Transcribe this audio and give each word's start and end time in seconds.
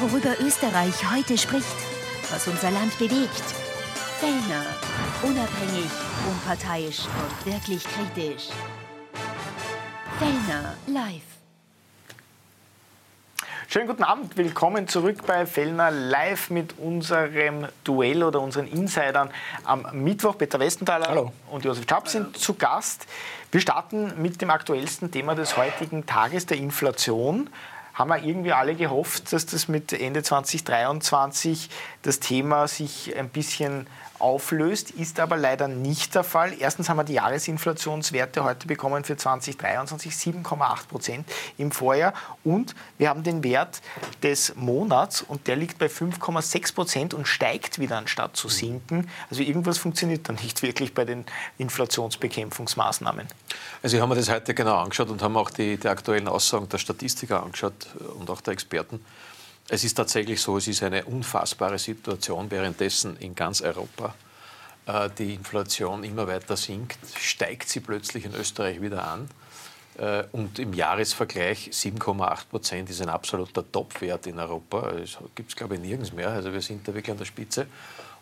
Worüber 0.00 0.34
Österreich 0.40 1.08
heute 1.14 1.38
spricht, 1.38 1.76
was 2.30 2.48
unser 2.48 2.72
Land 2.72 2.98
bewegt. 2.98 3.44
Fellner. 4.18 4.66
Unabhängig, 5.22 5.88
unparteiisch 6.28 7.02
und 7.04 7.46
wirklich 7.46 7.84
kritisch. 7.84 8.48
Fellner 10.18 10.74
live. 10.88 11.22
Schönen 13.68 13.86
guten 13.86 14.02
Abend, 14.02 14.36
willkommen 14.36 14.88
zurück 14.88 15.24
bei 15.26 15.46
Fellner 15.46 15.92
live 15.92 16.50
mit 16.50 16.76
unserem 16.78 17.66
Duell 17.84 18.24
oder 18.24 18.40
unseren 18.40 18.66
Insidern 18.66 19.30
am 19.64 19.86
Mittwoch. 19.92 20.36
Peter 20.36 20.58
Westenthaler 20.58 21.08
Hallo. 21.08 21.32
und 21.50 21.64
Josef 21.64 21.84
Schapp 21.88 22.08
sind 22.08 22.36
zu 22.36 22.54
Gast. 22.54 23.06
Wir 23.52 23.60
starten 23.60 24.20
mit 24.20 24.42
dem 24.42 24.50
aktuellsten 24.50 25.12
Thema 25.12 25.36
des 25.36 25.56
heutigen 25.56 26.04
Tages, 26.04 26.46
der 26.46 26.56
Inflation. 26.56 27.48
Haben 27.94 28.10
wir 28.10 28.22
irgendwie 28.22 28.52
alle 28.52 28.74
gehofft, 28.74 29.32
dass 29.32 29.46
das 29.46 29.68
mit 29.68 29.92
Ende 29.92 30.22
2023 30.22 31.70
das 32.02 32.20
Thema 32.20 32.66
sich 32.66 33.16
ein 33.16 33.28
bisschen 33.28 33.86
auflöst, 34.24 34.90
ist 34.90 35.20
aber 35.20 35.36
leider 35.36 35.68
nicht 35.68 36.14
der 36.14 36.24
Fall. 36.24 36.54
Erstens 36.58 36.88
haben 36.88 36.96
wir 36.96 37.04
die 37.04 37.12
Jahresinflationswerte 37.12 38.42
heute 38.42 38.66
bekommen 38.66 39.04
für 39.04 39.18
2023, 39.18 40.12
7,8 40.12 40.88
Prozent 40.88 41.28
im 41.58 41.70
Vorjahr. 41.70 42.14
Und 42.42 42.74
wir 42.96 43.10
haben 43.10 43.22
den 43.22 43.44
Wert 43.44 43.82
des 44.22 44.56
Monats 44.56 45.20
und 45.20 45.46
der 45.46 45.56
liegt 45.56 45.76
bei 45.76 45.86
5,6 45.88 46.74
Prozent 46.74 47.12
und 47.12 47.28
steigt 47.28 47.78
wieder 47.78 47.98
anstatt 47.98 48.34
zu 48.34 48.48
sinken. 48.48 49.10
Also 49.28 49.42
irgendwas 49.42 49.76
funktioniert 49.76 50.26
dann 50.26 50.36
nicht 50.36 50.62
wirklich 50.62 50.94
bei 50.94 51.04
den 51.04 51.26
Inflationsbekämpfungsmaßnahmen. 51.58 53.26
Also 53.82 53.96
ich 53.96 54.02
habe 54.02 54.14
mir 54.14 54.18
das 54.18 54.30
heute 54.30 54.54
genau 54.54 54.78
angeschaut 54.78 55.10
und 55.10 55.20
haben 55.20 55.36
auch 55.36 55.50
die, 55.50 55.76
die 55.76 55.88
aktuellen 55.88 56.28
Aussagen 56.28 56.66
der 56.70 56.78
Statistiker 56.78 57.42
angeschaut 57.42 57.88
und 58.18 58.30
auch 58.30 58.40
der 58.40 58.54
Experten. 58.54 59.04
Es 59.68 59.82
ist 59.82 59.94
tatsächlich 59.94 60.40
so, 60.40 60.58
es 60.58 60.68
ist 60.68 60.82
eine 60.82 61.04
unfassbare 61.04 61.78
Situation 61.78 62.50
währenddessen 62.50 63.16
in 63.16 63.34
ganz 63.34 63.62
Europa. 63.62 64.14
Äh, 64.86 65.10
die 65.18 65.34
Inflation 65.34 66.04
immer 66.04 66.26
weiter 66.26 66.56
sinkt, 66.56 66.98
steigt 67.18 67.68
sie 67.68 67.80
plötzlich 67.80 68.24
in 68.24 68.34
Österreich 68.34 68.80
wieder 68.80 69.06
an. 69.06 69.28
Äh, 69.96 70.24
und 70.32 70.58
im 70.58 70.72
Jahresvergleich 70.72 71.70
7,8 71.72 72.48
Prozent 72.50 72.90
ist 72.90 73.00
ein 73.00 73.08
absoluter 73.08 73.70
Topwert 73.70 74.26
in 74.26 74.38
Europa. 74.38 74.92
Das 74.92 75.18
gibt 75.34 75.50
es, 75.50 75.56
glaube 75.56 75.76
ich, 75.76 75.80
nirgends 75.80 76.12
mehr. 76.12 76.30
Also 76.30 76.52
wir 76.52 76.60
sind 76.60 76.86
da 76.86 76.94
wirklich 76.94 77.12
an 77.12 77.18
der 77.18 77.24
Spitze. 77.24 77.66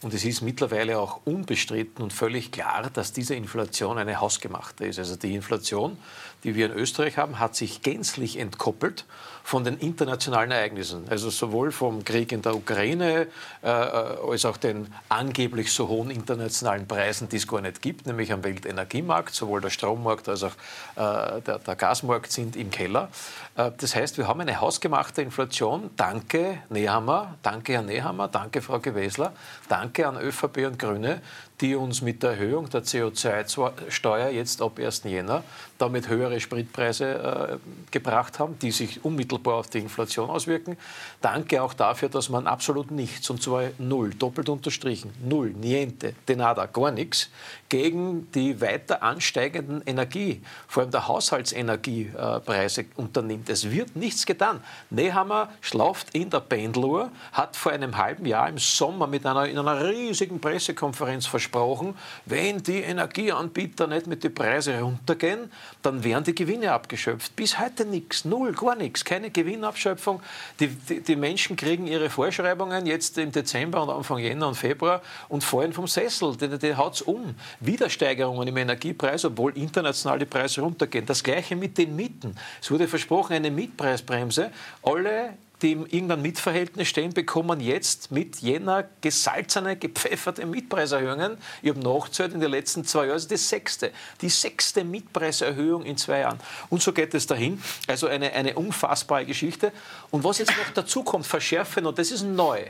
Und 0.03 0.13
es 0.15 0.25
ist 0.25 0.43
mittlerweile 0.43 0.99
auch 0.99 1.21
unbestritten 1.25 2.03
und 2.03 2.13
völlig 2.13 2.51
klar, 2.51 2.91
dass 2.93 3.13
diese 3.13 3.37
Inflation 3.37 3.99
eine 3.99 4.21
hausgemachte 4.21 4.87
ist. 4.87 4.99
Also 4.99 5.15
die 5.15 5.35
Inflation, 5.35 5.97
die 6.45 6.55
wir 6.55 6.67
in 6.67 6.73
Österreich 6.73 7.19
haben, 7.19 7.39
hat 7.39 7.55
sich 7.55 7.83
gänzlich 7.83 8.39
entkoppelt 8.39 9.05
von 9.45 9.65
den 9.65 9.79
internationalen 9.79 10.51
Ereignissen. 10.51 11.07
Also 11.11 11.31
sowohl 11.31 11.73
vom 11.73 12.05
Krieg 12.05 12.33
in 12.33 12.43
der 12.43 12.55
Ukraine 12.55 13.27
äh, 13.63 13.69
als 13.69 14.45
auch 14.45 14.57
den 14.57 14.93
angeblich 15.09 15.73
so 15.73 15.89
hohen 15.89 16.11
internationalen 16.11 16.87
Preisen, 16.87 17.29
die 17.29 17.37
es 17.37 17.47
gar 17.47 17.61
nicht 17.61 17.83
gibt, 17.83 18.07
nämlich 18.07 18.33
am 18.33 18.45
Weltenergiemarkt. 18.45 19.35
Sowohl 19.35 19.61
der 19.61 19.71
Strommarkt 19.71 20.29
als 20.29 20.45
auch 20.45 20.53
äh, 20.97 21.41
der, 21.43 21.59
der, 21.59 21.77
Gasmarkt 21.77 22.31
sind 22.31 22.55
im 22.55 22.71
Keller. 22.71 23.09
Äh, 23.57 23.73
das 23.77 23.97
heißt, 23.97 24.17
wir 24.17 24.29
haben 24.29 24.41
eine 24.41 24.61
hausgemachte 24.61 25.23
Inflation. 25.23 25.91
Danke, 25.97 26.59
Nehammer. 26.69 27.35
Danke, 27.43 27.73
Herr 27.75 27.83
Nehammer. 27.83 28.29
Danke, 28.29 28.63
Frau 28.63 28.79
Gewesler. 28.79 29.33
Danke 29.69 30.07
an 30.07 30.17
ÖVP 30.17 30.59
und 30.67 30.79
Grüne, 30.79 31.21
die 31.61 31.75
uns 31.75 32.01
mit 32.01 32.23
der 32.23 32.31
Erhöhung 32.33 32.71
der 32.71 32.85
CO2-Steuer 32.85 34.31
jetzt 34.31 34.63
ab 34.63 34.79
1. 34.79 35.05
Jänner 35.05 35.43
damit 35.83 36.09
höhere 36.09 36.39
Spritpreise 36.41 37.59
äh, 37.59 37.59
gebracht 37.91 38.39
haben, 38.39 38.57
die 38.61 38.71
sich 38.71 39.05
unmittelbar 39.05 39.57
auf 39.57 39.69
die 39.69 39.79
Inflation 39.79 40.31
auswirken. 40.31 40.77
Danke 41.21 41.61
auch 41.61 41.75
dafür, 41.75 42.09
dass 42.09 42.29
man 42.29 42.47
absolut 42.47 42.93
nichts, 42.93 43.29
und 43.31 43.43
zwar 43.43 43.65
null, 43.79 44.11
doppelt 44.11 44.49
unterstrichen, 44.49 45.13
null, 45.25 45.51
niente, 45.51 46.15
de 46.29 46.37
nada, 46.37 46.67
gar 46.67 46.93
nichts, 46.93 47.31
gegen 47.69 48.31
die 48.33 48.61
weiter 48.61 49.03
ansteigenden 49.03 49.83
Energie, 49.85 50.41
vor 50.69 50.83
allem 50.85 50.93
der 50.93 51.09
Haushaltsenergiepreise 51.09 52.85
unternimmt. 52.97 53.49
Es 53.49 53.69
wird 53.71 53.97
nichts 53.97 54.25
getan. 54.25 54.63
Nehammer 54.91 55.51
schlaft 55.61 56.15
in 56.15 56.31
der 56.31 56.41
Pendeluhr, 56.41 57.11
hat 57.33 57.57
vor 57.57 57.73
einem 57.73 57.97
halben 57.97 58.27
Jahr 58.27 58.49
im 58.49 58.59
Sommer 58.59 59.07
mit 59.09 59.27
einer, 59.27 59.47
in 59.47 59.59
einer 59.59 59.89
riesigen 59.89 60.39
Pressekonferenz 60.39 61.27
versprochen, 61.27 61.97
wenn 62.27 62.63
die 62.63 62.83
Energieanbieter 62.83 63.89
nicht 63.89 64.07
mit 64.07 64.23
den 64.23 64.35
Preisen 64.35 64.79
runtergehen, 64.79 65.51
dann 65.81 66.05
werden 66.05 66.25
die 66.25 66.35
Gewinne 66.35 66.73
abgeschöpft. 66.73 67.35
Bis 67.37 67.59
heute 67.59 67.85
nichts, 67.85 68.25
null, 68.25 68.53
gar 68.53 68.77
nichts, 68.77 69.05
keine 69.05 69.31
Gewinnabschöpfung. 69.31 70.21
Die, 70.61 70.69
die, 70.69 71.01
die, 71.01 71.17
Menschen 71.17 71.57
kriegen 71.57 71.87
ihre 71.87 72.11
Vorschreibungen 72.11 72.87
jetzt 72.87 73.19
im 73.19 73.33
Dezember 73.33 73.83
und 73.83 73.91
Anfang 73.91 74.19
Jänner 74.19 74.49
und 74.49 74.57
Februar 74.57 75.03
und 75.29 75.43
fallen 75.45 75.73
vom 75.73 75.87
Sessel. 75.87 76.37
Die, 76.37 76.59
die 76.59 76.75
haut 76.75 76.95
es 76.95 77.03
um. 77.03 77.35
Widersteigerungen 77.61 78.49
im 78.49 78.57
Energiepreis, 78.57 79.25
obwohl 79.25 79.57
international 79.57 80.19
die 80.19 80.27
Preise 80.27 80.61
runtergehen. 80.61 81.07
Das 81.07 81.23
Gleiche 81.23 81.57
mit 81.57 81.79
den 81.79 81.97
Mieten. 81.97 82.37
Es 82.61 82.71
wurde 82.71 82.89
versprochen, 82.89 83.35
eine 83.35 83.51
Mietpreisbremse. 83.51 84.51
Alle 84.83 85.35
die 85.63 85.73
im 85.73 85.87
irgendeinem 85.87 86.23
Mietverhältnis 86.23 86.89
stehen, 86.89 87.15
bekommen 87.15 87.61
jetzt 87.61 88.11
mit 88.11 88.37
jener 88.39 88.89
gesalzene, 89.01 89.77
gepfefferte 89.77 90.45
Mietpreiserhöhungen, 90.45 91.39
ich 91.63 91.71
habe 91.71 91.81
nachgezählt 91.81 92.35
in 92.35 92.41
den 92.41 92.51
letzten 92.51 92.85
zwei 92.85 93.05
Jahren, 93.05 93.13
also 93.13 93.29
die 93.29 93.37
sechste, 93.37 93.93
die 94.21 94.29
sechste 94.29 94.85
Mietpreiserhöhung 94.85 95.85
in 95.85 95.97
zwei 95.97 96.21
Jahren. 96.21 96.41
Und 96.69 96.83
so 96.83 96.93
geht 96.93 97.15
es 97.15 97.27
dahin. 97.27 97.63
Also 97.87 98.09
eine, 98.09 98.33
eine 98.33 98.55
unfassbare 98.55 99.25
Geschichte. 99.25 99.73
Und 100.11 100.25
was 100.25 100.39
jetzt 100.39 100.51
noch 100.51 100.71
dazu 100.75 101.05
kommt, 101.05 101.27
verschärfen, 101.27 101.87
und 101.87 101.99
das 101.99 102.11
ist 102.11 102.23
neu, 102.23 102.63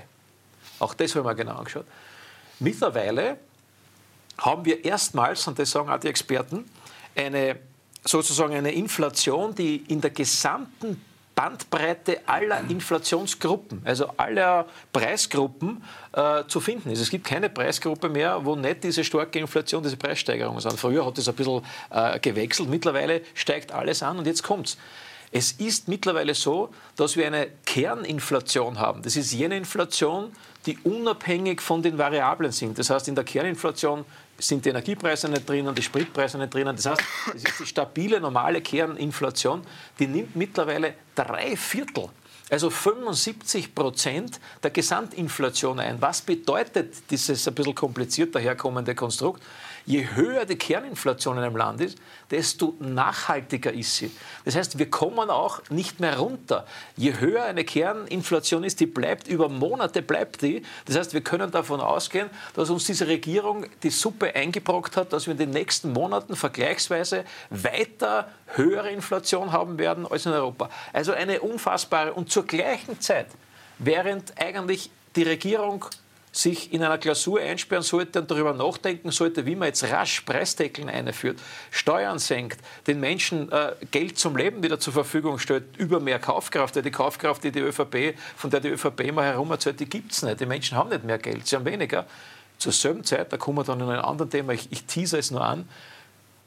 auch 0.79 0.95
das 0.95 1.15
haben 1.15 1.25
wir 1.25 1.35
genau 1.35 1.57
angeschaut, 1.57 1.87
mittlerweile 2.59 3.39
haben 4.39 4.65
wir 4.65 4.85
erstmals, 4.85 5.47
und 5.47 5.59
das 5.59 5.71
sagen 5.71 5.89
auch 5.89 5.99
die 5.99 6.09
Experten, 6.09 6.69
eine 7.15 7.59
sozusagen 8.05 8.55
eine 8.55 8.73
Inflation, 8.73 9.55
die 9.55 9.77
in 9.89 10.01
der 10.01 10.11
gesamten 10.11 11.01
Bandbreite 11.35 12.21
aller 12.27 12.61
Inflationsgruppen, 12.69 13.83
also 13.85 14.09
aller 14.17 14.67
Preisgruppen 14.93 15.83
äh, 16.13 16.45
zu 16.47 16.61
finden 16.61 16.91
ist. 16.91 17.01
Es 17.01 17.11
gibt 17.11 17.25
keine 17.25 17.49
Preisgruppe 17.49 18.09
mehr, 18.09 18.45
wo 18.45 18.55
nicht 18.55 18.85
diese 18.85 19.03
starke 19.03 19.39
Inflation, 19.39 19.83
diese 19.83 19.97
Preissteigerungen 19.97 20.61
sind. 20.61 20.79
Früher 20.79 21.07
hat 21.07 21.17
das 21.17 21.29
ein 21.29 21.35
bisschen 21.35 21.63
äh, 21.91 22.19
gewechselt, 22.19 22.69
mittlerweile 22.69 23.23
steigt 23.35 23.73
alles 23.73 24.03
an 24.03 24.19
und 24.19 24.27
jetzt 24.27 24.43
kommt's. 24.43 24.77
Es 25.35 25.53
ist 25.53 25.89
mittlerweile 25.89 26.35
so, 26.35 26.69
dass 26.97 27.17
wir 27.17 27.27
eine 27.27 27.49
Kerninflation 27.65 28.79
haben. 28.79 29.01
Das 29.01 29.17
ist 29.17 29.33
jene 29.33 29.57
Inflation, 29.57 30.31
die 30.67 30.77
unabhängig 30.85 31.63
von 31.63 31.83
den 31.83 31.97
Variablen 31.97 32.53
sind. 32.53 32.79
Das 32.79 32.91
heißt, 32.91 33.09
in 33.09 33.15
der 33.15 33.25
Kerninflation 33.25 34.05
sind 34.39 34.65
die 34.65 34.71
Energiepreise 34.71 35.29
nicht 35.29 35.49
drinnen, 35.49 35.75
die 35.75 35.83
Spritpreise 35.83 36.39
nicht 36.39 36.53
drinnen. 36.53 36.75
Das 36.77 36.87
heißt, 36.87 37.03
es 37.35 37.45
ist 37.45 37.61
die 37.61 37.67
stabile, 37.67 38.21
normale 38.21 38.61
Kerninflation, 38.61 39.63
die 39.99 40.07
nimmt 40.07 40.35
mittlerweile 40.37 40.95
drei 41.15 41.57
Viertel 41.57 42.11
also 42.53 42.69
75 42.69 43.75
Prozent 43.75 44.39
der 44.63 44.71
Gesamtinflation 44.71 45.81
ein. 45.81 46.03
Was 46.03 46.21
bedeutet 46.21 47.11
dieses 47.11 47.49
ein 47.49 47.55
bisschen 47.55 47.75
kompliziert 47.75 48.35
daherkommende 48.35 48.95
Konstrukt? 48.95 49.43
Je 49.85 50.07
höher 50.15 50.45
die 50.45 50.57
Kerninflation 50.57 51.37
in 51.39 51.43
einem 51.43 51.57
Land 51.57 51.81
ist, 51.81 51.99
desto 52.31 52.75
nachhaltiger 52.79 53.73
ist 53.73 53.97
sie. 53.97 54.11
Das 54.45 54.55
heißt, 54.55 54.79
wir 54.79 54.89
kommen 54.89 55.29
auch 55.29 55.61
nicht 55.71 55.99
mehr 55.99 56.19
runter. 56.19 56.67
Je 56.97 57.19
höher 57.19 57.45
eine 57.45 57.65
Kerninflation 57.65 58.65
ist, 58.65 58.81
die 58.81 58.87
bleibt 58.87 59.27
über 59.27 59.49
Monate 59.49 60.03
bleibt 60.03 60.43
die. 60.43 60.63
Das 60.85 60.97
heißt, 60.97 61.15
wir 61.15 61.23
können 61.23 61.51
davon 61.51 61.81
ausgehen, 61.81 62.31
dass 62.55 62.71
uns 62.71 62.85
diese 62.85 63.09
Regierung 63.09 63.67
die 63.83 63.91
Suppe 63.91 64.35
eingebrockt 64.35 64.97
hat, 64.97 65.13
dass 65.13 65.27
wir 65.27 65.33
in 65.33 65.39
den 65.39 65.51
nächsten 65.51 65.93
Monaten 65.93 66.37
vergleichsweise 66.37 67.25
weiter 67.51 68.29
höhere 68.55 68.91
Inflation 68.91 69.53
haben 69.53 69.79
werden 69.79 70.07
als 70.07 70.27
in 70.27 70.33
Europa. 70.33 70.71
Also 70.93 71.13
eine 71.13 71.41
unfassbare 71.41 72.13
und 72.13 72.31
zur 72.31 72.47
gleichen 72.47 73.01
Zeit, 73.01 73.27
während 73.79 74.41
eigentlich 74.41 74.91
die 75.17 75.25
Regierung 75.25 75.85
sich 76.33 76.73
in 76.73 76.83
einer 76.83 76.97
Klausur 76.97 77.41
einsperren 77.41 77.83
sollte 77.83 78.21
und 78.21 78.31
darüber 78.31 78.55
nachdenken 78.55 79.11
sollte, 79.11 79.45
wie 79.45 79.55
man 79.55 79.69
jetzt 79.69 79.85
rasch 79.85 80.23
Preisdeckeln 80.23 80.89
einführt, 80.89 81.39
Steuern 81.71 82.19
senkt, 82.19 82.59
den 82.87 83.01
Menschen 83.01 83.53
äh, 83.53 83.75
Geld 83.91 84.19
zum 84.19 84.37
Leben 84.37 84.63
wieder 84.63 84.81
zur 84.81 84.95
Verfügung 84.95 85.39
stellt, 85.39 85.77
über 85.77 86.01
mehr 86.01 86.19
Kaufkraft. 86.19 86.75
Weil 86.75 86.83
die 86.83 86.91
Kaufkraft, 86.91 87.45
die 87.45 87.53
die 87.53 87.61
ÖVP, 87.61 88.17
von 88.35 88.51
der 88.51 88.61
die 88.61 88.69
ÖVP 88.69 89.01
immer 89.01 89.25
herum 89.25 89.51
erzählt, 89.51 89.79
die 89.79 89.89
gibt 89.89 90.13
es 90.13 90.23
nicht. 90.23 90.41
Die 90.41 90.47
Menschen 90.47 90.79
haben 90.79 90.89
nicht 90.89 91.05
mehr 91.05 91.19
Geld, 91.19 91.47
sie 91.47 91.57
haben 91.57 91.67
weniger. 91.67 92.07
Zur 92.57 92.73
selben 92.73 93.05
Zeit, 93.05 93.31
da 93.33 93.37
kommen 93.37 93.59
wir 93.59 93.65
dann 93.65 93.81
in 93.81 93.89
ein 93.89 93.99
anderes 93.99 94.31
Thema, 94.31 94.53
ich, 94.53 94.71
ich 94.71 94.85
tease 94.85 95.19
es 95.19 95.31
nur 95.31 95.45
an, 95.45 95.69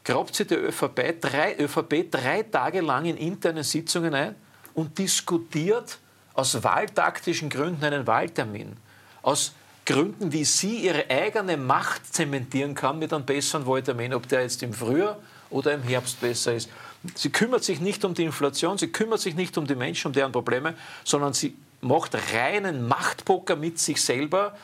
grabt 0.03 0.33
sich 0.33 0.47
die 0.47 0.55
ÖVP 0.55 1.19
drei, 1.21 1.57
ÖVP 1.59 2.09
drei 2.09 2.43
Tage 2.43 2.81
lang 2.81 3.05
in 3.05 3.17
internen 3.17 3.63
Sitzungen 3.63 4.15
ein 4.15 4.35
und 4.73 4.97
diskutiert 4.97 5.99
aus 6.33 6.63
wahltaktischen 6.63 7.49
Gründen 7.49 7.83
einen 7.83 8.07
Wahltermin. 8.07 8.77
Aus 9.21 9.53
Gründen, 9.85 10.33
wie 10.33 10.45
sie 10.45 10.77
ihre 10.77 11.09
eigene 11.09 11.57
Macht 11.57 12.13
zementieren 12.13 12.73
kann 12.73 12.97
mit 12.99 13.13
einem 13.13 13.25
besseren 13.25 13.67
Wahltermin, 13.67 14.13
ob 14.13 14.27
der 14.27 14.41
jetzt 14.41 14.63
im 14.63 14.73
Frühjahr 14.73 15.17
oder 15.49 15.73
im 15.73 15.83
Herbst 15.83 16.19
besser 16.19 16.55
ist. 16.55 16.69
Sie 17.13 17.29
kümmert 17.29 17.63
sich 17.63 17.79
nicht 17.79 18.03
um 18.03 18.15
die 18.15 18.23
Inflation, 18.23 18.79
sie 18.79 18.87
kümmert 18.87 19.21
sich 19.21 19.35
nicht 19.35 19.57
um 19.57 19.67
die 19.67 19.75
Menschen, 19.75 20.07
um 20.07 20.13
deren 20.13 20.31
Probleme, 20.31 20.73
sondern 21.03 21.33
sie 21.33 21.55
macht 21.81 22.17
reinen 22.33 22.87
Machtpoker 22.87 23.55
mit 23.55 23.77
sich 23.77 24.01
selber, 24.01 24.55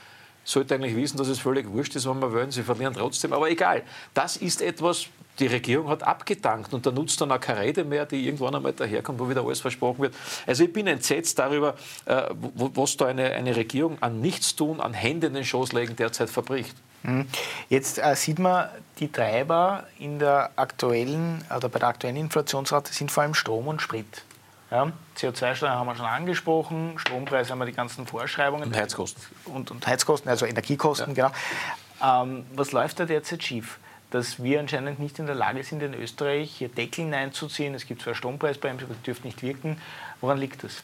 sollte 0.44 0.74
eigentlich 0.74 0.96
wissen, 0.96 1.18
dass 1.18 1.28
es 1.28 1.38
völlig 1.38 1.70
wurscht 1.70 1.96
ist, 1.96 2.10
wenn 2.10 2.20
wir 2.20 2.34
wollen, 2.34 2.50
sie 2.50 2.64
verlieren 2.64 2.94
trotzdem, 2.96 3.32
aber 3.32 3.50
egal. 3.50 3.84
Das 4.16 4.38
ist 4.38 4.62
etwas, 4.62 5.06
die 5.39 5.48
Regierung 5.48 5.89
hat 5.89 6.04
abgedankt 6.04 6.74
und 6.74 6.86
da 6.86 6.92
nutzt 6.92 7.19
dann 7.22 7.31
auch 7.31 7.39
keine 7.39 7.62
Rede 7.62 7.83
mehr, 7.83 8.06
die 8.06 8.25
irgendwann 8.25 8.56
einmal 8.56 8.74
daherkommt, 8.74 9.19
wo 9.19 9.30
wieder 9.30 9.44
alles 9.44 9.62
versprochen 9.62 10.00
wird. 10.00 10.16
Also 10.45 10.63
ich 10.63 10.74
bin 10.74 10.88
entsetzt 10.88 11.39
darüber, 11.39 11.75
äh, 12.06 12.24
was 12.31 12.98
da 12.98 13.07
eine, 13.07 13.31
eine 13.31 13.56
Regierung 13.56 13.98
an 14.01 14.22
Nichtstun, 14.22 14.80
an 14.80 14.94
Hände 14.94 15.28
in 15.28 15.33
den 15.33 15.45
Schoß 15.45 15.74
legen 15.74 15.95
derzeit 15.95 16.30
verbricht. 16.30 16.75
Mhm. 17.04 17.28
Jetzt 17.69 17.98
äh, 17.98 18.16
sieht 18.16 18.39
man, 18.39 18.69
die 19.00 19.12
Treiber 19.12 19.86
in 19.98 20.19
der 20.19 20.51
aktuellen 20.56 21.44
oder 21.56 21.69
bei 21.69 21.80
der 21.80 21.89
aktuellen 21.89 22.18
Inflationsrate 22.18 22.94
sind 22.94 23.12
vor 23.12 23.24
allem 23.24 23.34
Strom 23.34 23.68
und 23.68 23.81
Sprit. 23.81 24.24
Ja, 24.69 24.92
CO2-Steuer 25.18 25.72
haben 25.72 25.88
wir 25.88 25.95
schon 25.95 26.06
angesprochen, 26.06 26.94
Strompreise 26.98 27.51
haben 27.51 27.60
wir 27.60 27.66
die 27.66 27.74
ganzen 27.74 28.07
Vorschreibungen. 28.07 28.69
Und 28.69 28.77
Heizkosten. 28.77 29.22
Und, 29.45 29.69
und 29.69 29.86
Heizkosten, 29.86 30.30
also 30.30 30.45
Energiekosten, 30.45 31.13
ja. 31.13 31.30
genau. 32.00 32.24
Ähm, 32.24 32.45
was 32.56 32.72
läuft 32.72 33.00
da 33.00 33.06
derzeit 33.06 33.44
schief? 33.44 33.80
Dass 34.12 34.44
wir 34.44 34.60
anscheinend 34.60 35.00
nicht 35.00 35.18
in 35.19 35.25
der 35.25 35.36
Lage 35.36 35.63
sind, 35.63 35.81
in 35.81 35.94
Österreich 35.94 36.52
hier 36.52 36.69
Deckel 36.69 37.06
hineinzuziehen. 37.06 37.74
Es 37.74 37.86
gibt 37.86 38.02
zwar 38.02 38.13
Strompreisbremse, 38.13 38.86
aber 38.86 38.94
die 38.94 39.04
dürfte 39.04 39.25
nicht 39.25 39.42
wirken. 39.42 39.78
Woran 40.19 40.38
liegt 40.38 40.63
das? 40.63 40.84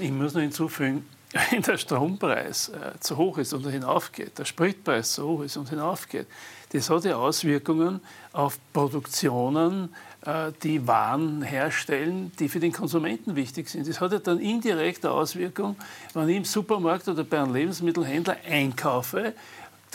Ich 0.00 0.10
muss 0.10 0.32
noch 0.32 0.40
hinzufügen, 0.40 1.06
wenn 1.50 1.62
der 1.62 1.76
Strompreis 1.76 2.68
äh, 2.70 2.98
zu 3.00 3.16
hoch 3.16 3.38
ist 3.38 3.52
und 3.52 3.68
hinaufgeht, 3.68 4.38
der 4.38 4.44
Spritpreis 4.44 5.12
zu 5.12 5.26
hoch 5.26 5.42
ist 5.42 5.56
und 5.56 5.68
hinaufgeht, 5.68 6.26
das 6.72 6.90
hat 6.90 7.04
ja 7.04 7.16
Auswirkungen 7.16 8.00
auf 8.32 8.58
Produktionen, 8.72 9.94
äh, 10.24 10.52
die 10.62 10.86
Waren 10.86 11.42
herstellen, 11.42 12.32
die 12.38 12.48
für 12.48 12.60
den 12.60 12.72
Konsumenten 12.72 13.36
wichtig 13.36 13.68
sind. 13.68 13.88
Das 13.88 14.00
hat 14.00 14.12
ja 14.12 14.18
dann 14.18 14.40
indirekte 14.40 15.10
Auswirkungen, 15.10 15.76
wenn 16.14 16.28
ich 16.28 16.36
im 16.36 16.44
Supermarkt 16.44 17.08
oder 17.08 17.24
bei 17.24 17.40
einem 17.40 17.54
Lebensmittelhändler 17.54 18.36
einkaufe 18.48 19.34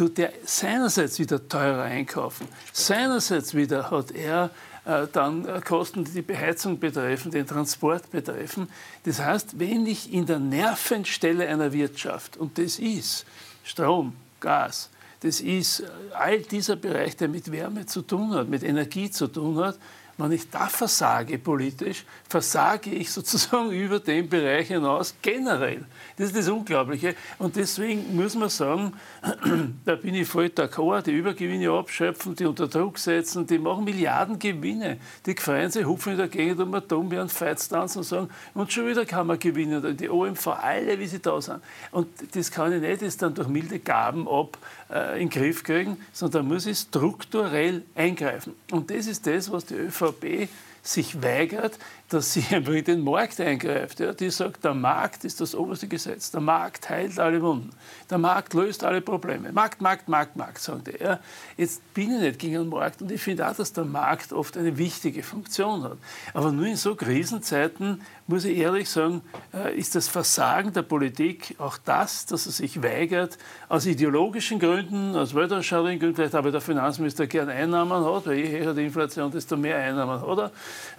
tut 0.01 0.17
er 0.17 0.33
seinerseits 0.43 1.19
wieder 1.19 1.47
teurer 1.47 1.83
einkaufen. 1.83 2.47
Seinerseits 2.73 3.53
wieder 3.53 3.91
hat 3.91 4.09
er 4.09 4.49
äh, 4.83 5.05
dann 5.13 5.45
äh, 5.45 5.61
Kosten, 5.61 6.03
die 6.03 6.11
die 6.11 6.21
Beheizung 6.23 6.79
betreffen, 6.79 7.29
den 7.29 7.45
Transport 7.45 8.09
betreffen. 8.09 8.67
Das 9.03 9.19
heißt, 9.19 9.59
wenn 9.59 9.85
ich 9.85 10.11
in 10.11 10.25
der 10.25 10.39
Nervenstelle 10.39 11.47
einer 11.47 11.71
Wirtschaft, 11.71 12.35
und 12.35 12.57
das 12.57 12.79
ist 12.79 13.27
Strom, 13.63 14.13
Gas, 14.39 14.89
das 15.19 15.39
ist 15.39 15.81
äh, 15.81 15.85
all 16.13 16.39
dieser 16.39 16.77
Bereich, 16.77 17.15
der 17.15 17.27
mit 17.27 17.51
Wärme 17.51 17.85
zu 17.85 18.01
tun 18.01 18.33
hat, 18.33 18.49
mit 18.49 18.63
Energie 18.63 19.11
zu 19.11 19.27
tun 19.27 19.59
hat, 19.59 19.77
wenn 20.17 20.31
ich 20.31 20.49
da 20.49 20.67
versage 20.67 21.37
politisch, 21.37 22.05
versage 22.27 22.89
ich 22.89 23.11
sozusagen 23.11 23.69
über 23.69 23.99
den 23.99 24.27
Bereich 24.27 24.69
hinaus 24.69 25.13
generell. 25.21 25.85
Das 26.21 26.29
ist 26.29 26.37
das 26.37 26.49
Unglaubliche. 26.49 27.15
Und 27.39 27.55
deswegen 27.55 28.15
muss 28.15 28.35
man 28.35 28.49
sagen, 28.49 28.93
da 29.85 29.95
bin 29.95 30.13
ich 30.13 30.27
voll 30.27 30.45
d'accord, 30.45 31.01
die 31.01 31.13
Übergewinne 31.13 31.71
abschöpfen, 31.71 32.35
die 32.35 32.45
unter 32.45 32.67
Druck 32.67 32.99
setzen, 32.99 33.47
die 33.47 33.57
machen 33.57 33.85
Milliardengewinne. 33.85 34.97
Die 35.25 35.35
freuen 35.35 35.71
sich, 35.71 35.83
hupfen 35.83 36.11
in 36.11 36.17
der 36.19 36.27
Gegend 36.27 36.59
um 36.59 36.75
Atom, 36.75 37.11
und 37.11 37.31
Feitstanz 37.31 37.95
und 37.95 38.03
sagen, 38.03 38.29
und 38.53 38.71
schon 38.71 38.87
wieder 38.87 39.03
kann 39.03 39.25
man 39.25 39.39
gewinnen. 39.39 39.97
Die 39.97 40.11
OMV, 40.11 40.45
alle, 40.49 40.99
wie 40.99 41.07
sie 41.07 41.17
da 41.19 41.41
sind. 41.41 41.59
Und 41.89 42.07
das 42.35 42.51
kann 42.51 42.71
ich 42.71 42.81
nicht 42.81 43.01
jetzt 43.01 43.23
dann 43.23 43.33
durch 43.33 43.47
milde 43.47 43.79
Gaben 43.79 44.27
ab 44.27 44.59
äh, 44.91 45.19
in 45.19 45.27
den 45.27 45.41
Griff 45.41 45.63
kriegen, 45.63 45.97
sondern 46.13 46.43
da 46.43 46.53
muss 46.53 46.67
ich 46.67 46.77
strukturell 46.77 47.81
eingreifen. 47.95 48.53
Und 48.69 48.91
das 48.91 49.07
ist 49.07 49.25
das, 49.25 49.51
was 49.51 49.65
die 49.65 49.73
ÖVP 49.73 50.49
sich 50.83 51.21
weigert, 51.21 51.77
dass 52.13 52.33
sie 52.33 52.43
einfach 52.51 52.73
in 52.73 52.83
den 52.83 53.03
Markt 53.03 53.39
eingreift. 53.39 53.99
Ja, 53.99 54.13
die 54.13 54.29
sagt, 54.29 54.63
der 54.63 54.73
Markt 54.73 55.23
ist 55.23 55.41
das 55.41 55.55
oberste 55.55 55.87
Gesetz. 55.87 56.31
Der 56.31 56.41
Markt 56.41 56.89
heilt 56.89 57.19
alle 57.19 57.41
Wunden. 57.41 57.69
Der 58.09 58.17
Markt 58.17 58.53
löst 58.53 58.83
alle 58.83 59.01
Probleme. 59.01 59.51
Markt, 59.51 59.81
Markt, 59.81 60.09
Markt, 60.09 60.35
Markt, 60.35 60.59
sagt 60.59 60.87
er. 60.89 61.01
Ja, 61.01 61.19
jetzt 61.57 61.93
bin 61.93 62.11
ich 62.11 62.21
nicht 62.21 62.39
gegen 62.39 62.55
den 62.55 62.69
Markt 62.69 63.01
und 63.01 63.11
ich 63.11 63.21
finde 63.21 63.47
auch, 63.47 63.55
dass 63.55 63.73
der 63.73 63.85
Markt 63.85 64.33
oft 64.33 64.57
eine 64.57 64.77
wichtige 64.77 65.23
Funktion 65.23 65.83
hat. 65.83 65.97
Aber 66.33 66.51
nur 66.51 66.65
in 66.65 66.75
so 66.75 66.95
Krisenzeiten, 66.95 68.01
muss 68.27 68.45
ich 68.45 68.57
ehrlich 68.57 68.89
sagen, 68.89 69.21
äh, 69.53 69.77
ist 69.77 69.95
das 69.95 70.07
Versagen 70.07 70.73
der 70.73 70.83
Politik 70.83 71.55
auch 71.57 71.77
das, 71.77 72.25
dass 72.25 72.45
er 72.45 72.51
sich 72.51 72.81
weigert, 72.81 73.37
aus 73.69 73.85
ideologischen 73.85 74.59
Gründen, 74.59 75.15
aus 75.15 75.35
weltanschaulichen 75.35 75.99
Gründen, 75.99 76.15
vielleicht 76.15 76.35
aber 76.35 76.51
der 76.51 76.61
Finanzminister 76.61 77.27
gern 77.27 77.49
Einnahmen 77.49 78.03
hat, 78.05 78.25
weil 78.25 78.37
je 78.37 78.59
höher 78.59 78.73
die 78.73 78.85
Inflation, 78.85 79.31
desto 79.31 79.57
mehr 79.57 79.77
Einnahmen 79.77 80.21
hat 80.21 80.37
er. 80.37 80.51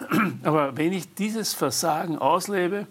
Aber 0.43 0.75
wenn 0.77 0.93
ich 0.93 1.02
dieses 1.17 1.53
Versagen 1.53 2.17
auslebe, 2.17 2.87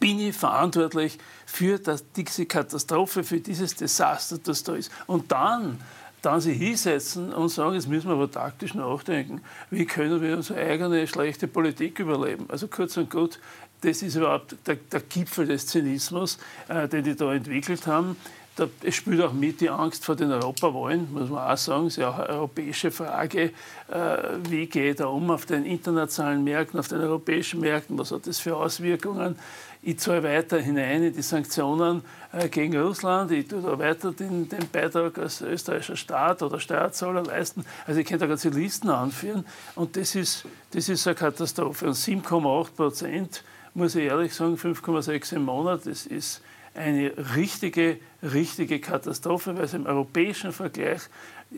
bin 0.00 0.18
ich 0.18 0.36
verantwortlich 0.36 1.18
für 1.46 1.78
das, 1.78 2.04
diese 2.12 2.46
Katastrophe, 2.46 3.24
für 3.24 3.40
dieses 3.40 3.74
Desaster, 3.74 4.38
das 4.38 4.62
da 4.62 4.74
ist. 4.74 4.90
Und 5.06 5.32
dann, 5.32 5.80
dann 6.22 6.40
sich 6.40 6.58
hinsetzen 6.58 7.32
und 7.32 7.48
sagen, 7.48 7.74
jetzt 7.74 7.88
müssen 7.88 8.08
wir 8.08 8.14
aber 8.14 8.30
taktisch 8.30 8.74
nachdenken, 8.74 9.40
wie 9.70 9.86
können 9.86 10.20
wir 10.20 10.36
unsere 10.36 10.60
eigene 10.60 11.06
schlechte 11.06 11.48
Politik 11.48 11.98
überleben. 12.00 12.46
Also 12.48 12.68
kurz 12.68 12.96
und 12.96 13.10
gut, 13.10 13.38
das 13.80 14.02
ist 14.02 14.16
überhaupt 14.16 14.56
der, 14.66 14.76
der 14.76 15.00
Gipfel 15.00 15.46
des 15.46 15.66
Zynismus, 15.66 16.38
äh, 16.68 16.88
den 16.88 17.04
die 17.04 17.14
da 17.14 17.32
entwickelt 17.32 17.86
haben. 17.86 18.16
Da, 18.58 18.66
es 18.82 18.96
spielt 18.96 19.20
auch 19.20 19.32
mit 19.32 19.60
die 19.60 19.70
Angst 19.70 20.04
vor 20.04 20.16
den 20.16 20.32
Europawahlen, 20.32 21.12
muss 21.12 21.30
man 21.30 21.48
auch 21.48 21.56
sagen. 21.56 21.86
Es 21.86 21.92
ist 21.92 22.02
ja 22.02 22.10
auch 22.10 22.18
eine 22.18 22.28
europäische 22.30 22.90
Frage. 22.90 23.52
Äh, 23.88 24.18
wie 24.48 24.66
geht 24.66 24.98
er 24.98 25.10
um 25.10 25.30
auf 25.30 25.46
den 25.46 25.64
internationalen 25.64 26.42
Märkten, 26.42 26.80
auf 26.80 26.88
den 26.88 27.00
europäischen 27.00 27.60
Märkten? 27.60 27.96
Was 27.96 28.10
hat 28.10 28.26
das 28.26 28.40
für 28.40 28.56
Auswirkungen? 28.56 29.36
Ich 29.80 30.00
zahle 30.00 30.24
weiter 30.24 30.58
hinein 30.58 31.04
in 31.04 31.14
die 31.14 31.22
Sanktionen 31.22 32.02
äh, 32.32 32.48
gegen 32.48 32.76
Russland. 32.76 33.30
Ich 33.30 33.46
tue 33.46 33.62
da 33.62 33.78
weiter 33.78 34.10
den, 34.10 34.48
den 34.48 34.68
Beitrag 34.72 35.16
als 35.18 35.40
österreichischer 35.40 35.94
Staat 35.94 36.42
oder 36.42 36.58
Steuerzahler 36.58 37.22
leisten. 37.22 37.64
Also 37.86 38.00
ich 38.00 38.06
könnte 38.08 38.24
da 38.24 38.26
ganze 38.26 38.48
Listen 38.48 38.90
anführen. 38.90 39.46
Und 39.76 39.96
das 39.96 40.16
ist, 40.16 40.46
das 40.72 40.88
ist 40.88 41.06
eine 41.06 41.14
Katastrophe. 41.14 41.86
Und 41.86 41.94
7,8 41.94 42.74
Prozent, 42.74 43.44
muss 43.74 43.94
ich 43.94 44.06
ehrlich 44.06 44.34
sagen, 44.34 44.56
5,6 44.56 45.36
im 45.36 45.44
Monat, 45.44 45.86
das 45.86 46.06
ist 46.06 46.42
eine 46.74 47.12
richtige, 47.34 47.98
richtige 48.22 48.80
Katastrophe, 48.80 49.56
weil 49.56 49.64
es 49.64 49.74
im 49.74 49.86
europäischen 49.86 50.52
Vergleich 50.52 51.02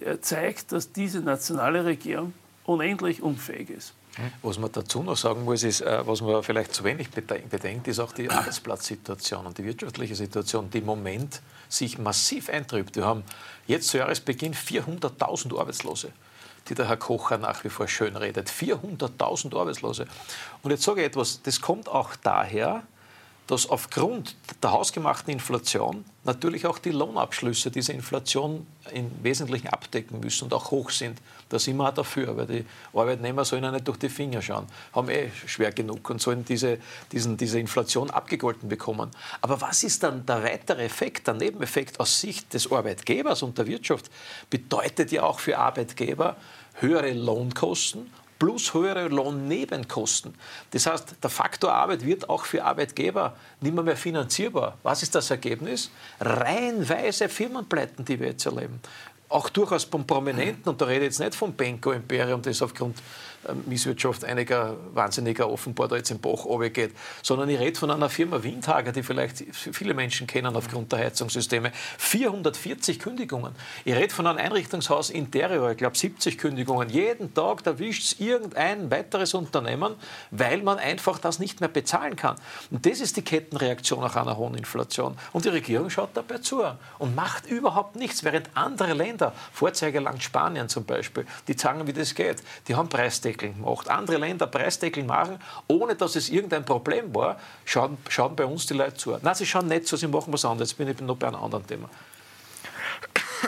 äh, 0.00 0.18
zeigt, 0.20 0.72
dass 0.72 0.92
diese 0.92 1.20
nationale 1.20 1.84
Regierung 1.84 2.32
unendlich 2.64 3.22
unfähig 3.22 3.70
ist. 3.70 3.94
Was 4.42 4.58
man 4.58 4.70
dazu 4.72 5.02
noch 5.02 5.16
sagen 5.16 5.44
muss, 5.44 5.62
ist, 5.62 5.82
äh, 5.82 6.06
was 6.06 6.20
man 6.20 6.42
vielleicht 6.42 6.74
zu 6.74 6.84
wenig 6.84 7.10
bedenkt, 7.10 7.88
ist 7.88 8.00
auch 8.00 8.12
die 8.12 8.30
Arbeitsplatzsituation 8.30 9.46
und 9.46 9.56
die 9.56 9.64
wirtschaftliche 9.64 10.14
Situation, 10.14 10.68
die 10.70 10.78
im 10.78 10.86
Moment 10.86 11.40
sich 11.68 11.98
massiv 11.98 12.50
eintrübt. 12.50 12.96
Wir 12.96 13.06
haben 13.06 13.22
jetzt 13.66 13.88
zu 13.88 13.98
Jahresbeginn 13.98 14.54
400.000 14.54 15.58
Arbeitslose 15.58 16.12
die 16.68 16.74
der 16.74 16.88
Herr 16.88 16.96
Kocher 16.96 17.38
nach 17.38 17.64
wie 17.64 17.68
vor 17.68 17.88
schön 17.88 18.16
redet. 18.16 18.48
400.000 18.48 19.58
Arbeitslose. 19.58 20.06
Und 20.62 20.70
jetzt 20.70 20.82
sage 20.82 21.00
ich 21.00 21.06
etwas, 21.06 21.42
das 21.42 21.60
kommt 21.60 21.88
auch 21.88 22.16
daher, 22.16 22.82
dass 23.50 23.68
aufgrund 23.68 24.36
der 24.62 24.70
hausgemachten 24.70 25.32
Inflation 25.32 26.04
natürlich 26.22 26.68
auch 26.68 26.78
die 26.78 26.92
Lohnabschlüsse 26.92 27.72
diese 27.72 27.92
Inflation 27.92 28.64
im 28.92 29.10
Wesentlichen 29.24 29.66
abdecken 29.66 30.20
müssen 30.20 30.44
und 30.44 30.54
auch 30.54 30.70
hoch 30.70 30.90
sind. 30.90 31.20
Da 31.48 31.58
sind 31.58 31.76
wir 31.76 31.88
auch 31.88 31.92
dafür, 31.92 32.36
weil 32.36 32.46
die 32.46 32.64
Arbeitnehmer 32.94 33.44
sollen 33.44 33.64
ja 33.64 33.72
nicht 33.72 33.88
durch 33.88 33.98
die 33.98 34.08
Finger 34.08 34.40
schauen, 34.40 34.66
haben 34.92 35.08
eh 35.08 35.32
schwer 35.46 35.72
genug 35.72 36.08
und 36.10 36.22
sollen 36.22 36.44
diese, 36.44 36.78
diesen, 37.10 37.36
diese 37.36 37.58
Inflation 37.58 38.08
abgegolten 38.10 38.68
bekommen. 38.68 39.10
Aber 39.40 39.60
was 39.60 39.82
ist 39.82 40.04
dann 40.04 40.24
der 40.24 40.44
weitere 40.44 40.84
Effekt, 40.84 41.26
der 41.26 41.34
Nebeneffekt 41.34 41.98
aus 41.98 42.20
Sicht 42.20 42.54
des 42.54 42.70
Arbeitgebers 42.70 43.42
und 43.42 43.58
der 43.58 43.66
Wirtschaft? 43.66 44.12
Bedeutet 44.48 45.10
ja 45.10 45.24
auch 45.24 45.40
für 45.40 45.58
Arbeitgeber 45.58 46.36
höhere 46.74 47.12
Lohnkosten 47.14 48.12
plus 48.40 48.74
höhere 48.74 49.06
Lohnnebenkosten. 49.06 50.34
Das 50.72 50.86
heißt, 50.86 51.16
der 51.22 51.30
Faktor 51.30 51.72
Arbeit 51.72 52.04
wird 52.04 52.28
auch 52.28 52.44
für 52.44 52.64
Arbeitgeber 52.64 53.36
nicht 53.60 53.74
mehr, 53.74 53.84
mehr 53.84 53.96
finanzierbar. 53.96 54.78
Was 54.82 55.04
ist 55.04 55.14
das 55.14 55.30
Ergebnis? 55.30 55.90
Reihenweise 56.18 57.28
Firmenpleiten, 57.28 58.04
die 58.04 58.18
wir 58.18 58.28
jetzt 58.28 58.46
erleben. 58.46 58.80
Auch 59.28 59.48
durchaus 59.50 59.84
von 59.84 60.04
Prominenten, 60.04 60.68
und 60.70 60.80
da 60.80 60.86
rede 60.86 61.00
ich 61.02 61.10
jetzt 61.10 61.20
nicht 61.20 61.36
vom 61.36 61.52
Benko 61.52 61.92
Imperium, 61.92 62.42
das 62.42 62.62
aufgrund 62.62 62.98
Misswirtschaft 63.66 64.24
einiger 64.24 64.76
Wahnsinniger 64.92 65.50
offenbar 65.50 65.88
da 65.88 65.96
jetzt 65.96 66.10
im 66.10 66.20
Bach 66.20 66.44
geht, 66.72 66.92
sondern 67.22 67.48
ich 67.48 67.58
rede 67.58 67.78
von 67.78 67.90
einer 67.90 68.10
Firma 68.10 68.42
Windhager, 68.42 68.92
die 68.92 69.02
vielleicht 69.02 69.44
viele 69.52 69.94
Menschen 69.94 70.26
kennen 70.26 70.54
aufgrund 70.54 70.92
der 70.92 70.98
Heizungssysteme. 70.98 71.72
440 71.98 72.98
Kündigungen. 72.98 73.54
Ich 73.84 73.94
rede 73.94 74.12
von 74.12 74.26
einem 74.26 74.38
Einrichtungshaus 74.38 75.08
Interior, 75.08 75.70
ich 75.70 75.78
glaube 75.78 75.96
70 75.96 76.36
Kündigungen. 76.36 76.90
Jeden 76.90 77.32
Tag 77.32 77.64
erwischt 77.64 78.12
es 78.12 78.20
irgendein 78.20 78.90
weiteres 78.90 79.32
Unternehmen, 79.32 79.94
weil 80.30 80.62
man 80.62 80.78
einfach 80.78 81.18
das 81.18 81.38
nicht 81.38 81.60
mehr 81.60 81.70
bezahlen 81.70 82.16
kann. 82.16 82.36
Und 82.70 82.84
das 82.84 83.00
ist 83.00 83.16
die 83.16 83.22
Kettenreaktion 83.22 84.00
nach 84.00 84.16
einer 84.16 84.36
hohen 84.36 84.54
Inflation. 84.54 85.16
Und 85.32 85.46
die 85.46 85.50
Regierung 85.50 85.88
schaut 85.88 86.10
dabei 86.14 86.38
zu 86.38 86.60
und 86.98 87.16
macht 87.16 87.46
überhaupt 87.46 87.96
nichts, 87.96 88.22
während 88.22 88.50
andere 88.54 88.92
Länder, 88.92 89.32
Vorzeigeland 89.52 90.22
Spanien 90.22 90.68
zum 90.68 90.84
Beispiel, 90.84 91.24
die 91.48 91.56
zeigen, 91.56 91.86
wie 91.86 91.94
das 91.94 92.14
geht, 92.14 92.42
die 92.68 92.74
haben 92.74 92.90
Preisdeckel 92.90 93.29
Preisdeckeln 93.30 93.60
macht, 93.60 93.88
andere 93.88 94.18
Länder 94.18 94.46
Preisdeckeln 94.46 95.06
machen, 95.06 95.38
ohne 95.68 95.94
dass 95.94 96.16
es 96.16 96.28
irgendein 96.28 96.64
Problem 96.64 97.14
war, 97.14 97.38
schauen, 97.64 97.98
schauen 98.08 98.36
bei 98.36 98.44
uns 98.44 98.66
die 98.66 98.74
Leute 98.74 98.94
zu. 98.94 99.16
Nein, 99.20 99.34
sie 99.34 99.46
schauen 99.46 99.68
nicht 99.68 99.86
zu, 99.86 99.96
sie 99.96 100.08
machen 100.08 100.32
was 100.32 100.44
anderes. 100.44 100.70
Jetzt 100.70 100.78
bin 100.78 100.88
ich 100.88 101.00
noch 101.00 101.16
bei 101.16 101.28
einem 101.28 101.42
anderen 101.42 101.66
Thema. 101.66 101.88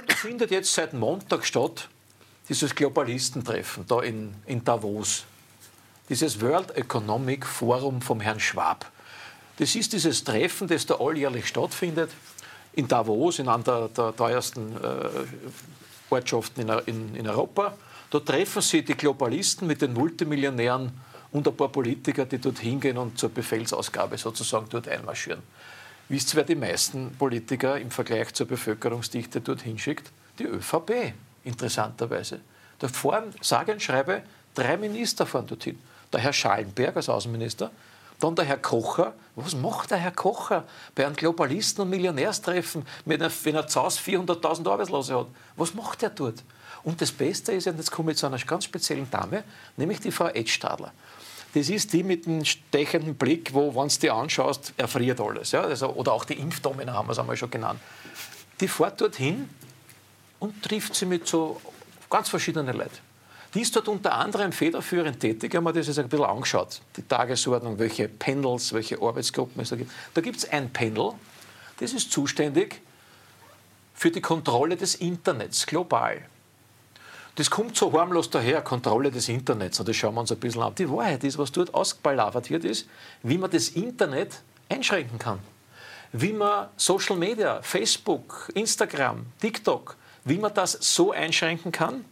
Es 0.07 0.21
findet 0.21 0.51
jetzt 0.51 0.73
seit 0.73 0.93
Montag 0.93 1.45
statt, 1.45 1.89
dieses 2.49 2.75
Globalistentreffen 2.75 3.87
da 3.87 4.01
in, 4.01 4.35
in 4.47 4.65
Davos. 4.65 5.25
Dieses 6.09 6.41
World 6.41 6.77
Economic 6.77 7.47
Forum 7.47 8.03
vom 8.03 8.21
Herrn 8.21 8.41
Schwab. 8.41 8.91
Das 9.59 9.75
ist 9.75 9.93
dieses 9.93 10.25
Treffen, 10.25 10.67
das 10.67 10.87
da 10.87 10.97
alljährlich 10.97 11.47
stattfindet, 11.47 12.11
in 12.75 12.89
Davos, 12.89 13.39
in 13.39 13.49
einer 13.49 13.63
der, 13.63 13.89
der 13.89 14.17
teuersten 14.17 14.75
äh, 14.77 15.09
Ortschaften 16.11 16.63
in, 16.63 16.79
in, 16.87 17.15
in 17.17 17.29
Europa. 17.29 17.75
Da 18.13 18.21
treffen 18.21 18.61
sich 18.61 18.85
die 18.85 18.95
Globalisten 18.95 19.67
mit 19.67 19.81
den 19.81 19.95
Multimillionären 19.95 20.93
und 21.31 21.49
ein 21.49 21.57
paar 21.57 21.71
Politiker, 21.71 22.27
die 22.27 22.37
dort 22.37 22.59
hingehen 22.59 22.99
und 22.99 23.19
zur 23.19 23.31
Befehlsausgabe 23.31 24.19
sozusagen 24.19 24.67
dort 24.69 24.87
einmarschieren. 24.87 25.43
Wisst 26.11 26.35
ihr, 26.35 26.37
wer 26.37 26.45
die 26.45 26.55
meisten 26.55 27.17
Politiker 27.17 27.81
im 27.81 27.91
Vergleich 27.91 28.35
zur 28.35 28.47
Bevölkerungsdichte 28.47 29.41
dort 29.41 29.63
hinschickt? 29.63 30.13
Die 30.39 30.45
ÖVP, 30.45 31.15
interessanterweise. 31.45 32.43
Da 32.81 32.89
fahren, 32.89 33.33
sage 33.41 33.73
und 33.73 33.81
schreibe, 33.81 34.25
drei 34.55 34.77
Minister 34.77 35.25
fahren 35.25 35.47
dorthin. 35.47 35.79
Der 36.13 36.21
Herr 36.21 36.35
Schallenberg 36.35 36.95
als 36.97 37.09
Außenminister, 37.09 37.71
dann 38.21 38.37
der 38.37 38.45
Herr 38.45 38.59
Kocher. 38.59 39.15
Was 39.37 39.57
macht 39.57 39.91
der 39.91 39.97
Herr 39.97 40.13
Kocher 40.13 40.65
bei 40.95 41.07
einem 41.07 41.17
Globalisten- 41.17 41.81
und 41.81 41.89
Millionärstreffen, 41.89 42.85
wenn 43.07 43.23
er 43.23 43.67
zu 43.69 43.83
Hause 43.83 44.01
400.000 44.03 44.69
Arbeitslose 44.69 45.19
hat? 45.19 45.29
Was 45.57 45.73
macht 45.73 46.03
er 46.03 46.11
dort? 46.11 46.45
Und 46.85 47.01
das 47.01 47.13
Beste 47.13 47.53
ist, 47.53 47.67
und 47.67 47.77
jetzt 47.77 47.91
komme 47.91 48.13
ich 48.13 48.19
zu 48.19 48.27
einer 48.27 48.39
ganz 48.39 48.65
speziellen 48.65 49.11
Dame, 49.11 49.45
nämlich 49.77 50.01
die 50.01 50.11
Frau 50.11 50.29
Edstadler. 50.29 50.93
Das 51.55 51.69
ist 51.69 51.93
die 51.93 52.03
mit 52.03 52.27
dem 52.27 52.45
stechenden 52.45 53.15
Blick, 53.15 53.53
wo, 53.53 53.75
wenn 53.75 53.89
du 53.89 53.95
die 54.01 54.11
anschaust, 54.11 54.73
erfriert 54.77 55.21
alles. 55.21 55.53
Ja? 55.53 55.63
Also, 55.63 55.91
oder 55.91 56.13
auch 56.13 56.25
die 56.25 56.35
Impfdomina 56.35 56.95
haben 56.95 57.09
wir 57.09 57.13
es 57.13 57.19
einmal 57.19 57.37
schon 57.37 57.51
genannt. 57.51 57.79
Die 58.61 58.69
fährt 58.69 59.01
dorthin 59.01 59.49
und 60.39 60.63
trifft 60.63 60.95
sie 60.95 61.07
mit 61.07 61.29
so 61.29 61.61
ganz 62.09 62.29
verschiedenen 62.29 62.77
Leuten. 62.77 62.99
Die 63.55 63.61
ist 63.61 63.77
dort 63.77 63.89
unter 63.89 64.15
anderem 64.15 64.51
federführend 64.51 65.21
tätig, 65.21 65.55
haben 65.55 65.65
wir 65.65 65.75
das 65.75 65.87
jetzt 65.87 65.99
ein 65.99 66.09
bisschen 66.09 66.25
angeschaut. 66.25 66.81
Die 66.97 67.03
Tagesordnung, 67.03 67.79
welche 67.79 68.09
Panels, 68.09 68.73
welche 68.73 69.01
Arbeitsgruppen 69.01 69.61
es 69.61 69.69
da 69.69 69.77
gibt. 69.77 69.91
Da 70.15 70.23
gibt 70.23 70.39
es 70.39 70.51
ein 70.51 70.73
Panel, 70.73 71.13
das 71.79 71.93
ist 71.93 72.11
zuständig 72.11 72.81
für 73.95 74.11
die 74.11 74.23
Kontrolle 74.23 74.77
des 74.77 74.95
Internets 74.95 75.67
global. 75.67 76.23
Das 77.35 77.49
kommt 77.49 77.77
so 77.77 77.93
harmlos 77.99 78.29
daher, 78.29 78.61
Kontrolle 78.61 79.11
des 79.11 79.29
Internets. 79.29 79.81
Und 79.81 79.89
das 79.89 79.97
schauen 79.97 80.15
wir 80.15 80.21
uns 80.21 80.33
ein 80.33 80.39
bisschen 80.39 80.63
an. 80.63 80.75
Die 80.75 80.91
Wahrheit 80.91 81.25
ist, 81.25 81.39
was 81.39 81.51
dort 81.51 81.73
ausgeballavert 81.73 82.51
wird, 82.51 82.65
ist, 82.65 82.87
wie 83.23 83.39
man 83.39 83.51
das 83.51 83.71
Internet 83.71 84.43
einschränken 84.69 85.19
kann. 85.19 85.39
Wie 86.13 86.33
man 86.33 86.69
Social 86.77 87.17
Media, 87.17 87.63
Facebook, 87.63 88.51
Instagram, 88.55 89.25
TikTok, 89.41 89.97
wie 90.25 90.37
man 90.37 90.53
das 90.53 90.73
so 90.73 91.13
einschränken 91.13 91.73
kann, 91.73 92.05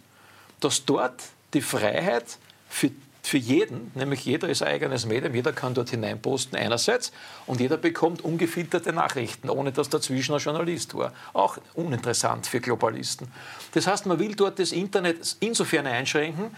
dass 0.60 0.84
dort 0.86 1.22
die 1.52 1.60
Freiheit 1.60 2.38
für 2.68 2.90
für 3.22 3.38
jeden, 3.38 3.90
nämlich 3.94 4.24
jeder 4.24 4.48
ist 4.48 4.62
ein 4.62 4.68
eigenes 4.68 5.06
Medium, 5.06 5.34
jeder 5.34 5.52
kann 5.52 5.74
dort 5.74 5.90
hineinposten 5.90 6.58
einerseits 6.58 7.12
und 7.46 7.60
jeder 7.60 7.76
bekommt 7.76 8.22
ungefilterte 8.22 8.92
Nachrichten, 8.92 9.50
ohne 9.50 9.72
dass 9.72 9.88
dazwischen 9.88 10.34
ein 10.34 10.40
Journalist 10.40 10.94
war. 10.94 11.12
Auch 11.32 11.58
uninteressant 11.74 12.46
für 12.46 12.60
Globalisten. 12.60 13.28
Das 13.72 13.86
heißt, 13.86 14.06
man 14.06 14.18
will 14.18 14.34
dort 14.34 14.58
das 14.58 14.72
Internet 14.72 15.36
insofern 15.40 15.86
einschränken, 15.86 16.56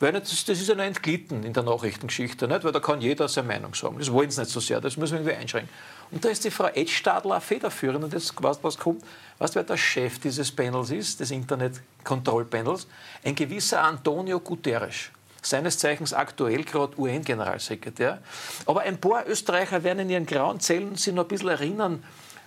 weil 0.00 0.12
das, 0.12 0.44
das 0.44 0.60
ist 0.60 0.68
ja 0.68 0.74
noch 0.74 0.84
entglitten 0.84 1.44
in 1.44 1.52
der 1.52 1.62
Nachrichtengeschichte, 1.62 2.48
nicht? 2.48 2.64
weil 2.64 2.72
da 2.72 2.80
kann 2.80 3.00
jeder 3.00 3.28
seine 3.28 3.48
Meinung 3.48 3.74
sagen. 3.74 3.98
Das 3.98 4.10
wollen 4.10 4.30
sie 4.30 4.40
nicht 4.40 4.50
so 4.50 4.58
sehr, 4.58 4.80
das 4.80 4.96
müssen 4.96 5.12
wir 5.12 5.20
irgendwie 5.20 5.36
einschränken. 5.36 5.70
Und 6.10 6.24
da 6.24 6.30
ist 6.30 6.44
die 6.44 6.50
Frau 6.50 6.68
Edstadler 6.68 7.40
federführend 7.40 8.04
und 8.04 8.12
das, 8.12 8.32
was, 8.40 8.64
was 8.64 8.78
kommt, 8.78 9.04
weißt 9.38 9.54
du, 9.54 9.58
wer 9.58 9.64
der 9.64 9.76
Chef 9.76 10.18
dieses 10.18 10.50
Panels 10.50 10.90
ist, 10.90 11.20
des 11.20 11.30
Internet-Kontrollpanels? 11.30 12.88
Ein 13.22 13.34
gewisser 13.34 13.82
Antonio 13.82 14.40
Guterres 14.40 15.10
seines 15.42 15.78
Zeichens 15.78 16.12
aktuell 16.12 16.64
gerade 16.64 16.98
UN-Generalsekretär. 16.98 18.22
Aber 18.66 18.82
ein 18.82 19.00
paar 19.00 19.26
Österreicher 19.26 19.82
werden 19.84 20.00
in 20.00 20.10
ihren 20.10 20.26
grauen 20.26 20.60
Zellen 20.60 20.96
sich 20.96 21.14
noch 21.14 21.24
ein 21.24 21.28
bisschen 21.28 21.48
erinnern, 21.48 22.04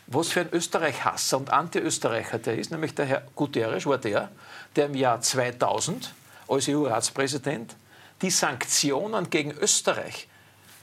was 0.07 0.29
für 0.29 0.41
ein 0.41 0.50
Österreich-Hasser 0.51 1.38
und 1.38 1.50
Anti-Österreicher 1.50 2.39
der 2.39 2.57
ist. 2.57 2.71
Nämlich 2.71 2.93
der 2.95 3.05
Herr 3.05 3.23
Guterres 3.35 3.85
war 3.85 3.97
der, 3.97 4.29
der 4.75 4.88
im 4.88 4.95
Jahr 4.95 5.21
2000 5.21 6.13
als 6.47 6.67
EU-Ratspräsident 6.67 7.75
die 8.21 8.29
Sanktionen 8.29 9.29
gegen 9.29 9.51
Österreich 9.51 10.27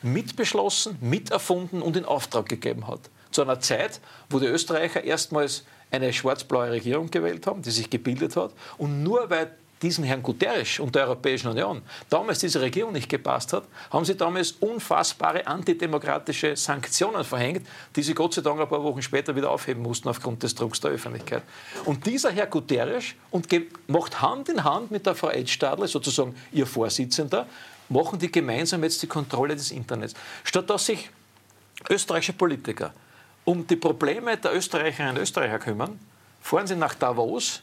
mitbeschlossen, 0.02 0.96
miterfunden 1.00 1.82
und 1.82 1.96
in 1.96 2.04
Auftrag 2.04 2.48
gegeben 2.48 2.86
hat. 2.88 3.00
Zu 3.30 3.42
einer 3.42 3.60
Zeit, 3.60 4.00
wo 4.28 4.38
die 4.38 4.46
Österreicher 4.46 5.04
erstmals 5.04 5.64
eine 5.90 6.12
schwarz-blaue 6.12 6.70
Regierung 6.70 7.10
gewählt 7.10 7.46
haben, 7.46 7.62
die 7.62 7.70
sich 7.70 7.90
gebildet 7.90 8.36
hat. 8.36 8.52
Und 8.78 9.02
nur 9.02 9.28
weil 9.30 9.54
diesen 9.82 10.04
Herrn 10.04 10.22
Guterres 10.22 10.78
und 10.78 10.94
der 10.94 11.04
Europäischen 11.04 11.48
Union 11.48 11.82
damals 12.08 12.40
diese 12.40 12.60
Regierung 12.60 12.92
nicht 12.92 13.08
gepasst 13.08 13.52
hat, 13.52 13.64
haben 13.90 14.04
sie 14.04 14.14
damals 14.14 14.52
unfassbare 14.52 15.46
antidemokratische 15.46 16.56
Sanktionen 16.56 17.24
verhängt, 17.24 17.66
die 17.96 18.02
sie 18.02 18.14
Gott 18.14 18.34
sei 18.34 18.42
Dank 18.42 18.60
ein 18.60 18.68
paar 18.68 18.82
Wochen 18.82 19.02
später 19.02 19.34
wieder 19.34 19.50
aufheben 19.50 19.82
mussten 19.82 20.08
aufgrund 20.08 20.42
des 20.42 20.54
Drucks 20.54 20.80
der 20.80 20.92
Öffentlichkeit. 20.92 21.42
Und 21.84 22.04
dieser 22.06 22.30
Herr 22.30 22.46
Guterres 22.46 23.04
und 23.30 23.48
macht 23.86 24.20
Hand 24.20 24.48
in 24.48 24.62
Hand 24.64 24.90
mit 24.90 25.06
der 25.06 25.14
Frau 25.14 25.30
Edstadler, 25.30 25.88
sozusagen 25.88 26.34
ihr 26.52 26.66
Vorsitzender, 26.66 27.46
machen 27.88 28.18
die 28.18 28.30
gemeinsam 28.30 28.82
jetzt 28.84 29.02
die 29.02 29.06
Kontrolle 29.06 29.56
des 29.56 29.70
Internets. 29.70 30.14
Statt 30.44 30.68
dass 30.70 30.86
sich 30.86 31.10
österreichische 31.88 32.34
Politiker 32.34 32.92
um 33.44 33.66
die 33.66 33.76
Probleme 33.76 34.36
der 34.36 34.54
Österreicherinnen 34.54 35.16
und 35.16 35.22
Österreicher 35.22 35.58
kümmern, 35.58 35.98
fahren 36.40 36.66
sie 36.66 36.76
nach 36.76 36.94
Davos 36.94 37.62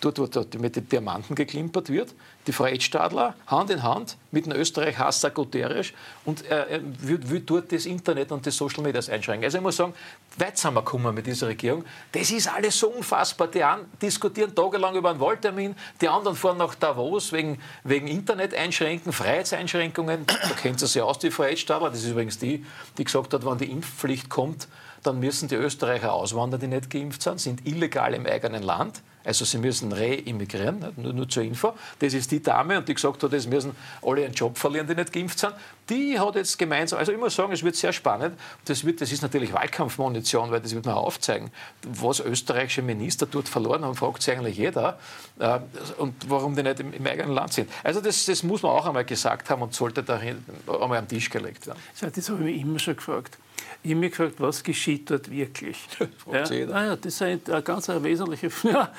dort, 0.00 0.18
wo 0.18 0.26
dort 0.26 0.58
mit 0.58 0.76
den 0.76 0.88
Diamanten 0.88 1.34
geklimpert 1.34 1.88
wird, 1.88 2.14
die 2.46 2.52
Frau 2.52 2.66
Edstadler 2.66 3.34
Hand 3.46 3.70
in 3.70 3.82
Hand 3.82 4.16
mit 4.30 4.46
dem 4.46 4.52
Österreich-Hasser 4.52 5.30
Guterres 5.30 5.92
und 6.24 6.48
äh, 6.50 6.80
will, 7.00 7.28
will, 7.28 7.40
dort 7.40 7.72
das 7.72 7.86
Internet 7.86 8.30
und 8.32 8.46
die 8.46 8.50
Social 8.50 8.82
Media 8.82 9.00
einschränken. 9.00 9.44
Also 9.44 9.58
ich 9.58 9.62
muss 9.62 9.76
sagen, 9.76 9.94
weit 10.38 10.56
sind 10.58 10.74
wir 10.74 10.82
gekommen 10.82 11.14
mit 11.14 11.26
dieser 11.26 11.48
Regierung. 11.48 11.84
Das 12.12 12.30
ist 12.30 12.52
alles 12.52 12.78
so 12.78 12.88
unfassbar. 12.88 13.48
Die 13.48 13.64
einen 13.64 13.86
diskutieren 14.00 14.54
tagelang 14.54 14.94
über 14.94 15.10
einen 15.10 15.20
Wahltermin, 15.20 15.74
die 16.00 16.08
anderen 16.08 16.36
fahren 16.36 16.58
nach 16.58 16.74
Davos 16.74 17.32
wegen, 17.32 17.58
wegen 17.84 18.06
Internet-Einschränken, 18.06 19.12
Freiheitseinschränkungen. 19.12 20.26
Da 20.26 20.54
kennt 20.60 20.80
sie 20.80 20.86
sich 20.86 21.02
aus, 21.02 21.18
die 21.18 21.30
Frau 21.30 21.44
Edstadler. 21.44 21.90
Das 21.90 22.00
ist 22.00 22.10
übrigens 22.10 22.38
die, 22.38 22.64
die 22.98 23.04
gesagt 23.04 23.32
hat, 23.34 23.44
wenn 23.44 23.58
die 23.58 23.70
Impfpflicht 23.70 24.28
kommt, 24.28 24.68
dann 25.02 25.20
müssen 25.20 25.48
die 25.48 25.54
Österreicher 25.54 26.12
auswandern, 26.12 26.60
die 26.60 26.66
nicht 26.66 26.90
geimpft 26.90 27.22
sind, 27.22 27.40
sind 27.40 27.66
illegal 27.66 28.12
im 28.14 28.26
eigenen 28.26 28.62
Land. 28.62 29.02
Also 29.26 29.44
sie 29.44 29.58
müssen 29.58 29.92
re-immigrieren, 29.92 30.92
nur, 30.96 31.12
nur 31.12 31.28
zur 31.28 31.42
Info. 31.42 31.74
Das 31.98 32.14
ist 32.14 32.30
die 32.30 32.40
Dame, 32.40 32.78
und 32.78 32.88
die 32.88 32.94
gesagt 32.94 33.20
hat, 33.24 33.32
es 33.32 33.46
müssen 33.48 33.72
alle 34.00 34.22
ihren 34.22 34.32
Job 34.32 34.56
verlieren, 34.56 34.86
die 34.86 34.94
nicht 34.94 35.12
geimpft 35.12 35.40
sind. 35.40 35.52
Die 35.90 36.18
hat 36.18 36.36
jetzt 36.36 36.56
gemeinsam, 36.56 37.00
also 37.00 37.10
ich 37.10 37.18
muss 37.18 37.34
sagen, 37.34 37.52
es 37.52 37.64
wird 37.64 37.74
sehr 37.74 37.92
spannend. 37.92 38.38
Das, 38.66 38.84
wird, 38.84 39.00
das 39.00 39.10
ist 39.10 39.22
natürlich 39.22 39.52
Wahlkampfmunition, 39.52 40.52
weil 40.52 40.60
das 40.60 40.74
wird 40.74 40.86
man 40.86 40.94
aufzeigen. 40.94 41.50
Was 41.82 42.20
österreichische 42.20 42.82
Minister 42.82 43.26
dort 43.26 43.48
verloren 43.48 43.84
haben, 43.84 43.96
fragt 43.96 44.22
sich 44.22 44.32
eigentlich 44.32 44.58
jeder. 44.58 44.98
Äh, 45.40 45.58
und 45.98 46.14
warum 46.28 46.54
die 46.54 46.62
nicht 46.62 46.78
im, 46.78 46.92
im, 46.92 47.06
eigenen 47.06 47.32
Land 47.32 47.52
sind. 47.52 47.68
Also 47.82 48.00
das, 48.00 48.26
das, 48.26 48.44
muss 48.44 48.62
man 48.62 48.72
auch 48.72 48.86
einmal 48.86 49.04
gesagt 49.04 49.50
haben 49.50 49.62
und 49.62 49.74
sollte 49.74 50.04
da 50.04 50.18
einmal 50.18 50.98
am 50.98 51.08
Tisch 51.08 51.30
gelegt 51.30 51.66
werden. 51.66 51.78
Das 52.00 52.28
habe 52.30 52.38
ich 52.48 52.54
mich 52.54 52.62
immer 52.62 52.78
schon 52.78 52.94
gefragt. 52.94 53.38
Ich 53.86 53.92
habe 53.92 54.00
mich 54.00 54.10
gefragt, 54.10 54.34
was 54.38 54.64
geschieht 54.64 55.08
dort 55.08 55.30
wirklich? 55.30 55.76
ja, 56.32 56.66
naja, 56.66 56.96
das 56.96 57.06
ist 57.14 57.22
eine, 57.22 57.40
eine 57.46 57.62
ganz 57.62 57.88
eine 57.88 58.02
wesentliche 58.02 58.50
ja, 58.64 58.90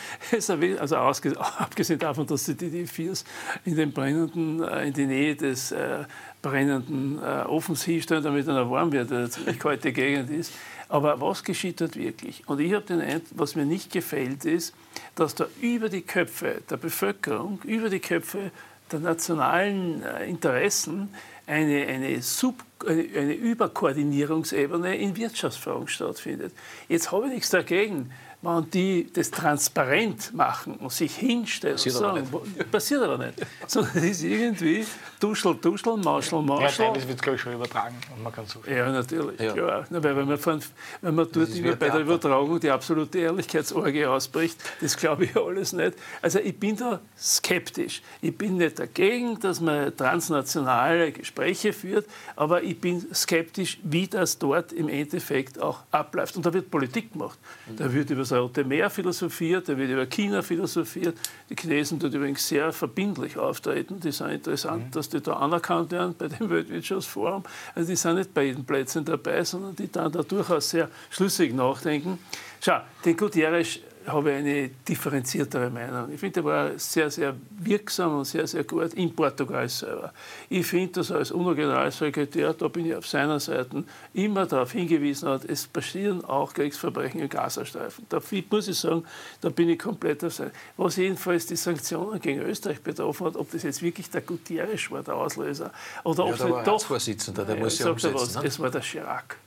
also 0.79 0.95
abgesehen 1.57 1.99
davon, 1.99 2.25
dass 2.25 2.45
die 2.45 2.53
DD4s 2.53 3.25
in 3.65 3.75
den 3.75 3.91
brennenden, 3.91 4.63
äh, 4.63 4.87
in 4.87 4.93
die 4.93 5.05
Nähe 5.05 5.35
des 5.35 5.73
äh, 5.73 6.05
brennenden 6.41 7.19
äh, 7.21 7.43
Ofens 7.47 7.83
hinstellen, 7.83 8.23
damit 8.23 8.47
er 8.47 8.71
warm 8.71 8.93
wird, 8.93 9.11
eine 9.11 9.29
ziemlich 9.29 9.59
kalte 9.59 9.91
Gegend 9.91 10.29
ist. 10.29 10.53
Aber 10.87 11.19
was 11.19 11.43
geschieht 11.43 11.81
dort 11.81 11.97
wirklich? 11.97 12.47
Und 12.47 12.61
ich 12.61 12.73
habe 12.73 12.85
den 12.85 13.01
Eindruck, 13.01 13.27
was 13.31 13.55
mir 13.55 13.65
nicht 13.65 13.91
gefällt, 13.91 14.45
ist, 14.45 14.73
dass 15.15 15.35
da 15.35 15.47
über 15.59 15.89
die 15.89 16.03
Köpfe 16.03 16.61
der 16.69 16.77
Bevölkerung, 16.77 17.59
über 17.65 17.89
die 17.89 17.99
Köpfe 17.99 18.51
der 18.89 18.99
nationalen 19.01 20.01
äh, 20.01 20.29
Interessen 20.29 21.09
eine, 21.45 21.85
eine, 21.87 22.21
Sub, 22.21 22.63
eine, 22.85 23.33
Überkoordinierungsebene 23.33 24.97
in 24.97 25.15
Wirtschaftsfragen 25.15 25.87
stattfindet. 25.87 26.53
Jetzt 26.87 27.11
habe 27.11 27.27
ich 27.27 27.33
nichts 27.33 27.49
dagegen, 27.49 28.11
wenn 28.47 28.69
die 28.71 29.07
das 29.11 29.29
transparent 29.29 30.33
machen 30.33 30.75
und 30.75 30.91
sich 30.91 31.15
hinstellen 31.15 31.75
passiert 31.75 31.95
und 31.95 32.01
sagen, 32.01 32.27
aber 32.31 32.31
wo, 32.31 32.63
passiert 32.71 33.03
aber 33.03 33.17
nicht, 33.17 33.45
sondern 33.67 33.97
es 33.97 34.03
ist 34.03 34.23
irgendwie 34.23 34.85
Duschel, 35.19 35.55
Duschel, 35.55 35.97
Mauschel, 35.97 36.39
Ja, 36.39 36.45
Mauschel. 36.45 36.91
das 36.93 37.07
wird, 37.07 37.21
glaube 37.21 37.35
ich, 37.35 37.41
schon 37.41 37.53
übertragen 37.53 37.95
und 38.15 38.23
man 38.23 38.31
kann 38.31 38.45
so 38.45 38.59
Ja, 38.69 38.91
natürlich. 38.91 39.39
Ja. 39.39 39.85
Na, 39.89 40.03
weil 40.03 40.15
wenn 40.15 40.27
man, 40.27 40.37
von, 40.37 40.61
wenn 41.01 41.15
man 41.15 41.27
dort 41.31 41.49
bei 41.51 41.61
der 41.61 41.77
Theater. 41.77 41.99
Übertragung 41.99 42.59
die 42.59 42.69
absolute 42.69 43.19
Ehrlichkeitsorgie 43.19 44.05
ausbricht, 44.05 44.57
das 44.79 44.95
glaube 44.95 45.25
ich 45.25 45.35
alles 45.35 45.73
nicht. 45.73 45.97
Also 46.21 46.39
ich 46.39 46.57
bin 46.57 46.77
da 46.77 47.01
skeptisch. 47.17 48.01
Ich 48.21 48.37
bin 48.37 48.57
nicht 48.57 48.79
dagegen, 48.79 49.39
dass 49.39 49.59
man 49.59 49.95
transnationale 49.95 51.11
Gespräche 51.11 51.73
führt, 51.73 52.05
aber 52.35 52.63
ich 52.63 52.79
bin 52.79 53.05
skeptisch, 53.13 53.79
wie 53.83 54.07
das 54.07 54.37
dort 54.37 54.71
im 54.71 54.87
Endeffekt 54.87 55.59
auch 55.61 55.79
abläuft. 55.91 56.37
Und 56.37 56.45
da 56.45 56.53
wird 56.53 56.71
Politik 56.71 57.11
gemacht. 57.13 57.37
Da 57.75 57.91
wird 57.91 58.09
über 58.09 58.21
das 58.21 58.31
Rote 58.37 58.63
Meer 58.63 58.89
philosophiert, 58.89 59.69
da 59.69 59.77
wird 59.77 59.89
über 59.89 60.05
China 60.05 60.41
philosophiert. 60.41 61.17
Die 61.49 61.55
Chinesen 61.55 61.99
dort 61.99 62.13
übrigens 62.13 62.47
sehr 62.47 62.71
verbindlich 62.71 63.37
auftreten. 63.37 63.99
Die 63.99 64.11
sind 64.11 64.29
interessant, 64.29 64.95
dass 64.95 65.09
die 65.09 65.21
da 65.21 65.33
anerkannt 65.33 65.91
werden 65.91 66.15
bei 66.17 66.27
dem 66.27 66.49
Weltwirtschaftsforum. 66.49 67.43
Also 67.75 67.89
die 67.89 67.95
sind 67.95 68.15
nicht 68.15 68.33
bei 68.33 68.43
jedem 68.43 68.65
Plätzchen 68.65 69.05
dabei, 69.05 69.43
sondern 69.43 69.75
die 69.75 69.91
dann 69.91 70.11
da 70.11 70.23
durchaus 70.23 70.69
sehr 70.69 70.89
schlüssig 71.09 71.53
nachdenken. 71.53 72.19
Schau, 72.61 72.79
den 73.05 73.15
Gutierrez 73.15 73.79
habe 74.07 74.31
ich 74.31 74.37
eine 74.37 74.69
differenziertere 74.87 75.69
Meinung. 75.69 76.11
Ich 76.11 76.19
finde, 76.19 76.35
der 76.35 76.45
war 76.45 76.79
sehr, 76.79 77.11
sehr 77.11 77.35
wirksam 77.59 78.17
und 78.17 78.25
sehr, 78.25 78.47
sehr 78.47 78.63
gut 78.63 78.93
in 78.93 79.13
Portugal 79.13 79.67
selber. 79.67 80.13
Ich 80.49 80.65
finde, 80.65 80.93
dass 80.93 81.09
er 81.09 81.17
als 81.17 81.31
UNO-Generalsekretär, 81.31 82.53
da 82.53 82.67
bin 82.69 82.85
ich 82.85 82.95
auf 82.95 83.05
seiner 83.05 83.39
Seite, 83.39 83.83
immer 84.13 84.45
darauf 84.45 84.71
hingewiesen 84.71 85.27
hat, 85.27 85.43
es 85.45 85.67
passieren 85.67 86.23
auch 86.23 86.53
Kriegsverbrechen 86.53 87.19
im 87.19 87.29
Gazastreifen. 87.29 88.05
Da 88.09 88.21
muss 88.49 88.67
ich 88.67 88.77
sagen, 88.77 89.03
da 89.41 89.49
bin 89.49 89.69
ich 89.69 89.79
komplett 89.79 90.23
auf 90.23 90.33
seiner 90.33 90.51
Was 90.77 90.95
jedenfalls 90.95 91.45
die 91.45 91.57
Sanktionen 91.57 92.19
gegen 92.21 92.41
Österreich 92.41 92.81
betroffen 92.81 93.27
hat, 93.27 93.35
ob 93.35 93.51
das 93.51 93.63
jetzt 93.63 93.81
wirklich 93.81 94.09
der 94.09 94.21
Gutierrez 94.21 94.89
war, 94.89 95.03
der 95.03 95.15
Auslöser, 95.15 95.71
oder 96.03 96.23
Ja, 96.25 96.29
ob 96.29 96.33
es 96.33 96.43
nicht 96.43 96.67
doch... 96.67 97.35
Der 97.45 97.45
Ja, 97.55 97.63
muss 97.63 97.79
ja 97.79 97.89
umsetzen. 97.89 98.15
was, 98.15 98.35
ne? 98.35 98.41
Es 98.45 98.59
war 98.59 98.69
der 98.71 98.81
Chirac. 98.81 99.37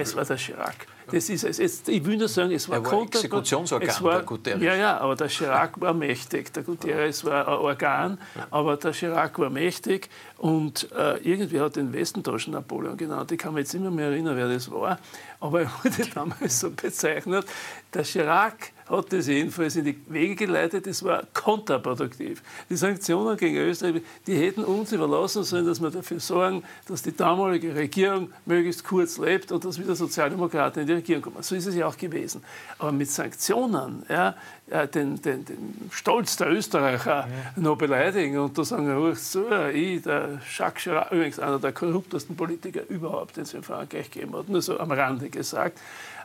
Es 0.00 0.14
war 0.16 0.24
der 0.24 0.36
Chirac. 0.36 0.86
Das 1.10 1.28
ist 1.30 1.42
es. 1.44 1.56
Jetzt, 1.58 1.88
ich 1.88 2.04
will 2.04 2.18
nur 2.18 2.28
sagen, 2.28 2.52
es 2.52 2.68
war, 2.68 2.76
Er 2.76 2.84
war 2.84 2.90
konter- 2.90 3.18
Exekutionsorgan, 3.18 3.88
es 3.88 4.02
war, 4.02 4.16
der 4.16 4.22
Guterres. 4.24 4.62
Ja, 4.62 4.74
ja, 4.74 4.98
aber 4.98 5.16
der 5.16 5.28
Chirac 5.28 5.80
war 5.80 5.94
mächtig. 5.94 6.52
Der 6.52 6.62
Gutierrez 6.62 7.24
war 7.24 7.48
ein 7.48 7.54
Organ, 7.54 8.18
aber 8.50 8.76
der 8.76 8.92
Chirac 8.92 9.38
war 9.38 9.48
mächtig. 9.50 10.08
Und 10.36 10.90
äh, 10.92 11.16
irgendwie 11.18 11.60
hat 11.60 11.76
den 11.76 11.92
Westentaschen 11.92 12.52
Napoleon 12.52 12.96
genannt. 12.96 13.32
Ich 13.32 13.38
kann 13.38 13.54
mich 13.54 13.62
jetzt 13.62 13.74
immer 13.74 13.90
mehr 13.90 14.08
erinnern, 14.08 14.36
wer 14.36 14.48
das 14.48 14.70
war. 14.70 14.98
Aber 15.40 15.62
er 15.62 15.70
wurde 15.82 16.06
damals 16.14 16.60
so 16.60 16.70
bezeichnet. 16.70 17.46
Der 17.94 18.02
Chirac 18.04 18.72
hat 18.88 19.12
das 19.12 19.26
jedenfalls 19.26 19.76
in 19.76 19.84
die 19.84 19.98
Wege 20.08 20.34
geleitet. 20.34 20.86
Das 20.86 21.02
war 21.02 21.22
kontraproduktiv. 21.34 22.42
Die 22.70 22.76
Sanktionen 22.76 23.36
gegen 23.36 23.56
Österreich, 23.56 24.02
die 24.26 24.36
hätten 24.36 24.64
uns 24.64 24.92
überlassen 24.92 25.44
sollen, 25.44 25.66
dass 25.66 25.80
wir 25.80 25.90
dafür 25.90 26.20
sorgen, 26.20 26.62
dass 26.86 27.02
die 27.02 27.16
damalige 27.16 27.74
Regierung 27.74 28.32
möglichst 28.46 28.84
kurz 28.84 29.18
lebt 29.18 29.52
und 29.52 29.64
dass 29.64 29.78
wieder 29.78 29.94
Sozialdemokraten 29.94 30.82
in 30.82 30.86
die 30.86 30.94
Regierung 30.94 31.22
kommen. 31.22 31.42
So 31.42 31.54
ist 31.54 31.66
es 31.66 31.74
ja 31.74 31.86
auch 31.86 31.96
gewesen. 31.96 32.42
Aber 32.78 32.92
mit 32.92 33.10
Sanktionen, 33.10 34.04
ja, 34.08 34.34
äh, 34.70 34.86
den, 34.86 35.20
den, 35.22 35.44
den 35.44 35.90
Stolz 35.90 36.36
der 36.36 36.50
Österreicher 36.50 37.26
noch 37.56 37.78
beleidigen 37.78 38.38
und 38.38 38.56
da 38.58 38.64
sagen, 38.64 38.86
hör 38.86 39.14
zu, 39.14 39.46
ich, 39.72 40.02
der 40.02 40.40
Jacques 40.56 40.82
Chirac, 40.82 41.10
übrigens 41.10 41.38
einer 41.38 41.58
der 41.58 41.72
korruptesten 41.72 42.36
Politiker 42.36 42.82
überhaupt, 42.88 43.36
den 43.36 43.44
es 43.44 43.54
in 43.54 43.62
Frankreich 43.62 44.10
gegeben 44.10 44.36
hat, 44.36 44.48
nur 44.48 44.60
so 44.60 44.78
am 44.78 44.92
Rande 44.92 45.30
gesagt. 45.30 45.78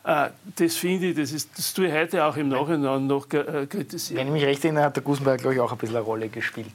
Äh, 0.04 0.30
Das 0.58 0.76
finde 0.76 1.08
ich, 1.08 1.16
das, 1.16 1.32
ist, 1.32 1.50
das 1.58 1.74
tue 1.74 1.88
ich 1.88 1.94
heute 1.94 2.24
auch 2.26 2.36
im 2.38 2.50
Nachhinein 2.50 3.08
noch 3.08 3.26
äh, 3.32 3.66
kritisieren. 3.68 4.20
Wenn 4.20 4.28
ich 4.28 4.34
mich 4.34 4.44
recht 4.46 4.64
erinnere, 4.64 4.86
hat 4.86 4.96
der 4.96 5.04
Gusenberg, 5.04 5.40
glaube 5.42 5.56
ich, 5.56 5.62
auch 5.62 5.72
ein 5.72 5.78
bisschen 5.78 5.96
eine 5.96 6.06
Rolle 6.06 6.30
gespielt. 6.30 6.74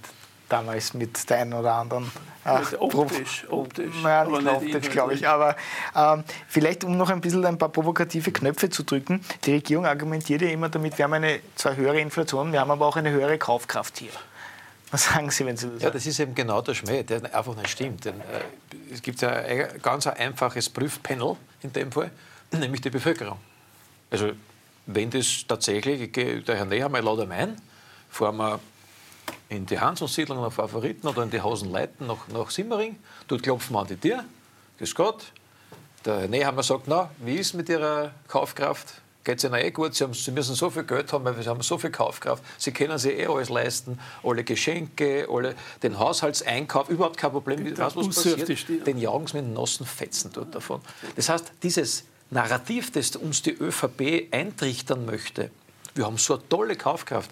Damals 0.49 0.95
mit 0.95 1.29
der 1.29 1.41
einen 1.41 1.53
oder 1.53 1.75
anderen. 1.75 2.11
äh, 2.47 2.59
Mit 2.61 2.81
optisch, 2.81 3.45
optisch, 3.51 3.95
Naja, 4.03 4.23
aber 4.23 4.41
nicht 4.41 4.63
nicht 4.63 4.75
optisch, 4.77 4.91
glaube 4.91 5.13
ich. 5.13 5.29
Aber 5.29 5.55
ähm, 5.95 6.25
vielleicht, 6.49 6.85
um 6.85 6.97
noch 6.97 7.11
ein 7.11 7.21
bisschen 7.21 7.45
ein 7.45 7.59
paar 7.59 7.69
provokative 7.69 8.33
Knöpfe 8.33 8.71
zu 8.71 8.83
drücken. 8.83 9.23
Die 9.45 9.53
Regierung 9.53 9.85
argumentiert 9.85 10.41
ja 10.41 10.49
immer 10.49 10.71
damit, 10.71 10.97
wir 10.97 11.05
haben 11.05 11.13
eine 11.13 11.41
zwar 11.55 11.77
höhere 11.77 12.01
Inflation, 12.01 12.51
wir 12.51 12.61
haben 12.61 12.71
aber 12.71 12.87
auch 12.87 12.97
eine 12.97 13.11
höhere 13.11 13.37
Kaufkraft 13.37 13.99
hier. 13.99 14.09
Was 14.91 15.05
sagen 15.05 15.31
Sie, 15.31 15.45
wenn 15.45 15.59
Sie 15.59 15.69
das 15.69 15.83
Ja, 15.83 15.91
das 15.91 16.07
ist 16.07 16.19
eben 16.19 16.35
genau 16.35 16.63
der 16.63 16.73
Schmäh, 16.73 17.03
der 17.03 17.23
einfach 17.37 17.55
nicht 17.55 17.69
stimmt. 17.69 18.07
Denn, 18.07 18.15
äh, 18.21 18.95
es 18.95 19.03
gibt 19.03 19.21
ja 19.21 19.29
ein 19.29 19.69
ganz 19.83 20.07
ein 20.07 20.17
einfaches 20.17 20.71
Prüfpanel 20.71 21.37
in 21.63 21.75
dem 21.75 21.93
Fall, 21.93 22.11
nämlich 22.53 22.81
die 22.81 22.91
Bevölkerung. 22.91 23.39
Also, 24.11 24.33
wenn 24.87 25.11
das 25.11 25.45
tatsächlich, 25.47 26.11
der 26.13 26.57
Herr 26.57 26.65
Nehammer 26.65 27.03
laut 27.03 27.21
ein, 27.31 27.61
fahren 28.11 28.37
wir 28.37 28.61
in 29.51 29.67
die 29.67 29.79
Hansensiedlung 29.79 30.41
nach 30.41 30.53
Favoriten 30.53 31.07
oder 31.07 31.23
in 31.23 31.31
die 31.31 31.41
Hausenleiten 31.41 32.07
nach, 32.07 32.29
nach 32.29 32.51
Simmering, 32.51 32.97
dort 33.27 33.43
klopfen 33.43 33.75
wir 33.75 33.81
an 33.81 33.87
die 33.87 33.97
Tür, 33.97 34.25
grüß 34.79 34.95
Gott. 34.95 35.33
Der 36.05 36.21
Herr 36.21 36.29
Nehammer 36.29 36.63
sagt, 36.63 36.85
na, 36.87 37.11
wie 37.19 37.37
ist 37.37 37.55
mit 37.55 37.69
Ihrer 37.69 38.13
Kaufkraft? 38.29 39.03
Geht 39.25 39.39
es 39.39 39.45
Ihnen 39.45 39.57
eh 39.57 39.71
gut? 39.71 39.95
Sie, 39.95 40.05
haben, 40.05 40.15
Sie 40.15 40.31
müssen 40.31 40.55
so 40.55 40.71
viel 40.71 40.85
Geld 40.85 41.13
haben, 41.13 41.25
weil 41.25 41.43
Sie 41.43 41.49
haben 41.49 41.61
so 41.61 41.77
viel 41.77 41.91
Kaufkraft. 41.91 42.43
Sie 42.57 42.73
können 42.73 42.97
sich 42.99 43.19
eh 43.19 43.27
alles 43.27 43.51
leisten. 43.51 43.99
Alle 44.23 44.43
Geschenke, 44.45 45.29
alle, 45.31 45.55
den 45.83 45.99
Haushaltseinkauf, 45.99 46.89
überhaupt 46.89 47.19
kein 47.19 47.33
Problem. 47.33 47.63
Du, 47.63 47.77
was 47.77 47.95
die 47.95 48.07
passiert? 48.07 48.87
Den 48.87 48.97
jagen 48.97 49.27
sie 49.27 49.37
mit 49.37 49.45
den 49.45 49.53
nassen 49.53 49.85
Fetzen 49.85 50.31
dort 50.33 50.55
davon. 50.55 50.81
Das 51.17 51.29
heißt, 51.29 51.53
dieses 51.63 52.05
Narrativ, 52.31 52.93
das 52.93 53.17
uns 53.17 53.43
die 53.43 53.53
ÖVP 53.53 54.29
eintrichtern 54.33 55.07
möchte, 55.07 55.51
wir 55.95 56.07
haben 56.07 56.19
so 56.19 56.35
eine 56.35 56.49
tolle 56.49 56.77
Kaufkraft, 56.77 57.31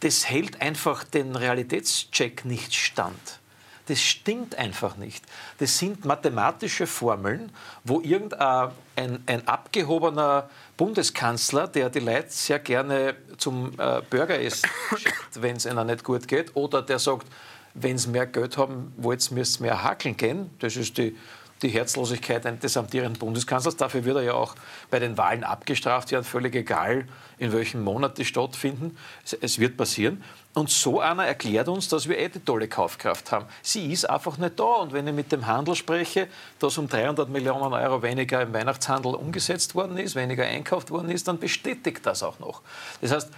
das 0.00 0.28
hält 0.28 0.60
einfach 0.60 1.04
den 1.04 1.36
Realitätscheck 1.36 2.44
nicht 2.44 2.74
stand. 2.74 3.38
Das 3.86 4.00
stimmt 4.00 4.56
einfach 4.56 4.96
nicht. 4.96 5.24
Das 5.58 5.78
sind 5.78 6.04
mathematische 6.04 6.86
Formeln, 6.86 7.50
wo 7.84 8.00
irgendein 8.00 8.70
ein, 8.94 9.22
ein 9.26 9.48
abgehobener 9.48 10.48
Bundeskanzler, 10.76 11.66
der 11.66 11.90
die 11.90 12.00
Leute 12.00 12.30
sehr 12.30 12.58
gerne 12.58 13.16
zum 13.38 13.72
äh, 13.78 14.02
Burgeressen 14.08 14.68
schickt, 14.96 15.42
wenn 15.42 15.56
es 15.56 15.66
ihnen 15.66 15.86
nicht 15.86 16.04
gut 16.04 16.28
geht, 16.28 16.54
oder 16.54 16.82
der 16.82 16.98
sagt, 16.98 17.26
wenn 17.74 17.98
sie 17.98 18.10
mehr 18.10 18.26
Geld 18.26 18.56
haben 18.56 18.92
wollt, 18.96 19.30
ihr 19.30 19.46
mehr 19.60 19.82
hakeln 19.82 20.16
gehen. 20.16 20.50
Das 20.60 20.76
ist 20.76 20.96
die, 20.98 21.16
die 21.62 21.68
Herzlosigkeit 21.68 22.62
des 22.62 22.76
amtierenden 22.76 23.18
Bundeskanzlers. 23.18 23.76
Dafür 23.76 24.04
wird 24.04 24.16
er 24.16 24.22
ja 24.22 24.34
auch 24.34 24.54
bei 24.90 24.98
den 24.98 25.16
Wahlen 25.16 25.44
abgestraft 25.44 26.10
werden, 26.10 26.24
völlig 26.24 26.54
egal, 26.54 27.06
in 27.38 27.52
welchem 27.52 27.82
Monat 27.82 28.18
die 28.18 28.24
stattfinden. 28.24 28.96
Es, 29.40 29.58
wird 29.58 29.76
passieren. 29.76 30.22
Und 30.54 30.70
so 30.70 31.00
einer 31.00 31.24
erklärt 31.24 31.68
uns, 31.68 31.88
dass 31.88 32.08
wir 32.08 32.18
eh 32.18 32.28
die 32.28 32.40
tolle 32.40 32.68
Kaufkraft 32.68 33.32
haben. 33.32 33.46
Sie 33.62 33.90
ist 33.92 34.08
einfach 34.08 34.36
nicht 34.38 34.58
da. 34.58 34.64
Und 34.64 34.92
wenn 34.92 35.06
ich 35.06 35.14
mit 35.14 35.32
dem 35.32 35.46
Handel 35.46 35.74
spreche, 35.74 36.28
dass 36.58 36.76
um 36.76 36.88
300 36.88 37.28
Millionen 37.28 37.72
Euro 37.72 38.02
weniger 38.02 38.42
im 38.42 38.52
Weihnachtshandel 38.52 39.14
umgesetzt 39.14 39.74
worden 39.74 39.96
ist, 39.96 40.14
weniger 40.14 40.44
einkauft 40.44 40.90
worden 40.90 41.10
ist, 41.10 41.28
dann 41.28 41.38
bestätigt 41.38 42.04
das 42.04 42.22
auch 42.22 42.38
noch. 42.38 42.60
Das 43.00 43.12
heißt, 43.12 43.30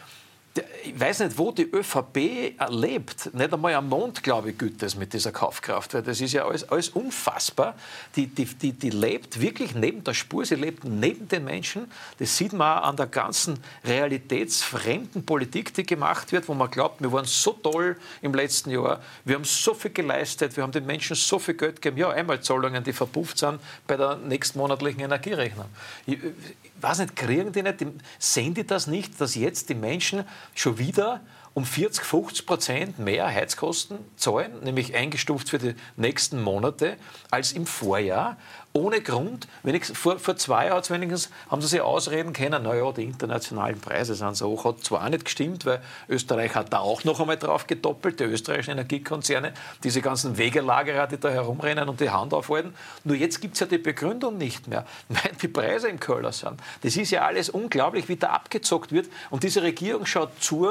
ich 0.85 1.01
weiß 1.01 1.21
nicht, 1.21 1.37
wo 1.37 1.51
die 1.51 1.65
ÖVP 1.65 2.55
lebt. 2.69 3.35
Nicht 3.35 3.53
einmal 3.53 3.75
am 3.75 3.89
Mond, 3.89 4.23
glaube 4.23 4.51
ich, 4.51 4.59
gilt 4.59 4.81
das 4.83 4.95
mit 4.95 5.13
dieser 5.13 5.33
Kaufkraft. 5.33 5.95
Weil 5.95 6.03
das 6.03 6.21
ist 6.21 6.33
ja 6.33 6.47
alles, 6.47 6.69
alles 6.69 6.91
unfassbar. 6.91 7.75
Die, 8.15 8.29
die, 8.29 8.45
die, 8.45 8.73
die 8.73 8.91
lebt 8.91 9.41
wirklich 9.41 9.75
neben 9.75 10.05
der 10.05 10.15
Spur, 10.15 10.45
sie 10.45 10.55
lebt 10.55 10.85
neben 10.85 11.27
den 11.27 11.45
Menschen. 11.45 11.91
Das 12.19 12.37
sieht 12.37 12.53
man 12.53 12.79
auch 12.79 12.85
an 12.85 12.97
der 12.97 13.07
ganzen 13.07 13.59
realitätsfremden 13.85 15.27
Politik, 15.27 15.75
die 15.75 15.85
gemacht 15.85 16.31
wird, 16.31 16.49
wo 16.49 16.55
man 16.55 16.71
glaubt, 16.71 17.03
wir 17.03 17.11
waren 17.11 17.25
so 17.25 17.53
toll 17.53 17.97
im 18.23 18.33
letzten 18.33 18.71
Jahr, 18.71 19.01
wir 19.25 19.35
haben 19.35 19.45
so 19.45 19.75
viel 19.75 19.91
geleistet, 19.91 20.57
wir 20.57 20.63
haben 20.63 20.73
den 20.73 20.87
Menschen 20.87 21.17
so 21.17 21.41
viel 21.41 21.55
Geld 21.55 21.83
gegeben. 21.83 21.99
Ja, 21.99 22.11
Einmalzahlungen, 22.11 22.85
die 22.85 22.93
verpufft 22.93 23.39
sind 23.39 23.59
bei 23.89 23.97
der 23.97 24.17
nächstmonatlichen 24.17 25.01
Energierechnung. 25.01 25.67
Ich, 26.07 26.19
ich 26.23 26.33
weiß 26.81 27.01
nicht, 27.01 27.17
kriegen 27.17 27.51
die 27.51 27.63
nicht, 27.63 27.85
sehen 28.19 28.55
die 28.55 28.65
das 28.65 28.87
nicht, 28.87 29.21
dass 29.21 29.35
jetzt 29.35 29.69
die 29.69 29.75
Menschen 29.75 30.25
schon 30.55 30.79
wieder 30.79 31.21
um 31.55 31.65
40, 31.65 32.05
50 32.05 32.47
Prozent 32.47 32.99
mehr 32.99 33.27
Heizkosten 33.27 33.99
zahlen, 34.17 34.61
nämlich 34.65 34.95
eingestuft 34.95 35.49
für 35.49 35.59
die 35.59 35.75
nächsten 35.97 36.43
Monate, 36.43 36.97
als 37.31 37.53
im 37.53 37.67
Vorjahr. 37.67 38.37
Ohne 38.77 39.01
Grund. 39.03 39.47
Wenigstens, 39.63 39.97
vor, 39.97 40.19
vor 40.19 40.35
zwei 40.37 40.67
Jahren 40.67 40.83
wenigstens 40.89 41.31
haben 41.49 41.63
sie 41.63 41.69
sich 41.69 41.81
ausreden 41.81 42.33
können, 42.33 42.65
naja, 42.65 42.91
die 42.91 43.05
internationalen 43.05 43.81
Preise 43.81 44.17
sind 44.17 44.37
so 44.37 44.49
hoch. 44.49 44.65
Hat 44.65 44.83
zwar 44.83 45.09
nicht 45.11 45.27
gestimmt, 45.27 45.65
weil 45.65 45.81
Österreich 46.09 46.57
hat 46.57 46.73
da 46.73 46.81
auch 46.81 47.05
noch 47.05 47.21
einmal 47.21 47.37
drauf 47.37 47.69
gedoppelt, 47.69 48.19
die 48.19 48.25
österreichischen 48.25 48.73
Energiekonzerne, 48.73 49.53
diese 49.85 50.03
ganzen 50.03 50.39
Wegelagerer, 50.39 51.07
die 51.07 51.21
da 51.21 51.29
herumrennen 51.29 51.89
und 51.89 52.01
die 52.01 52.11
Hand 52.11 52.35
aufhalten. 52.35 52.75
Nur 53.05 53.15
jetzt 53.15 53.41
gibt 53.41 53.55
es 53.55 53.61
ja 53.61 53.67
die 53.67 53.79
Begründung 53.79 54.39
nicht 54.39 54.67
mehr, 54.67 54.85
weil 55.09 55.31
die 55.41 55.47
Preise 55.47 55.87
im 55.87 56.01
Keller 56.01 56.33
sind. 56.33 56.61
Das 56.83 56.97
ist 56.97 57.13
ja 57.13 57.25
alles 57.25 57.51
unglaublich, 57.51 58.09
wie 58.09 58.17
da 58.17 58.31
abgezockt 58.31 58.91
wird. 58.91 59.07
Und 59.31 59.45
diese 59.45 59.63
Regierung 59.63 60.05
schaut 60.05 60.43
zu, 60.43 60.69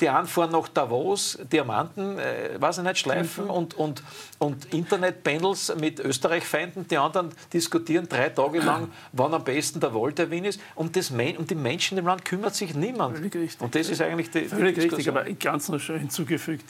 die 0.00 0.08
einen 0.08 0.26
fahren 0.26 0.52
nach 0.52 0.68
Davos, 0.68 1.38
Diamanten, 1.52 2.18
äh, 2.18 2.60
weiß 2.60 2.78
ich 2.78 2.84
nicht, 2.84 2.98
schleifen 2.98 3.44
mhm. 3.44 3.50
und, 3.50 3.74
und, 3.74 4.02
und 4.38 4.72
Internet-Panels 4.72 5.74
mit 5.80 6.00
Österreich-Feinden. 6.00 6.86
Die 6.88 6.96
anderen 6.96 7.30
diskutieren 7.52 8.08
drei 8.08 8.28
Tage 8.28 8.60
lang, 8.60 8.90
wann 9.12 9.34
am 9.34 9.44
besten 9.44 9.80
der 9.80 9.94
Wahltermin 9.94 10.44
ist. 10.44 10.60
Um, 10.74 10.92
das, 10.92 11.10
um 11.10 11.46
die 11.46 11.54
Menschen 11.54 11.98
im 11.98 12.06
Land 12.06 12.24
kümmert 12.24 12.54
sich 12.54 12.74
niemand. 12.74 13.16
Völlig 13.16 13.34
richtig. 13.34 13.60
Und 13.60 13.74
das 13.74 13.88
ist 13.88 14.00
eigentlich 14.00 14.30
die 14.30 14.44
Völlig 14.44 14.76
die 14.76 14.82
richtig, 14.82 15.08
aber 15.08 15.24
ganz 15.24 15.68
noch 15.68 15.80
schon 15.80 15.98
hinzugefügt, 15.98 16.64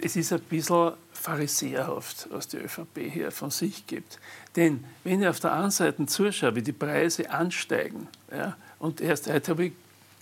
es 0.00 0.16
ist 0.16 0.32
ein 0.32 0.40
bisschen 0.40 0.92
pharisäerhaft, 1.12 2.28
was 2.30 2.48
die 2.48 2.58
ÖVP 2.58 2.98
hier 3.10 3.30
von 3.30 3.50
sich 3.50 3.86
gibt. 3.86 4.18
Denn 4.56 4.84
wenn 5.04 5.22
ich 5.22 5.28
auf 5.28 5.40
der 5.40 5.52
einen 5.52 5.70
Seite 5.70 6.04
zuschaue, 6.06 6.54
wie 6.56 6.62
die 6.62 6.72
Preise 6.72 7.30
ansteigen, 7.30 8.08
ja, 8.30 8.56
und 8.78 9.00
erst 9.00 9.32
heute 9.32 9.52
habe 9.52 9.66
ich 9.66 9.72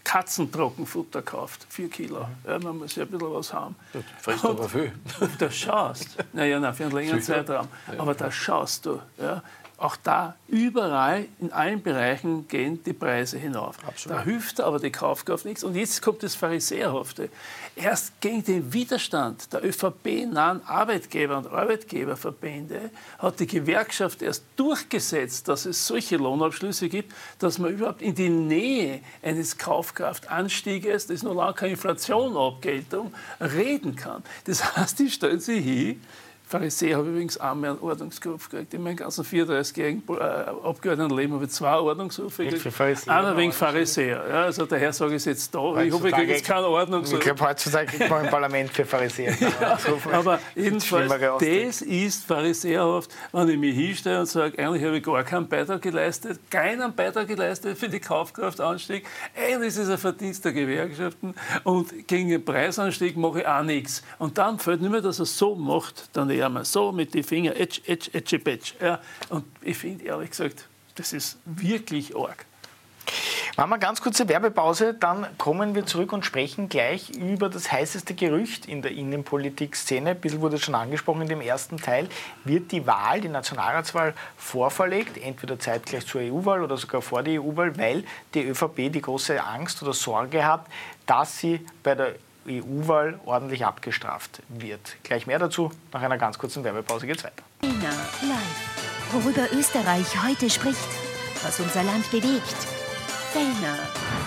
Katzentrockenfutter 0.04 1.20
gekauft, 1.20 1.66
vier 1.68 1.88
Kilo. 1.88 2.20
Mhm. 2.20 2.50
Ja, 2.50 2.58
man 2.58 2.78
muss 2.78 2.96
ja 2.96 3.04
ein 3.04 3.10
bisschen 3.10 3.32
was 3.32 3.52
haben. 3.52 3.76
Das 3.92 4.02
frisst 4.20 4.44
aber 4.44 4.68
viel. 4.68 4.92
Und 5.20 5.40
da 5.40 5.50
schaust, 5.50 6.16
naja, 6.32 6.58
nein, 6.58 6.74
für 6.74 6.84
einen 6.84 6.92
längeren 6.92 7.22
Zeitraum, 7.22 7.68
aber 7.98 8.14
da 8.14 8.30
schaust 8.30 8.86
du, 8.86 9.00
ja, 9.18 9.42
auch 9.82 9.96
da, 9.96 10.36
überall, 10.48 11.26
in 11.40 11.52
allen 11.52 11.82
Bereichen 11.82 12.46
gehen 12.46 12.82
die 12.84 12.92
Preise 12.92 13.38
hinauf. 13.38 13.76
Absolut. 13.86 14.18
Da 14.18 14.22
hilft 14.22 14.60
aber 14.60 14.78
die 14.78 14.92
Kaufkraft 14.92 15.44
nichts. 15.44 15.64
Und 15.64 15.74
jetzt 15.74 16.00
kommt 16.02 16.22
das 16.22 16.34
Pharisäerhafte. 16.34 17.28
Erst 17.74 18.20
gegen 18.20 18.44
den 18.44 18.72
Widerstand 18.72 19.52
der 19.52 19.64
ÖVP-nahen 19.64 20.64
Arbeitgeber 20.66 21.38
und 21.38 21.48
Arbeitgeberverbände 21.48 22.90
hat 23.18 23.40
die 23.40 23.46
Gewerkschaft 23.46 24.22
erst 24.22 24.44
durchgesetzt, 24.56 25.48
dass 25.48 25.66
es 25.66 25.86
solche 25.86 26.16
Lohnabschlüsse 26.16 26.88
gibt, 26.88 27.12
dass 27.38 27.58
man 27.58 27.72
überhaupt 27.72 28.02
in 28.02 28.14
die 28.14 28.28
Nähe 28.28 29.00
eines 29.22 29.58
Kaufkraftanstieges, 29.58 31.06
das 31.06 31.16
ist 31.16 31.22
noch 31.24 31.34
lange 31.34 31.54
keine 31.54 31.72
Inflationabgeltung, 31.72 33.12
reden 33.40 33.96
kann. 33.96 34.22
Das 34.44 34.76
heißt, 34.76 34.98
die 34.98 35.10
stellen 35.10 35.40
sich 35.40 35.64
hin 35.64 36.00
Pharisäer 36.52 36.98
habe 36.98 37.06
ich 37.06 37.12
übrigens 37.12 37.38
einmal 37.38 37.70
einen 37.70 37.80
Ordnungsruf 37.80 38.50
gekriegt. 38.50 38.74
In 38.74 38.82
meinem 38.82 38.96
ganzen 38.96 39.24
34-jährigen 39.24 40.02
äh, 40.10 40.22
Abgeordnetenleben 40.22 41.34
habe 41.34 41.46
ich 41.46 41.50
zwei 41.50 41.76
Ordnungsrufe 41.76 42.44
gekriegt. 42.44 43.08
Einer 43.08 43.34
wegen 43.38 43.52
Pharisäer. 43.52 44.22
Ja, 44.28 44.42
also 44.42 44.66
daher 44.66 44.92
sage 44.92 45.12
ich 45.12 45.16
es 45.16 45.24
jetzt 45.24 45.54
da. 45.54 45.60
Heutzutage 45.60 45.86
ich 45.86 45.94
hoffe, 45.94 46.08
ich 46.08 46.14
kriege 46.14 46.32
jetzt 46.32 46.44
keinen 46.46 46.64
Ordnungsruf. 46.64 47.18
Ich 47.18 47.24
glaube, 47.24 47.40
heutzutage 47.40 47.86
kriegt 47.86 48.10
man 48.10 48.26
im 48.26 48.30
Parlament 48.30 48.70
für 48.70 48.84
Pharisäer. 48.84 49.34
ja, 49.40 49.78
aber 50.12 50.40
jedenfalls, 50.54 51.10
das 51.40 51.80
ist 51.80 52.26
pharisäerhaft, 52.26 53.10
wenn 53.32 53.48
ich 53.48 53.58
mich 53.58 53.74
hinstelle 53.74 54.20
und 54.20 54.26
sage, 54.26 54.58
eigentlich 54.58 54.84
habe 54.84 54.98
ich 54.98 55.02
gar 55.02 55.24
keinen 55.24 55.48
Beitrag 55.48 55.80
geleistet, 55.80 56.38
keinen 56.50 56.94
Beitrag 56.94 57.28
geleistet 57.28 57.78
für 57.78 57.88
die 57.88 58.00
Kaufkraftanstieg. 58.00 59.06
Eigentlich 59.34 59.68
ist 59.68 59.78
es 59.78 59.88
ein 59.88 59.96
Verdienst 59.96 60.44
der 60.44 60.52
Gewerkschaften 60.52 61.34
und 61.64 62.06
gegen 62.06 62.28
den 62.28 62.44
Preisanstieg 62.44 63.16
mache 63.16 63.40
ich 63.40 63.46
auch 63.46 63.62
nichts. 63.62 64.02
Und 64.18 64.36
dann 64.36 64.58
fällt 64.58 64.82
nicht 64.82 64.90
mehr, 64.90 65.00
dass 65.00 65.18
er 65.18 65.22
es 65.22 65.38
so 65.38 65.54
macht, 65.54 66.10
dann 66.12 66.28
eher 66.28 66.41
mal 66.48 66.64
so 66.64 66.92
mit 66.92 67.14
den 67.14 67.24
Fingern, 67.24 67.56
etsch, 67.56 67.80
etsch, 67.86 68.10
etsch, 68.12 68.32
etsch. 68.32 68.74
Ja, 68.80 69.00
und 69.28 69.44
ich 69.60 69.76
finde 69.76 70.04
ehrlich 70.04 70.30
gesagt, 70.30 70.68
das 70.94 71.12
ist 71.12 71.38
wirklich 71.44 72.16
arg. 72.16 72.44
Machen 73.56 73.68
wir 73.68 73.78
ganz 73.78 74.00
kurze 74.00 74.28
Werbepause, 74.28 74.94
dann 74.94 75.26
kommen 75.36 75.74
wir 75.74 75.84
zurück 75.84 76.12
und 76.14 76.24
sprechen 76.24 76.70
gleich 76.70 77.10
über 77.10 77.50
das 77.50 77.70
heißeste 77.70 78.14
Gerücht 78.14 78.64
in 78.64 78.80
der 78.80 78.92
Innenpolitik-Szene. 78.92 80.10
Ein 80.10 80.20
bisschen 80.20 80.40
wurde 80.40 80.58
schon 80.58 80.74
angesprochen 80.74 81.22
in 81.22 81.28
dem 81.28 81.42
ersten 81.42 81.76
Teil. 81.76 82.08
Wird 82.44 82.72
die 82.72 82.86
Wahl, 82.86 83.20
die 83.20 83.28
Nationalratswahl, 83.28 84.14
vorverlegt, 84.38 85.18
entweder 85.18 85.58
zeitgleich 85.58 86.06
zur 86.06 86.22
EU-Wahl 86.22 86.62
oder 86.62 86.78
sogar 86.78 87.02
vor 87.02 87.22
der 87.22 87.42
EU-Wahl, 87.42 87.76
weil 87.76 88.04
die 88.32 88.42
ÖVP 88.42 88.90
die 88.90 89.02
große 89.02 89.42
Angst 89.42 89.82
oder 89.82 89.92
Sorge 89.92 90.46
hat, 90.46 90.66
dass 91.04 91.38
sie 91.38 91.60
bei 91.82 91.94
der 91.94 92.14
EU-Wahl 92.46 93.20
ordentlich 93.24 93.64
abgestraft 93.64 94.42
wird. 94.48 94.96
Gleich 95.02 95.26
mehr 95.26 95.38
dazu, 95.38 95.70
nach 95.92 96.02
einer 96.02 96.18
ganz 96.18 96.38
kurzen 96.38 96.64
Werbepause 96.64 97.06
geht 97.06 97.18
es 97.18 97.24
weiter. 97.24 97.42
Live. 97.62 99.12
Worüber 99.12 99.46
Österreich 99.52 100.06
heute 100.24 100.48
spricht, 100.48 100.88
was 101.42 101.60
unser 101.60 101.82
Land 101.82 102.10
bewegt. 102.10 102.56
Fellner. 103.32 103.78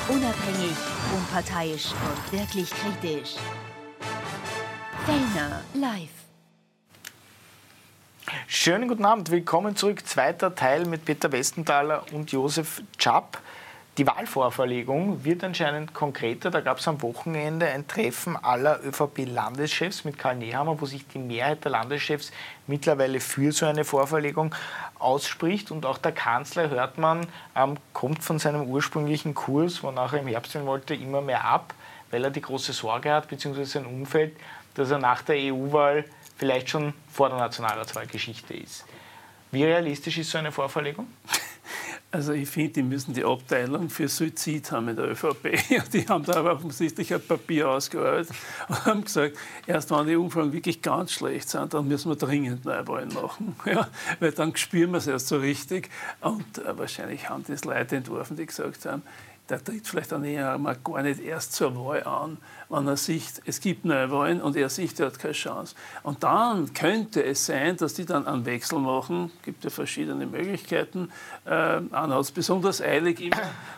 Unabhängig, 0.07 0.75
unparteiisch 1.15 1.91
und 1.91 2.39
wirklich 2.39 2.69
kritisch. 2.71 3.35
Fellner 5.05 5.61
live. 5.73 6.09
Schönen 8.47 8.87
guten 8.87 9.05
Abend, 9.05 9.31
willkommen 9.31 9.75
zurück. 9.75 10.05
Zweiter 10.07 10.55
Teil 10.55 10.85
mit 10.85 11.05
Peter 11.05 11.31
Westenthaler 11.31 12.03
und 12.11 12.31
Josef 12.31 12.81
Chapp. 12.97 13.39
Die 13.97 14.05
Wahlvorverlegung 14.05 15.23
wird 15.23 15.41
anscheinend 15.45 15.93
konkreter. 15.93 16.51
Da 16.51 16.59
gab 16.59 16.79
es 16.79 16.87
am 16.89 17.01
Wochenende 17.01 17.67
ein 17.67 17.87
Treffen 17.87 18.35
aller 18.35 18.83
ÖVP-Landeschefs 18.83 20.03
mit 20.03 20.17
Karl 20.17 20.35
Nehammer, 20.35 20.81
wo 20.81 20.85
sich 20.85 21.07
die 21.07 21.17
Mehrheit 21.17 21.63
der 21.63 21.71
Landeschefs 21.71 22.33
mittlerweile 22.67 23.21
für 23.21 23.53
so 23.53 23.65
eine 23.65 23.85
Vorverlegung 23.85 24.53
ausspricht. 24.99 25.71
Und 25.71 25.85
auch 25.85 25.97
der 25.97 26.11
Kanzler, 26.11 26.69
hört 26.69 26.97
man, 26.97 27.25
ähm, 27.55 27.77
kommt 27.93 28.21
von 28.21 28.37
seinem 28.37 28.63
ursprünglichen 28.67 29.33
Kurs, 29.33 29.81
wonach 29.81 30.11
er 30.11 30.19
im 30.19 30.27
Herbst 30.27 30.51
sein 30.51 30.65
wollte, 30.65 30.93
immer 30.93 31.21
mehr 31.21 31.45
ab, 31.45 31.73
weil 32.11 32.21
er 32.21 32.31
die 32.31 32.41
große 32.41 32.73
Sorge 32.73 33.13
hat, 33.13 33.29
beziehungsweise 33.29 33.71
sein 33.71 33.85
Umfeld, 33.85 34.35
dass 34.73 34.91
er 34.91 34.97
nach 34.97 35.21
der 35.21 35.37
EU-Wahl 35.37 36.03
vielleicht 36.35 36.69
schon 36.69 36.93
vor 37.13 37.29
der 37.29 37.37
Nationalratswahl 37.37 38.07
Geschichte 38.07 38.55
ist. 38.55 38.83
Wie 39.51 39.63
realistisch 39.63 40.17
ist 40.17 40.31
so 40.31 40.37
eine 40.37 40.51
Vorverlegung? 40.51 41.07
Also 42.15 42.31
ich 42.31 42.47
finde, 42.47 42.71
die 42.71 42.83
müssen 42.83 43.13
die 43.13 43.25
Abteilung 43.25 43.89
für 43.89 44.07
Suizid 44.07 44.71
haben 44.71 44.87
in 44.87 44.95
der 44.95 45.11
ÖVP. 45.11 45.49
Die 45.91 46.07
haben 46.07 46.23
da 46.23 46.35
aber 46.35 46.53
offensichtlich 46.53 47.13
ein 47.13 47.19
Papier 47.19 47.69
ausgearbeitet 47.69 48.33
und 48.69 48.85
haben 48.85 49.03
gesagt, 49.03 49.37
erst 49.67 49.91
wenn 49.91 50.07
die 50.07 50.15
Umfragen 50.15 50.53
wirklich 50.53 50.81
ganz 50.81 51.11
schlecht 51.11 51.49
sind, 51.49 51.73
dann 51.73 51.89
müssen 51.89 52.09
wir 52.09 52.15
dringend 52.15 52.63
Neuwahlen 52.63 53.13
machen. 53.13 53.57
Ja, 53.65 53.89
weil 54.21 54.31
dann 54.31 54.55
spüren 54.55 54.91
wir 54.91 54.99
es 54.99 55.07
erst 55.07 55.27
so 55.27 55.39
richtig. 55.39 55.89
Und 56.21 56.59
äh, 56.59 56.77
wahrscheinlich 56.77 57.27
haben 57.27 57.43
das 57.45 57.65
Leute 57.65 57.97
entworfen, 57.97 58.37
die 58.37 58.45
gesagt 58.45 58.85
haben, 58.85 59.01
der 59.49 59.63
tritt 59.63 59.87
vielleicht 59.87 60.11
dann 60.11 60.23
eher 60.23 60.57
mal 60.57 60.75
gar 60.83 61.01
nicht 61.03 61.19
erst 61.19 61.53
zur 61.53 61.75
Wahl 61.75 62.03
an, 62.03 62.37
wenn 62.69 62.87
er 62.87 62.97
sieht, 62.97 63.41
es 63.45 63.61
gibt 63.61 63.85
Neuwahlen 63.85 64.41
und 64.41 64.55
er 64.55 64.69
sieht, 64.69 64.99
er 64.99 65.07
hat 65.07 65.19
keine 65.19 65.33
Chance. 65.33 65.75
Und 66.01 66.23
dann 66.23 66.73
könnte 66.73 67.23
es 67.23 67.45
sein, 67.45 67.77
dass 67.77 67.93
die 67.93 68.05
dann 68.05 68.25
einen 68.25 68.45
Wechsel 68.45 68.79
machen. 68.79 69.31
Es 69.37 69.45
gibt 69.45 69.63
ja 69.63 69.69
verschiedene 69.69 70.25
Möglichkeiten. 70.25 71.11
Äh, 71.45 71.49
einer 71.49 71.91
hat 71.91 72.21
es 72.21 72.31
besonders 72.31 72.81
eilig, 72.81 73.21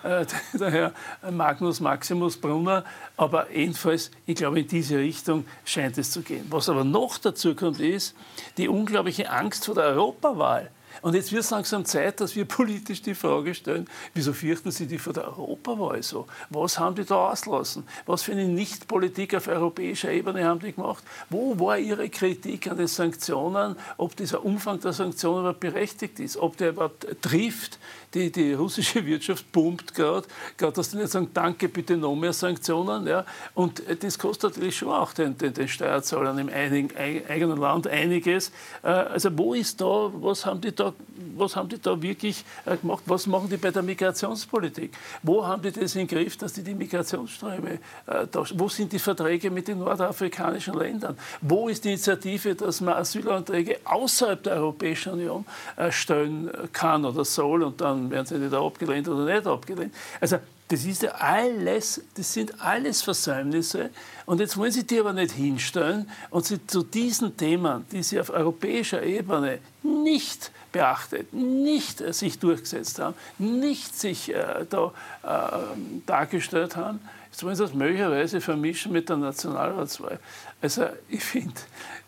äh, 0.04 0.26
der 0.54 0.72
Herr 0.72 0.94
Magnus 1.30 1.82
Maximus 1.82 2.38
Brunner. 2.38 2.86
Aber 3.18 3.52
jedenfalls, 3.52 4.12
ich 4.26 4.36
glaube, 4.36 4.62
in 4.62 4.68
diese 4.68 4.98
Richtung 4.98 5.46
scheint 5.66 5.98
es 5.98 6.12
zu 6.12 6.22
gehen. 6.22 6.46
Was 6.50 6.70
aber 6.70 6.86
noch 6.86 7.18
dazu 7.18 7.56
kommt, 7.56 7.80
ist 7.82 8.16
die 8.58 8.70
unglaubliche 8.70 9.30
Angst 9.30 9.66
vor 9.66 9.76
der 9.76 9.86
Europawahl. 9.86 10.72
Und 11.02 11.16
jetzt 11.16 11.32
wird 11.32 11.44
es 11.44 11.50
langsam 11.50 11.86
Zeit, 11.86 12.20
dass 12.20 12.36
wir 12.36 12.46
politisch 12.58 13.02
die 13.02 13.16
Frage 13.16 13.54
stellen, 13.54 13.88
wieso 14.14 14.34
fürchten 14.34 14.72
Sie 14.72 14.88
die 14.88 14.98
vor 14.98 15.14
der 15.14 15.26
Europawahl 15.26 16.02
so? 16.04 16.28
Was 16.50 16.80
haben 16.80 16.96
die 16.96 17.06
da 17.06 17.30
auslassen? 17.30 17.88
Was 18.06 18.24
für 18.24 18.32
eine 18.32 18.48
Nichtpolitik 18.48 19.36
auf 19.36 19.48
europäischer 19.48 20.12
Ebene 20.12 20.46
haben 20.46 20.60
die 20.60 20.74
gemacht? 20.74 21.04
Wo 21.30 21.60
war 21.60 21.78
Ihre 21.78 22.10
Kritik 22.10 22.68
an 22.70 22.78
den 22.78 22.88
Sanktionen? 22.88 23.76
Ob 23.98 24.16
dieser 24.16 24.44
Umfang 24.44 24.80
der 24.80 24.94
Sanktionen 24.94 25.40
überhaupt 25.42 25.60
berechtigt 25.60 26.20
ist? 26.20 26.38
Ob 26.38 26.58
der 26.58 26.70
überhaupt 26.70 27.08
trifft? 27.22 27.80
Die, 28.14 28.32
die 28.32 28.54
russische 28.54 29.06
Wirtschaft 29.06 29.52
pumpt 29.52 29.94
gerade, 29.94 30.28
gerade 30.58 30.74
dass 30.74 30.92
die 30.92 30.98
nicht 30.98 31.10
sagen, 31.10 31.30
danke, 31.34 31.68
bitte 31.68 31.98
noch 31.98 32.16
mehr 32.16 32.34
Sanktionen. 32.34 33.06
Ja? 33.06 33.26
Und 33.54 33.84
das 34.02 34.18
kostet 34.18 34.52
natürlich 34.52 34.78
schon 34.78 34.90
auch 34.90 35.14
den, 35.14 35.38
den, 35.38 35.54
den 35.54 35.68
Steuerzahlern 35.68 36.38
im 36.38 36.50
einigen, 36.50 36.96
eigenen 36.96 37.58
Land 37.58 37.88
einiges. 37.88 38.52
Äh, 38.84 38.88
also 38.88 39.38
wo 39.38 39.54
ist 39.54 39.82
da, 39.82 40.12
was 40.14 40.46
haben 40.46 40.62
die 40.62 40.74
da 40.74 40.94
was 41.36 41.56
haben 41.56 41.70
die 41.70 41.80
da 41.80 42.02
wirklich 42.02 42.44
äh, 42.66 42.78
gemacht? 42.78 43.04
Was 43.06 43.28
machen 43.28 43.50
die 43.50 43.58
bei 43.58 43.72
der 43.72 43.84
Migrationspolitik? 43.84 44.92
Wo 45.24 45.46
haben 45.46 45.62
die 45.62 45.72
das 45.72 45.96
im 45.96 46.08
Griff, 46.08 46.38
dass 46.38 46.54
die 46.54 46.64
die 46.64 46.74
Migrationsströme, 46.74 47.80
äh, 48.08 48.28
da, 48.32 48.44
wo 48.56 48.70
sind 48.70 48.92
die 48.92 49.00
Verträge 49.00 49.52
mit 49.52 49.68
den 49.68 49.80
nordafrikanischen 49.80 50.76
Ländern? 50.76 51.18
Wo 51.42 51.70
ist 51.70 51.84
die 51.86 51.90
Initiative, 51.90 52.56
dass 52.56 52.82
man 52.82 52.96
Asylanträge 52.96 53.80
außerhalb 53.84 54.44
der 54.44 54.54
Europäischen 54.58 55.14
Union 55.14 55.46
äh, 55.76 55.92
stellen 55.92 56.50
kann 56.74 57.06
oder 57.06 57.26
soll 57.26 57.64
und 57.64 57.82
dann 57.82 57.97
werden 58.10 58.26
sie 58.26 58.36
entweder 58.36 58.62
abgelehnt 58.62 59.08
oder 59.08 59.26
nicht 59.26 59.48
abgelehnt? 59.48 59.94
Also 60.20 60.38
das 60.70 60.84
ist 60.84 61.04
ja 61.04 61.12
alles, 61.12 62.02
das 62.16 62.34
sind 62.34 62.62
alles 62.62 63.02
Versäumnisse. 63.02 63.90
Und 64.26 64.42
jetzt 64.42 64.58
wollen 64.58 64.72
Sie 64.72 64.86
die 64.86 65.00
aber 65.00 65.14
nicht 65.14 65.32
hinstellen 65.32 66.10
und 66.30 66.46
Sie 66.46 66.66
zu 66.68 66.84
diesen 66.84 67.38
Themen, 67.38 67.86
die 67.92 68.04
Sie 68.04 68.20
auf 68.20 68.30
europäischer 68.30 69.02
Ebene 69.02 69.60
nicht 69.82 70.52
beachtet, 70.74 71.34
nicht 71.34 72.02
äh, 72.02 72.12
sich 72.12 72.40
durchgesetzt 72.40 73.00
haben, 73.00 73.16
nicht 73.38 73.98
sich 73.98 74.34
äh, 74.34 74.66
da 74.70 74.92
äh, 75.24 75.78
dargestellt 76.06 76.76
haben, 76.76 77.00
jetzt 77.32 77.44
wollen 77.44 77.56
sie 77.56 77.64
das 77.64 77.74
möglicherweise 77.74 78.42
vermischen 78.42 78.92
mit 78.92 79.10
der 79.10 79.18
Nationalratswahl. 79.18 80.20
Also 80.62 80.88
ich 81.10 81.24
finde, 81.24 81.54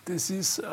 das 0.05 0.29
ist 0.29 0.59
äh, 0.59 0.65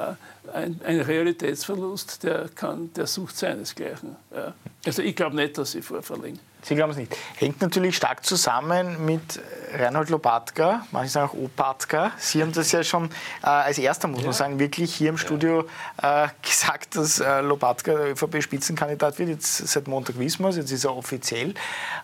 ein, 0.52 0.80
ein, 0.84 1.00
Realitätsverlust, 1.00 2.22
der, 2.22 2.48
kann, 2.54 2.92
der 2.94 3.06
sucht 3.06 3.36
seinesgleichen. 3.36 4.16
Ja. 4.34 4.54
Also 4.84 5.02
ich 5.02 5.14
glaube 5.14 5.36
nicht, 5.36 5.58
dass 5.58 5.72
sie 5.72 5.82
vorverlegen. 5.82 6.38
Sie 6.62 6.74
glauben 6.74 6.92
es 6.92 6.98
nicht. 6.98 7.16
Hängt 7.36 7.60
natürlich 7.60 7.96
stark 7.96 8.24
zusammen 8.24 9.04
mit 9.04 9.40
Reinhold 9.72 10.08
Lopatka, 10.08 10.84
manche 10.90 11.10
sagen 11.10 11.28
auch 11.28 11.34
Opatka. 11.34 12.12
Sie 12.18 12.42
haben 12.42 12.52
das 12.52 12.72
ja 12.72 12.82
schon 12.82 13.10
äh, 13.42 13.46
als 13.46 13.78
erster, 13.78 14.08
muss 14.08 14.20
ja. 14.20 14.26
man 14.26 14.32
sagen, 14.32 14.58
wirklich 14.58 14.94
hier 14.94 15.10
im 15.10 15.18
Studio 15.18 15.66
äh, 16.02 16.28
gesagt, 16.42 16.96
dass 16.96 17.20
äh, 17.20 17.40
Lopatka 17.40 17.92
ÖVP-Spitzenkandidat 17.92 19.18
wird. 19.18 19.28
Jetzt 19.28 19.68
seit 19.68 19.86
Montag 19.86 20.18
wissen 20.18 20.42
wir 20.42 20.48
es, 20.48 20.56
jetzt 20.56 20.72
ist 20.72 20.84
er 20.84 20.96
offiziell. 20.96 21.54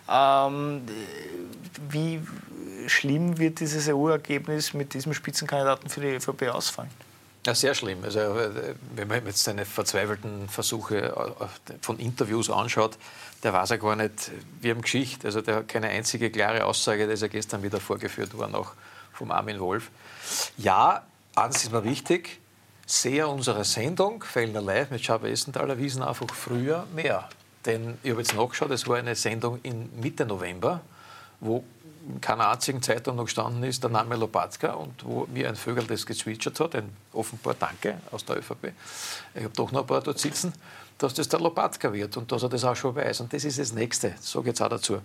Ähm, 0.09 0.83
wie 1.89 2.21
schlimm 2.87 3.37
wird 3.37 3.59
dieses 3.59 3.87
EU-Ergebnis 3.87 4.73
mit 4.73 4.93
diesem 4.93 5.13
Spitzenkandidaten 5.13 5.89
für 5.89 6.01
die 6.01 6.07
ÖVP 6.07 6.49
ausfallen? 6.49 6.89
Ja, 7.45 7.53
sehr 7.53 7.75
schlimm. 7.75 8.03
Also, 8.03 8.19
äh, 8.19 8.75
wenn 8.95 9.07
man 9.07 9.25
jetzt 9.25 9.43
seine 9.43 9.65
verzweifelten 9.65 10.47
Versuche 10.47 10.97
äh, 10.97 11.73
von 11.81 11.99
Interviews 11.99 12.49
anschaut, 12.49 12.97
der 13.43 13.51
weiß 13.51 13.71
ja 13.71 13.77
gar 13.77 13.97
nicht, 13.97 14.31
wie 14.61 14.69
im 14.69 14.81
Geschichte. 14.81 15.27
Also, 15.27 15.41
der 15.41 15.55
hat 15.57 15.67
keine 15.67 15.89
einzige 15.89 16.31
klare 16.31 16.65
Aussage, 16.65 17.05
der 17.05 17.15
ist 17.15 17.21
ja 17.21 17.27
gestern 17.27 17.61
wieder 17.61 17.81
vorgeführt 17.81 18.37
worden, 18.37 18.55
auch 18.55 18.71
vom 19.11 19.31
Armin 19.31 19.59
Wolf. 19.59 19.89
Ja, 20.57 21.03
eins 21.35 21.63
ist 21.63 21.73
mir 21.73 21.83
wichtig, 21.83 22.39
sehr 22.85 23.27
unsere 23.27 23.65
Sendung, 23.65 24.23
Fellner 24.23 24.61
Live 24.61 24.89
mit 24.91 25.03
Schabe 25.03 25.29
Essenthaler, 25.29 25.77
wiesen 25.77 26.01
einfach 26.01 26.33
früher 26.33 26.85
mehr. 26.95 27.27
Denn 27.65 27.97
ich 28.03 28.11
habe 28.11 28.21
jetzt 28.21 28.35
nachgeschaut, 28.35 28.71
es 28.71 28.87
war 28.87 28.97
eine 28.97 29.15
Sendung 29.15 29.59
in 29.63 29.89
Mitte 29.99 30.25
November, 30.25 30.81
wo 31.39 31.63
in 32.07 32.19
keiner 32.21 32.49
einzigen 32.49 32.81
Zeitung 32.81 33.15
noch 33.15 33.25
gestanden 33.25 33.63
ist, 33.63 33.81
der 33.83 33.89
Name 33.89 34.15
Lopatka 34.15 34.73
und 34.73 35.05
wo 35.05 35.27
mir 35.31 35.47
ein 35.47 35.55
Vögel 35.55 35.85
das 35.85 36.05
gezwitschert 36.05 36.59
hat, 36.59 36.75
ein 36.75 36.89
offenbar 37.13 37.53
Danke 37.53 37.99
aus 38.11 38.25
der 38.25 38.37
ÖVP. 38.37 38.73
Ich 39.33 39.43
habe 39.43 39.53
doch 39.55 39.71
noch 39.71 39.81
ein 39.81 39.87
paar 39.87 40.01
dort 40.01 40.19
sitzen, 40.19 40.53
dass 40.97 41.13
das 41.13 41.29
der 41.29 41.39
Lopatka 41.39 41.93
wird 41.93 42.17
und 42.17 42.31
dass 42.31 42.43
er 42.43 42.49
das 42.49 42.63
auch 42.65 42.75
schon 42.75 42.95
weiß. 42.95 43.21
Und 43.21 43.33
das 43.33 43.45
ist 43.45 43.57
das 43.57 43.73
Nächste, 43.73 44.15
sage 44.19 44.49
jetzt 44.49 44.61
auch 44.61 44.69
dazu. 44.69 44.95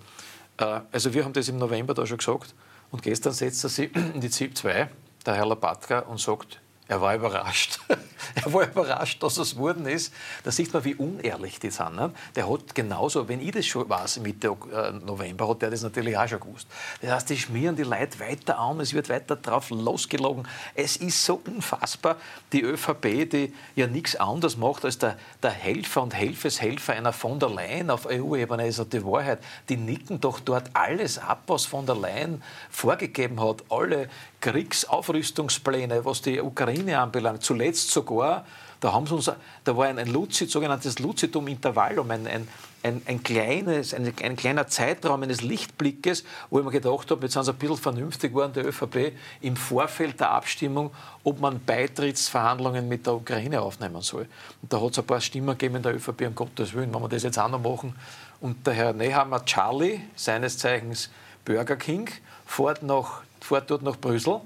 Äh, 0.59 0.81
also 0.91 1.15
wir 1.15 1.25
haben 1.25 1.33
das 1.33 1.49
im 1.49 1.59
November 1.59 1.95
da 1.95 2.07
schon 2.07 2.19
gesagt 2.19 2.55
und 2.91 3.03
gestern 3.03 3.33
setzt 3.33 3.65
er 3.65 3.71
sich 3.71 3.95
in 4.15 4.21
die 4.21 4.31
ZIP 4.31 4.57
2, 4.57 4.89
der 5.25 5.35
Herr 5.35 5.47
Lopatka, 5.47 6.01
und 6.01 6.21
sagt, 6.21 6.61
er 6.89 7.03
war 7.03 7.15
überrascht. 7.15 7.81
er 8.35 8.53
war 8.53 8.67
überrascht, 8.67 9.23
dass 9.23 9.37
es 9.37 9.55
geworden 9.55 9.85
ist. 9.85 10.13
Da 10.43 10.51
sieht 10.51 10.73
man, 10.73 10.85
wie 10.85 10.95
unehrlich 10.95 11.61
die 11.61 11.71
sind. 11.71 11.97
Ne? 11.97 12.11
Der 12.35 12.51
hat 12.51 12.75
genauso, 12.75 13.29
wenn 13.29 13.41
ich 13.41 13.53
das 13.53 13.67
schon 13.67 13.87
weiß, 13.87 14.21
Mitte 14.21 14.57
äh, 14.73 14.93
November, 14.93 15.49
hat 15.49 15.61
der 15.61 15.71
das 15.71 15.83
natürlich 15.83 16.17
auch 16.17 16.27
schon 16.27 16.41
gewusst. 16.41 16.67
Das 17.03 17.11
heißt, 17.11 17.29
die 17.29 17.37
schmieren 17.37 17.77
die 17.77 17.83
Leute 17.83 18.19
weiter 18.21 18.59
an, 18.59 18.81
es 18.81 18.95
wird 18.95 19.11
weiter 19.11 19.37
drauf 19.37 19.69
losgelogen. 19.69 20.49
Es 20.75 20.97
ist 20.97 21.23
so 21.23 21.43
unfassbar. 21.45 22.17
Die 22.53 22.63
ÖVP, 22.63 23.29
die 23.29 23.53
ja 23.77 23.87
nichts 23.87 24.17
anderes 24.17 24.57
macht 24.57 24.87
als 24.87 24.97
der, 24.97 25.19
der 25.43 25.51
Helfer 25.51 26.03
und 26.03 26.15
Helfeshelfer 26.15 26.95
einer 26.95 27.13
von 27.13 27.39
der 27.39 27.51
Leyen 27.51 27.91
auf 27.91 28.07
EU-Ebene, 28.07 28.67
ist 28.67 28.83
die 28.95 29.05
Wahrheit. 29.05 29.41
Die 29.69 29.77
nicken 29.77 30.23
doch 30.23 30.41
dort 30.41 30.71
alles 30.73 31.19
ab, 31.19 31.43
was 31.49 31.67
von 31.67 31.85
der 31.85 31.97
Leyen 31.97 32.43
vorgegeben 32.71 33.43
hat. 33.43 33.63
Alle 33.69 34.09
Kriegsaufrüstungspläne, 34.41 36.05
was 36.05 36.23
die 36.23 36.41
Ukraine 36.41 37.01
anbelangt. 37.01 37.43
Zuletzt 37.43 37.91
sogar, 37.91 38.47
da, 38.81 38.93
haben 38.93 39.07
sie 39.07 39.15
uns, 39.15 39.31
da 39.65 39.77
war 39.77 39.87
ein, 39.87 39.99
ein 39.99 40.07
Luzid, 40.07 40.51
sogenanntes 40.51 41.01
Lucidum-Intervall, 41.01 41.99
um 41.99 42.11
ein, 42.11 42.27
ein, 42.29 42.49
ein, 42.85 43.03
ein, 43.07 43.23
kleines, 43.25 43.93
ein, 43.93 44.13
ein, 44.23 44.37
kleiner 44.37 44.69
Zeitraum 44.69 45.25
eines 45.25 45.41
Lichtblickes, 45.41 46.25
wo 46.51 46.61
ich 46.61 46.65
mir 46.65 46.71
gedacht 46.71 47.11
habe, 47.11 47.23
jetzt 47.23 47.33
sind 47.33 47.45
sie 47.45 47.51
ein 47.51 47.57
bisschen 47.57 47.77
vernünftig 47.77 48.31
geworden, 48.31 48.53
der 48.53 48.67
ÖVP, 48.67 49.13
im 49.41 49.57
Vorfeld 49.57 50.21
der 50.21 50.31
Abstimmung, 50.31 50.93
ob 51.25 51.41
man 51.41 51.61
Beitrittsverhandlungen 51.65 52.89
mit 52.89 53.07
der 53.07 53.15
Ukraine 53.15 53.61
aufnehmen 53.61 54.03
soll. 54.03 54.29
Und 54.63 54.73
da 54.73 54.81
hat 54.81 54.93
es 54.93 54.99
ein 55.01 55.07
paar 55.07 55.21
Stimmen 55.21 55.59
gegeben 55.59 55.77
in 55.77 55.83
der 55.83 55.97
ÖVP, 55.97 56.29
um 56.29 56.35
Gottes 56.37 56.73
Willen, 56.75 56.95
wenn 56.95 57.03
wir 57.03 57.09
das 57.09 57.25
jetzt 57.25 57.39
auch 57.39 57.49
noch 57.49 57.61
machen. 57.61 57.97
Und 58.41 58.65
der 58.65 58.75
Herr 58.75 58.93
Nehammer 58.93 59.45
Charlie, 59.45 60.01
seines 60.15 60.59
Zeichens 60.59 61.11
Burger 61.49 61.77
King, 61.77 62.11
fährt 62.45 62.83
nach 62.83 63.23
fährt 63.41 63.71
dort 63.71 63.83
nach 63.83 63.97
Brüssel 63.97 64.41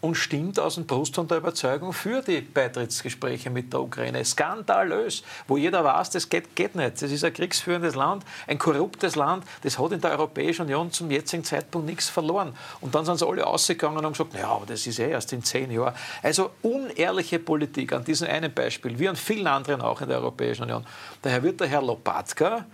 und 0.00 0.14
stimmt 0.14 0.58
aus 0.60 0.76
dem 0.76 0.86
Brust 0.86 1.18
und 1.18 1.30
der 1.30 1.38
Überzeugung 1.38 1.92
für 1.92 2.22
die 2.22 2.40
Beitrittsgespräche 2.40 3.50
mit 3.50 3.72
der 3.72 3.80
Ukraine. 3.80 4.24
Skandalös, 4.24 5.24
wo 5.46 5.56
jeder 5.56 5.84
weiß, 5.84 6.10
das 6.10 6.28
geht, 6.28 6.54
geht 6.54 6.74
nicht. 6.76 7.02
Das 7.02 7.10
ist 7.10 7.24
ein 7.24 7.32
kriegsführendes 7.34 7.96
Land, 7.96 8.24
ein 8.46 8.58
korruptes 8.58 9.16
Land, 9.16 9.44
das 9.62 9.78
hat 9.78 9.92
in 9.92 10.00
der 10.00 10.12
Europäischen 10.12 10.62
Union 10.62 10.92
zum 10.92 11.10
jetzigen 11.10 11.44
Zeitpunkt 11.44 11.86
nichts 11.86 12.08
verloren. 12.08 12.54
Und 12.80 12.94
dann 12.94 13.04
sind 13.04 13.18
sie 13.18 13.26
alle 13.26 13.46
ausgegangen 13.46 13.98
und 13.98 14.04
haben 14.04 14.12
gesagt, 14.12 14.34
naja, 14.34 14.48
aber 14.48 14.66
das 14.66 14.86
ist 14.86 14.98
eh 15.00 15.10
erst 15.10 15.32
in 15.32 15.42
zehn 15.42 15.70
Jahren. 15.70 15.94
Also 16.22 16.50
unehrliche 16.62 17.40
Politik 17.40 17.92
an 17.92 18.04
diesem 18.04 18.28
einen 18.28 18.54
Beispiel, 18.54 18.98
wie 18.98 19.08
an 19.08 19.16
vielen 19.16 19.48
anderen 19.48 19.80
auch 19.82 20.00
in 20.00 20.08
der 20.08 20.18
Europäischen 20.18 20.62
Union. 20.62 20.86
Daher 21.22 21.42
wird 21.42 21.60
der 21.60 21.66
Herr 21.66 21.82
Lopatka 21.82 22.64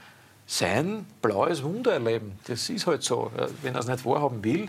sein 0.47 1.07
blaues 1.23 1.63
Wunder 1.63 1.93
erleben. 1.93 2.39
Das 2.47 2.69
ist 2.69 2.87
halt 2.87 3.03
so, 3.03 3.31
wenn 3.63 3.75
er 3.75 3.81
es 3.81 3.87
nicht 3.87 4.05
wahrhaben 4.05 4.45
will. 4.45 4.69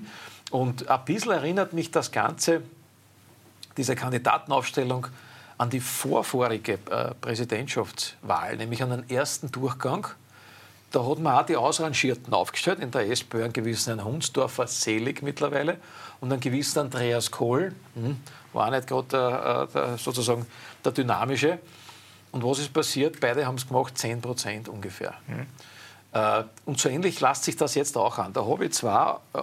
Und 0.52 0.88
ein 0.88 1.06
bisschen 1.06 1.32
erinnert 1.32 1.74
mich 1.74 1.92
das 1.92 2.12
Ganze, 2.12 2.62
diese 3.78 3.96
Kandidatenaufstellung, 3.96 5.08
an 5.58 5.70
die 5.70 5.80
vorvorige 5.80 6.74
äh, 6.74 7.14
Präsidentschaftswahl, 7.20 8.58
nämlich 8.58 8.84
an 8.84 8.90
den 8.90 9.10
ersten 9.10 9.52
Durchgang. 9.52 10.08
Da 10.92 11.06
hat 11.06 11.20
man 11.20 11.36
auch 11.36 11.46
die 11.46 11.56
Ausrangierten 11.56 12.34
aufgestellt, 12.34 12.80
in 12.80 12.92
der 12.92 13.10
SPÖ 13.10 13.44
einen 13.44 13.54
gewissen 13.54 14.04
Hunsdorfer 14.04 14.68
Selig 14.68 15.22
mittlerweile 15.22 15.78
und 16.22 16.32
einen 16.32 16.42
gewissen 16.42 16.80
Andreas 16.80 17.32
Kohl, 17.32 17.74
hm, 17.96 18.18
war 18.54 18.72
nicht 18.72 18.88
gerade 18.88 19.70
äh, 19.74 19.98
sozusagen 19.98 20.46
der 20.84 20.92
Dynamische. 20.92 21.60
Und 22.36 22.44
was 22.44 22.60
ist 22.60 22.74
passiert? 22.74 23.22
Beide 23.22 23.48
haben 23.48 23.56
es 23.56 23.66
gemacht, 23.66 23.98
10 23.98 24.20
Prozent 24.20 24.68
ungefähr. 24.68 25.14
Mhm. 25.26 25.48
Und 26.66 26.78
so 26.78 26.90
ähnlich 26.90 27.22
lässt 27.22 27.46
sich 27.46 27.56
das 27.56 27.76
jetzt 27.76 27.98
auch 27.98 28.18
an. 28.18 28.34
Da 28.34 28.46
habe 28.46 28.66
ich 28.66 28.74
zwar 28.74 29.22
äh, 29.34 29.40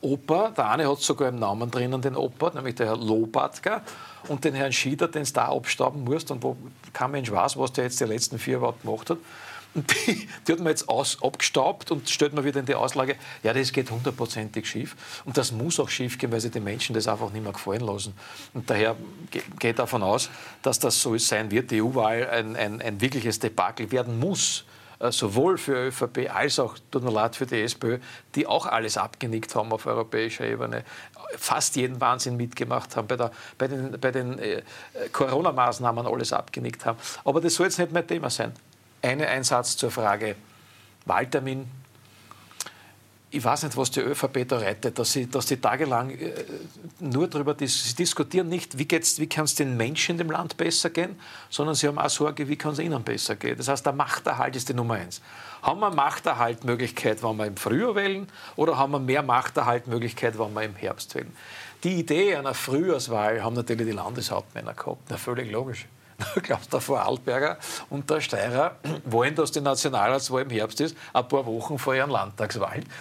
Opa, 0.00 0.50
der 0.50 0.70
eine 0.70 0.88
hat 0.88 1.00
sogar 1.00 1.28
im 1.28 1.40
Namen 1.40 1.72
drinnen 1.72 2.00
den 2.00 2.14
Opa, 2.14 2.52
nämlich 2.54 2.76
der 2.76 2.86
Herr 2.86 2.96
Lobatka, 2.96 3.82
und 4.28 4.44
den 4.44 4.54
Herrn 4.54 4.72
Schieder, 4.72 5.08
den 5.08 5.24
du 5.24 5.32
da 5.32 5.48
abstauben 5.48 6.04
musst 6.04 6.30
und 6.30 6.44
wo 6.44 6.56
kein 6.92 7.10
Mensch 7.10 7.32
weiß, 7.32 7.56
was 7.56 7.72
der 7.72 7.84
jetzt 7.84 7.98
die 7.98 8.04
letzten 8.04 8.38
vier 8.38 8.58
überhaupt 8.58 8.82
gemacht 8.82 9.10
hat. 9.10 9.18
Die, 9.74 10.28
die 10.46 10.52
hat 10.52 10.58
man 10.58 10.68
jetzt 10.68 10.88
aus, 10.88 11.22
abgestaubt 11.22 11.92
und 11.92 12.08
stellt 12.10 12.34
man 12.34 12.44
wieder 12.44 12.58
in 12.60 12.66
die 12.66 12.74
Auslage, 12.74 13.16
ja, 13.42 13.52
das 13.52 13.72
geht 13.72 13.90
hundertprozentig 13.90 14.68
schief. 14.68 14.96
Und 15.24 15.36
das 15.36 15.52
muss 15.52 15.78
auch 15.78 15.88
schief 15.88 16.18
gehen, 16.18 16.32
weil 16.32 16.40
sich 16.40 16.50
die 16.50 16.60
Menschen 16.60 16.94
das 16.94 17.06
einfach 17.06 17.30
nicht 17.30 17.42
mehr 17.42 17.52
gefallen 17.52 17.82
lassen. 17.82 18.14
Und 18.52 18.68
daher 18.68 18.96
geht 19.58 19.78
davon 19.78 20.02
aus, 20.02 20.28
dass 20.62 20.80
das 20.80 21.00
so 21.00 21.16
sein 21.18 21.50
wird, 21.50 21.70
die 21.70 21.82
EU-Wahl 21.82 22.28
ein, 22.30 22.56
ein, 22.56 22.82
ein 22.82 23.00
wirkliches 23.00 23.38
Debakel 23.38 23.92
werden 23.92 24.18
muss. 24.18 24.64
Äh, 24.98 25.12
sowohl 25.12 25.56
für 25.56 25.88
ÖVP 25.88 26.30
als 26.32 26.58
auch, 26.58 26.76
tut 26.90 27.02
mir 27.02 27.10
leid, 27.10 27.34
für 27.34 27.46
die 27.46 27.62
SPÖ, 27.62 27.98
die 28.34 28.46
auch 28.46 28.66
alles 28.66 28.98
abgenickt 28.98 29.54
haben 29.54 29.72
auf 29.72 29.86
europäischer 29.86 30.44
Ebene, 30.44 30.84
fast 31.36 31.76
jeden 31.76 32.00
Wahnsinn 32.00 32.36
mitgemacht 32.36 32.96
haben, 32.96 33.08
bei, 33.08 33.16
der, 33.16 33.30
bei 33.56 33.68
den, 33.68 33.98
bei 33.98 34.10
den 34.10 34.38
äh, 34.38 34.62
Corona-Maßnahmen 35.12 36.06
alles 36.06 36.32
abgenickt 36.32 36.84
haben. 36.84 36.98
Aber 37.24 37.40
das 37.40 37.54
soll 37.54 37.66
jetzt 37.66 37.78
nicht 37.78 37.92
mein 37.92 38.06
Thema 38.06 38.28
sein. 38.30 38.52
Eine 39.02 39.28
Einsatz 39.28 39.76
zur 39.76 39.90
Frage 39.90 40.36
Wahltermin 41.06 41.68
ich 43.32 43.44
weiß 43.44 43.62
nicht, 43.62 43.76
was 43.76 43.92
die 43.92 44.00
ÖVP 44.00 44.46
da 44.48 44.58
rettet, 44.58 44.98
dass 44.98 45.12
sie, 45.12 45.30
dass 45.30 45.46
sie 45.46 45.58
tagelang 45.58 46.10
äh, 46.10 46.32
nur 46.98 47.28
darüber 47.28 47.54
dis 47.54 47.90
sie 47.90 47.94
diskutieren, 47.94 48.48
nicht, 48.48 48.76
wie, 48.76 48.88
wie 48.90 49.26
kann 49.28 49.44
es 49.44 49.54
den 49.54 49.76
Menschen 49.76 50.12
in 50.12 50.18
dem 50.18 50.30
Land 50.30 50.56
besser 50.56 50.90
gehen, 50.90 51.18
sondern 51.48 51.76
sie 51.76 51.86
haben 51.86 51.98
auch 51.98 52.10
Sorge, 52.10 52.48
wie 52.48 52.56
kann 52.56 52.72
es 52.72 52.80
ihnen 52.80 53.02
besser 53.04 53.36
gehen. 53.36 53.56
Das 53.56 53.68
heißt, 53.68 53.86
der 53.86 53.92
Machterhalt 53.92 54.56
ist 54.56 54.68
die 54.68 54.74
Nummer 54.74 54.94
eins. 54.94 55.22
Haben 55.62 55.80
wir 55.80 55.90
Machterhaltmöglichkeit, 55.90 57.22
wenn 57.22 57.36
wir 57.36 57.46
im 57.46 57.56
Frühjahr 57.56 57.94
wählen, 57.94 58.26
oder 58.56 58.76
haben 58.76 58.92
wir 58.92 58.98
mehr 58.98 59.22
Machterhaltmöglichkeit, 59.22 60.38
wenn 60.38 60.52
wir 60.52 60.62
im 60.62 60.74
Herbst 60.74 61.14
wählen? 61.14 61.32
Die 61.84 62.00
Idee 62.00 62.34
einer 62.34 62.54
Frühjahrswahl 62.54 63.42
haben 63.44 63.54
natürlich 63.54 63.86
die 63.86 63.92
Landeshauptmänner 63.92 64.74
gehabt. 64.74 65.02
Na, 65.08 65.16
völlig 65.16 65.50
logisch. 65.50 65.86
Ich 66.36 66.42
glaube, 66.42 66.62
der 66.70 66.80
Vorarlberger 66.80 67.58
und 67.88 68.08
der 68.10 68.20
Steirer 68.20 68.76
wollen, 69.04 69.34
dass 69.34 69.52
die 69.52 69.60
Nationalratswahl 69.60 70.42
im 70.42 70.50
Herbst 70.50 70.80
ist, 70.80 70.96
ein 71.12 71.28
paar 71.28 71.46
Wochen 71.46 71.78
vor 71.78 71.94
ihren 71.94 72.10
Landtagswahlen. 72.10 72.84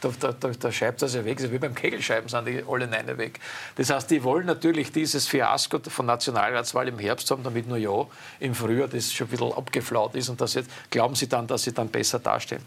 Da, 0.00 0.10
da, 0.18 0.32
da, 0.32 0.48
da 0.48 0.72
schreibt 0.72 1.02
das 1.02 1.14
ja 1.14 1.24
weg. 1.24 1.38
Wie 1.50 1.58
beim 1.58 1.74
Kegelscheiben 1.74 2.28
sind 2.28 2.46
die 2.46 2.64
alle 2.66 2.86
nein 2.86 3.06
weg. 3.18 3.38
Das 3.76 3.90
heißt, 3.90 4.10
die 4.10 4.22
wollen 4.24 4.46
natürlich 4.46 4.90
dieses 4.90 5.26
Fiasko 5.26 5.78
von 5.88 6.06
Nationalratswahl 6.06 6.88
im 6.88 6.98
Herbst 6.98 7.30
haben, 7.30 7.42
damit 7.42 7.68
nur 7.68 7.76
ja 7.76 8.06
im 8.40 8.54
Frühjahr 8.54 8.88
das 8.88 9.12
schon 9.12 9.26
ein 9.26 9.30
bisschen 9.30 9.52
abgeflaut 9.52 10.14
ist 10.14 10.28
und 10.28 10.40
das 10.40 10.54
jetzt 10.54 10.70
glauben 10.90 11.14
sie 11.14 11.28
dann, 11.28 11.46
dass 11.46 11.64
sie 11.64 11.72
dann 11.72 11.88
besser 11.88 12.18
dastehen. 12.18 12.62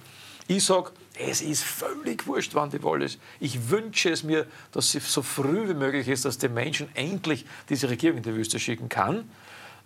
Ich 0.48 0.66
sage, 0.66 0.92
es 1.16 1.42
ist 1.42 1.64
völlig 1.64 2.28
wurscht, 2.28 2.54
wann 2.54 2.70
die 2.70 2.84
Wahl 2.84 3.02
ist. 3.02 3.20
Ich 3.40 3.70
wünsche 3.70 4.10
es 4.10 4.24
mir, 4.24 4.46
dass 4.72 4.92
sie 4.92 5.00
so 5.00 5.22
früh 5.22 5.70
wie 5.70 5.74
möglich 5.74 6.08
ist, 6.08 6.26
dass 6.26 6.38
die 6.38 6.50
Menschen 6.50 6.90
endlich 6.96 7.46
diese 7.70 7.90
Regierung 7.90 8.18
in 8.18 8.24
die 8.24 8.34
Wüste 8.34 8.60
schicken 8.60 8.90
kann. 8.90 9.30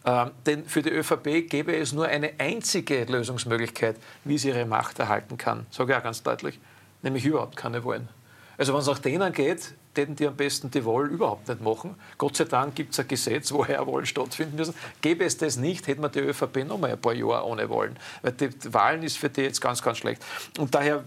Ähm, 0.05 0.31
denn 0.45 0.65
für 0.65 0.81
die 0.81 0.91
ÖVP 0.91 1.49
gäbe 1.49 1.75
es 1.75 1.93
nur 1.93 2.05
eine 2.05 2.31
einzige 2.37 3.03
Lösungsmöglichkeit, 3.05 3.97
wie 4.23 4.37
sie 4.37 4.49
ihre 4.49 4.65
Macht 4.65 4.99
erhalten 4.99 5.37
kann. 5.37 5.65
Sage 5.71 5.93
ich 5.93 5.97
auch 5.97 6.03
ganz 6.03 6.23
deutlich, 6.23 6.59
nämlich 7.01 7.25
überhaupt 7.25 7.57
keine 7.57 7.83
Wahlen. 7.83 8.09
Also 8.57 8.73
wenn 8.73 8.79
es 8.79 8.87
nach 8.87 8.99
denen 8.99 9.31
geht, 9.33 9.73
täten 9.93 10.15
die 10.15 10.27
am 10.27 10.35
besten 10.35 10.71
die 10.71 10.85
Wahl 10.85 11.07
überhaupt 11.07 11.47
nicht 11.47 11.61
machen. 11.61 11.95
Gott 12.17 12.37
sei 12.37 12.45
Dank 12.45 12.75
gibt 12.75 12.93
es 12.93 12.99
ein 12.99 13.07
Gesetz, 13.07 13.51
woher 13.53 13.85
Wahlen 13.85 14.05
stattfinden 14.05 14.55
müssen. 14.55 14.73
Gäbe 15.01 15.25
es 15.25 15.37
das 15.37 15.57
nicht, 15.57 15.87
hätten 15.87 16.01
wir 16.01 16.09
die 16.09 16.19
ÖVP 16.19 16.65
noch 16.65 16.77
mal 16.77 16.91
ein 16.91 16.99
paar 16.99 17.13
Jahre 17.13 17.45
ohne 17.45 17.69
Wahlen. 17.69 17.97
Weil 18.21 18.31
die 18.33 18.73
Wahlen 18.73 19.03
ist 19.03 19.17
für 19.17 19.29
die 19.29 19.41
jetzt 19.41 19.61
ganz, 19.61 19.81
ganz 19.81 19.97
schlecht. 19.97 20.23
Und 20.57 20.73
daher 20.73 21.03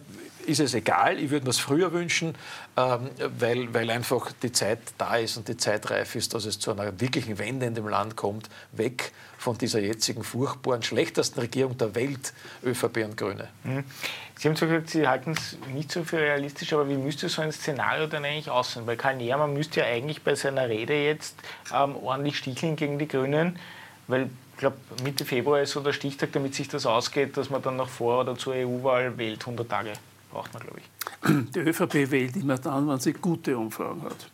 ist 0.50 0.60
es 0.60 0.74
egal. 0.74 1.18
Ich 1.18 1.30
würde 1.30 1.44
mir 1.44 1.50
es 1.50 1.58
früher 1.58 1.92
wünschen, 1.92 2.34
ähm, 2.76 3.10
weil, 3.38 3.72
weil 3.72 3.90
einfach 3.90 4.32
die 4.42 4.52
Zeit 4.52 4.80
da 4.98 5.16
ist 5.16 5.36
und 5.36 5.48
die 5.48 5.56
Zeit 5.56 5.90
reif 5.90 6.14
ist, 6.14 6.34
dass 6.34 6.44
es 6.44 6.58
zu 6.58 6.72
einer 6.72 7.00
wirklichen 7.00 7.38
Wende 7.38 7.66
in 7.66 7.74
dem 7.74 7.88
Land 7.88 8.16
kommt, 8.16 8.50
weg 8.72 9.12
von 9.38 9.56
dieser 9.56 9.80
jetzigen 9.80 10.22
furchtbaren, 10.22 10.82
schlechtesten 10.82 11.40
Regierung 11.40 11.78
der 11.78 11.94
Welt, 11.94 12.34
ÖVP 12.62 12.98
und 13.04 13.16
Grüne. 13.16 13.48
Mhm. 13.64 13.84
Sie 14.36 14.48
haben 14.48 14.54
gesagt, 14.54 14.90
Sie 14.90 15.06
halten 15.06 15.32
es 15.32 15.56
nicht 15.72 15.92
so 15.92 16.02
für 16.02 16.18
realistisch, 16.18 16.72
aber 16.72 16.88
wie 16.88 16.96
müsste 16.96 17.28
so 17.28 17.42
ein 17.42 17.52
Szenario 17.52 18.06
dann 18.06 18.24
eigentlich 18.24 18.50
aussehen? 18.50 18.86
Weil 18.86 18.96
Karl 18.96 19.16
Nehammer 19.16 19.46
müsste 19.46 19.80
ja 19.80 19.86
eigentlich 19.86 20.22
bei 20.22 20.34
seiner 20.34 20.68
Rede 20.68 20.94
jetzt 20.94 21.36
ähm, 21.74 21.96
ordentlich 21.96 22.38
sticheln 22.38 22.76
gegen 22.76 22.98
die 22.98 23.08
Grünen, 23.08 23.58
weil 24.08 24.30
ich 24.52 24.58
glaube, 24.58 24.76
Mitte 25.02 25.24
Februar 25.24 25.62
ist 25.62 25.70
so 25.70 25.80
der 25.80 25.94
Stichtag, 25.94 26.32
damit 26.32 26.54
sich 26.54 26.68
das 26.68 26.84
ausgeht, 26.84 27.36
dass 27.36 27.48
man 27.48 27.62
dann 27.62 27.76
noch 27.76 27.88
vor 27.88 28.20
oder 28.20 28.36
zur 28.36 28.54
EU-Wahl 28.54 29.16
wählt, 29.16 29.40
100 29.40 29.68
Tage 29.68 29.92
braucht 30.30 30.52
man, 30.54 30.62
glaube 30.62 30.78
ich. 30.80 31.50
Die 31.54 31.58
ÖVP 31.60 32.10
wählt 32.10 32.36
immer 32.36 32.58
dann, 32.58 32.88
wenn 32.88 32.98
sie 33.00 33.12
gute 33.12 33.56
Umfragen 33.56 34.02
hat. 34.02 34.30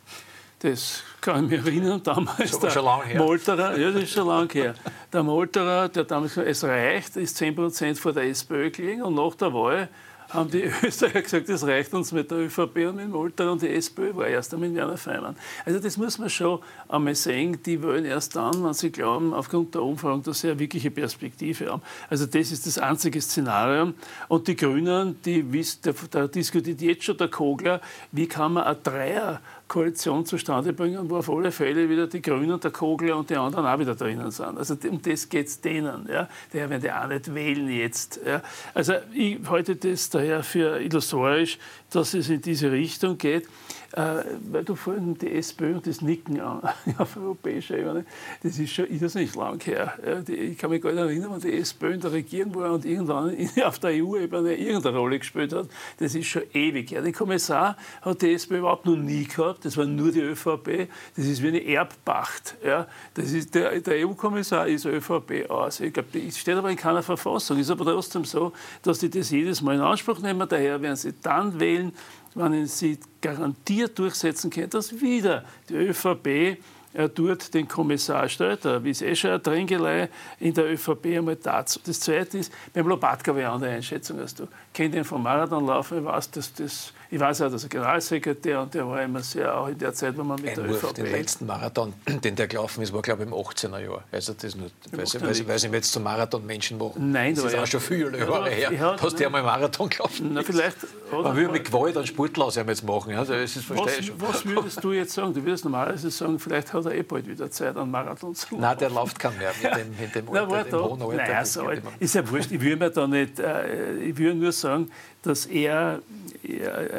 Das 0.61 1.03
kann 1.21 1.45
ich 1.45 1.51
mich 1.51 1.67
erinnern, 1.67 2.03
damals 2.03 2.53
so, 2.53 2.61
der 2.61 3.19
Molterer, 3.19 3.77
ja, 3.77 3.91
das 3.91 4.05
ist 4.05 4.13
schon 4.13 4.27
lange 4.27 4.49
her. 4.53 4.75
Der 5.13 5.23
Molterer, 5.23 5.89
der 5.91 6.05
damals 6.05 6.33
gesagt 6.33 6.49
es 6.49 6.65
reicht, 6.65 7.17
ist 7.17 7.37
10 7.37 7.55
Prozent 7.55 7.99
vor 7.99 8.13
der 8.13 8.25
SPÖ 8.25 8.71
gelegen 8.71 9.03
und 9.03 9.15
nach 9.15 9.35
der 9.35 9.53
Wahl 9.53 9.89
haben 10.31 10.51
die 10.51 10.63
Österreicher 10.83 11.23
gesagt, 11.23 11.49
das 11.49 11.67
reicht 11.67 11.95
uns 11.95 12.13
mit 12.13 12.31
der 12.31 12.39
ÖVP 12.39 12.77
und 12.89 12.97
mit 12.97 13.09
Molter 13.09 13.53
und 13.53 13.63
die 13.63 13.69
SPÖ 13.69 14.15
war 14.15 14.27
erst 14.27 14.57
mit 14.57 14.75
Werner 14.75 14.97
Feimann. 14.97 15.37
Also 15.65 15.79
das 15.79 15.97
muss 15.97 16.19
man 16.19 16.31
schon 16.31 16.61
einmal 16.89 17.15
sehen, 17.15 17.59
die 17.65 17.83
wollen 17.83 18.05
erst 18.05 18.37
dann, 18.37 18.65
wenn 18.65 18.75
sie 18.75 18.91
glauben, 18.91 19.33
aufgrund 19.33 19.75
der 19.75 19.83
Umfragen, 19.83 20.23
dass 20.23 20.41
sie 20.41 20.51
eine 20.51 20.59
wirkliche 20.59 20.91
Perspektive 20.91 21.71
haben. 21.71 21.83
Also 22.11 22.27
das 22.27 22.53
ist 22.53 22.67
das 22.67 22.79
einzige 22.79 23.21
Szenario. 23.21 23.93
Und 24.29 24.49
die 24.49 24.57
Grünen, 24.57 25.17
die 25.25 25.53
wissen, 25.53 25.81
da, 25.83 25.93
da 26.11 26.27
diskutiert 26.27 26.81
jetzt 26.81 27.05
schon 27.05 27.17
der 27.17 27.29
Kogler, 27.29 27.81
wie 28.13 28.27
kann 28.27 28.55
man 28.55 28.65
ein 28.65 28.77
Dreier 28.83 29.41
Koalition 29.69 30.25
zustande 30.25 30.73
bringen, 30.73 31.11
wo 31.11 31.17
auf 31.17 31.29
alle 31.29 31.51
Fälle 31.51 31.89
wieder 31.89 32.07
die 32.07 32.23
Grünen, 32.23 32.61
der 32.61 32.71
Kogler 32.71 33.17
und 33.17 33.31
die 33.31 33.37
anderen 33.37 33.67
auch 33.67 33.79
wieder 33.79 33.95
drinnen 33.95 34.31
sind. 34.31 34.57
Also 34.59 34.77
um 34.89 35.03
das 35.03 35.29
geht 35.29 35.49
es 35.49 35.61
denen. 35.61 36.09
Ja. 36.09 36.29
Daher 36.53 36.71
werden 36.71 36.83
die 36.83 36.93
auch 36.93 37.09
nicht 37.09 37.35
wählen 37.35 37.69
jetzt. 37.69 38.21
Ja. 38.25 38.43
Also 38.75 38.95
ich 39.13 39.39
halte 39.49 39.75
das 39.77 40.09
daher 40.11 40.43
für 40.43 40.81
illusorisch, 40.81 41.59
dass 41.91 42.15
es 42.15 42.29
in 42.29 42.43
diese 42.43 42.71
Richtung 42.71 43.19
geht. 43.19 43.49
Äh, 43.93 44.25
weil 44.51 44.65
du 44.65 44.75
vorhin 44.75 45.17
die 45.17 45.33
SPÖ 45.33 45.77
und 45.77 45.87
das 45.87 46.03
Nicken 46.03 46.39
an, 46.41 46.61
auf 46.99 47.17
europäischer 47.17 47.79
Ebene, 47.79 48.05
das 48.43 48.59
ist 48.59 48.73
schon 48.73 48.87
das 49.01 49.15
nicht 49.15 49.35
lang 49.37 49.59
her. 49.65 49.95
ich 50.29 50.59
kann 50.59 50.69
mich 50.69 50.83
gar 50.83 50.93
nicht 50.93 51.01
erinnern, 51.01 51.33
wenn 51.33 51.41
die 51.41 51.57
SPÖ 51.57 51.95
in 51.95 52.01
der 52.01 52.13
Regierung 52.13 52.55
war 52.57 52.73
und 52.73 52.85
irgendwann 52.85 53.35
auf 53.65 53.79
der 53.79 53.91
EU-Ebene 53.91 54.55
irgendeine 54.55 54.99
Rolle 54.99 55.19
gespielt 55.19 55.55
hat. 55.55 55.69
Das 55.99 56.15
ist 56.15 56.27
schon 56.27 56.43
ewig 56.53 56.91
her. 56.91 57.01
Den 57.01 57.15
Kommissar 57.15 57.77
hat 58.03 58.21
die 58.21 58.35
SPÖ 58.35 58.59
überhaupt 58.59 58.85
noch 58.85 58.97
nie 58.97 59.25
gehabt. 59.25 59.56
Das 59.63 59.77
war 59.77 59.85
nur 59.85 60.13
die 60.13 60.21
ÖVP. 60.21 60.89
Das 61.17 61.25
ist 61.25 61.43
wie 61.43 61.49
eine 61.49 61.65
Erbpacht. 61.65 62.57
Ja. 62.65 62.87
Das 63.15 63.33
ist 63.33 63.55
der, 63.55 63.81
der 63.81 64.07
EU-Kommissar 64.07 64.67
ist 64.67 64.85
ÖVP 64.85 65.51
aus. 65.51 65.81
Ich 65.81 65.93
glaube, 65.93 66.09
das 66.19 66.39
steht 66.39 66.57
aber 66.57 66.71
in 66.71 66.77
keiner 66.77 67.03
Verfassung. 67.03 67.59
Ist 67.59 67.71
aber 67.71 67.85
trotzdem 67.85 68.25
so, 68.25 68.53
dass 68.83 68.99
die 68.99 69.11
das 69.11 69.31
jedes 69.31 69.63
Mal 69.63 69.77
in 69.77 69.81
Anspruch 69.81 70.19
nehmen. 70.21 70.49
Daher 70.49 70.81
werden 70.81 70.97
sie 70.97 71.15
dann 71.23 71.59
wählen, 71.59 71.93
wenn 72.35 72.67
sie 72.67 72.99
garantiert 73.21 73.99
durchsetzen 73.99 74.51
können, 74.51 74.71
dass 74.71 75.01
wieder 75.01 75.45
die 75.69 75.75
ÖVP 75.75 76.59
er 76.97 77.09
dort 77.09 77.53
den 77.53 77.69
Kommissar 77.69 78.29
stellt. 78.29 78.65
Da 78.65 78.79
ist 78.79 79.03
eh 79.03 79.15
schon 79.15 79.33
ein 79.33 79.43
Drängelei 79.43 80.09
in 80.41 80.55
der 80.55 80.73
ÖVP 80.73 81.07
einmal 81.07 81.37
dazu. 81.37 81.79
Das 81.85 82.01
Zweite 82.01 82.39
ist, 82.39 82.53
beim 82.73 82.89
Lobatka 82.89 83.35
wäre 83.35 83.49
eine 83.49 83.55
andere 83.55 83.71
Einschätzung 83.73 84.19
als 84.19 84.35
du. 84.35 84.49
Kennt 84.73 84.95
ihn 84.95 85.05
vom 85.05 85.23
Marathonlaufen, 85.23 85.99
ich 85.99 86.05
weiß, 86.05 86.31
dass 86.31 86.55
das 86.55 86.93
ich 87.11 87.21
weiß 87.21 87.43
auch, 87.43 87.51
dass 87.51 87.63
er 87.63 87.69
Generalsekretär 87.69 88.61
und 88.61 88.75
der 88.75 88.87
war 88.87 89.03
immer 89.03 89.23
sehr, 89.23 89.55
auch 89.55 89.69
in 89.69 89.79
der 89.79 89.93
Zeit, 89.95 90.17
wo 90.17 90.25
man 90.25 90.41
mit 90.41 90.59
Einwurf, 90.59 90.81
der 90.81 90.91
ÖVP... 90.91 90.95
Den 90.95 91.13
letzten 91.13 91.47
Marathon, 91.47 91.95
den 92.25 92.37
der 92.37 92.47
gelaufen 92.47 92.83
ist, 92.83 92.93
war, 92.93 93.03
glaube 93.03 93.23
ich, 93.23 93.29
im 93.29 93.35
18er 93.35 93.79
Jahr. 93.79 94.05
Also 94.13 94.35
das 94.35 94.55
nur, 94.55 94.71
weil, 94.93 95.07
sie, 95.07 95.21
weil, 95.21 95.35
sie, 95.35 95.49
weil 95.49 95.59
sie 95.59 95.69
jetzt 95.69 95.93
zum 95.93 96.03
Marathon-Menschen 96.03 96.79
machen. 96.79 97.13
Nein, 97.13 97.35
das 97.35 97.45
ist 97.45 97.53
ja, 97.53 97.63
auch 97.63 97.67
schon 97.67 97.81
viele 97.81 98.19
Jahre 98.19 98.51
her, 98.51 98.73
ja, 98.73 98.97
dass 98.97 99.15
der 99.15 99.27
einmal 99.27 99.43
Marathon 99.43 99.89
gelaufen 99.89 100.31
na, 100.33 100.43
vielleicht, 100.43 100.77
Man 101.11 101.37
will 101.37 101.49
mit 101.49 101.65
Gewalt 101.65 101.97
einen 101.97 102.07
Sportler 102.07 102.47
aus 102.47 102.57
jetzt 102.57 102.85
machen. 102.85 103.15
Also, 103.15 103.33
das 103.33 103.57
ist, 103.57 103.71
was, 103.71 103.79
was 104.19 104.47
würdest 104.47 104.83
du 104.83 104.93
jetzt 104.93 105.13
sagen? 105.13 105.33
Du 105.33 105.45
würdest 105.45 105.65
normalerweise 105.65 106.11
sagen, 106.11 106.39
vielleicht 106.39 106.73
hat 106.73 106.85
er 106.85 106.95
eh 106.95 107.03
bald 107.03 107.27
wieder 107.27 107.51
Zeit, 107.51 107.77
einen 107.77 107.91
Marathon 107.91 108.35
zu 108.35 108.47
laufen. 108.47 108.61
Nein, 108.61 108.79
der 108.79 108.91
läuft 108.91 109.19
keinen 109.19 109.39
mehr 109.39 109.53
mit 109.63 109.77
dem, 109.77 109.91
mit 110.01 110.15
dem, 110.15 110.29
Alter, 110.53 110.65
dem 110.65 110.81
hohen 110.81 111.03
Alter. 111.03 111.17
Naja, 111.17 111.45
so 111.45 111.63
alt. 111.63 111.83
Ist 111.99 112.15
ja 112.15 112.29
wurscht. 112.29 112.51
Ich 112.51 112.61
würde 112.61 112.77
mir 112.77 112.91
da 112.91 113.07
nicht... 113.07 113.39
Äh, 113.39 113.97
ich 113.99 114.17
würde 114.17 114.35
nur 114.35 114.53
sagen, 114.53 114.91
dass 115.27 115.47
er 115.47 116.01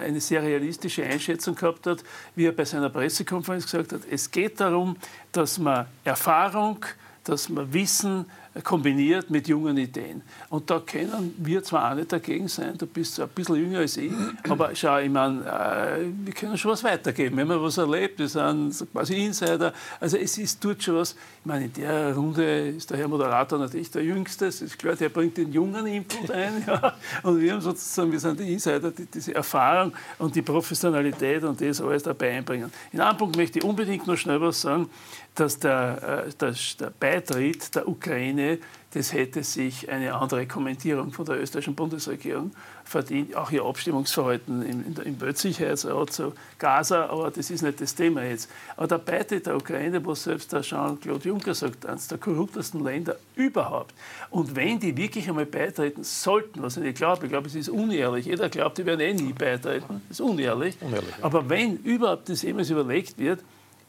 eine 0.02 0.20
sehr 0.20 0.44
realistische 0.44 1.04
Einschätzung 1.04 1.56
gehabt 1.56 1.88
hat, 1.88 2.04
wie 2.36 2.46
er 2.46 2.52
bei 2.52 2.66
seiner 2.66 2.90
Pressekonferenz 2.90 3.66
gesagt 3.66 3.94
hat, 3.94 4.02
es 4.10 4.30
geht 4.30 4.60
darum, 4.60 4.98
dass 5.32 5.58
man 5.58 5.86
Erfahrung, 6.04 6.86
dass 7.28 7.50
man 7.50 7.72
Wissen 7.74 8.26
kombiniert 8.64 9.30
mit 9.30 9.48
jungen 9.48 9.78
Ideen. 9.78 10.22
Und 10.50 10.70
da 10.70 10.80
können 10.80 11.34
wir 11.38 11.64
zwar 11.64 11.92
auch 11.92 11.96
nicht 11.96 12.12
dagegen 12.12 12.48
sein, 12.48 12.78
du 12.78 12.86
bist 12.86 13.20
ein 13.20 13.28
bisschen 13.30 13.56
jünger 13.56 13.80
als 13.80 13.98
ich, 13.98 14.12
aber 14.48 14.74
schau, 14.76 14.98
ich 15.00 15.10
meine, 15.10 15.42
äh, 15.42 16.06
wir 16.26 16.34
können 16.34 16.58
schon 16.58 16.72
was 16.72 16.84
weitergeben. 16.84 17.38
Wenn 17.38 17.48
man 17.48 17.62
was 17.62 17.78
erlebt, 17.78 18.20
wir 18.20 18.28
sind 18.28 18.74
quasi 18.92 19.26
Insider. 19.26 19.74
Also 20.00 20.18
es 20.18 20.38
ist, 20.38 20.62
tut 20.62 20.82
schon 20.82 20.96
was. 20.96 21.12
Ich 21.12 21.46
meine, 21.46 21.66
in 21.66 21.74
der 21.74 22.16
Runde 22.16 22.70
ist 22.70 22.90
der 22.90 22.98
Herr 22.98 23.08
Moderator 23.08 23.60
natürlich 23.60 23.92
der 23.92 24.04
Jüngste. 24.04 24.48
Es 24.48 24.62
ist 24.62 24.78
klar, 24.78 24.96
der 24.96 25.10
bringt 25.10 25.38
den 25.38 25.52
jungen 25.52 25.86
Input 25.86 26.32
ein. 26.32 26.48
Ja. 26.68 26.96
Und 27.24 27.40
wir 27.40 27.54
haben 27.54 27.62
sozusagen, 27.62 28.12
wir 28.12 28.20
sind 28.20 28.40
die 28.40 28.52
Insider, 28.52 28.92
die 28.92 29.06
diese 29.06 29.34
Erfahrung 29.34 29.94
und 30.18 30.36
die 30.36 30.42
Professionalität 30.42 31.44
und 31.44 31.62
das 31.62 31.80
alles 31.80 32.04
dabei 32.04 32.38
einbringen. 32.38 32.72
In 32.92 33.00
einem 33.00 33.18
Punkt 33.18 33.38
möchte 33.38 33.60
ich 33.60 33.66
unbedingt 33.66 34.06
noch 34.06 34.18
schnell 34.18 34.42
was 34.42 34.60
sagen 34.60 34.90
dass 35.40 35.60
der, 35.60 36.26
äh, 36.28 36.32
dass 36.38 36.78
der 36.78 36.90
Beitritt 36.90 37.76
der 37.76 37.88
Ukraine, 37.88 38.58
das 38.94 39.14
hätte 39.14 39.44
sich 39.44 39.90
eine 39.90 40.16
andere 40.16 40.48
Kommentierung 40.48 41.12
von 41.12 41.26
der 41.26 41.40
österreichischen 41.40 41.76
Bundesregierung 41.76 42.52
verdient. 42.84 43.36
Auch 43.36 43.52
ihr 43.52 43.64
Abstimmungsverhalten 43.64 44.64
im, 44.64 44.96
im 45.04 45.22
Weltsicherheitsrat 45.22 46.12
zu 46.12 46.34
Gaza, 46.58 47.06
aber 47.08 47.30
das 47.30 47.52
ist 47.52 47.62
nicht 47.62 47.80
das 47.80 47.94
Thema 47.94 48.24
jetzt. 48.24 48.50
Aber 48.76 48.88
der 48.88 48.98
Beitritt 48.98 49.46
der 49.46 49.58
Ukraine, 49.58 50.04
wo 50.04 50.16
selbst 50.16 50.52
der 50.54 50.62
Jean-Claude 50.62 51.28
Juncker 51.28 51.54
sagt, 51.54 51.86
eines 51.86 52.08
der 52.08 52.18
korruptesten 52.18 52.84
Länder 52.84 53.18
überhaupt. 53.36 53.94
Und 54.32 54.56
wenn 54.56 54.80
die 54.80 54.98
wirklich 54.98 55.30
einmal 55.30 55.46
beitreten 55.46 56.04
sollten, 56.04 56.64
was 56.64 56.78
ich 56.78 56.84
nicht 56.84 56.98
glaube, 56.98 57.26
ich 57.26 57.32
glaube, 57.32 57.48
es 57.48 57.56
ist 57.56 57.70
unehrlich. 57.70 58.26
Jeder 58.26 58.50
glaubt, 58.50 58.80
die 58.80 58.86
werden 58.86 59.02
eh 59.02 59.14
nie 59.14 59.34
beitreten. 59.34 60.02
Das 60.08 60.20
ist 60.20 60.22
unehrlich. 60.22 60.78
unehrlich 60.82 61.12
ja. 61.20 61.26
Aber 61.26 61.48
wenn 61.48 61.78
überhaupt 61.78 62.30
das 62.30 62.42
jemals 62.42 62.70
überlegt 62.72 63.20
wird, 63.20 63.42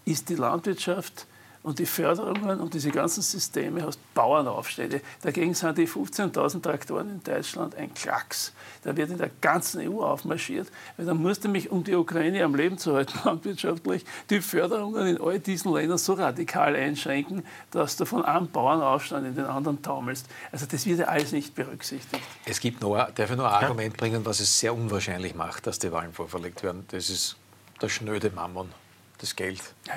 ist 0.05 0.29
die 0.29 0.35
Landwirtschaft 0.35 1.27
und 1.63 1.79
die 1.79 1.87
Förderungen 1.87 2.61
und 2.61 2.75
diese 2.75 2.91
ganzen 2.91 3.23
Systeme 3.23 3.85
hast 3.85 3.99
Bauernaufstände. 4.15 5.01
Dagegen 5.23 5.55
sind 5.55 5.77
die 5.79 5.89
15.000 5.89 6.63
Traktoren 6.63 7.11
in 7.11 7.23
Deutschland 7.23 7.75
ein 7.75 7.93
Klacks. 7.95 8.53
Da 8.85 8.97
wird 8.97 9.11
in 9.11 9.19
der 9.19 9.31
ganzen 9.41 9.81
EU 9.81 10.03
aufmarschiert, 10.03 10.69
weil 10.97 11.07
dann 11.07 11.19
musst 11.19 11.45
du 11.45 11.49
mich, 11.49 11.71
um 11.71 11.85
die 11.85 11.95
Ukraine 11.95 12.45
am 12.45 12.55
Leben 12.55 12.79
zu 12.79 12.95
halten, 12.95 13.19
landwirtschaftlich, 13.25 14.05
die 14.31 14.41
Förderungen 14.41 15.07
in 15.07 15.21
all 15.21 15.39
diesen 15.41 15.73
Ländern 15.73 15.99
so 15.99 16.15
radikal 16.15 16.75
einschränken, 16.77 17.45
dass 17.71 17.97
du 17.97 18.05
von 18.05 18.25
einem 18.25 18.49
Bauernaufstand 18.49 19.27
in 19.27 19.35
den 19.35 19.45
anderen 19.45 19.83
taumelst. 19.83 20.27
Also 20.53 20.67
das 20.67 20.87
wird 20.87 21.01
ja 21.01 21.07
alles 21.07 21.33
nicht 21.33 21.55
berücksichtigt. 21.55 22.23
Es 22.45 22.61
gibt 22.61 22.81
noch, 22.81 22.95
darf 23.11 23.31
ich 23.31 23.37
noch 23.37 23.45
ein 23.45 23.65
Argument 23.65 23.97
bringen, 23.97 24.25
was 24.25 24.41
es 24.41 24.59
sehr 24.59 24.75
unwahrscheinlich 24.75 25.35
macht, 25.35 25.67
dass 25.67 25.79
die 25.79 25.91
Wahlen 25.93 26.13
vorverlegt 26.13 26.63
werden. 26.63 26.85
Das 26.89 27.11
ist 27.11 27.37
der 27.83 27.89
schnöde 27.89 28.31
Mammon, 28.31 28.71
das 29.19 29.37
Geld. 29.37 29.63
Ja, 29.87 29.95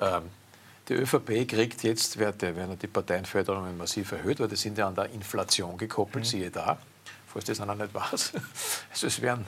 ja. 0.00 0.18
Ähm, 0.18 0.24
die 0.88 0.94
ÖVP 0.94 1.48
kriegt 1.48 1.82
jetzt, 1.82 2.18
werden 2.18 2.78
die 2.80 2.86
Parteienförderungen 2.86 3.76
massiv 3.76 4.12
erhöht, 4.12 4.38
weil 4.40 4.48
die 4.48 4.56
sind 4.56 4.78
ja 4.78 4.86
an 4.86 4.94
der 4.94 5.10
Inflation 5.10 5.76
gekoppelt, 5.76 6.24
mhm. 6.24 6.28
siehe 6.28 6.50
da, 6.50 6.78
falls 7.26 7.44
das 7.46 7.58
noch 7.58 7.74
nicht 7.74 7.92
weiß. 7.92 8.32
Also 8.90 9.06
es 9.08 9.20
werden 9.20 9.46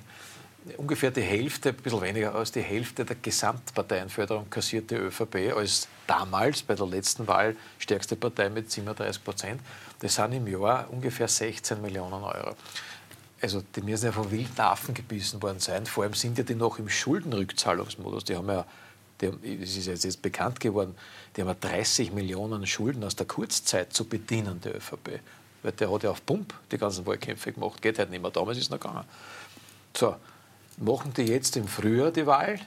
ungefähr 0.77 1.11
die 1.11 1.23
Hälfte, 1.23 1.71
ein 1.71 1.77
bisschen 1.77 2.03
weniger 2.03 2.35
als 2.35 2.53
die 2.53 2.61
Hälfte 2.61 3.05
der 3.05 3.17
Gesamtparteienförderung 3.23 4.51
kassiert 4.51 4.91
die 4.91 4.97
ÖVP 4.97 5.57
als 5.57 5.89
damals 6.07 6.63
bei 6.63 6.75
der 6.75 6.87
letzten 6.87 7.27
Wahl 7.27 7.57
stärkste 7.79 8.17
Partei 8.17 8.51
mit 8.51 8.71
37 8.71 9.25
Prozent. 9.25 9.61
Das 10.01 10.17
sind 10.17 10.33
im 10.33 10.47
Jahr 10.47 10.91
ungefähr 10.91 11.29
16 11.29 11.81
Millionen 11.81 12.25
Euro. 12.25 12.55
Also 13.41 13.63
die 13.77 13.83
müssen 13.83 14.07
ja 14.07 14.13
von 14.13 14.31
wilden 14.31 14.61
Affen 14.61 14.95
gebissen 14.95 15.41
worden 15.41 15.61
sein. 15.61 15.87
Vor 15.87 16.03
allem 16.03 16.15
sind 16.15 16.37
ja 16.37 16.45
die 16.45 16.57
noch 16.57 16.81
im 16.81 16.89
Schuldenrückzahlungsmodus. 16.89 18.25
Die 18.25 18.35
haben 18.35 18.49
ja 18.49 18.67
es 19.21 19.77
ist 19.77 20.05
jetzt 20.05 20.23
bekannt 20.23 20.61
geworden, 20.61 20.95
die 21.39 21.45
haben 21.45 21.61
30 21.61 22.13
Millionen 22.13 22.67
Schulden 22.67 23.05
aus 23.05 23.15
der 23.15 23.25
Kurzzeit 23.27 23.93
zu 23.93 24.05
bedienen, 24.05 24.61
der 24.61 24.75
ÖVP. 24.75 25.21
Weil 25.63 25.71
der 25.71 25.93
hat 25.93 26.03
ja 26.03 26.11
auf 26.11 26.27
Pump 26.27 26.53
die 26.73 26.79
ganzen 26.79 27.07
Wahlkämpfe 27.07 27.53
gemacht, 27.53 27.81
geht 27.81 28.01
halt 28.01 28.11
nicht 28.11 28.21
mehr. 28.21 28.33
Damals 28.33 28.59
ist 28.59 28.65
es 28.65 28.71
noch 28.71 28.81
gegangen. 28.81 29.05
So, 29.97 30.17
machen 30.79 31.13
die 31.17 31.23
jetzt 31.23 31.57
im 31.57 31.69
Frühjahr 31.69 32.11
die 32.11 32.27
Wahl, 32.27 32.59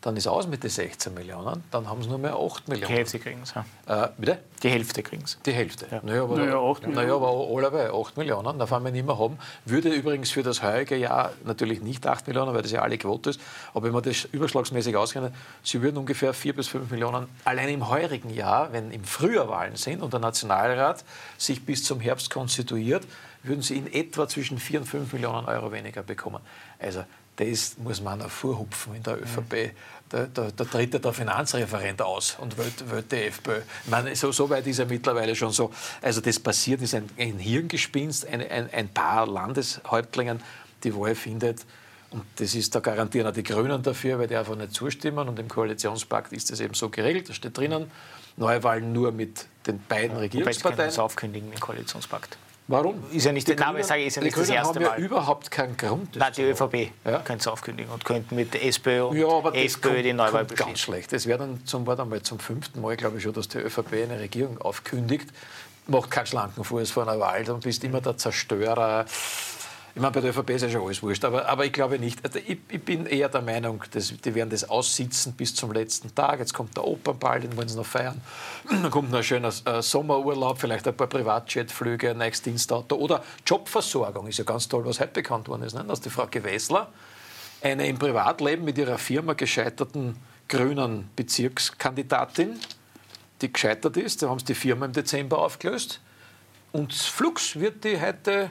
dann 0.00 0.16
ist 0.16 0.26
aus 0.26 0.46
mit 0.46 0.62
den 0.62 0.70
16 0.70 1.12
Millionen, 1.12 1.62
dann 1.70 1.88
haben 1.88 2.02
sie 2.02 2.08
nur 2.08 2.18
mehr 2.18 2.34
8 2.34 2.68
Millionen. 2.68 2.88
Die 2.88 2.94
Hälfte 2.94 3.18
kriegen 3.18 3.44
sie. 3.44 3.58
Äh, 3.86 4.08
bitte? 4.16 4.38
Die 4.62 4.70
Hälfte 4.70 5.02
kriegen 5.02 5.26
sie. 5.26 5.36
Die 5.44 5.52
Hälfte. 5.52 5.86
Ja. 5.90 6.00
Naja, 6.02 6.22
aber, 6.22 6.36
Naja, 6.36 6.58
acht 6.58 6.86
naja, 6.86 7.14
aber 7.14 7.46
alle 7.50 7.70
bei 7.70 7.90
8 7.92 8.16
Millionen, 8.16 8.58
da 8.58 8.66
fahren 8.66 8.82
wir 8.84 8.92
nicht 8.92 9.04
mehr 9.04 9.18
haben. 9.18 9.38
Würde 9.66 9.90
übrigens 9.90 10.30
für 10.30 10.42
das 10.42 10.62
heutige 10.62 10.96
Jahr 10.96 11.32
natürlich 11.44 11.82
nicht 11.82 12.06
8 12.06 12.26
Millionen, 12.26 12.54
weil 12.54 12.62
das 12.62 12.72
ja 12.72 12.80
alle 12.80 12.96
Quote 12.96 13.30
ist, 13.30 13.40
aber 13.74 13.86
wenn 13.86 13.92
man 13.92 14.02
das 14.02 14.24
überschlagsmäßig 14.24 14.96
ausrechnet, 14.96 15.34
sie 15.62 15.82
würden 15.82 15.98
ungefähr 15.98 16.32
4 16.32 16.54
bis 16.54 16.68
5 16.68 16.90
Millionen 16.90 17.28
allein 17.44 17.68
im 17.68 17.88
heurigen 17.88 18.30
Jahr, 18.30 18.72
wenn 18.72 18.90
im 18.92 19.04
Frühjahr 19.04 19.48
Wahlen 19.48 19.76
sind 19.76 20.02
und 20.02 20.12
der 20.12 20.20
Nationalrat 20.20 21.04
sich 21.36 21.64
bis 21.64 21.84
zum 21.84 22.00
Herbst 22.00 22.30
konstituiert, 22.30 23.06
würden 23.42 23.62
sie 23.62 23.76
in 23.76 23.92
etwa 23.92 24.28
zwischen 24.28 24.58
4 24.58 24.80
und 24.80 24.86
5 24.86 25.12
Millionen 25.12 25.46
Euro 25.46 25.72
weniger 25.72 26.02
bekommen. 26.02 26.40
Also 26.78 27.04
das 27.36 27.76
muss 27.78 28.00
man 28.00 28.20
auch 28.22 28.30
vorhupfen 28.30 28.94
in 28.94 29.02
der 29.02 29.20
ÖVP. 29.20 29.72
Da, 30.08 30.26
da, 30.26 30.50
da 30.50 30.64
tritt 30.64 30.92
ja 30.92 30.98
der 30.98 31.12
Finanzreferent 31.12 32.02
aus 32.02 32.36
und 32.40 32.58
wählt, 32.58 32.90
wählt 32.90 33.12
die 33.12 33.26
FPÖ. 33.26 33.60
Ich 33.84 33.90
meine, 33.90 34.14
so, 34.16 34.32
so 34.32 34.50
weit 34.50 34.66
ist 34.66 34.80
er 34.80 34.86
mittlerweile 34.86 35.36
schon 35.36 35.52
so. 35.52 35.72
Also 36.02 36.20
das 36.20 36.40
passiert, 36.40 36.82
ist 36.82 36.94
ein, 36.94 37.08
ein 37.16 37.38
Hirngespinst, 37.38 38.26
ein, 38.26 38.40
ein, 38.40 38.68
ein 38.72 38.88
paar 38.88 39.26
Landeshäuptlingen 39.26 40.42
die 40.82 40.94
Wahl 40.94 41.14
findet. 41.14 41.64
Und 42.10 42.24
das 42.36 42.56
ist, 42.56 42.74
da 42.74 42.80
garantieren 42.80 43.28
auch 43.28 43.32
die 43.32 43.44
Grünen 43.44 43.82
dafür, 43.82 44.18
weil 44.18 44.26
die 44.26 44.34
einfach 44.36 44.56
nicht 44.56 44.74
zustimmen. 44.74 45.28
Und 45.28 45.38
im 45.38 45.48
Koalitionspakt 45.48 46.32
ist 46.32 46.50
das 46.50 46.58
eben 46.58 46.74
so 46.74 46.88
geregelt, 46.88 47.28
da 47.28 47.32
steht 47.32 47.56
drinnen, 47.56 47.90
Neuwahlen 48.36 48.92
nur 48.92 49.12
mit 49.12 49.46
den 49.66 49.80
beiden 49.80 50.16
Wobei 50.16 50.22
sie 50.22 50.28
können 50.28 50.42
Regierungsparteien. 50.42 50.88
das 50.88 50.98
aufkündigen 50.98 51.52
im 51.52 51.60
Koalitionspakt. 51.60 52.36
Warum? 52.70 53.02
Ist 53.10 53.24
ja 53.26 53.32
nicht, 53.32 53.48
Die 53.48 53.52
aber 53.54 53.64
Grünen, 53.64 53.80
ich 53.80 53.86
sage, 53.86 54.04
ist 54.04 54.14
ja 54.14 54.22
nicht 54.22 54.36
das 54.36 54.48
erste 54.48 54.74
haben 54.76 54.82
ja 54.84 54.90
Mal. 54.90 55.00
überhaupt 55.00 55.50
keinen 55.50 55.76
Grund. 55.76 56.14
Nein, 56.14 56.32
die. 56.36 56.42
ÖVP 56.42 56.92
Ja. 57.04 57.18
könnte 57.18 57.40
es 57.40 57.46
aufkündigen 57.48 57.92
und 57.92 58.04
könnte 58.04 58.32
mit 58.32 58.54
der 58.54 58.64
SPÖ 58.64 59.02
und 59.06 59.16
Ja, 59.16 59.26
aber 59.26 59.52
SPÖ 59.56 59.88
kommt, 59.94 60.04
die 60.04 60.12
Neuwahl 60.12 60.46
kommt 60.46 60.56
ganz 60.56 60.78
schlecht. 60.78 61.12
Es 61.12 61.26
wäre 61.26 61.40
dann 61.40 61.66
zum, 61.66 61.84
warte 61.88 62.04
mal, 62.04 62.22
zum 62.22 62.38
fünften 62.38 62.80
Mal, 62.80 62.96
glaube 62.96 63.16
ich 63.16 63.24
schon, 63.24 63.32
dass 63.32 63.48
die 63.48 63.58
ÖVP 63.58 63.92
eine 64.04 64.20
Regierung 64.20 64.58
aufkündigt. 64.58 65.26
Macht 65.88 66.12
keinen 66.12 66.26
schlanken 66.26 66.62
Fuß 66.62 66.92
vor 66.92 67.08
einer 67.08 67.18
Wahl, 67.18 67.42
dann 67.42 67.58
bist 67.58 67.82
immer 67.82 68.00
der 68.00 68.16
Zerstörer. 68.16 69.04
Ich 69.94 70.00
meine, 70.00 70.12
bei 70.12 70.20
der 70.20 70.30
ÖVP 70.30 70.50
ist 70.50 70.62
ja 70.62 70.70
schon 70.70 70.82
alles 70.82 71.02
wurscht, 71.02 71.24
aber, 71.24 71.48
aber 71.48 71.64
ich 71.64 71.72
glaube 71.72 71.98
nicht. 71.98 72.24
Also 72.24 72.38
ich, 72.38 72.58
ich 72.68 72.82
bin 72.82 73.06
eher 73.06 73.28
der 73.28 73.42
Meinung, 73.42 73.82
dass, 73.90 74.14
die 74.16 74.34
werden 74.34 74.50
das 74.50 74.68
aussitzen 74.68 75.32
bis 75.32 75.54
zum 75.54 75.72
letzten 75.72 76.14
Tag. 76.14 76.38
Jetzt 76.38 76.54
kommt 76.54 76.76
der 76.76 76.84
Opernball, 76.84 77.40
den 77.40 77.56
wollen 77.56 77.68
sie 77.68 77.76
noch 77.76 77.86
feiern. 77.86 78.20
Dann 78.70 78.90
kommt 78.90 79.10
noch 79.10 79.18
ein 79.18 79.24
schöner 79.24 79.52
äh, 79.64 79.82
Sommerurlaub, 79.82 80.60
vielleicht 80.60 80.86
ein 80.86 80.96
paar 80.96 81.08
Privatjetflüge, 81.08 82.10
ein 82.10 82.18
neues 82.18 82.40
Dienstauto 82.40 82.96
oder 82.96 83.24
Jobversorgung. 83.44 84.28
Ist 84.28 84.38
ja 84.38 84.44
ganz 84.44 84.68
toll, 84.68 84.84
was 84.84 85.00
heute 85.00 85.12
bekannt 85.12 85.48
worden 85.48 85.64
ist, 85.64 85.74
ne? 85.74 85.84
dass 85.84 86.00
die 86.00 86.10
Frau 86.10 86.26
Gewessler 86.28 86.92
eine 87.62 87.86
im 87.88 87.98
Privatleben 87.98 88.64
mit 88.64 88.78
ihrer 88.78 88.96
Firma 88.96 89.32
gescheiterten 89.32 90.16
grünen 90.48 91.08
Bezirkskandidatin, 91.16 92.58
die 93.40 93.52
gescheitert 93.52 93.96
ist, 93.96 94.22
da 94.22 94.28
haben 94.28 94.38
sie 94.38 94.46
die 94.46 94.54
Firma 94.54 94.86
im 94.86 94.92
Dezember 94.92 95.38
aufgelöst. 95.38 96.00
Und 96.72 96.92
flugs 96.92 97.58
wird 97.58 97.84
die 97.84 98.00
heute 98.00 98.50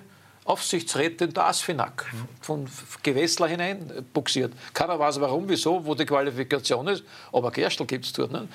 Aufsichtsrätin 0.50 1.32
der 1.32 1.46
ASFINAG 1.46 2.06
von 2.42 2.68
Gewessler 3.04 3.48
hinein 3.48 4.04
buxiert. 4.14 4.52
Keiner 4.74 4.98
weiß 4.98 5.22
warum, 5.22 5.48
wieso, 5.48 5.86
wo 5.86 5.94
die 5.94 6.06
Qualifikation 6.06 6.88
ist, 6.88 7.04
aber 7.32 7.52
Gerstl 7.52 7.86
gibt 7.86 8.06
es 8.06 8.14
dort. 8.14 8.32
Ne? 8.32 8.48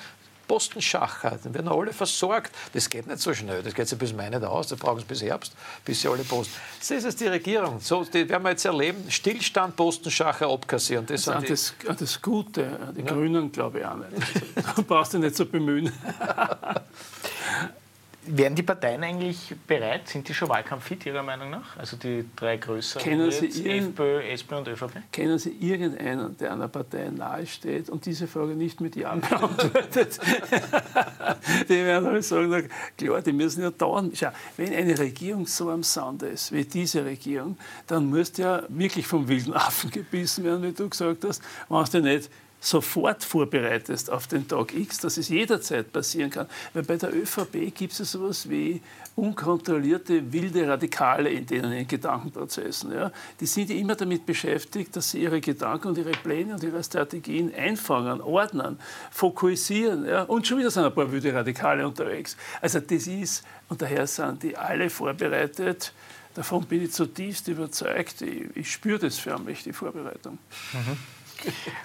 Postenschacher, 0.45 1.39
die 1.43 1.53
werden 1.53 1.69
alle 1.69 1.93
versorgt. 1.93 2.51
Das 2.73 2.89
geht 2.89 3.07
nicht 3.07 3.19
so 3.19 3.33
schnell. 3.33 3.63
Das 3.63 3.73
geht 3.73 3.89
ja 3.89 3.97
bis 3.97 4.13
Mai 4.13 4.29
nicht 4.29 4.43
aus. 4.43 4.67
Da 4.67 4.75
brauchen 4.75 4.99
sie 4.99 5.05
bis 5.05 5.23
Herbst, 5.23 5.53
bis 5.85 6.01
sie 6.01 6.09
alle 6.09 6.23
Posten. 6.23 6.53
Das 6.77 6.91
ist 6.91 7.05
es 7.05 7.15
die 7.15 7.27
Regierung. 7.27 7.79
So, 7.79 8.03
die 8.03 8.27
werden 8.27 8.43
wir 8.43 8.51
jetzt 8.51 8.65
erleben. 8.65 9.09
Stillstand, 9.09 9.75
Postenschacher 9.75 10.47
abkassieren. 10.47 11.05
Das 11.05 11.23
die, 11.23 11.47
das, 11.47 11.73
an 11.87 11.97
das 11.97 12.21
Gute, 12.21 12.93
die 12.95 13.03
Grünen 13.03 13.51
glaube 13.51 13.79
ich 13.79 13.85
auch 13.85 13.95
nicht. 13.95 14.11
Da 14.75 14.81
brauchst 14.81 15.13
du 15.13 15.19
nicht 15.19 15.35
so 15.35 15.45
bemühen. 15.45 15.91
Wären 18.27 18.55
die 18.55 18.63
Parteien 18.63 19.03
eigentlich 19.03 19.53
bereit? 19.67 20.07
Sind 20.07 20.27
die 20.27 20.33
schon 20.33 20.49
wahlkampffit, 20.49 21.05
Ihrer 21.05 21.23
Meinung 21.23 21.49
nach? 21.49 21.77
Also 21.77 21.95
die 21.97 22.25
drei 22.35 22.57
größeren 22.57 23.03
Kennen 23.03 23.31
Sie 23.31 23.45
jetzt, 23.45 23.59
Ihren- 23.59 23.89
FPÖ, 23.89 24.21
SPÖ 24.31 24.57
und 24.57 24.67
ÖVP? 24.67 24.91
Kennen 25.11 25.37
Sie 25.37 25.51
irgendeinen, 25.59 26.37
der 26.37 26.53
einer 26.53 26.67
Partei 26.67 27.09
nahesteht 27.09 27.89
und 27.89 28.05
diese 28.05 28.27
Frage 28.27 28.55
nicht 28.55 28.81
mit 28.81 28.95
Ja 28.95 29.13
beantwortet? 29.15 30.19
die 31.69 31.75
werden 31.85 32.07
alle 32.07 32.21
sagen, 32.23 32.69
klar, 32.97 33.21
die 33.21 33.33
müssen 33.33 33.61
ja 33.61 33.71
dauern. 33.71 34.11
Schau, 34.13 34.29
wenn 34.57 34.73
eine 34.73 34.97
Regierung 34.97 35.45
so 35.47 35.69
am 35.69 35.83
Sande 35.83 36.27
ist, 36.27 36.51
wie 36.51 36.65
diese 36.65 37.05
Regierung, 37.05 37.57
dann 37.87 38.05
musst 38.09 38.37
du 38.37 38.43
ja 38.43 38.63
wirklich 38.69 39.07
vom 39.07 39.27
wilden 39.27 39.53
Affen 39.53 39.91
gebissen 39.91 40.43
werden, 40.43 40.63
wie 40.63 40.71
du 40.71 40.89
gesagt 40.89 41.23
hast, 41.25 41.41
wenn 41.69 41.85
du 41.91 42.01
nicht 42.01 42.29
sofort 42.65 43.23
vorbereitest 43.23 44.09
auf 44.09 44.25
den 44.27 44.47
Tag 44.47 44.73
X, 44.73 44.97
dass 44.97 45.17
es 45.17 45.29
jederzeit 45.29 45.91
passieren 45.93 46.31
kann. 46.31 46.47
Weil 46.73 46.83
bei 46.83 46.97
der 46.97 47.15
ÖVP 47.15 47.73
gibt 47.75 47.97
es 47.99 48.11
sowas 48.11 48.49
wie 48.49 48.81
unkontrollierte, 49.15 50.33
wilde 50.33 50.67
Radikale 50.67 51.29
in 51.29 51.45
denen 51.45 51.87
Gedankenprozessen. 51.87 52.91
Ja. 52.91 53.11
Die 53.39 53.45
sind 53.45 53.69
ja 53.69 53.75
immer 53.75 53.95
damit 53.95 54.25
beschäftigt, 54.25 54.95
dass 54.95 55.11
sie 55.11 55.21
ihre 55.21 55.41
Gedanken 55.41 55.89
und 55.89 55.97
ihre 55.97 56.11
Pläne 56.11 56.55
und 56.55 56.63
ihre 56.63 56.83
Strategien 56.83 57.53
einfangen, 57.53 58.19
ordnen, 58.19 58.79
fokussieren. 59.11 60.05
Ja. 60.05 60.23
Und 60.23 60.47
schon 60.47 60.57
wieder 60.57 60.71
sind 60.71 60.85
ein 60.85 60.93
paar 60.93 61.11
wilde 61.11 61.33
Radikale 61.33 61.87
unterwegs. 61.87 62.35
Also 62.61 62.79
das 62.79 63.05
ist, 63.05 63.45
und 63.69 63.81
daher 63.81 64.07
sind 64.07 64.41
die 64.41 64.57
alle 64.57 64.89
vorbereitet. 64.89 65.93
Davon 66.33 66.65
bin 66.65 66.83
ich 66.83 66.91
zutiefst 66.91 67.47
überzeugt. 67.47 68.23
Ich, 68.23 68.57
ich 68.57 68.71
spüre 68.71 68.99
das 68.99 69.19
förmlich, 69.19 69.63
die 69.63 69.71
Vorbereitung. 69.71 70.39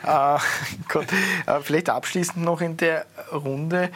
Äh, 0.03 0.39
gut. 0.93 1.07
Äh, 1.47 1.61
vielleicht 1.61 1.91
abschließend 1.91 2.45
noch 2.45 2.61
in 2.61 2.77
der 2.77 3.07
Runde. 3.33 3.91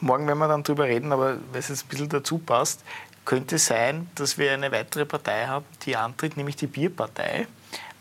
Morgen 0.00 0.26
werden 0.26 0.38
wir 0.38 0.48
dann 0.48 0.62
drüber 0.62 0.84
reden, 0.84 1.12
aber 1.12 1.36
weil 1.52 1.60
es 1.60 1.68
jetzt 1.68 1.84
ein 1.84 1.88
bisschen 1.88 2.08
dazu 2.08 2.38
passt, 2.38 2.82
könnte 3.24 3.58
sein, 3.58 4.08
dass 4.14 4.38
wir 4.38 4.52
eine 4.52 4.72
weitere 4.72 5.04
Partei 5.04 5.46
haben, 5.46 5.64
die 5.84 5.96
antritt, 5.96 6.36
nämlich 6.36 6.56
die 6.56 6.66
Bierpartei 6.66 7.46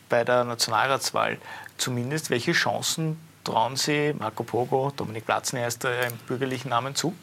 bei 0.07 0.23
der 0.23 0.43
Nationalratswahl. 0.43 1.37
Zumindest 1.77 2.29
welche 2.29 2.53
Chancen 2.53 3.19
trauen 3.43 3.75
Sie 3.75 4.13
Marco 4.17 4.43
Pogo, 4.43 4.91
Dominik 4.95 5.25
Platzner 5.25 5.67
ist 5.67 5.83
im 5.85 6.17
bürgerlichen 6.27 6.69
Namen 6.69 6.95
zu? 6.95 7.13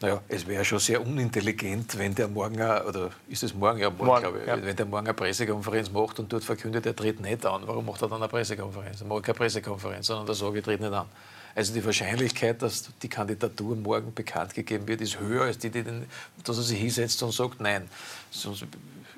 Naja, 0.00 0.22
es 0.28 0.46
wäre 0.46 0.64
schon 0.64 0.78
sehr 0.78 1.04
unintelligent, 1.06 1.98
wenn 1.98 2.14
der 2.14 2.26
morgen, 2.26 2.58
oder 2.58 3.10
ist 3.28 3.42
es 3.42 3.52
morgen, 3.52 3.78
ja, 3.80 3.90
morgen, 3.90 4.06
Morgen, 4.06 4.22
glaube 4.22 4.40
ich, 4.40 4.46
ja. 4.46 4.62
wenn 4.62 4.74
der 4.74 4.86
morgen 4.86 5.06
eine 5.06 5.14
Pressekonferenz 5.14 5.90
macht 5.90 6.18
und 6.18 6.32
dort 6.32 6.42
verkündet, 6.42 6.86
er 6.86 6.96
tritt 6.96 7.20
nicht 7.20 7.44
an. 7.44 7.62
Warum 7.66 7.84
macht 7.84 8.00
er 8.00 8.08
dann 8.08 8.22
eine 8.22 8.28
Pressekonferenz? 8.28 9.02
Er 9.02 9.06
macht 9.06 9.24
keine 9.24 9.36
Pressekonferenz, 9.36 10.06
sondern 10.06 10.26
er 10.26 10.34
sagt, 10.34 10.56
er 10.56 10.62
tritt 10.62 10.80
nicht 10.80 10.92
an. 10.92 11.06
Also 11.54 11.74
die 11.74 11.84
Wahrscheinlichkeit, 11.84 12.62
dass 12.62 12.90
die 13.02 13.08
Kandidatur 13.08 13.76
morgen 13.76 14.14
bekannt 14.14 14.54
gegeben 14.54 14.88
wird, 14.88 15.02
ist 15.02 15.20
höher, 15.20 15.44
als 15.44 15.58
die, 15.58 15.68
die 15.68 15.82
den, 15.82 16.06
dass 16.44 16.56
er 16.56 16.62
sich 16.62 16.78
hinsetzt 16.78 17.22
und 17.22 17.32
sagt, 17.32 17.60
nein. 17.60 17.86
Sonst, 18.30 18.64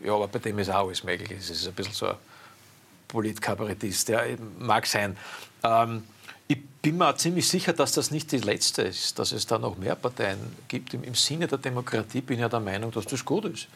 ja, 0.04 0.12
aber 0.12 0.26
bei 0.26 0.40
dem 0.40 0.58
ist 0.58 0.70
auch 0.70 0.86
alles 0.86 1.04
möglich. 1.04 1.30
Es 1.38 1.50
ist 1.50 1.68
ein 1.68 1.74
bisschen 1.74 1.94
so 1.94 2.08
ein 2.08 2.16
Politkabarettist, 3.06 4.08
ja, 4.08 4.22
mag 4.58 4.86
sein. 4.86 5.16
Ähm, 5.62 6.02
ich 6.48 6.58
bin 6.82 6.98
mir 6.98 7.08
auch 7.08 7.16
ziemlich 7.16 7.48
sicher, 7.48 7.72
dass 7.72 7.92
das 7.92 8.10
nicht 8.10 8.32
die 8.32 8.38
letzte 8.38 8.82
ist, 8.82 9.18
dass 9.18 9.32
es 9.32 9.46
da 9.46 9.58
noch 9.58 9.76
mehr 9.76 9.94
Parteien 9.94 10.38
gibt. 10.68 10.94
Im, 10.94 11.04
Im 11.04 11.14
Sinne 11.14 11.46
der 11.46 11.58
Demokratie 11.58 12.20
bin 12.20 12.36
ich 12.36 12.40
ja 12.40 12.48
der 12.48 12.60
Meinung, 12.60 12.90
dass 12.90 13.06
das 13.06 13.24
gut 13.24 13.44
ist. 13.46 13.68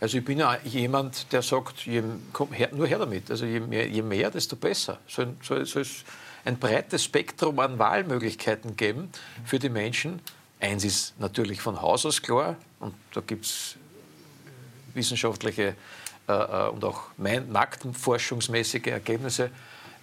Also 0.00 0.18
ich 0.18 0.24
bin 0.24 0.38
ja 0.38 0.58
jemand, 0.64 1.32
der 1.32 1.42
sagt, 1.42 1.86
je, 1.86 2.02
komm, 2.32 2.52
her, 2.52 2.68
nur 2.72 2.86
her 2.86 2.98
damit. 2.98 3.30
Also 3.30 3.46
je 3.46 3.60
mehr, 3.60 3.88
je 3.88 4.02
mehr 4.02 4.30
desto 4.30 4.56
besser. 4.56 4.98
Soll, 5.06 5.34
soll, 5.42 5.64
soll 5.64 5.82
es 5.82 6.04
ein 6.44 6.58
breites 6.58 7.04
Spektrum 7.04 7.58
an 7.58 7.78
Wahlmöglichkeiten 7.78 8.76
geben 8.76 9.10
für 9.44 9.58
die 9.58 9.68
Menschen. 9.68 10.20
Eins 10.60 10.84
ist 10.84 11.18
natürlich 11.18 11.60
von 11.60 11.80
Haus 11.80 12.06
aus 12.06 12.22
klar, 12.22 12.56
und 12.80 12.94
da 13.12 13.20
gibt 13.20 13.46
es 13.46 13.76
wissenschaftliche 14.94 15.76
äh, 16.28 16.32
äh, 16.32 16.68
und 16.70 16.84
auch 16.84 17.08
marktforschungsmäßige 17.18 18.86
Ergebnisse. 18.86 19.50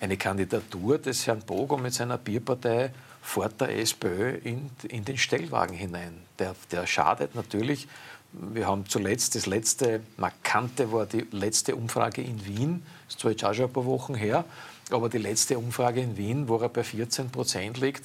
Eine 0.04 0.18
Kandidatur 0.18 0.98
des 0.98 1.28
Herrn 1.28 1.40
Bogo 1.40 1.78
mit 1.78 1.94
seiner 1.94 2.18
Bierpartei 2.18 2.92
fährt 3.22 3.62
der 3.62 3.80
SPÖ 3.80 4.36
in, 4.44 4.70
in 4.90 5.06
den 5.06 5.18
Stellwagen 5.18 5.78
hinein. 5.78 6.14
Der, 6.40 6.58
der 6.74 6.86
schadet 6.88 7.36
natürlich. 7.36 7.88
Wir 8.34 8.68
haben 8.68 8.86
zuletzt, 8.86 9.36
das 9.36 9.46
letzte 9.46 10.02
Markante 10.18 10.92
war 10.92 11.06
die 11.06 11.26
letzte 11.32 11.78
Umfrage 11.78 12.22
in 12.22 12.46
Wien, 12.46 12.84
das 13.06 13.14
ist 13.16 13.22
zwar 13.22 13.32
jetzt 13.32 13.46
auch 13.46 13.54
schon 13.54 13.68
ein 13.68 13.72
paar 13.72 13.86
Wochen 13.86 14.14
her, 14.14 14.44
aber 14.92 15.08
die 15.08 15.20
letzte 15.20 15.58
Umfrage 15.58 16.02
in 16.02 16.18
Wien, 16.18 16.50
wo 16.50 16.58
er 16.58 16.68
bei 16.68 16.84
14 16.84 17.30
Prozent 17.30 17.80
liegt 17.80 18.04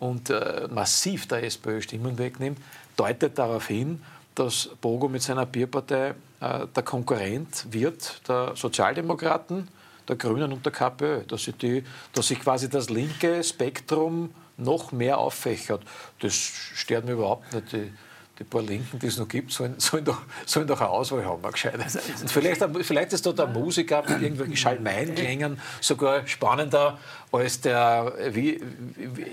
und 0.00 0.28
äh, 0.28 0.68
massiv 0.70 1.28
der 1.28 1.44
SPÖ 1.44 1.80
Stimmen 1.80 2.18
wegnimmt, 2.18 2.58
deutet 2.96 3.38
darauf 3.38 3.68
hin, 3.68 4.02
dass 4.34 4.68
Bogo 4.82 5.08
mit 5.08 5.22
seiner 5.22 5.46
Bierpartei 5.46 6.10
äh, 6.40 6.66
der 6.66 6.82
Konkurrent 6.82 7.72
wird 7.72 8.28
der 8.28 8.54
Sozialdemokraten, 8.54 9.68
der 10.08 10.16
Grünen 10.16 10.52
und 10.52 10.64
der 10.64 10.72
KPÖ, 10.72 11.22
dass, 11.24 11.44
sie 11.44 11.52
die, 11.52 11.84
dass 12.12 12.28
sich 12.28 12.40
quasi 12.40 12.68
das 12.68 12.90
linke 12.90 13.42
Spektrum 13.44 14.30
noch 14.56 14.92
mehr 14.92 15.18
auffächert. 15.18 15.82
Das 16.20 16.34
stört 16.34 17.04
mir 17.04 17.12
überhaupt 17.12 17.52
nicht. 17.52 17.72
Die, 17.72 17.92
die 18.38 18.44
paar 18.44 18.62
Linken, 18.62 18.98
die 19.00 19.08
es 19.08 19.18
noch 19.18 19.26
gibt, 19.26 19.52
sollen, 19.52 19.74
sollen, 19.78 20.04
doch, 20.04 20.22
sollen 20.46 20.66
doch 20.66 20.80
eine 20.80 20.90
Auswahl 20.90 21.24
haben, 21.24 21.42
eine 21.42 21.52
gescheite. 21.52 21.82
Also, 21.82 21.98
und 22.20 22.30
vielleicht, 22.30 22.64
vielleicht 22.82 23.12
ist 23.12 23.26
da 23.26 23.32
der 23.32 23.48
Musiker 23.48 24.02
mit 24.08 24.22
irgendwelchen 24.22 24.56
Schalmeinklängen 24.56 25.60
sogar 25.80 26.26
spannender 26.26 26.98
als 27.32 27.60
der 27.60 28.12
wie, 28.30 28.60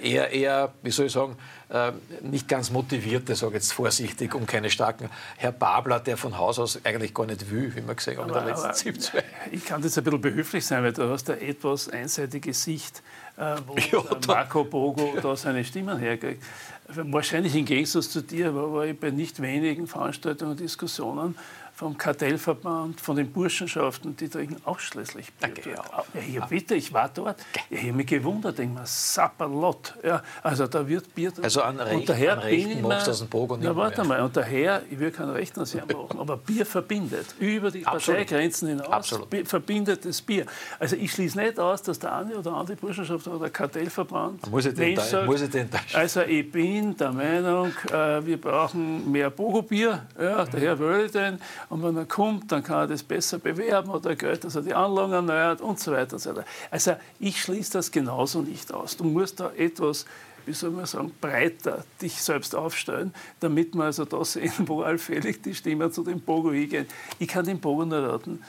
eher, 0.04 0.32
eher, 0.32 0.74
wie 0.84 0.92
soll 0.92 1.06
ich 1.06 1.14
sagen, 1.14 1.38
äh, 1.70 1.92
nicht 2.22 2.48
ganz 2.48 2.70
motivierte, 2.70 3.36
sage 3.36 3.52
ich 3.52 3.64
jetzt 3.64 3.74
vorsichtig, 3.74 4.36
um 4.36 4.46
keine 4.46 4.70
starken, 4.70 5.10
Herr 5.38 5.52
Babler, 5.52 6.00
der 6.00 6.18
von 6.18 6.38
Haus 6.38 6.60
aus 6.60 6.80
eigentlich 6.84 7.14
gar 7.14 7.26
nicht 7.26 7.50
will, 7.50 7.76
wie 7.76 7.82
man 7.82 7.96
gesehen 7.96 8.18
haben 8.18 8.28
in 8.28 8.34
der 8.34 8.46
letzten 8.46 8.74
70 8.74 9.24
Ich 9.52 9.66
kann 9.66 9.82
das 9.82 9.98
ein 9.98 10.04
bisschen 10.04 10.22
behilflich 10.22 10.66
sein, 10.66 10.84
weil 10.84 10.94
du 10.94 11.10
hast 11.10 11.30
eine 11.30 11.42
etwas 11.42 11.90
einseitige 11.90 12.54
Sicht, 12.54 13.02
äh, 13.38 13.56
wo 13.66 13.76
ja, 13.92 14.04
Marco 14.28 14.64
Bogo 14.64 15.16
da 15.22 15.36
seine 15.36 15.64
Stimmen 15.64 15.98
herkriegt. 15.98 16.44
Wahrscheinlich 16.88 17.56
im 17.56 17.66
Gegensatz 17.66 18.12
zu 18.12 18.22
dir 18.22 18.54
war 18.54 18.86
ich 18.86 19.00
bei 19.00 19.10
nicht 19.10 19.42
wenigen 19.42 19.88
Veranstaltungen 19.88 20.52
und 20.52 20.60
Diskussionen 20.60 21.36
vom 21.76 21.98
Kartellverband, 21.98 23.02
von 23.02 23.18
den 23.18 23.32
Burschenschaften, 23.32 24.16
die 24.16 24.30
trinken 24.30 24.58
ausschließlich 24.64 25.34
Bier. 25.34 25.50
Okay, 25.50 25.76
ja. 25.76 26.40
ja, 26.40 26.46
bitte, 26.46 26.76
ich 26.76 26.94
war 26.94 27.10
dort. 27.14 27.38
Ich 27.70 27.82
habe 27.82 27.92
mich 27.92 28.08
gewundert, 28.08 28.58
denke 28.58 28.76
mal, 28.76 28.86
Sapperlott. 28.86 29.94
Ja, 30.02 30.24
also 30.42 30.68
da 30.68 30.88
wird 30.88 31.14
Bier 31.14 31.34
Also 31.42 31.62
an, 31.62 31.78
Recht, 31.80 31.96
und 31.96 32.10
daher 32.10 32.34
an 32.34 32.40
Rechten 32.40 32.82
machst 32.82 33.08
du 33.08 33.12
aus 33.12 33.20
dem 33.20 33.28
Bogen 33.28 33.60
Na, 33.62 33.76
warte 33.76 34.06
mal, 34.06 34.22
und 34.22 34.38
daher, 34.38 34.84
ich 34.90 34.98
will 34.98 35.12
kein 35.12 35.30
Recht 35.30 35.58
an 35.58 35.66
Sie 35.66 35.78
machen, 35.78 36.18
aber 36.18 36.38
Bier 36.38 36.66
verbindet. 36.66 37.36
Über 37.40 37.70
die 37.70 37.86
Absolut. 37.86 38.20
Parteigrenzen 38.20 38.70
hinaus 38.70 38.88
Absolut. 38.88 39.48
verbindet 39.48 40.06
das 40.06 40.22
Bier. 40.22 40.46
Also 40.80 40.96
ich 40.96 41.12
schließe 41.12 41.38
nicht 41.38 41.60
aus, 41.60 41.82
dass 41.82 42.00
der 42.00 42.16
eine 42.16 42.38
oder 42.38 42.54
andere 42.54 42.78
Burschenschaft 42.78 43.28
oder 43.28 43.50
Kartellverband 43.50 44.50
muss 44.50 44.66
ich 44.66 44.74
den, 44.74 44.96
sagt, 44.96 45.26
muss 45.26 45.42
ich 45.42 45.50
den 45.50 45.70
Also 45.94 46.22
ich 46.22 46.50
bin 46.50 46.96
der 46.96 47.12
Meinung, 47.12 47.74
äh, 47.92 48.26
wir 48.26 48.40
brauchen 48.40 49.12
mehr 49.12 49.30
Bogo-Bier. 49.30 50.08
Ja, 50.18 50.46
daher 50.46 50.80
würde 50.80 51.06
ich 51.06 51.12
den. 51.12 51.40
Und 51.70 51.84
wenn 51.84 51.98
er 51.98 52.06
kommt, 52.06 52.52
dann 52.52 52.64
kann 52.64 52.80
er 52.80 52.88
das 52.88 53.04
besser 53.04 53.40
bewerben 53.40 53.90
oder 53.90 54.16
Geld, 54.16 54.44
dass 54.44 54.56
er 54.56 54.62
die 54.62 54.74
Anlagen 54.74 55.14
erneuert 55.14 55.62
und 55.62 55.80
so 55.80 55.92
weiter. 55.92 56.14
Und 56.14 56.20
so 56.20 56.30
weiter. 56.32 56.46
Also 56.72 56.96
ich 57.20 57.42
schließe 57.42 57.74
das 57.74 57.92
genauso 57.92 58.42
nicht 58.42 58.74
aus. 58.74 58.98
Du 58.98 59.04
musst 59.04 59.40
da 59.40 59.52
etwas 59.52 60.06
wie 60.46 60.54
soll 60.54 60.72
man 60.72 60.86
sagen, 60.86 61.12
breiter 61.20 61.84
dich 62.02 62.22
selbst 62.22 62.56
aufstellen, 62.56 63.14
damit 63.40 63.74
man 63.76 63.88
also 63.88 64.06
da 64.06 64.24
sehen, 64.24 64.54
wo 64.60 64.82
allfällig 64.82 65.42
die 65.42 65.56
Stimmen 65.56 65.92
zu 65.92 66.04
dem 66.04 66.22
Bogo 66.22 66.52
hingehen. 66.52 66.86
Ich 67.20 67.28
kann 67.28 67.46
den 67.46 67.60
Bogo 67.60 67.86
nur 67.86 68.00
raten, 68.00 68.44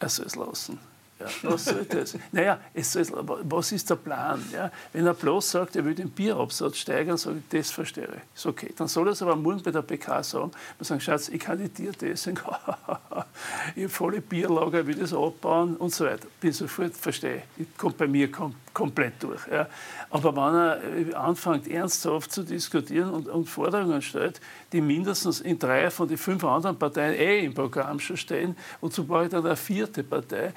er 0.00 0.08
soll 0.08 0.26
es 0.26 0.36
lassen. 0.36 0.78
Ja, 1.20 1.26
was 1.42 1.64
soll 1.64 1.84
das? 1.84 2.16
naja, 2.30 2.60
es 2.72 2.92
soll, 2.92 3.06
was 3.42 3.72
ist 3.72 3.90
der 3.90 3.96
Plan? 3.96 4.42
Ja? 4.52 4.70
Wenn 4.92 5.06
er 5.06 5.14
bloß 5.14 5.50
sagt, 5.50 5.74
er 5.74 5.84
will 5.84 5.94
den 5.94 6.10
Bierabsatz 6.10 6.76
steigern, 6.76 7.16
sage 7.16 7.38
ich, 7.38 7.58
das 7.58 7.70
verstehe 7.70 8.04
ich. 8.04 8.36
Ist 8.36 8.46
okay. 8.46 8.72
Dann 8.76 8.86
soll 8.86 9.08
er 9.08 9.12
es 9.12 9.22
aber 9.22 9.34
morgen 9.34 9.62
bei 9.62 9.70
der 9.70 9.82
PK 9.82 10.22
sagen, 10.22 10.52
man 10.78 10.84
sagen, 10.84 11.00
Schatz, 11.00 11.28
ich 11.28 11.40
kandidiere 11.40 11.92
deswegen, 12.00 12.38
ich 13.74 13.82
habe 13.82 13.88
volle 13.88 14.20
Bierlager, 14.20 14.86
will 14.86 14.94
das 14.94 15.12
abbauen 15.12 15.76
und 15.76 15.92
so 15.92 16.04
weiter. 16.04 16.28
Bin 16.40 16.52
sofort, 16.52 16.94
verstehe 16.94 17.42
ich, 17.56 17.76
kommt 17.76 17.96
bei 17.96 18.06
mir 18.06 18.30
kom 18.30 18.54
komplett 18.72 19.20
durch. 19.20 19.40
Ja. 19.50 19.66
Aber 20.08 20.36
wenn 20.36 20.54
er 20.54 21.10
äh, 21.10 21.14
anfängt, 21.14 21.66
ernsthaft 21.66 22.30
zu 22.30 22.44
diskutieren 22.44 23.10
und, 23.10 23.28
und 23.28 23.46
Forderungen 23.46 24.00
stellt, 24.02 24.40
die 24.72 24.80
mindestens 24.80 25.40
in 25.40 25.58
drei 25.58 25.90
von 25.90 26.08
den 26.08 26.18
fünf 26.18 26.44
anderen 26.44 26.78
Parteien 26.78 27.14
eh 27.14 27.44
im 27.44 27.54
Programm 27.54 27.98
schon 28.00 28.16
stehen, 28.16 28.56
wozu 28.80 29.04
brauche 29.04 29.24
ich 29.24 29.30
dann 29.30 29.44
eine 29.44 29.56
vierte 29.56 30.02
Partei? 30.02 30.52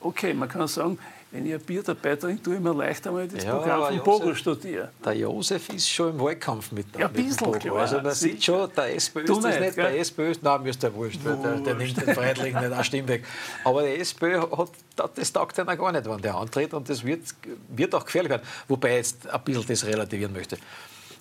Okay, 0.00 0.32
man 0.34 0.48
kann 0.48 0.68
sagen, 0.68 0.98
wenn 1.32 1.44
ich 1.44 1.54
ein 1.54 1.60
Bier 1.60 1.82
dabei 1.82 2.14
trinke, 2.16 2.42
tue 2.42 2.54
ich 2.54 2.60
mir 2.60 2.72
leichter 2.72 3.10
mal 3.10 3.26
das 3.26 3.42
ja, 3.42 3.56
Programm 3.56 3.88
von 3.88 4.04
Bogo 4.04 4.34
studieren. 4.34 4.88
Der 5.04 5.12
Josef 5.14 5.68
ist 5.70 5.88
schon 5.88 6.10
im 6.10 6.20
Wahlkampf 6.20 6.70
mit, 6.70 6.86
ja, 6.96 7.08
mit 7.08 7.18
dem 7.18 7.36
Bogo. 7.36 7.58
Klar, 7.58 7.76
also 7.78 8.00
man 8.00 8.14
sieht 8.14 8.44
schon, 8.44 8.70
der 8.76 8.94
SPÖ 8.94 9.20
ist 9.22 9.28
das 9.28 9.44
nicht, 9.44 9.60
nicht 9.60 9.76
der 9.76 9.98
SPÖ, 9.98 10.32
nein, 10.40 10.62
mir 10.62 10.70
ist 10.70 10.82
der 10.82 10.94
wurscht, 10.94 11.24
wurscht. 11.24 11.44
Der, 11.44 11.56
der, 11.56 11.74
nimmt 11.74 11.96
den 11.96 12.14
Freiheitlichen 12.14 12.60
nicht 12.60 12.72
eine 12.72 12.84
Stimme 12.84 13.08
weg. 13.08 13.24
Aber 13.64 13.82
der 13.82 13.98
SPÖ 14.00 14.40
hat, 14.40 14.70
das 15.16 15.32
taugt 15.32 15.58
einer 15.58 15.76
gar 15.76 15.90
nicht, 15.90 16.08
wenn 16.08 16.22
der 16.22 16.36
antritt 16.36 16.72
und 16.72 16.88
das 16.88 17.04
wird, 17.04 17.22
wird 17.68 17.94
auch 17.94 18.04
gefährlich 18.04 18.30
werden. 18.30 18.42
Wobei 18.68 18.90
ich 18.90 18.96
jetzt 18.96 19.28
ein 19.28 19.40
bisschen 19.42 19.66
das 19.66 19.84
relativieren 19.84 20.32
möchte. 20.32 20.56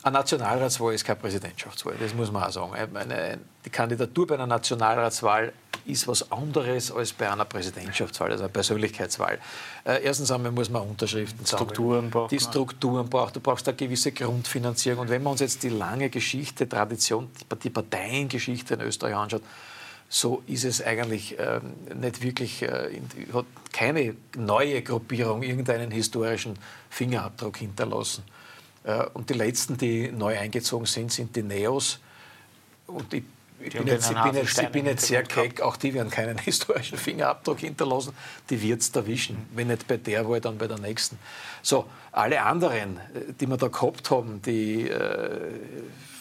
Eine 0.05 0.19
Nationalratswahl 0.19 0.93
ist 0.93 1.03
keine 1.03 1.19
Präsidentschaftswahl, 1.19 1.95
das 1.99 2.13
muss 2.13 2.31
man 2.31 2.43
auch 2.43 2.51
sagen. 2.51 2.75
Eine, 2.75 3.39
die 3.65 3.71
Kandidatur 3.71 4.27
bei 4.27 4.35
einer 4.35 4.45
Nationalratswahl 4.45 5.51
ist 5.87 6.07
was 6.07 6.31
anderes 6.31 6.91
als 6.91 7.11
bei 7.11 7.31
einer 7.31 7.45
Präsidentschaftswahl, 7.45 8.29
also 8.29 8.43
einer 8.43 8.53
Persönlichkeitswahl. 8.53 9.39
Äh, 9.83 10.03
erstens 10.03 10.29
einmal 10.29 10.51
muss 10.51 10.69
man 10.69 10.83
Unterschriften 10.83 11.43
Strukturen 11.43 12.11
braucht 12.11 12.31
Die 12.31 12.39
Strukturen 12.39 13.09
braucht, 13.09 13.35
du 13.35 13.39
brauchst 13.39 13.67
eine 13.67 13.75
gewisse 13.75 14.11
Grundfinanzierung. 14.11 14.99
Und 14.99 15.09
wenn 15.09 15.23
man 15.23 15.31
uns 15.31 15.41
jetzt 15.41 15.63
die 15.63 15.69
lange 15.69 16.11
Geschichte, 16.11 16.69
Tradition, 16.69 17.31
die 17.63 17.71
Parteiengeschichte 17.71 18.75
in 18.75 18.81
Österreich 18.81 19.15
anschaut, 19.15 19.41
so 20.07 20.43
ist 20.45 20.65
es 20.65 20.83
eigentlich 20.83 21.39
äh, 21.39 21.61
nicht 21.95 22.21
wirklich, 22.21 22.61
äh, 22.61 23.01
hat 23.33 23.45
keine 23.73 24.15
neue 24.37 24.83
Gruppierung 24.83 25.41
irgendeinen 25.41 25.89
historischen 25.89 26.59
Fingerabdruck 26.91 27.57
hinterlassen. 27.57 28.23
Äh, 28.85 29.05
und 29.13 29.29
die 29.29 29.33
letzten, 29.33 29.77
die 29.77 30.11
neu 30.11 30.37
eingezogen 30.37 30.85
sind, 30.85 31.11
sind 31.11 31.35
die 31.35 31.43
Neos. 31.43 31.99
Und 32.87 33.13
ich, 33.13 33.23
ich 33.59 33.73
bin, 33.73 33.87
jetzt, 33.87 34.11
ich, 34.11 34.17
bin 34.17 34.35
jetzt, 34.35 34.61
ich 34.61 34.69
bin 34.69 34.85
jetzt 34.85 35.05
sehr 35.05 35.23
keck, 35.23 35.61
auch 35.61 35.77
die 35.77 35.93
werden 35.93 36.09
keinen 36.09 36.37
historischen 36.39 36.97
Fingerabdruck 36.97 37.59
hinterlassen, 37.59 38.13
die 38.49 38.61
wird 38.61 38.81
es 38.81 38.89
erwischen. 38.89 39.35
Mhm. 39.35 39.57
Wenn 39.57 39.67
nicht 39.67 39.87
bei 39.87 39.97
der 39.97 40.27
Wahl, 40.27 40.41
dann 40.41 40.57
bei 40.57 40.67
der 40.67 40.79
nächsten. 40.79 41.17
So, 41.61 41.85
alle 42.11 42.41
anderen, 42.41 42.97
äh, 42.97 43.33
die 43.39 43.47
wir 43.47 43.57
da 43.57 43.67
gehabt 43.67 44.11
haben, 44.11 44.41
die 44.41 44.89
äh, 44.89 45.51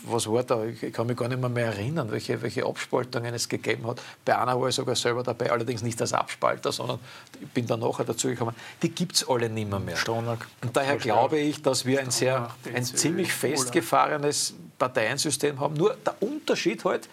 was 0.07 0.26
war 0.30 0.43
da? 0.43 0.64
Ich 0.64 0.93
kann 0.93 1.07
mich 1.07 1.16
gar 1.16 1.28
nicht 1.28 1.41
mehr, 1.41 1.49
mehr 1.49 1.66
erinnern, 1.66 2.11
welche, 2.11 2.41
welche 2.43 2.64
Abspaltungen 2.66 3.35
es 3.35 3.49
gegeben 3.49 3.87
hat. 3.87 4.01
Bei 4.24 4.39
einer 4.39 4.61
war 4.61 4.68
ich 4.68 4.74
sogar 4.74 4.95
selber 4.97 5.22
dabei, 5.22 5.51
allerdings 5.51 5.82
nicht 5.82 6.01
als 6.01 6.12
Abspalter, 6.12 6.72
sondern 6.72 6.99
ich 7.41 7.49
bin 7.49 7.66
dann 7.66 7.80
nachher 7.80 8.05
dazu 8.05 8.28
gekommen. 8.28 8.55
Die 8.82 8.91
gibt 8.91 9.16
es 9.16 9.28
alle 9.28 9.49
nicht 9.49 9.68
mehr. 9.68 9.80
mehr. 9.80 9.97
Stonack. 9.97 10.47
Und 10.62 10.76
daher 10.76 10.97
glaube 10.97 11.39
ich, 11.39 11.62
dass 11.62 11.87
wir 11.87 12.01
ein 12.01 12.11
sehr, 12.11 12.51
ein 12.74 12.85
ziemlich 12.85 13.32
festgefahrenes 13.32 14.55
Parteiensystem 14.78 15.61
haben. 15.61 15.74
Nur 15.74 15.97
der 16.05 16.22
Unterschied 16.22 16.85
halt 16.85 17.09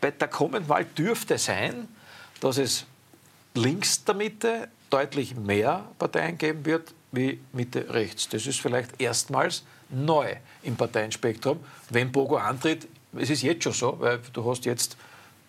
bei 0.00 0.10
der 0.10 0.28
kommenden 0.28 0.68
Wahl 0.68 0.84
dürfte 0.84 1.38
sein, 1.38 1.88
dass 2.40 2.58
es 2.58 2.84
links 3.54 4.04
der 4.04 4.14
Mitte 4.14 4.68
deutlich 4.90 5.34
mehr 5.34 5.88
Parteien 5.98 6.38
geben 6.38 6.64
wird 6.64 6.94
wie 7.12 7.40
Mitte 7.52 7.92
rechts. 7.92 8.28
Das 8.28 8.46
ist 8.46 8.60
vielleicht 8.60 9.00
erstmals 9.00 9.64
neu 9.88 10.34
im 10.62 10.76
Parteienspektrum. 10.76 11.60
Wenn 11.90 12.12
Bogo 12.12 12.36
antritt, 12.36 12.86
es 13.16 13.30
ist 13.30 13.42
jetzt 13.42 13.64
schon 13.64 13.72
so, 13.72 13.96
weil 14.00 14.20
du 14.32 14.48
hast 14.48 14.64
jetzt 14.64 14.96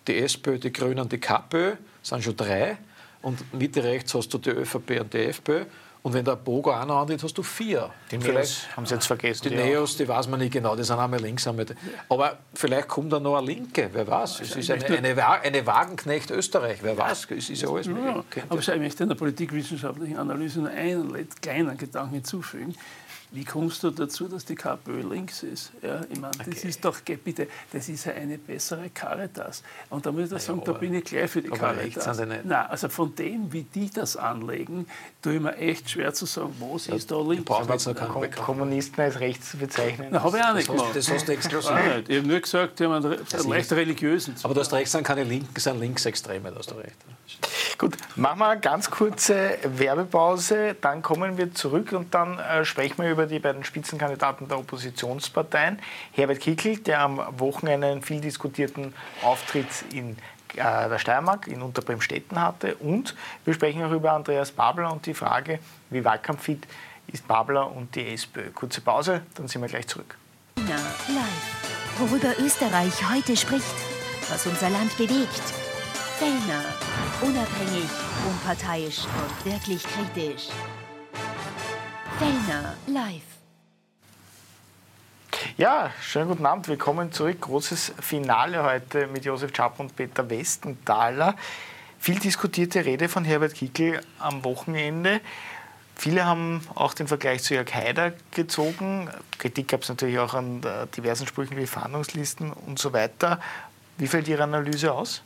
die 0.06 0.16
SPÖ, 0.16 0.58
die 0.58 0.72
Grünen, 0.72 1.08
die 1.08 1.18
KPÖ, 1.18 1.74
sind 2.02 2.24
schon 2.24 2.36
drei. 2.36 2.78
Und 3.20 3.52
Mitte 3.52 3.82
rechts 3.82 4.14
hast 4.14 4.32
du 4.32 4.38
die 4.38 4.50
ÖVP 4.50 5.00
und 5.00 5.12
die 5.12 5.18
FPÖ. 5.18 5.64
Und 6.08 6.14
wenn 6.14 6.24
der 6.24 6.36
Bogo 6.36 6.72
auch 6.72 6.86
noch 6.86 7.02
antritt, 7.02 7.22
hast 7.22 7.36
du 7.36 7.42
vier. 7.42 7.90
Die 8.10 8.16
Neos 8.16 8.62
haben 8.74 8.86
sie 8.86 8.94
jetzt 8.94 9.06
vergessen. 9.06 9.42
Die, 9.42 9.50
die 9.50 9.56
Neos, 9.56 9.94
die 9.98 10.08
weiß 10.08 10.26
man 10.28 10.40
nicht 10.40 10.54
genau, 10.54 10.74
die 10.74 10.82
sind 10.82 10.98
einmal 10.98 11.20
links. 11.20 11.46
Einmal 11.46 11.66
aber 12.08 12.38
vielleicht 12.54 12.88
kommt 12.88 13.12
da 13.12 13.20
noch 13.20 13.36
eine 13.36 13.46
Linke, 13.46 13.90
wer 13.92 14.06
weiß. 14.06 14.40
Es 14.40 14.56
ist 14.56 14.70
eine, 14.70 14.86
eine, 14.86 15.22
eine 15.22 15.66
Wagenknecht 15.66 16.30
Österreich, 16.30 16.78
wer 16.80 16.96
weiß. 16.96 17.26
Es 17.36 17.50
ist 17.50 17.60
ja 17.60 17.68
alles 17.68 17.88
ja, 17.88 18.24
Aber 18.48 18.58
ich 18.58 18.68
möchte 18.68 19.02
in 19.02 19.10
der 19.10 19.16
politikwissenschaftlichen 19.16 20.16
Analyse 20.16 20.60
nur 20.60 20.70
einen 20.70 21.28
kleinen 21.42 21.76
Gedanken 21.76 22.14
hinzufügen. 22.14 22.74
Wie 23.30 23.44
kommst 23.44 23.82
du 23.82 23.90
dazu, 23.90 24.26
dass 24.26 24.44
die 24.44 24.54
KPÖ 24.54 25.02
links 25.02 25.42
ist? 25.42 25.72
Ja, 25.82 26.00
ich 26.10 26.18
meine, 26.18 26.32
okay. 26.38 26.50
das 26.50 26.64
ist 26.64 26.84
doch, 26.84 26.98
bitte, 27.00 27.48
das 27.72 27.88
ist 27.88 28.06
ja 28.06 28.12
eine 28.12 28.38
bessere 28.38 28.88
Caritas. 28.88 29.62
Und 29.90 30.06
da 30.06 30.12
muss 30.12 30.32
ich 30.32 30.42
sagen, 30.42 30.60
ja, 30.60 30.64
da 30.64 30.72
bin 30.72 30.94
ich 30.94 31.04
gleich 31.04 31.30
für 31.30 31.42
die 31.42 31.50
Caritas. 31.50 32.18
Nein, 32.18 32.52
also 32.52 32.88
von 32.88 33.14
dem, 33.14 33.52
wie 33.52 33.64
die 33.64 33.90
das 33.90 34.16
anlegen, 34.16 34.86
tue 35.20 35.34
ich 35.34 35.40
mir 35.40 35.56
echt 35.56 35.90
schwer 35.90 36.14
zu 36.14 36.24
sagen, 36.24 36.54
was 36.58 36.86
ja, 36.86 36.94
ist 36.94 37.10
da 37.10 37.20
links. 37.20 37.44
Brauchen 37.44 37.68
jetzt 37.70 37.86
noch 37.86 37.94
Kom 37.94 38.30
Kommunisten 38.30 39.00
als 39.02 39.20
rechts 39.20 39.50
zu 39.50 39.58
bezeichnen. 39.58 40.08
Na, 40.10 40.22
habe 40.22 40.38
ich 40.38 40.44
auch 40.44 40.54
nicht 40.54 40.70
gemacht. 40.70 40.94
Das 40.94 41.10
hast 41.10 41.28
du 41.28 41.32
exklusiv. 41.32 41.70
Ich 42.08 42.18
habe 42.18 42.26
nur 42.26 42.40
gesagt, 42.40 42.80
die 42.80 42.84
haben 42.84 43.04
einen 43.04 43.48
leicht 43.48 43.72
religiösen. 43.72 44.34
Aber 44.42 44.54
du 44.54 44.60
hast 44.60 44.72
recht, 44.72 44.90
sind 44.90 45.04
keine 45.04 45.24
Linken, 45.24 45.60
sind 45.60 45.80
Linksextreme, 45.80 46.50
da 46.50 46.58
hast 46.58 46.70
du 46.70 46.76
recht. 46.76 46.96
Gut, 47.76 47.96
machen 48.16 48.38
wir 48.40 48.48
eine 48.48 48.60
ganz 48.60 48.90
kurze 48.90 49.58
Werbepause, 49.62 50.74
dann 50.80 51.02
kommen 51.02 51.36
wir 51.36 51.54
zurück 51.54 51.92
und 51.92 52.12
dann 52.14 52.38
äh, 52.38 52.64
sprechen 52.64 53.02
wir 53.02 53.10
über 53.10 53.17
die 53.26 53.38
beiden 53.38 53.64
Spitzenkandidaten 53.64 54.48
der 54.48 54.58
Oppositionsparteien. 54.58 55.78
Herbert 56.12 56.40
Kickl, 56.40 56.76
der 56.78 57.00
am 57.00 57.20
Wochenende 57.38 57.88
einen 57.88 58.02
viel 58.02 58.20
diskutierten 58.20 58.94
Auftritt 59.22 59.66
in 59.92 60.16
äh, 60.56 60.88
der 60.88 60.98
Steiermark 60.98 61.46
in 61.46 61.62
Unterbremstetten 61.62 62.40
hatte 62.40 62.74
und 62.76 63.14
wir 63.44 63.54
sprechen 63.54 63.82
auch 63.84 63.92
über 63.92 64.12
Andreas 64.12 64.50
Babler 64.50 64.92
und 64.92 65.06
die 65.06 65.14
Frage, 65.14 65.58
wie 65.90 66.04
wahlkampffit 66.04 66.66
ist 67.08 67.26
Babler 67.26 67.70
und 67.70 67.94
die 67.94 68.12
SPÖ. 68.12 68.50
Kurze 68.50 68.80
Pause, 68.80 69.22
dann 69.34 69.48
sind 69.48 69.62
wir 69.62 69.68
gleich 69.68 69.86
zurück. 69.86 70.16
Live. 70.56 71.98
Worüber 71.98 72.34
Österreich 72.38 72.92
heute 73.10 73.36
spricht, 73.36 73.74
was 74.28 74.46
unser 74.46 74.70
Land 74.70 74.96
bewegt 74.96 75.42
Fellner. 76.18 76.64
Unabhängig, 77.20 77.88
unparteiisch 78.28 79.04
und 79.04 79.52
wirklich 79.52 79.84
kritisch. 79.84 80.48
Fellner 82.18 82.74
live. 82.88 83.22
Ja, 85.56 85.92
schönen 86.02 86.28
guten 86.28 86.46
Abend. 86.46 86.66
Willkommen 86.66 87.12
zurück. 87.12 87.42
Großes 87.42 87.92
Finale 88.00 88.64
heute 88.64 89.06
mit 89.06 89.24
Josef 89.24 89.52
Schapp 89.54 89.78
und 89.78 89.94
Peter 89.94 90.28
Westenthaler. 90.28 91.36
Viel 92.00 92.18
diskutierte 92.18 92.84
Rede 92.84 93.08
von 93.08 93.24
Herbert 93.24 93.54
Kickl 93.54 94.00
am 94.18 94.42
Wochenende. 94.42 95.20
Viele 95.94 96.26
haben 96.26 96.66
auch 96.74 96.92
den 96.92 97.06
Vergleich 97.06 97.44
zu 97.44 97.54
Jörg 97.54 97.72
Haider 97.72 98.12
gezogen. 98.32 99.08
Kritik 99.38 99.68
gab 99.68 99.82
es 99.82 99.88
natürlich 99.88 100.18
auch 100.18 100.34
an 100.34 100.60
äh, 100.64 100.88
diversen 100.88 101.28
Sprüchen 101.28 101.56
wie 101.56 101.68
Fahndungslisten 101.68 102.52
und 102.52 102.80
so 102.80 102.92
weiter. 102.92 103.40
Wie 103.96 104.08
fällt 104.08 104.26
Ihre 104.26 104.42
Analyse 104.42 104.92
aus? 104.92 105.22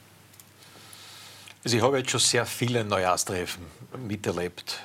Also 1.64 1.74
ich 1.74 1.82
habe 1.82 1.96
jetzt 1.96 2.10
schon 2.10 2.20
sehr 2.20 2.44
viele 2.44 2.84
Neujahrstreffen 2.84 3.64
miterlebt. 4.06 4.78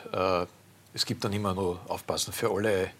Äh, 0.98 1.00
es 1.00 1.06
gibt 1.06 1.24
dann 1.24 1.34
immer 1.34 1.54
nur 1.54 1.80
aufpassen 1.88 2.34
für 2.34 2.52
alle 2.52 2.92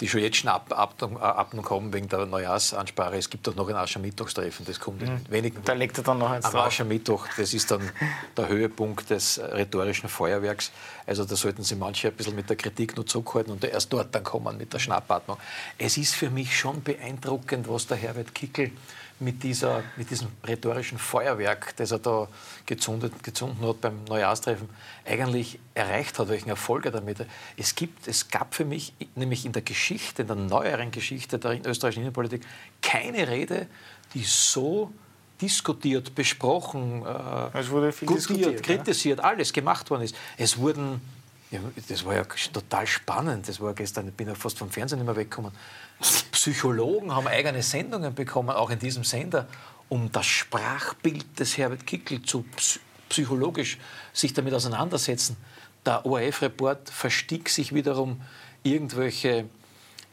die 0.00 0.08
schon 0.08 0.20
jetzt 0.20 0.38
schon 0.38 0.50
ab, 0.50 0.72
ab, 0.76 1.00
ab, 1.20 1.54
kommen 1.62 1.92
wegen 1.92 2.08
der 2.08 2.26
Neujahrsansprache. 2.26 3.16
Es 3.16 3.30
gibt 3.30 3.48
auch 3.48 3.54
noch 3.54 3.68
ein 3.68 3.76
Aschermittwochstreffen, 3.76 4.66
das 4.66 4.80
kommt 4.80 5.02
in 5.02 5.12
mhm. 5.12 5.20
wenigen 5.28 5.62
Da 5.64 5.72
legt 5.72 5.96
er 5.98 6.04
dann 6.04 6.18
noch 6.18 6.30
eins 6.30 6.44
Am 6.46 6.56
Aschermittwoch, 6.56 7.28
das 7.36 7.54
ist 7.54 7.70
dann 7.70 7.88
der 8.36 8.48
Höhepunkt 8.48 9.08
des 9.10 9.38
rhetorischen 9.38 10.08
Feuerwerks. 10.08 10.72
Also 11.06 11.24
da 11.24 11.36
sollten 11.36 11.62
Sie 11.62 11.76
manche 11.76 12.08
ein 12.08 12.14
bisschen 12.14 12.34
mit 12.34 12.50
der 12.50 12.56
Kritik 12.56 12.96
nur 12.96 13.06
zurückhalten 13.06 13.52
und 13.52 13.62
erst 13.62 13.92
dort 13.92 14.12
dann 14.14 14.24
kommen 14.24 14.56
mit 14.56 14.72
der 14.72 14.80
Schnappatmung. 14.80 15.36
Es 15.78 15.96
ist 15.96 16.14
für 16.14 16.30
mich 16.30 16.58
schon 16.58 16.82
beeindruckend, 16.82 17.68
was 17.68 17.86
der 17.86 17.96
Herbert 17.96 18.34
Kickel 18.34 18.72
mit, 19.20 19.42
dieser, 19.42 19.82
mit 19.96 20.10
diesem 20.10 20.28
rhetorischen 20.46 20.98
Feuerwerk, 20.98 21.76
das 21.76 21.92
er 21.92 21.98
da 21.98 22.28
gezündet, 22.66 23.22
gezündet 23.22 23.62
hat 23.62 23.80
beim 23.80 24.04
Neujahrstreffen, 24.04 24.68
eigentlich 25.04 25.58
erreicht 25.74 26.18
hat, 26.18 26.28
welchen 26.28 26.48
Erfolg 26.48 26.86
er 26.86 26.90
damit 26.90 27.18
es 27.56 27.74
gibt. 27.74 28.08
Es 28.08 28.28
gab 28.28 28.54
für 28.54 28.64
mich 28.64 28.92
nämlich 29.14 29.46
in 29.46 29.52
der 29.52 29.62
Geschichte, 29.62 30.22
in 30.22 30.28
der 30.28 30.36
neueren 30.36 30.90
Geschichte 30.90 31.38
der 31.38 31.64
österreichischen 31.66 32.02
Innenpolitik, 32.02 32.44
keine 32.82 33.28
Rede, 33.28 33.66
die 34.14 34.24
so 34.24 34.92
diskutiert, 35.40 36.14
besprochen, 36.14 37.04
äh, 37.04 38.04
gutiert, 38.04 38.62
kritisiert, 38.62 39.18
ja? 39.18 39.24
alles 39.24 39.52
gemacht 39.52 39.90
worden 39.90 40.02
ist. 40.02 40.16
Es 40.36 40.58
wurden, 40.58 41.00
ja, 41.50 41.60
das 41.88 42.04
war 42.04 42.14
ja 42.14 42.24
total 42.52 42.86
spannend, 42.86 43.48
das 43.48 43.60
war 43.60 43.74
gestern, 43.74 44.08
ich 44.08 44.14
bin 44.14 44.28
ja 44.28 44.34
fast 44.34 44.58
vom 44.58 44.70
Fernsehen 44.70 44.98
nicht 44.98 45.06
mehr 45.06 45.16
weggekommen, 45.16 45.52
Psychologen 46.00 47.14
haben 47.14 47.26
eigene 47.26 47.62
Sendungen 47.62 48.14
bekommen, 48.14 48.50
auch 48.50 48.70
in 48.70 48.78
diesem 48.78 49.04
Sender, 49.04 49.46
um 49.88 50.10
das 50.12 50.26
Sprachbild 50.26 51.38
des 51.38 51.56
Herbert 51.56 51.86
Kickl 51.86 52.22
zu 52.22 52.44
psychologisch 53.08 53.78
sich 54.12 54.32
damit 54.32 54.52
auseinandersetzen. 54.54 55.36
Der 55.86 56.04
ORF-Report 56.04 56.90
verstieg 56.90 57.48
sich 57.48 57.74
wiederum, 57.74 58.20
irgendwelche 58.62 59.46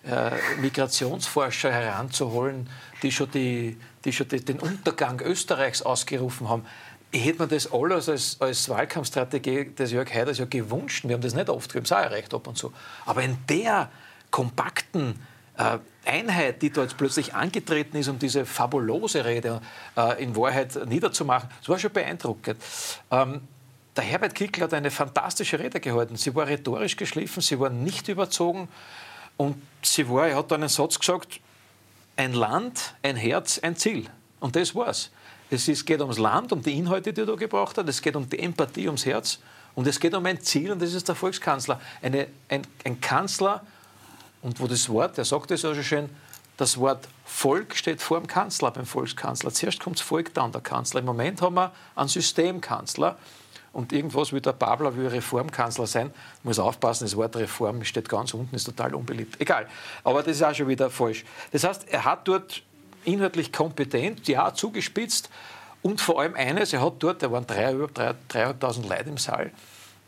äh, 0.03 0.32
Migrationsforscher 0.59 1.71
heranzuholen, 1.71 2.69
die 3.01 3.11
schon, 3.11 3.32
die, 3.32 3.77
die 4.03 4.11
schon 4.11 4.27
die, 4.27 4.43
den 4.43 4.59
Untergang 4.59 5.21
Österreichs 5.21 5.82
ausgerufen 5.82 6.49
haben. 6.49 6.65
Hätte 7.13 7.43
mir 7.43 7.47
das 7.47 7.71
alles 7.71 8.09
als, 8.09 8.38
als 8.39 8.69
Wahlkampfstrategie 8.69 9.71
des 9.71 9.91
Jörg 9.91 10.13
Haiders 10.13 10.38
ja 10.38 10.45
gewünscht. 10.45 11.05
Wir 11.05 11.13
haben 11.15 11.21
das 11.21 11.34
nicht 11.34 11.49
oft, 11.49 11.73
wir 11.73 11.79
haben 11.79 11.86
es 11.86 11.91
auch 11.91 11.97
erreicht 11.97 12.34
ab 12.34 12.47
und 12.47 12.57
zu. 12.57 12.73
Aber 13.05 13.21
in 13.23 13.38
der 13.49 13.89
kompakten 14.29 15.19
Einheit, 16.05 16.62
die 16.62 16.72
jetzt 16.76 16.97
plötzlich 16.97 17.34
angetreten 17.34 17.97
ist, 17.97 18.07
um 18.07 18.18
diese 18.18 18.45
fabulose 18.45 19.24
Rede 19.24 19.62
äh, 19.95 20.24
in 20.24 20.36
Wahrheit 20.36 20.88
niederzumachen, 20.88 21.49
das 21.59 21.70
war 21.70 21.78
schon 21.78 21.91
beeindruckend. 21.91 22.57
Ähm, 23.12 23.41
der 23.95 24.03
Herbert 24.03 24.36
Kickl 24.36 24.62
hat 24.62 24.74
eine 24.74 24.89
fantastische 24.89 25.59
Rede 25.59 25.80
gehalten. 25.80 26.16
Sie 26.16 26.34
war 26.34 26.47
rhetorisch 26.47 26.95
geschliffen, 26.95 27.41
sie 27.41 27.59
war 27.59 27.70
nicht 27.70 28.07
überzogen 28.07 28.68
und 29.38 29.62
sie 29.82 30.07
war, 30.09 30.28
er 30.28 30.38
hat 30.38 30.51
dann 30.51 30.62
einen 30.62 30.70
Satz 30.70 30.97
gesagt, 30.97 31.39
ein 32.16 32.34
Land, 32.34 32.95
ein 33.03 33.16
Herz, 33.16 33.59
ein 33.59 33.76
Ziel. 33.76 34.05
Und 34.39 34.55
das 34.55 34.74
war's. 34.74 35.12
Es 35.49 35.68
ist, 35.68 35.86
geht 35.86 35.99
ums 35.99 36.18
Land, 36.18 36.53
um 36.53 36.62
die 36.62 36.78
Inhalte, 36.78 37.12
die 37.12 37.22
er 37.22 37.28
da 37.28 37.36
gebracht 37.36 37.78
hat, 37.78 37.88
es 37.89 38.01
geht 38.01 38.16
um 38.16 38.30
die 38.30 38.39
Empathie, 38.39 38.88
ums 38.88 39.05
Herz 39.05 39.39
und 39.76 39.86
es 39.88 39.99
geht 39.99 40.14
um 40.14 40.26
ein 40.26 40.41
Ziel 40.41 40.72
und 40.72 40.82
das 40.82 40.93
ist 40.93 41.07
der 41.07 41.16
Volkskanzler. 41.16 41.80
Eine, 42.01 42.28
ein, 42.47 42.62
ein 42.86 43.01
Kanzler, 43.01 43.66
und 44.41 44.59
wo 44.59 44.67
das 44.67 44.89
Wort, 44.89 45.17
er 45.17 45.25
sagt 45.25 45.51
es 45.51 45.61
ja 45.61 45.73
schon 45.73 45.83
schön, 45.83 46.09
das 46.57 46.77
Wort 46.77 47.07
Volk 47.25 47.75
steht 47.75 48.01
vor 48.01 48.19
dem 48.19 48.27
Kanzler, 48.27 48.71
beim 48.71 48.85
Volkskanzler. 48.85 49.51
Zuerst 49.51 49.79
kommt 49.79 49.97
das 49.97 50.05
Volk, 50.05 50.33
dann 50.33 50.51
der 50.51 50.61
Kanzler. 50.61 50.99
Im 50.99 51.07
Moment 51.07 51.41
haben 51.41 51.55
wir 51.55 51.71
einen 51.95 52.09
Systemkanzler 52.09 53.17
und 53.73 53.93
irgendwas 53.93 54.33
wie 54.33 54.41
der 54.41 54.53
Babler 54.53 54.95
will 54.95 55.07
Reformkanzler 55.07 55.87
sein. 55.87 56.13
Muss 56.43 56.59
aufpassen, 56.59 57.05
das 57.05 57.15
Wort 57.15 57.35
Reform 57.35 57.83
steht 57.83 58.09
ganz 58.09 58.33
unten, 58.33 58.55
ist 58.55 58.65
total 58.65 58.93
unbeliebt. 58.93 59.39
Egal, 59.39 59.67
aber 60.03 60.23
das 60.23 60.35
ist 60.35 60.43
auch 60.43 60.53
schon 60.53 60.67
wieder 60.67 60.89
falsch. 60.89 61.23
Das 61.51 61.63
heißt, 61.63 61.87
er 61.89 62.05
hat 62.05 62.27
dort 62.27 62.61
inhaltlich 63.05 63.51
kompetent, 63.51 64.27
ja, 64.27 64.53
zugespitzt 64.53 65.29
und 65.81 65.99
vor 65.99 66.21
allem 66.21 66.35
eines, 66.35 66.73
er 66.73 66.81
hat 66.85 66.95
dort, 66.99 67.23
da 67.23 67.31
waren 67.31 67.45
3.500 67.45 68.87
Leute 68.87 69.09
im 69.09 69.17
Saal, 69.17 69.51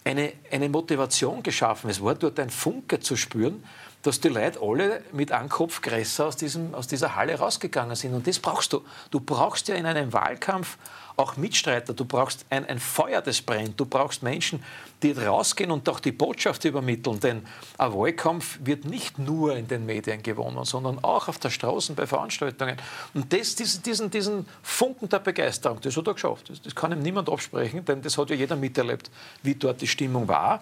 eine, 0.03 0.33
eine 0.51 0.69
Motivation 0.69 1.41
geschaffen. 1.41 1.89
Es 1.89 2.03
war 2.03 2.13
dort 2.15 2.39
ein 2.39 2.49
Funke 2.49 2.99
zu 2.99 3.15
spüren 3.15 3.63
dass 4.03 4.19
die 4.19 4.27
Leute 4.27 4.59
alle 4.61 5.01
mit 5.13 5.31
einem 5.31 5.49
Kopf 5.49 5.81
größer 5.81 6.27
aus, 6.27 6.35
diesem, 6.35 6.75
aus 6.75 6.87
dieser 6.87 7.15
Halle 7.15 7.35
rausgegangen 7.35 7.95
sind. 7.95 8.13
Und 8.13 8.27
das 8.27 8.37
brauchst 8.37 8.73
du. 8.73 8.83
Du 9.11 9.19
brauchst 9.19 9.69
ja 9.69 9.75
in 9.75 9.85
einem 9.85 10.11
Wahlkampf 10.11 10.77
auch 11.15 11.37
Mitstreiter. 11.37 11.93
Du 11.93 12.03
brauchst 12.03 12.45
ein, 12.49 12.65
ein 12.65 12.79
Feuer, 12.79 13.21
das 13.21 13.41
brennt. 13.41 13.79
Du 13.79 13.85
brauchst 13.85 14.21
Menschen, 14.21 14.63
die 15.03 15.11
rausgehen 15.11 15.71
und 15.71 15.87
auch 15.87 16.01
die 16.01 16.11
Botschaft 16.11 16.65
übermitteln. 16.65 17.19
Denn 17.21 17.45
ein 17.77 17.93
Wahlkampf 17.93 18.59
wird 18.63 18.83
nicht 18.85 19.19
nur 19.19 19.55
in 19.55 19.67
den 19.69 19.85
Medien 19.85 20.21
gewonnen, 20.21 20.65
sondern 20.65 21.01
auch 21.03 21.29
auf 21.29 21.39
der 21.39 21.49
Straße 21.49 21.93
bei 21.93 22.05
Veranstaltungen. 22.05 22.77
Und 23.13 23.31
das, 23.31 23.55
diesen, 23.55 24.11
diesen 24.11 24.45
Funken 24.63 25.07
der 25.07 25.19
Begeisterung, 25.19 25.79
das 25.81 25.95
hat 25.95 26.07
er 26.07 26.13
geschafft. 26.13 26.49
Das, 26.49 26.61
das 26.61 26.75
kann 26.75 26.91
ihm 26.91 27.01
niemand 27.01 27.29
absprechen, 27.29 27.85
denn 27.85 28.01
das 28.01 28.17
hat 28.17 28.29
ja 28.31 28.35
jeder 28.35 28.57
miterlebt, 28.57 29.09
wie 29.43 29.55
dort 29.55 29.79
die 29.81 29.87
Stimmung 29.87 30.27
war. 30.27 30.61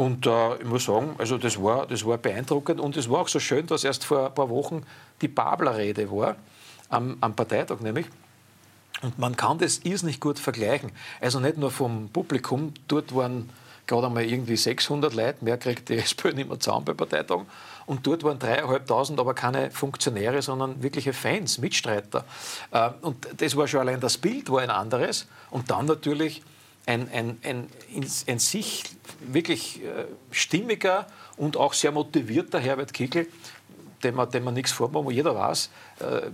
Und 0.00 0.26
äh, 0.26 0.54
ich 0.56 0.64
muss 0.64 0.86
sagen, 0.86 1.14
also 1.18 1.36
das 1.36 1.62
war, 1.62 1.86
das 1.86 2.06
war 2.06 2.16
beeindruckend 2.16 2.80
und 2.80 2.96
es 2.96 3.10
war 3.10 3.20
auch 3.20 3.28
so 3.28 3.38
schön, 3.38 3.66
dass 3.66 3.84
erst 3.84 4.02
vor 4.02 4.28
ein 4.28 4.34
paar 4.34 4.48
Wochen 4.48 4.82
die 5.20 5.28
Babler-Rede 5.28 6.10
war, 6.10 6.36
am, 6.88 7.18
am 7.20 7.36
Parteitag 7.36 7.80
nämlich. 7.80 8.06
Und 9.02 9.18
man 9.18 9.36
kann 9.36 9.58
das 9.58 9.80
irrsinnig 9.80 10.18
gut 10.18 10.38
vergleichen. 10.38 10.90
Also 11.20 11.38
nicht 11.38 11.58
nur 11.58 11.70
vom 11.70 12.08
Publikum, 12.08 12.72
dort 12.88 13.14
waren 13.14 13.50
gerade 13.86 14.06
einmal 14.06 14.24
irgendwie 14.24 14.56
600 14.56 15.12
Leute, 15.12 15.44
mehr 15.44 15.58
kriegt 15.58 15.90
die 15.90 15.98
SPÖ 15.98 16.32
nicht 16.32 16.48
mehr 16.48 16.58
zusammen 16.58 16.86
bei 16.86 16.94
Parteitagen. 16.94 17.44
Und 17.84 18.06
dort 18.06 18.24
waren 18.24 18.38
dreieinhalbtausend, 18.38 19.20
aber 19.20 19.34
keine 19.34 19.70
Funktionäre, 19.70 20.40
sondern 20.40 20.82
wirkliche 20.82 21.12
Fans, 21.12 21.58
Mitstreiter. 21.58 22.24
Äh, 22.70 22.88
und 23.02 23.28
das 23.36 23.54
war 23.54 23.68
schon 23.68 23.80
allein 23.80 24.00
das 24.00 24.16
Bild, 24.16 24.50
war 24.50 24.62
ein 24.62 24.70
anderes. 24.70 25.26
Und 25.50 25.70
dann 25.70 25.84
natürlich 25.84 26.40
ein, 26.90 27.08
ein, 27.12 27.38
ein 27.44 27.68
in, 27.94 28.06
in 28.26 28.38
sich 28.38 28.84
wirklich 29.20 29.82
äh, 29.84 30.06
stimmiger 30.30 31.06
und 31.36 31.56
auch 31.56 31.72
sehr 31.72 31.92
motivierter 31.92 32.58
Herbert 32.58 32.92
Kickl, 32.92 33.26
dem 34.02 34.16
man, 34.16 34.30
dem 34.30 34.44
man 34.44 34.54
nichts 34.54 34.72
vormacht, 34.72 35.10
jeder 35.12 35.34
weiß, 35.34 35.70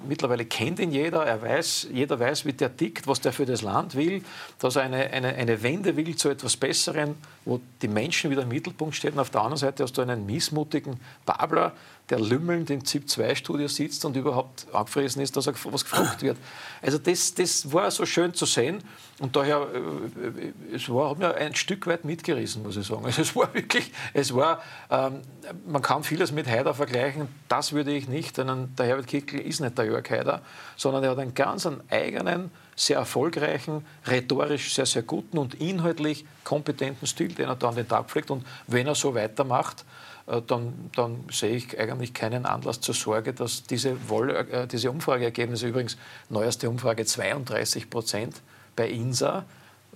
mittlerweile 0.08 0.44
kennt 0.44 0.78
ihn 0.78 0.92
jeder, 0.92 1.24
er 1.24 1.42
weiß, 1.42 1.88
jeder 1.92 2.18
weiß, 2.18 2.44
wie 2.44 2.52
der 2.52 2.76
tickt, 2.76 3.06
was 3.06 3.20
der 3.20 3.32
für 3.32 3.46
das 3.46 3.62
Land 3.62 3.94
will, 3.94 4.22
dass 4.58 4.76
er 4.76 4.82
eine, 4.82 5.10
eine, 5.10 5.34
eine 5.34 5.62
Wende 5.62 5.96
will 5.96 6.14
zu 6.16 6.28
etwas 6.28 6.56
Besserem, 6.56 7.16
wo 7.44 7.60
die 7.82 7.88
Menschen 7.88 8.30
wieder 8.30 8.42
im 8.42 8.48
Mittelpunkt 8.48 8.94
stehen. 8.94 9.18
Auf 9.18 9.30
der 9.30 9.40
anderen 9.40 9.58
Seite 9.58 9.82
hast 9.82 9.96
du 9.96 10.02
einen 10.02 10.26
missmutigen 10.26 11.00
Babler, 11.24 11.72
der 12.08 12.20
lümmelnd 12.20 12.70
im 12.70 12.84
ZIP-2-Studio 12.84 13.66
sitzt 13.66 14.04
und 14.04 14.16
überhaupt 14.16 14.66
abgefressen 14.72 15.22
ist, 15.22 15.36
dass 15.36 15.48
er 15.48 15.54
was 15.64 15.84
gefragt 15.84 16.22
wird. 16.22 16.36
Also 16.80 16.98
das, 16.98 17.34
das 17.34 17.72
war 17.72 17.90
so 17.90 18.06
schön 18.06 18.32
zu 18.32 18.46
sehen 18.46 18.82
und 19.18 19.34
daher, 19.34 19.66
äh, 19.72 20.74
es 20.74 20.88
war, 20.88 21.10
hat 21.10 21.18
mir 21.18 21.34
ein 21.34 21.54
Stück 21.54 21.86
weit 21.86 22.04
mitgerissen, 22.04 22.62
muss 22.62 22.76
ich 22.76 22.86
sagen. 22.86 23.04
Also 23.04 23.22
es 23.22 23.34
war 23.34 23.52
wirklich, 23.54 23.90
es 24.12 24.34
war, 24.34 24.62
ähm, 24.90 25.22
man 25.66 25.82
kann 25.82 26.04
vieles 26.04 26.32
mit 26.32 26.46
Haider 26.46 26.74
vergleichen, 26.74 27.28
das 27.48 27.72
würde 27.72 27.92
ich 27.92 28.08
nicht, 28.08 28.38
denn 28.38 28.74
der 28.76 28.86
Herbert 28.86 29.06
Kickl 29.08 29.38
ist 29.38 29.55
nicht 29.60 29.76
der 29.78 29.86
Jörg 29.86 30.08
Haider, 30.10 30.40
sondern 30.76 31.04
er 31.04 31.10
hat 31.10 31.18
einen 31.18 31.34
ganz 31.34 31.68
eigenen, 31.90 32.50
sehr 32.74 32.98
erfolgreichen, 32.98 33.84
rhetorisch 34.06 34.74
sehr, 34.74 34.86
sehr 34.86 35.02
guten 35.02 35.38
und 35.38 35.54
inhaltlich 35.54 36.26
kompetenten 36.44 37.06
Stil, 37.06 37.32
den 37.32 37.48
er 37.48 37.56
da 37.56 37.70
an 37.70 37.76
den 37.76 37.88
Tag 37.88 38.10
pflegt 38.10 38.30
und 38.30 38.46
wenn 38.66 38.86
er 38.86 38.94
so 38.94 39.14
weitermacht, 39.14 39.84
äh, 40.26 40.42
dann, 40.46 40.90
dann, 40.94 41.24
sehe 41.30 41.56
ich 41.56 41.78
eigentlich 41.78 42.12
keinen 42.12 42.46
Anlass 42.46 42.80
zur 42.80 42.94
Sorge, 42.94 43.32
dass 43.32 43.62
diese, 43.62 43.96
Woll, 44.08 44.30
äh, 44.30 44.66
diese 44.66 44.90
Umfrageergebnisse, 44.90 45.68
übrigens 45.68 45.96
neueste 46.28 46.68
Umfrage 46.68 47.04
32 47.04 47.88
Prozent 47.88 48.42
bei 48.74 48.88
INSA, 48.88 49.44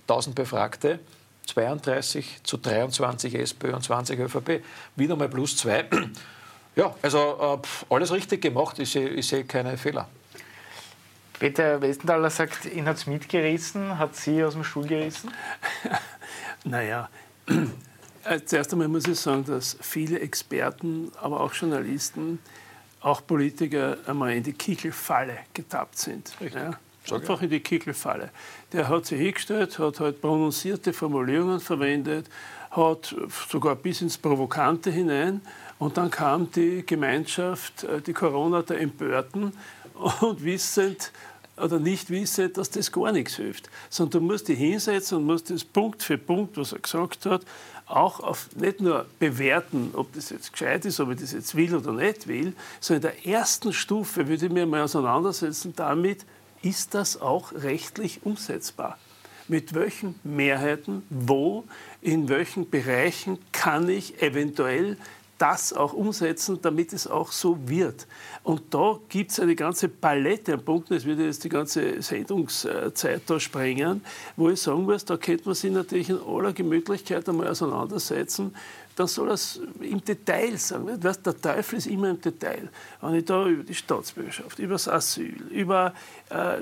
1000 0.07 0.35
Befragte, 0.35 0.99
32 1.47 2.43
zu 2.43 2.57
23 2.57 3.35
SPÖ 3.35 3.73
und 3.73 3.83
20 3.83 4.19
ÖVP, 4.19 4.63
wieder 4.95 5.15
mal 5.15 5.29
plus 5.29 5.57
zwei. 5.57 5.85
Ja, 6.75 6.95
also 7.01 7.59
äh, 7.61 7.93
alles 7.93 8.11
richtig 8.11 8.41
gemacht, 8.41 8.79
ich 8.79 8.91
sehe, 8.91 9.09
ich 9.09 9.27
sehe 9.27 9.43
keine 9.43 9.77
Fehler. 9.77 10.07
Peter 11.39 11.81
Westenthaler 11.81 12.29
sagt, 12.29 12.65
ihn 12.65 12.85
hat 12.85 12.97
es 12.97 13.07
mitgerissen, 13.07 13.97
hat 13.97 14.15
Sie 14.15 14.43
aus 14.43 14.53
dem 14.53 14.63
Stuhl 14.63 14.85
gerissen? 14.85 15.31
naja, 16.63 17.09
äh, 18.25 18.39
zuerst 18.45 18.71
einmal 18.71 18.87
muss 18.87 19.07
ich 19.07 19.19
sagen, 19.19 19.43
dass 19.45 19.75
viele 19.81 20.19
Experten, 20.19 21.11
aber 21.19 21.41
auch 21.41 21.53
Journalisten 21.53 22.39
auch 23.01 23.25
Politiker 23.25 23.97
einmal 24.05 24.33
in 24.33 24.43
die 24.43 24.53
Kickelfalle 24.53 25.39
getappt 25.53 25.97
sind. 25.97 26.31
Ja? 26.53 26.77
Einfach 27.11 27.41
in 27.41 27.49
die 27.49 27.59
Kickelfalle. 27.59 28.29
Der 28.71 28.87
hat 28.87 29.07
sich 29.07 29.19
hingestellt, 29.19 29.79
hat 29.79 29.99
halt 29.99 30.21
prononcierte 30.21 30.93
Formulierungen 30.93 31.59
verwendet, 31.59 32.27
hat 32.69 33.15
sogar 33.49 33.75
bis 33.75 34.01
ins 34.01 34.17
Provokante 34.17 34.91
hinein. 34.91 35.41
Und 35.81 35.97
dann 35.97 36.11
kam 36.11 36.51
die 36.51 36.85
Gemeinschaft, 36.85 37.85
äh, 37.85 38.01
die 38.01 38.13
Corona 38.13 38.61
der 38.61 38.79
Empörten 38.81 39.51
und 40.19 40.43
wissend, 40.43 41.11
oder 41.57 41.79
nicht 41.79 42.11
wissend, 42.11 42.57
dass 42.57 42.69
das 42.69 42.91
gar 42.91 43.11
nichts 43.11 43.37
hilft. 43.37 43.67
Sondern 43.89 44.21
du 44.21 44.27
musst 44.27 44.47
dich 44.47 44.59
hinsetzen 44.59 45.17
und 45.17 45.25
musst 45.25 45.49
das 45.49 45.63
Punkt 45.63 46.03
für 46.03 46.19
Punkt, 46.19 46.55
was 46.57 46.73
er 46.73 46.79
gesagt 46.79 47.25
hat, 47.25 47.41
auch 47.87 48.19
auf 48.19 48.55
nicht 48.55 48.79
nur 48.79 49.07
bewerten, 49.17 49.89
ob 49.93 50.13
das 50.13 50.29
jetzt 50.29 50.53
gescheit 50.53 50.85
ist, 50.85 50.99
ob 50.99 51.13
ich 51.13 51.19
das 51.19 51.31
jetzt 51.31 51.55
will 51.55 51.73
oder 51.73 51.93
nicht 51.93 52.27
will, 52.27 52.53
sondern 52.79 53.13
in 53.13 53.23
der 53.23 53.33
ersten 53.33 53.73
Stufe 53.73 54.27
würde 54.27 54.45
ich 54.45 54.51
mir 54.51 54.67
mal 54.67 54.83
auseinandersetzen 54.83 55.73
damit, 55.75 56.25
ist 56.61 56.93
das 56.93 57.19
auch 57.19 57.53
rechtlich 57.53 58.19
umsetzbar? 58.23 58.99
Mit 59.47 59.73
welchen 59.73 60.13
Mehrheiten, 60.23 61.01
wo, 61.09 61.63
in 62.01 62.29
welchen 62.29 62.69
Bereichen 62.69 63.39
kann 63.51 63.89
ich 63.89 64.21
eventuell 64.21 64.97
das 65.41 65.73
auch 65.73 65.93
umsetzen, 65.93 66.59
damit 66.61 66.93
es 66.93 67.07
auch 67.07 67.31
so 67.31 67.57
wird. 67.67 68.05
Und 68.43 68.61
da 68.73 68.99
gibt 69.09 69.31
es 69.31 69.39
eine 69.39 69.55
ganze 69.55 69.89
Palette 69.89 70.53
an 70.53 70.63
Punkten, 70.63 70.93
das 70.93 71.05
würde 71.05 71.25
jetzt 71.25 71.43
die 71.43 71.49
ganze 71.49 71.99
Sendungszeit 72.01 73.23
da 73.25 73.39
sprengen, 73.39 74.03
wo 74.35 74.49
ich 74.49 74.61
sagen 74.61 74.83
muss, 74.83 75.03
da 75.03 75.17
könnte 75.17 75.45
man 75.45 75.55
sich 75.55 75.71
natürlich 75.71 76.09
in 76.09 76.19
aller 76.21 76.53
Gemütlichkeit 76.53 77.27
einmal 77.27 77.47
auseinandersetzen 77.47 78.53
dann 78.95 79.07
soll 79.07 79.31
es 79.31 79.59
im 79.79 80.03
Detail 80.03 80.57
sagen. 80.57 81.01
Weißt, 81.01 81.25
der 81.25 81.39
Teufel 81.39 81.77
ist 81.77 81.87
immer 81.87 82.09
im 82.09 82.21
Detail. 82.21 82.69
Wenn 83.01 83.15
ich 83.15 83.25
da 83.25 83.45
über 83.45 83.63
die 83.63 83.73
Staatsbürgerschaft, 83.73 84.59
über 84.59 84.73
das 84.73 84.87
Asyl, 84.87 85.41
über 85.49 85.93
äh, 86.29 86.57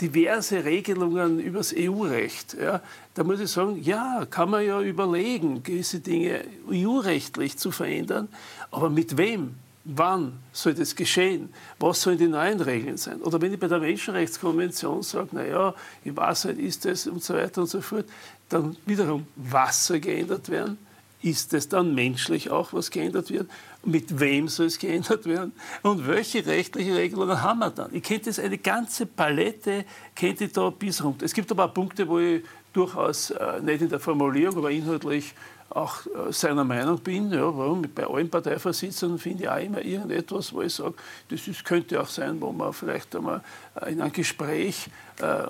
diverse 0.00 0.64
Regelungen, 0.64 1.40
über 1.40 1.58
das 1.58 1.74
EU-Recht, 1.76 2.56
ja, 2.60 2.80
da 3.14 3.24
muss 3.24 3.40
ich 3.40 3.50
sagen, 3.50 3.80
ja, 3.82 4.26
kann 4.28 4.50
man 4.50 4.64
ja 4.64 4.80
überlegen, 4.80 5.62
gewisse 5.62 6.00
Dinge 6.00 6.44
EU-rechtlich 6.70 7.56
zu 7.56 7.70
verändern, 7.70 8.28
aber 8.70 8.90
mit 8.90 9.16
wem? 9.16 9.54
Wann 9.86 10.32
soll 10.50 10.72
das 10.72 10.96
geschehen? 10.96 11.52
Was 11.78 12.00
sollen 12.00 12.16
die 12.16 12.26
neuen 12.26 12.58
Regeln 12.58 12.96
sein? 12.96 13.20
Oder 13.20 13.38
wenn 13.42 13.52
ich 13.52 13.60
bei 13.60 13.68
der 13.68 13.80
Menschenrechtskonvention 13.80 15.02
sage, 15.02 15.28
naja, 15.32 15.74
in 16.04 16.16
Wahrheit 16.16 16.56
ist 16.56 16.86
es 16.86 17.06
und 17.06 17.22
so 17.22 17.34
weiter 17.34 17.60
und 17.60 17.66
so 17.66 17.82
fort, 17.82 18.06
dann 18.48 18.76
wiederum, 18.86 19.26
was 19.36 19.86
soll 19.86 20.00
geändert 20.00 20.48
werden? 20.48 20.78
Ist 21.24 21.54
es 21.54 21.68
dann 21.68 21.94
menschlich 21.94 22.50
auch, 22.50 22.72
was 22.72 22.90
geändert 22.90 23.30
wird? 23.30 23.50
Mit 23.84 24.20
wem 24.20 24.48
soll 24.48 24.66
es 24.66 24.78
geändert 24.78 25.24
werden? 25.24 25.52
Und 25.82 26.06
welche 26.06 26.44
rechtliche 26.44 26.94
Regelungen 26.94 27.40
haben 27.40 27.60
wir 27.60 27.70
dann? 27.70 27.94
Ich 27.94 28.02
kenne 28.02 28.20
das 28.20 28.38
eine 28.38 28.58
ganze 28.58 29.06
Palette, 29.06 29.84
kennt 30.14 30.40
ich 30.42 30.52
da 30.52 30.68
bis 30.70 31.02
runter. 31.02 31.24
Es 31.24 31.32
gibt 31.32 31.50
aber 31.50 31.64
auch 31.64 31.74
Punkte, 31.74 32.06
wo 32.06 32.18
ich 32.18 32.42
durchaus 32.74 33.30
äh, 33.30 33.60
nicht 33.62 33.82
in 33.82 33.88
der 33.88 34.00
Formulierung, 34.00 34.58
aber 34.58 34.70
inhaltlich 34.70 35.34
auch 35.70 36.06
äh, 36.06 36.32
seiner 36.32 36.64
Meinung 36.64 36.98
bin. 36.98 37.30
Ja, 37.30 37.56
warum? 37.56 37.82
Bei 37.94 38.06
allen 38.06 38.28
Parteivorsitzenden 38.28 39.18
finde 39.18 39.44
ich 39.44 39.48
auch 39.48 39.58
immer 39.58 39.82
irgendetwas, 39.82 40.52
wo 40.52 40.60
ich 40.60 40.74
sage, 40.74 40.94
das 41.30 41.48
ist, 41.48 41.64
könnte 41.64 42.00
auch 42.00 42.08
sein, 42.08 42.40
wo 42.40 42.52
man 42.52 42.72
vielleicht 42.72 43.16
einmal 43.16 43.42
äh, 43.80 43.92
in 43.92 44.00
einem 44.00 44.12
Gespräch 44.12 44.88
äh, 45.20 45.24
äh, 45.24 45.48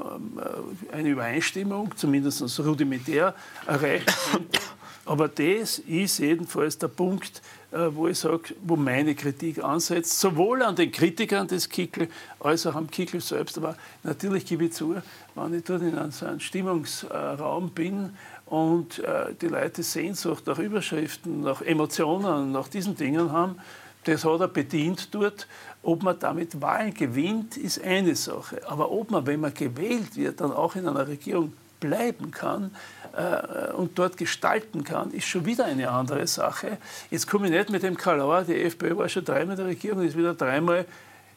eine 0.92 1.08
Übereinstimmung, 1.08 1.96
zumindest 1.96 2.60
rudimentär, 2.60 3.34
erreicht. 3.66 4.12
Aber 5.06 5.28
das 5.28 5.80
ist 5.80 6.18
jedenfalls 6.18 6.78
der 6.78 6.88
Punkt, 6.88 7.42
äh, 7.72 7.94
wo 7.94 8.08
ich 8.08 8.18
sage, 8.18 8.54
wo 8.62 8.76
meine 8.76 9.14
Kritik 9.14 9.62
ansetzt, 9.62 10.18
sowohl 10.18 10.62
an 10.62 10.76
den 10.76 10.90
Kritikern 10.90 11.46
des 11.46 11.68
Kickel 11.68 12.08
als 12.40 12.66
auch 12.66 12.74
am 12.74 12.90
Kickel 12.90 13.20
selbst. 13.20 13.58
Aber 13.58 13.76
natürlich 14.02 14.46
gebe 14.46 14.64
ich 14.64 14.72
zu, 14.72 14.96
wenn 15.34 15.54
ich 15.54 15.64
dort 15.64 15.82
in 15.82 16.10
so 16.10 16.26
einem 16.26 16.40
Stimmungsraum 16.40 17.70
bin 17.70 18.10
und 18.46 19.00
äh, 19.00 19.34
die 19.40 19.48
Leute 19.48 19.82
Sehnsucht 19.82 20.46
nach 20.46 20.58
Überschriften, 20.58 21.42
nach 21.42 21.60
Emotionen, 21.60 22.52
nach 22.52 22.68
diesen 22.68 22.96
Dingen 22.96 23.30
haben, 23.30 23.56
das 24.04 24.24
hat 24.24 24.40
er 24.40 24.48
bedient 24.48 25.14
dort. 25.14 25.46
Ob 25.82 26.02
man 26.02 26.18
damit 26.18 26.60
Wahlen 26.62 26.94
gewinnt, 26.94 27.56
ist 27.58 27.82
eine 27.82 28.16
Sache. 28.16 28.60
Aber 28.66 28.90
ob 28.90 29.10
man, 29.10 29.26
wenn 29.26 29.40
man 29.40 29.52
gewählt 29.52 30.16
wird, 30.16 30.40
dann 30.40 30.52
auch 30.52 30.76
in 30.76 30.88
einer 30.88 31.06
Regierung 31.08 31.52
bleiben 31.80 32.30
kann, 32.30 32.70
äh, 33.16 33.72
und 33.72 33.98
dort 33.98 34.16
gestalten 34.16 34.84
kann, 34.84 35.10
ist 35.12 35.26
schon 35.26 35.46
wieder 35.46 35.64
eine 35.64 35.90
andere 35.90 36.26
Sache. 36.26 36.78
Jetzt 37.10 37.28
komme 37.28 37.46
ich 37.46 37.52
nicht 37.52 37.70
mit 37.70 37.82
dem 37.82 37.96
Kalauer, 37.96 38.42
die 38.42 38.60
FPÖ 38.62 38.96
war 38.96 39.08
schon 39.08 39.24
dreimal 39.24 39.52
in 39.52 39.56
der 39.56 39.66
Regierung, 39.66 40.02
ist 40.02 40.16
wieder 40.16 40.34
dreimal 40.34 40.84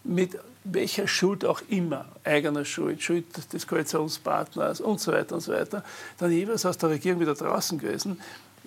mit 0.03 0.37
welcher 0.63 1.07
Schuld 1.07 1.45
auch 1.45 1.61
immer, 1.69 2.05
eigener 2.23 2.65
Schuld, 2.65 3.01
Schuld 3.01 3.25
des 3.53 3.67
Koalitionspartners 3.67 4.81
und 4.81 4.99
so 4.99 5.11
weiter 5.11 5.35
und 5.35 5.41
so 5.41 5.53
weiter, 5.53 5.83
dann 6.17 6.31
jeweils 6.31 6.65
aus 6.65 6.77
der 6.77 6.89
Regierung 6.89 7.19
wieder 7.19 7.35
draußen 7.35 7.77
gewesen. 7.77 8.19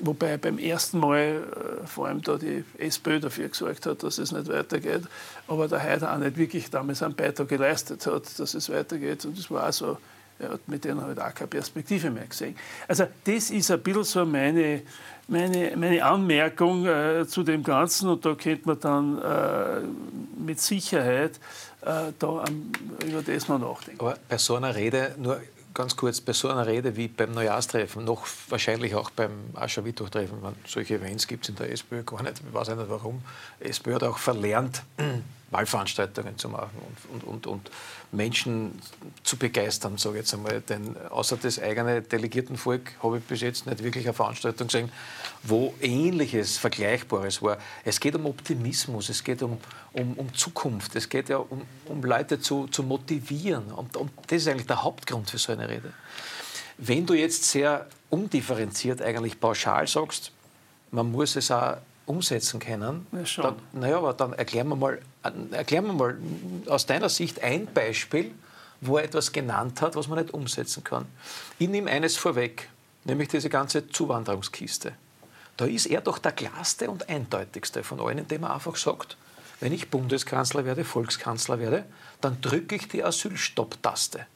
Wobei 0.02 0.38
beim 0.38 0.58
ersten 0.58 0.98
Mal 0.98 1.42
äh, 1.82 1.86
vor 1.86 2.06
allem 2.06 2.22
da 2.22 2.38
die 2.38 2.64
SPÖ 2.78 3.20
dafür 3.20 3.48
gesorgt 3.48 3.84
hat, 3.84 4.02
dass 4.02 4.16
es 4.18 4.32
nicht 4.32 4.48
weitergeht, 4.48 5.02
aber 5.46 5.68
der 5.68 5.82
Haider 5.82 6.14
auch 6.14 6.18
nicht 6.18 6.38
wirklich 6.38 6.70
damals 6.70 7.02
einen 7.02 7.14
Beitrag 7.14 7.48
geleistet 7.48 8.06
hat, 8.06 8.38
dass 8.38 8.54
es 8.54 8.70
weitergeht. 8.70 9.26
Und 9.26 9.38
das 9.38 9.50
war 9.50 9.68
auch 9.68 9.72
so 9.72 9.98
er 10.40 10.50
hat 10.50 10.68
mit 10.68 10.84
denen 10.84 11.00
halt 11.00 11.20
auch 11.20 11.34
keine 11.34 11.48
Perspektive 11.48 12.10
mehr 12.10 12.26
gesehen. 12.26 12.56
Also 12.88 13.06
das 13.24 13.50
ist 13.50 13.70
ein 13.70 13.80
bisschen 13.80 14.04
so 14.04 14.24
meine, 14.24 14.82
meine, 15.28 15.76
meine 15.76 16.04
Anmerkung 16.04 16.86
äh, 16.86 17.26
zu 17.26 17.42
dem 17.42 17.62
Ganzen 17.62 18.08
und 18.08 18.24
da 18.24 18.34
könnte 18.34 18.66
man 18.66 18.80
dann 18.80 19.18
äh, 19.18 19.80
mit 20.42 20.60
Sicherheit 20.60 21.36
äh, 21.82 22.12
da 22.18 22.44
am, 22.44 22.72
über 23.06 23.22
das 23.22 23.48
mal 23.48 23.58
nachdenken. 23.58 24.00
Aber 24.00 24.16
bei 24.28 24.38
so 24.38 24.56
einer 24.56 24.74
Rede, 24.74 25.14
nur 25.18 25.40
ganz 25.74 25.96
kurz, 25.96 26.20
bei 26.20 26.32
so 26.32 26.48
einer 26.48 26.66
Rede 26.66 26.96
wie 26.96 27.08
beim 27.08 27.32
Neujahrstreffen, 27.32 28.04
noch 28.04 28.26
wahrscheinlich 28.48 28.94
auch 28.94 29.10
beim 29.10 29.30
Aschermittwoch-Treffen, 29.54 30.38
solche 30.66 30.94
Events 30.94 31.26
gibt 31.26 31.44
es 31.44 31.50
in 31.50 31.56
der 31.56 31.70
SPÖ 31.70 32.02
gar 32.02 32.22
nicht, 32.22 32.42
ich 32.46 32.54
weiß 32.54 32.68
nicht 32.68 32.88
warum. 32.88 33.22
SPÖ 33.60 33.94
hat 33.94 34.02
auch 34.02 34.18
verlernt, 34.18 34.82
Wahlveranstaltungen 35.50 36.38
zu 36.38 36.48
machen 36.48 36.70
und, 37.10 37.22
und, 37.22 37.24
und, 37.24 37.46
und 37.46 37.70
Menschen 38.12 38.80
zu 39.24 39.36
begeistern, 39.36 39.98
sage 39.98 40.16
ich 40.16 40.22
jetzt 40.22 40.34
einmal. 40.34 40.60
Denn 40.60 40.96
außer 41.10 41.36
das 41.36 41.58
eigene 41.58 42.02
Delegiertenvolk 42.02 42.92
habe 43.02 43.18
ich 43.18 43.24
bis 43.24 43.40
jetzt 43.40 43.66
nicht 43.66 43.82
wirklich 43.82 44.04
eine 44.04 44.14
Veranstaltung 44.14 44.68
gesehen, 44.68 44.92
wo 45.42 45.74
Ähnliches, 45.80 46.58
Vergleichbares 46.58 47.42
war. 47.42 47.58
Es 47.84 47.98
geht 47.98 48.14
um 48.14 48.26
Optimismus, 48.26 49.08
es 49.08 49.24
geht 49.24 49.42
um, 49.42 49.58
um, 49.92 50.14
um 50.14 50.34
Zukunft, 50.34 50.94
es 50.96 51.08
geht 51.08 51.28
ja 51.28 51.38
um, 51.38 51.62
um 51.86 52.02
Leute 52.02 52.40
zu, 52.40 52.68
zu 52.68 52.82
motivieren. 52.82 53.72
Und, 53.72 53.96
und 53.96 54.10
das 54.28 54.42
ist 54.42 54.48
eigentlich 54.48 54.66
der 54.66 54.82
Hauptgrund 54.82 55.30
für 55.30 55.38
so 55.38 55.52
eine 55.52 55.68
Rede. 55.68 55.92
Wenn 56.78 57.06
du 57.06 57.14
jetzt 57.14 57.44
sehr 57.44 57.86
undifferenziert 58.08 59.02
eigentlich 59.02 59.38
pauschal 59.38 59.86
sagst, 59.86 60.32
man 60.92 61.10
muss 61.10 61.36
es 61.36 61.50
auch 61.50 61.76
umsetzen 62.10 62.58
können, 62.58 63.06
ja, 63.12 63.42
dann, 63.42 63.54
naja, 63.72 63.98
aber 63.98 64.12
dann 64.12 64.32
erklären 64.32 64.68
wir, 64.68 64.76
mal, 64.76 65.00
erklären 65.52 65.86
wir 65.86 65.92
mal 65.92 66.18
aus 66.66 66.84
deiner 66.84 67.08
Sicht 67.08 67.42
ein 67.42 67.66
Beispiel, 67.72 68.32
wo 68.80 68.98
er 68.98 69.04
etwas 69.04 69.30
genannt 69.30 69.80
hat, 69.80 69.94
was 69.94 70.08
man 70.08 70.18
nicht 70.18 70.34
umsetzen 70.34 70.82
kann. 70.82 71.06
Ich 71.58 71.68
nehme 71.68 71.90
eines 71.90 72.16
vorweg, 72.16 72.68
nämlich 73.04 73.28
diese 73.28 73.48
ganze 73.48 73.88
Zuwanderungskiste. 73.88 74.92
Da 75.56 75.66
ist 75.66 75.86
er 75.86 76.00
doch 76.00 76.18
der 76.18 76.32
klarste 76.32 76.90
und 76.90 77.08
eindeutigste 77.08 77.84
von 77.84 78.00
allen, 78.00 78.18
indem 78.18 78.42
er 78.42 78.54
einfach 78.54 78.76
sagt, 78.76 79.16
wenn 79.60 79.72
ich 79.72 79.90
Bundeskanzler 79.90 80.64
werde, 80.64 80.84
Volkskanzler 80.84 81.60
werde, 81.60 81.84
dann 82.20 82.40
drücke 82.40 82.74
ich 82.74 82.88
die 82.88 83.04
Asylstopptaste. 83.04 84.26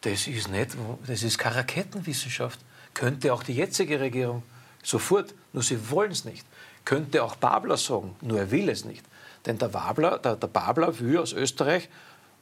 Das 0.00 0.26
ist 0.26 0.48
nicht, 0.48 0.70
das 1.06 1.22
ist 1.22 1.38
keine 1.38 1.56
Rakettenwissenschaft. 1.56 2.58
Könnte 2.94 3.32
auch 3.32 3.42
die 3.42 3.54
jetzige 3.54 4.00
Regierung 4.00 4.42
sofort, 4.82 5.34
nur 5.52 5.62
sie 5.62 5.90
wollen 5.90 6.10
es 6.10 6.24
nicht 6.24 6.46
könnte 6.86 7.22
auch 7.22 7.36
Babler 7.36 7.76
sagen, 7.76 8.16
nur 8.22 8.38
er 8.38 8.50
will 8.50 8.70
es 8.70 8.86
nicht. 8.86 9.04
Denn 9.44 9.58
der, 9.58 9.74
Wabler, 9.74 10.18
der, 10.18 10.36
der 10.36 10.46
Babler 10.46 10.98
will 10.98 11.18
aus 11.18 11.34
Österreich, 11.34 11.90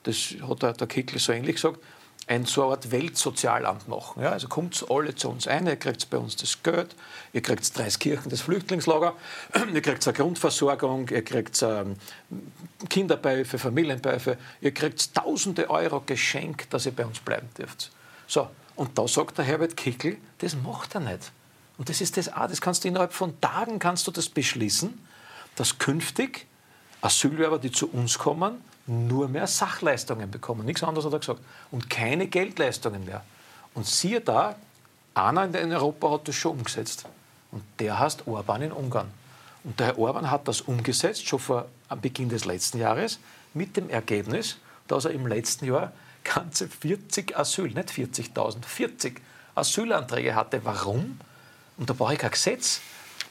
das 0.04 0.36
hat 0.48 0.62
der, 0.62 0.74
der 0.74 0.86
Kickl 0.86 1.18
so 1.18 1.32
ähnlich 1.32 1.56
gesagt, 1.56 1.80
ein 2.26 2.46
so 2.46 2.62
eine 2.62 2.72
Art 2.72 2.90
Weltsozialamt 2.90 3.88
machen. 3.88 4.22
Ja, 4.22 4.30
also 4.30 4.48
kommt 4.48 4.84
alle 4.88 5.14
zu 5.14 5.28
uns 5.28 5.46
ein, 5.46 5.66
ihr 5.66 5.76
kriegt 5.76 6.08
bei 6.08 6.16
uns 6.16 6.36
das 6.36 6.62
Geld, 6.62 6.94
ihr 7.32 7.42
kriegt 7.42 7.76
Dreiskirchen, 7.76 8.30
das 8.30 8.40
Flüchtlingslager, 8.40 9.14
ihr 9.74 9.82
kriegt 9.82 10.06
eine 10.06 10.16
Grundversorgung, 10.16 11.08
ihr 11.08 11.22
kriegt 11.22 11.60
ähm, 11.62 11.96
Kinderbeihilfe, 12.88 13.58
Familienbeihilfe, 13.58 14.38
ihr 14.60 14.72
kriegt 14.72 15.14
tausende 15.14 15.68
Euro 15.68 16.00
geschenkt, 16.00 16.72
dass 16.72 16.86
ihr 16.86 16.92
bei 16.92 17.04
uns 17.04 17.18
bleiben 17.20 17.48
dürft. 17.58 17.90
So, 18.26 18.48
und 18.76 18.96
da 18.98 19.06
sagt 19.06 19.36
der 19.36 19.44
Herbert 19.44 19.76
Kickl, 19.76 20.16
das 20.38 20.56
macht 20.56 20.94
er 20.94 21.00
nicht. 21.00 21.30
Und 21.76 21.88
das 21.88 22.00
ist 22.00 22.16
das 22.16 22.32
auch, 22.32 22.46
das 22.46 22.60
kannst 22.60 22.84
du 22.84 22.88
innerhalb 22.88 23.12
von 23.12 23.40
Tagen 23.40 23.78
kannst 23.78 24.06
du 24.06 24.10
das 24.10 24.28
beschließen, 24.28 24.96
dass 25.56 25.78
künftig 25.78 26.46
Asylwerber, 27.00 27.58
die 27.58 27.72
zu 27.72 27.90
uns 27.90 28.18
kommen, 28.18 28.62
nur 28.86 29.28
mehr 29.28 29.46
Sachleistungen 29.46 30.30
bekommen. 30.30 30.64
Nichts 30.64 30.82
anderes 30.82 31.06
hat 31.06 31.12
er 31.12 31.18
gesagt. 31.18 31.40
Und 31.70 31.90
keine 31.90 32.26
Geldleistungen 32.26 33.04
mehr. 33.04 33.24
Und 33.74 33.86
siehe 33.86 34.20
da, 34.20 34.56
einer 35.14 35.44
in 35.58 35.72
Europa 35.72 36.10
hat 36.12 36.28
das 36.28 36.34
schon 36.34 36.52
umgesetzt. 36.58 37.06
Und 37.50 37.62
der 37.78 37.98
heißt 37.98 38.26
Orban 38.26 38.62
in 38.62 38.72
Ungarn. 38.72 39.10
Und 39.64 39.80
der 39.80 39.88
Herr 39.88 39.98
Orban 39.98 40.30
hat 40.30 40.46
das 40.48 40.60
umgesetzt, 40.60 41.26
schon 41.26 41.38
vor 41.38 41.66
am 41.88 42.00
Beginn 42.00 42.28
des 42.28 42.44
letzten 42.44 42.78
Jahres, 42.78 43.18
mit 43.54 43.76
dem 43.76 43.88
Ergebnis, 43.88 44.58
dass 44.88 45.06
er 45.06 45.12
im 45.12 45.26
letzten 45.26 45.66
Jahr 45.66 45.92
ganze 46.24 46.68
40 46.68 47.36
Asyl, 47.36 47.68
nicht 47.68 47.90
40.000, 47.90 48.64
40 48.64 49.20
Asylanträge 49.54 50.34
hatte. 50.34 50.64
Warum? 50.64 51.18
Und 51.76 51.90
da 51.90 51.94
brauche 51.94 52.14
ich 52.14 52.18
kein 52.18 52.30
Gesetz, 52.30 52.80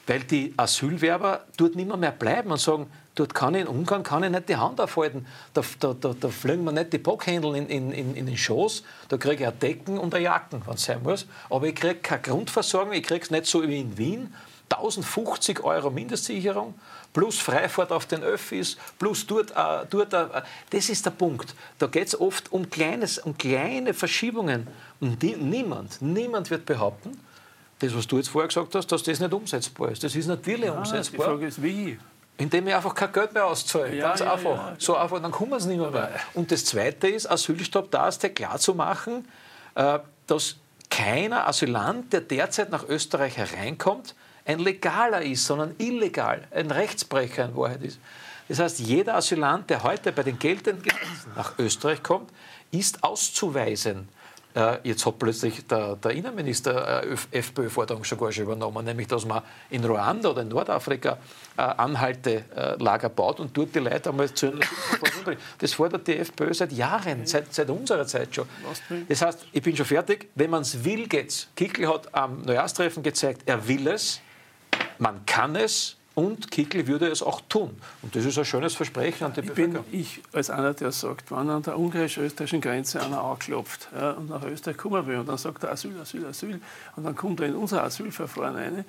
weil 0.08 0.22
die 0.22 0.54
Asylwerber 0.58 1.46
dort 1.58 1.76
nicht 1.76 1.88
mehr, 1.88 1.98
mehr 1.98 2.12
bleiben 2.12 2.52
und 2.52 2.60
sagen, 2.60 2.92
dort 3.16 3.34
kann 3.34 3.56
ich 3.56 3.62
in 3.62 3.68
Ungarn 3.68 4.04
kann 4.04 4.24
ich 4.24 4.30
nicht 4.30 4.50
die 4.50 4.56
Hand 4.56 4.82
aufhalten. 4.82 5.26
Da, 5.54 5.62
da, 5.80 5.94
da, 5.94 6.14
da 6.20 6.30
fliegen 6.30 6.64
mir 6.64 6.74
nicht 6.74 6.92
die 6.94 6.98
Bockhändel 6.98 7.56
in, 7.56 7.68
in, 7.68 7.92
in, 7.92 8.16
in 8.16 8.26
den 8.26 8.38
Schoß. 8.38 8.84
Da 9.08 9.18
kriege 9.18 9.44
ich 9.44 9.48
ein 9.48 9.60
Decken 9.60 9.98
und 9.98 10.14
eine 10.14 10.24
Jacken, 10.24 10.62
wenn 10.66 10.74
es 10.76 10.84
sein 10.84 11.02
muss. 11.04 11.26
Aber 11.50 11.68
ich 11.68 11.76
kriege 11.76 11.96
keine 11.96 12.22
Grundversorgung. 12.22 12.94
Ich 12.94 13.04
kriege 13.04 13.22
es 13.22 13.32
nicht 13.32 13.46
so 13.46 13.66
wie 13.68 13.80
in 13.80 13.98
Wien. 13.98 14.34
1050 14.70 15.64
Euro 15.64 15.90
Mindestsicherung 15.92 16.74
plus 17.14 17.40
Freifahrt 17.40 17.92
auf 17.92 18.08
den 18.08 18.24
Öffis, 18.24 18.76
plus 18.98 19.26
dort, 19.28 19.52
äh, 19.52 19.86
dort 19.90 20.14
äh, 20.14 20.42
das 20.72 20.90
ist 20.90 21.06
der 21.06 21.12
Punkt. 21.12 21.56
Da 21.78 21.88
geht 21.88 22.08
es 22.08 22.20
oft 22.20 22.52
um, 22.52 22.70
kleines, 22.70 23.20
um 23.20 23.38
kleine 23.38 23.94
Verschiebungen. 23.94 24.68
Und 25.00 25.22
die, 25.22 25.36
niemand, 25.36 26.02
niemand 26.02 26.50
wird 26.50 26.66
behaupten, 26.66 27.20
das, 27.84 27.96
was 27.96 28.08
du 28.08 28.18
jetzt 28.18 28.30
vorher 28.30 28.48
gesagt 28.48 28.74
hast, 28.76 28.92
dass 28.92 29.04
das 29.04 29.20
nicht 29.20 29.34
umsetzbar 29.34 29.92
ist. 29.92 30.04
Das 30.04 30.16
ist 30.16 30.28
natürlich 30.28 30.66
ja, 30.66 30.74
umsetzbar. 30.74 31.26
Die 31.26 31.32
Frage 31.32 31.48
ist, 31.48 31.62
wie? 31.62 32.00
Indem 32.38 32.68
ich 32.68 32.76
einfach 32.76 32.96
kein 32.96 33.12
Geld 33.12 33.34
mehr 33.34 33.46
auszahle. 33.46 33.96
Ja, 33.96 34.10
Ganz 34.10 34.22
ja, 34.22 34.34
einfach. 34.34 34.76
So 34.80 34.96
einfach, 34.96 35.22
dann 35.22 35.32
kommen 35.32 35.52
wir 35.52 35.58
es 35.58 35.66
nicht 35.66 35.80
mehr, 35.80 35.92
mehr. 35.92 36.12
Und 36.34 36.52
das 36.52 36.66
Zweite 36.66 37.08
ist, 37.08 37.30
Asylstopp 37.30 37.92
da 37.92 38.08
ist, 38.08 38.24
der 38.24 38.32
klar 38.32 38.58
zu 38.58 38.74
machen, 38.74 39.28
äh, 39.76 40.00
dass 40.26 40.56
keiner 40.90 41.48
Asylant, 41.48 42.14
der 42.14 42.22
derzeit 42.22 42.72
nach 42.72 42.88
Österreich 42.88 43.38
hereinkommt, 43.38 44.16
ein 44.46 44.60
legaler 44.60 45.22
ist, 45.22 45.46
sondern 45.46 45.76
illegal, 45.78 46.48
ein 46.52 46.70
Rechtsbrecher 46.72 47.46
in 47.46 47.56
Wahrheit 47.56 47.82
ist. 47.84 48.00
Das 48.50 48.60
heißt, 48.60 48.80
jeder 48.80 49.16
Asylant, 49.16 49.70
der 49.70 49.84
heute 49.84 50.12
bei 50.12 50.24
den 50.24 50.38
geltenden 50.38 50.84
Gesetzen 50.84 51.32
nach 51.36 51.58
Österreich 51.58 52.04
kommt, 52.04 52.30
ist 52.72 53.04
auszuweisen. 53.04 54.10
Äh, 54.56 54.78
jetzt 54.84 55.06
hat 55.06 55.18
plötzlich 55.18 55.66
der, 55.66 55.96
der 55.96 56.12
Innenminister 56.12 57.04
äh, 57.04 57.18
FPÖ-Forderung 57.32 58.04
sogar 58.04 58.32
schon 58.32 58.44
übernommen, 58.44 58.86
nämlich 58.86 59.08
dass 59.08 59.26
man 59.26 59.42
in 59.72 59.84
Ruanda 59.84 60.30
oder 60.30 60.44
in 60.44 60.50
Nordafrika 60.50 61.18
äh, 61.58 61.62
Anhaltelager 61.62 63.10
baut 63.10 63.40
und 63.40 63.58
dort 63.58 63.74
die 63.74 63.80
Leute 63.80 64.10
einmal 64.10 64.32
zu 64.32 64.48
einer 64.48 64.60
Das 65.58 65.74
fordert 65.74 66.08
die 66.08 66.18
FPÖ 66.18 66.54
seit 66.54 66.72
Jahren, 66.72 67.26
seit, 67.26 67.52
seit 67.54 67.70
unserer 67.70 68.06
Zeit 68.06 68.36
schon. 68.36 68.48
Das 69.08 69.22
heißt, 69.24 69.48
ich 69.52 69.62
bin 69.62 69.76
schon 69.76 69.88
fertig. 69.88 70.30
Wenn 70.36 70.52
man 70.52 70.62
es 70.62 70.84
will, 70.84 71.08
geht's. 71.08 71.48
Kickel 71.56 71.88
hat 71.88 72.14
am 72.14 72.42
Neujahrstreffen 72.44 73.02
gezeigt, 73.02 73.42
er 73.46 73.68
will 73.68 73.88
es, 73.88 74.22
man 75.00 75.26
kann 75.26 75.56
es, 75.56 75.98
und 76.16 76.52
Kickl 76.52 76.88
würde 76.88 77.08
es 77.08 77.24
auch 77.24 77.42
tun. 77.50 77.76
Und 78.02 78.16
das 78.16 78.26
ist 78.26 78.38
ein 78.38 78.46
schönes 78.46 78.76
Versprechen 78.76 79.26
an 79.26 79.34
die 79.34 79.42
ich 79.42 79.48
Bevölkerung. 79.48 79.86
Bin 79.86 80.00
ich 80.00 80.22
als 80.32 80.50
einer, 80.50 80.74
der 80.74 80.92
sagt, 80.92 81.32
wenn 81.32 81.50
an 81.50 81.64
der 81.64 81.78
ungarisch-österreichischen 81.78 82.62
Grenze 82.62 83.02
einer 83.02 83.22
anklopft 83.22 83.88
ja, 83.96 84.12
und 84.12 84.30
nach 84.30 84.44
Österreich 84.44 84.78
kommen 84.78 85.06
will 85.08 85.18
und 85.18 85.28
dann 85.28 85.38
sagt 85.38 85.64
er 85.64 85.72
Asyl, 85.72 86.00
Asyl, 86.00 86.26
Asyl 86.26 86.60
und 86.96 87.04
dann 87.04 87.16
kommt 87.16 87.40
er 87.40 87.48
in 87.48 87.56
unser 87.56 87.84
Asylverfahren 87.84 88.56
rein, 88.56 88.86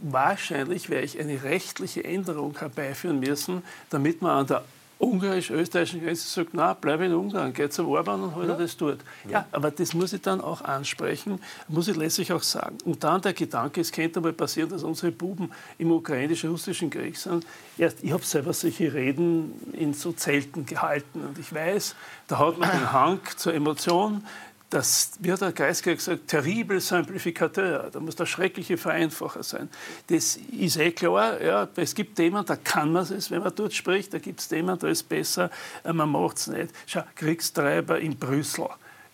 wahrscheinlich 0.00 0.88
werde 0.88 1.04
ich 1.04 1.18
eine 1.18 1.42
rechtliche 1.42 2.04
Änderung 2.04 2.58
herbeiführen 2.58 3.20
müssen, 3.20 3.62
damit 3.90 4.22
man 4.22 4.38
an 4.38 4.46
der 4.46 4.64
ungarisch-österreichischen 5.00 6.02
Grenze 6.02 6.28
sagt, 6.28 6.50
na, 6.52 6.74
bleib 6.74 7.00
in 7.00 7.14
Ungarn, 7.14 7.54
geh 7.54 7.68
zum 7.70 7.88
Orban 7.88 8.22
und 8.22 8.34
hol 8.36 8.46
ja. 8.46 8.54
das 8.54 8.76
dort. 8.76 9.00
Ja. 9.24 9.30
ja. 9.30 9.46
aber 9.50 9.70
das 9.70 9.94
muss 9.94 10.12
ich 10.12 10.20
dann 10.20 10.40
auch 10.42 10.60
ansprechen, 10.60 11.40
muss 11.68 11.88
ich 11.88 11.96
letztlich 11.96 12.32
auch 12.32 12.42
sagen. 12.42 12.76
Und 12.84 13.02
dann 13.02 13.22
der 13.22 13.32
Gedanke, 13.32 13.80
es 13.80 13.90
könnte 13.90 14.20
mal 14.20 14.34
passieren, 14.34 14.68
dass 14.68 14.82
unsere 14.82 15.10
Buben 15.10 15.50
im 15.78 15.90
ukrainisch-russischen 15.90 16.90
Krieg 16.90 17.16
sind. 17.16 17.46
Erst, 17.78 18.04
ich 18.04 18.12
habe 18.12 18.24
selber 18.24 18.52
solche 18.52 18.92
Reden 18.92 19.54
in 19.72 19.94
so 19.94 20.12
Zelten 20.12 20.66
gehalten 20.66 21.22
und 21.26 21.38
ich 21.38 21.52
weiß, 21.52 21.96
da 22.28 22.38
hat 22.38 22.58
man 22.58 22.70
den 22.70 22.92
Hang 22.92 23.20
zur 23.36 23.54
Emotion, 23.54 24.22
das, 24.70 25.12
wie 25.18 25.32
hat 25.32 25.40
der 25.40 25.52
Geistger 25.52 25.94
gesagt, 25.94 26.28
terrible 26.28 26.80
Simplifikateur, 26.80 27.90
da 27.92 27.98
muss 27.98 28.14
der 28.14 28.26
schreckliche 28.26 28.76
Vereinfacher 28.76 29.42
sein. 29.42 29.68
Das 30.06 30.36
ist 30.36 30.76
eh 30.76 30.92
klar, 30.92 31.42
ja, 31.42 31.68
es 31.74 31.94
gibt 31.94 32.16
Themen, 32.16 32.44
da 32.46 32.56
kann 32.56 32.92
man 32.92 33.02
es, 33.02 33.30
wenn 33.30 33.42
man 33.42 33.52
dort 33.54 33.74
spricht, 33.74 34.14
da 34.14 34.18
gibt 34.18 34.40
es 34.40 34.48
Themen, 34.48 34.78
da 34.78 34.88
ist 34.88 34.98
es 34.98 35.02
besser, 35.02 35.50
äh, 35.82 35.92
man 35.92 36.08
macht 36.08 36.38
es 36.38 36.46
nicht. 36.46 36.72
Schau, 36.86 37.02
Kriegstreiber 37.16 37.98
in 37.98 38.16
Brüssel. 38.16 38.68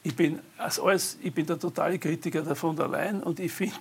Ich 0.06 0.14
bin, 0.14 0.38
als 0.56 0.78
alles, 0.78 1.18
ich 1.20 1.34
bin 1.34 1.46
der 1.46 1.58
totale 1.58 1.98
Kritiker 1.98 2.42
der 2.42 2.54
von 2.54 2.76
der 2.76 2.86
Leyen 2.86 3.24
und 3.24 3.40
ich 3.40 3.50
finde, 3.50 3.74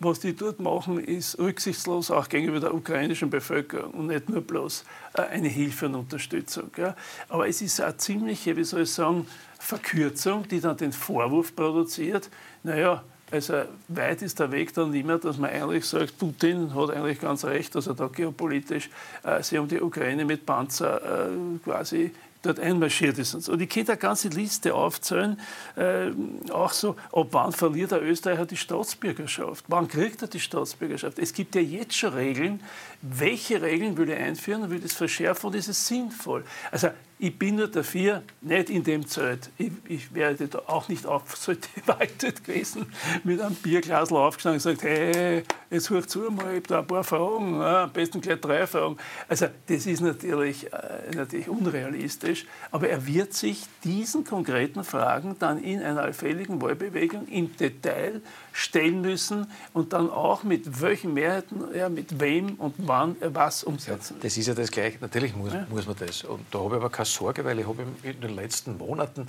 was 0.00 0.18
die 0.18 0.34
dort 0.34 0.60
machen, 0.60 0.98
ist 0.98 1.38
rücksichtslos 1.38 2.10
auch 2.10 2.26
gegenüber 2.30 2.58
der 2.58 2.72
ukrainischen 2.72 3.28
Bevölkerung 3.28 3.92
und 3.92 4.06
nicht 4.06 4.30
nur 4.30 4.40
bloß 4.40 4.86
äh, 5.12 5.20
eine 5.20 5.48
Hilfe 5.48 5.84
und 5.84 5.96
Unterstützung. 5.96 6.70
Ja. 6.78 6.96
Aber 7.28 7.46
es 7.46 7.60
ist 7.60 7.82
eine 7.82 7.98
ziemliche, 7.98 8.56
wie 8.56 8.64
soll 8.64 8.84
ich 8.84 8.92
sagen, 8.92 9.26
Verkürzung, 9.58 10.48
die 10.48 10.60
dann 10.60 10.78
den 10.78 10.92
Vorwurf 10.92 11.54
produziert, 11.54 12.30
naja, 12.62 13.04
also 13.30 13.64
weit 13.88 14.22
ist 14.22 14.40
der 14.40 14.50
Weg 14.50 14.72
dann 14.72 14.90
nicht 14.90 15.06
mehr, 15.06 15.18
dass 15.18 15.36
man 15.36 15.50
eigentlich 15.50 15.84
sagt, 15.84 16.16
Putin 16.16 16.74
hat 16.74 16.88
eigentlich 16.88 17.20
ganz 17.20 17.44
recht, 17.44 17.74
dass 17.74 17.86
er 17.86 17.94
da 17.94 18.06
geopolitisch 18.06 18.88
äh, 19.22 19.42
sich 19.42 19.58
um 19.58 19.68
die 19.68 19.82
Ukraine 19.82 20.24
mit 20.24 20.46
Panzer 20.46 21.28
äh, 21.28 21.58
quasi 21.62 22.10
dort 22.42 22.60
einmarschiert 22.60 23.18
ist. 23.18 23.48
Und 23.48 23.60
ich 23.60 23.68
könnte 23.68 23.92
eine 23.92 23.98
ganze 23.98 24.28
Liste 24.28 24.74
aufzählen, 24.74 25.40
äh, 25.76 26.10
auch 26.50 26.72
so, 26.72 26.96
ob 27.10 27.32
wann 27.32 27.52
verliert 27.52 27.90
der 27.90 28.02
Österreicher 28.02 28.46
die 28.46 28.56
Staatsbürgerschaft, 28.56 29.64
wann 29.68 29.88
kriegt 29.88 30.22
er 30.22 30.28
die 30.28 30.40
Staatsbürgerschaft. 30.40 31.18
Es 31.18 31.32
gibt 31.32 31.54
ja 31.54 31.60
jetzt 31.60 31.96
schon 31.96 32.14
Regeln, 32.14 32.60
welche 33.02 33.60
Regeln 33.62 33.96
will 33.96 34.10
er 34.10 34.18
einführen 34.18 34.62
und 34.62 34.70
will 34.70 34.80
das 34.80 34.92
verschärfen 34.92 35.48
und 35.48 35.56
ist 35.56 35.68
es 35.68 35.86
sinnvoll. 35.86 36.44
Also 36.70 36.88
ich 37.18 37.38
bin 37.38 37.56
nur 37.56 37.68
dafür, 37.68 38.22
nicht 38.40 38.70
in 38.70 38.84
dem 38.84 39.06
Zelt. 39.06 39.50
Ich, 39.58 39.72
ich 39.88 40.14
wäre 40.14 40.34
da 40.34 40.62
auch 40.66 40.88
nicht 40.88 41.04
aufgewaltet 41.04 42.44
gewesen, 42.44 42.86
mit 43.24 43.40
einem 43.40 43.56
Bierglas 43.56 44.12
aufgestanden 44.12 44.60
und 44.60 44.78
gesagt, 44.78 44.82
hey, 44.82 45.42
jetzt 45.70 45.90
hör 45.90 46.06
zu 46.06 46.20
mal, 46.30 46.50
ich 46.50 46.56
habe 46.56 46.68
da 46.68 46.78
ein 46.80 46.86
paar 46.86 47.04
Fragen, 47.04 47.60
ja, 47.60 47.84
am 47.84 47.92
besten 47.92 48.20
gleich 48.20 48.40
drei 48.40 48.66
Fragen. 48.66 48.96
Also 49.28 49.46
das 49.66 49.86
ist 49.86 50.00
natürlich, 50.00 50.72
äh, 50.72 51.14
natürlich 51.14 51.48
unrealistisch, 51.48 52.46
aber 52.70 52.88
er 52.88 53.06
wird 53.06 53.34
sich 53.34 53.64
diesen 53.82 54.24
konkreten 54.24 54.84
Fragen 54.84 55.36
dann 55.38 55.62
in 55.62 55.82
einer 55.82 56.02
allfälligen 56.02 56.62
Wahlbewegung 56.62 57.26
im 57.28 57.56
Detail 57.56 58.22
stellen 58.52 59.00
müssen 59.00 59.46
und 59.72 59.92
dann 59.92 60.10
auch 60.10 60.42
mit 60.42 60.80
welchen 60.80 61.14
Mehrheiten 61.14 61.72
er 61.72 61.88
mit 61.88 62.20
wem 62.20 62.54
und 62.54 62.74
wann 62.78 63.16
er 63.20 63.34
was 63.34 63.64
umsetzen. 63.64 64.16
Ja, 64.16 64.22
das 64.22 64.36
ist 64.36 64.46
ja 64.46 64.54
das 64.54 64.70
Gleiche. 64.70 64.98
Natürlich 65.00 65.34
muss, 65.34 65.52
ja. 65.52 65.66
muss 65.70 65.86
man 65.86 65.96
das. 65.98 66.24
Und 66.24 66.40
da 66.50 66.58
habe 66.58 66.76
ich 66.76 66.80
aber 66.80 66.90
keine 66.90 67.06
Sorge, 67.12 67.44
weil 67.44 67.58
ich 67.58 67.66
habe 67.66 67.84
in 68.02 68.20
den 68.20 68.34
letzten 68.34 68.78
Monaten 68.78 69.28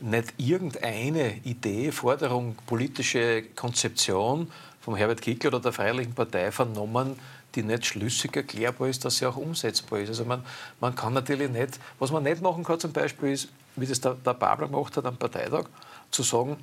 nicht 0.00 0.34
irgendeine 0.36 1.36
Idee, 1.44 1.92
Forderung, 1.92 2.56
politische 2.66 3.42
Konzeption 3.54 4.50
vom 4.80 4.96
Herbert 4.96 5.22
Kickl 5.22 5.48
oder 5.48 5.60
der 5.60 5.72
Freiheitlichen 5.72 6.14
Partei 6.14 6.50
vernommen, 6.52 7.18
die 7.54 7.62
nicht 7.62 7.86
schlüssig 7.86 8.36
erklärbar 8.36 8.88
ist, 8.88 9.04
dass 9.04 9.18
sie 9.18 9.26
auch 9.26 9.36
umsetzbar 9.36 10.00
ist. 10.00 10.08
Also 10.08 10.24
man, 10.24 10.44
man 10.80 10.94
kann 10.94 11.12
natürlich 11.12 11.50
nicht, 11.50 11.78
was 11.98 12.10
man 12.10 12.24
nicht 12.24 12.42
machen 12.42 12.64
kann 12.64 12.80
zum 12.80 12.92
Beispiel 12.92 13.32
ist, 13.32 13.48
wie 13.76 13.86
das 13.86 14.00
der, 14.00 14.14
der 14.14 14.34
Babler 14.34 14.68
gemacht 14.68 14.96
hat 14.96 15.06
am 15.06 15.16
Parteitag, 15.16 15.66
zu 16.10 16.22
sagen, 16.22 16.56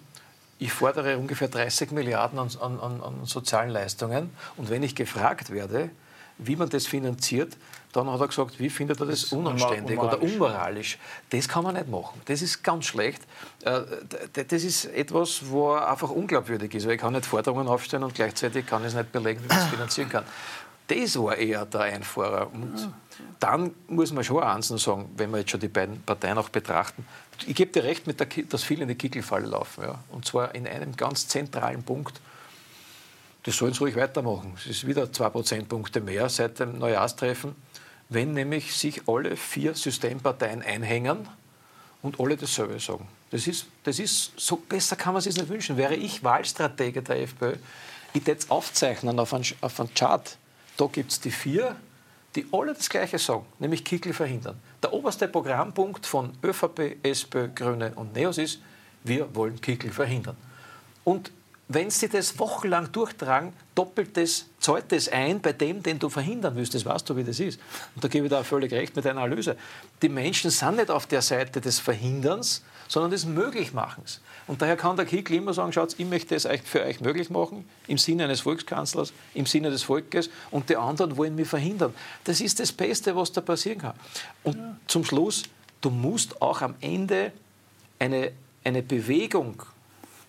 ich 0.59 0.71
fordere 0.71 1.17
ungefähr 1.17 1.47
30 1.47 1.91
Milliarden 1.91 2.37
an, 2.37 2.49
an, 2.59 3.01
an, 3.01 3.25
sozialen 3.25 3.71
Leistungen. 3.71 4.29
Und 4.57 4.69
wenn 4.69 4.83
ich 4.83 4.93
gefragt 4.93 5.49
werde, 5.49 5.89
wie 6.37 6.55
man 6.55 6.69
das 6.69 6.87
finanziert, 6.87 7.57
dann 7.93 8.09
hat 8.09 8.21
er 8.21 8.27
gesagt, 8.27 8.59
wie 8.59 8.69
findet 8.69 8.99
er 8.99 9.05
das, 9.05 9.21
das 9.21 9.33
unanständig 9.33 9.99
oder 9.99 10.21
unmoralisch. 10.21 10.97
Das 11.29 11.47
kann 11.47 11.63
man 11.63 11.75
nicht 11.75 11.89
machen. 11.89 12.21
Das 12.25 12.41
ist 12.41 12.63
ganz 12.63 12.85
schlecht. 12.85 13.21
Äh, 13.63 13.81
das 14.47 14.63
ist 14.63 14.85
etwas, 14.85 15.49
wo 15.49 15.73
einfach 15.73 16.09
unglaubwürdig 16.09 16.73
ist, 16.73 16.85
weil 16.85 16.95
ich 16.95 17.01
kann 17.01 17.13
nicht 17.13 17.25
Forderungen 17.25 17.67
aufstellen 17.67 18.03
und 18.03 18.15
gleichzeitig 18.15 18.65
kann 18.65 18.81
ich 18.81 18.89
es 18.89 18.95
nicht 18.95 19.11
belegen, 19.11 19.43
wie 19.43 19.47
man 19.47 19.57
es 19.57 19.65
finanzieren 19.69 20.09
kann. 20.09 20.23
Das 20.87 21.17
war 21.17 21.37
eher 21.37 21.65
der 21.65 21.81
Einfahrer. 21.81 22.51
Und 22.51 22.91
dann 23.39 23.71
muss 23.87 24.11
man 24.11 24.23
schon 24.23 24.43
eins 24.43 24.67
sagen, 24.67 25.09
wenn 25.15 25.31
wir 25.31 25.39
jetzt 25.39 25.51
schon 25.51 25.59
die 25.59 25.67
beiden 25.67 26.01
Parteien 26.01 26.37
auch 26.37 26.49
betrachten, 26.49 27.05
ich 27.47 27.55
gebe 27.55 27.71
dir 27.71 27.83
recht, 27.83 28.07
mit 28.07 28.19
der, 28.19 28.27
dass 28.49 28.63
viele 28.63 28.83
in 28.83 28.87
die 28.89 28.95
Kickelfalle 28.95 29.47
laufen. 29.47 29.83
Ja. 29.83 29.99
Und 30.09 30.25
zwar 30.25 30.53
in 30.53 30.67
einem 30.67 30.95
ganz 30.95 31.27
zentralen 31.27 31.83
Punkt. 31.83 32.19
Das 33.43 33.57
sollen 33.57 33.73
sie 33.73 33.79
ruhig 33.79 33.95
weitermachen. 33.95 34.53
Es 34.55 34.67
ist 34.67 34.87
wieder 34.87 35.11
zwei 35.11 35.29
Prozentpunkte 35.29 35.99
mehr 35.99 36.29
seit 36.29 36.59
dem 36.59 36.77
Neujahrstreffen. 36.77 37.55
Wenn 38.09 38.33
nämlich 38.33 38.75
sich 38.75 39.07
alle 39.07 39.35
vier 39.37 39.73
Systemparteien 39.73 40.61
einhängen 40.61 41.27
und 42.01 42.19
alle 42.19 42.37
dasselbe 42.37 42.79
sagen. 42.79 43.07
Das 43.31 43.47
ist, 43.47 43.67
das 43.83 43.99
ist 43.99 44.33
so 44.37 44.57
besser 44.57 44.95
kann 44.95 45.13
man 45.13 45.19
es 45.19 45.23
sich 45.23 45.35
nicht 45.35 45.49
wünschen. 45.49 45.77
Wäre 45.77 45.95
ich 45.95 46.23
Wahlstratege 46.23 47.01
der 47.01 47.21
FPÖ, 47.21 47.55
ich 48.13 48.27
würde 48.27 48.39
es 48.39 48.51
aufzeichnen 48.51 49.17
auf 49.19 49.33
einen, 49.33 49.45
auf 49.61 49.81
Chart. 49.95 50.37
Da 50.77 50.85
gibt 50.87 51.11
es 51.11 51.19
die 51.21 51.31
vier, 51.31 51.75
die 52.35 52.45
alle 52.51 52.73
das 52.73 52.89
Gleiche 52.89 53.19
sagen, 53.19 53.45
nämlich 53.59 53.85
Kickel 53.85 54.13
verhindern. 54.13 54.59
Der 54.83 54.93
oberste 54.93 55.27
Programmpunkt 55.27 56.05
von 56.05 56.33
ÖVP, 56.43 56.97
SPÖ, 57.03 57.49
Grüne 57.49 57.93
und 57.95 58.13
NEOS 58.13 58.37
ist, 58.37 58.59
wir 59.03 59.33
wollen 59.35 59.59
Kickel 59.61 59.91
verhindern. 59.91 60.35
Und 61.03 61.31
wenn 61.73 61.89
sie 61.89 62.09
das 62.09 62.39
wochenlang 62.39 62.91
durchtragen, 62.91 63.53
doppelt 63.75 64.17
das, 64.17 64.45
zahlt 64.59 64.91
das 64.91 65.07
ein 65.09 65.41
bei 65.41 65.53
dem, 65.53 65.83
den 65.83 65.99
du 65.99 66.09
verhindern. 66.09 66.55
Das 66.55 66.85
weißt 66.85 67.09
du, 67.09 67.15
wie 67.15 67.23
das 67.23 67.39
ist. 67.39 67.59
Und 67.95 68.03
da 68.03 68.07
gebe 68.07 68.25
ich 68.25 68.31
da 68.31 68.43
völlig 68.43 68.71
recht 68.73 68.95
mit 68.95 69.05
deiner 69.05 69.21
Analyse. 69.21 69.55
Die 70.01 70.09
Menschen 70.09 70.49
sind 70.49 70.77
nicht 70.77 70.89
auf 70.89 71.07
der 71.07 71.21
Seite 71.21 71.61
des 71.61 71.79
Verhinderns, 71.79 72.63
sondern 72.87 73.11
des 73.11 73.25
Möglichmachens. 73.25 74.19
Und 74.47 74.61
daher 74.61 74.75
kann 74.75 74.97
der 74.97 75.05
Kickl 75.05 75.35
immer 75.35 75.53
sagen, 75.53 75.71
schaut, 75.71 75.95
ich 75.97 76.05
möchte 76.05 76.35
das 76.35 76.47
für 76.65 76.83
euch 76.83 76.99
möglich 76.99 77.29
machen, 77.29 77.65
im 77.87 77.97
Sinne 77.97 78.25
eines 78.25 78.41
Volkskanzlers, 78.41 79.13
im 79.33 79.45
Sinne 79.45 79.69
des 79.69 79.83
Volkes, 79.83 80.29
und 80.51 80.69
die 80.69 80.75
anderen 80.75 81.15
wollen 81.15 81.35
mich 81.35 81.47
verhindern. 81.47 81.93
Das 82.25 82.41
ist 82.41 82.59
das 82.59 82.73
Beste, 82.73 83.15
was 83.15 83.31
da 83.31 83.39
passieren 83.39 83.79
kann. 83.79 83.93
Und 84.43 84.57
ja. 84.57 84.75
zum 84.87 85.05
Schluss, 85.05 85.43
du 85.79 85.89
musst 85.89 86.41
auch 86.41 86.61
am 86.61 86.75
Ende 86.81 87.31
eine, 87.97 88.33
eine 88.63 88.81
Bewegung 88.81 89.63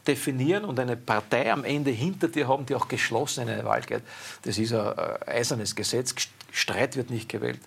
definieren 0.07 0.65
und 0.65 0.79
eine 0.81 0.97
Partei 0.97 1.53
am 1.53 1.65
Ende 1.65 1.91
hinter 1.91 2.29
dir 2.29 2.49
haben, 2.49 2.67
die 2.67 2.75
auch 2.75 2.89
geschlossen 2.89 3.43
in 3.43 3.51
eine 3.51 3.65
Wahl 3.65 3.83
geht. 3.83 4.03
Das 4.43 4.59
ist 4.59 4.73
ein 4.73 4.95
eisernes 5.27 5.75
Gesetz. 5.75 6.15
Streit 6.51 6.97
wird 6.97 7.11
nicht 7.11 7.29
gewählt. 7.29 7.61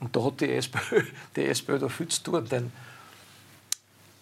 Und 0.00 0.16
da 0.16 0.24
hat 0.24 0.40
die 0.40 0.52
SPÖ, 0.52 1.02
die 1.36 1.46
SPÖ 1.46 1.78
da 1.78 1.88
viel 1.88 2.08
zu 2.08 2.22
tun, 2.22 2.48
denn 2.48 2.72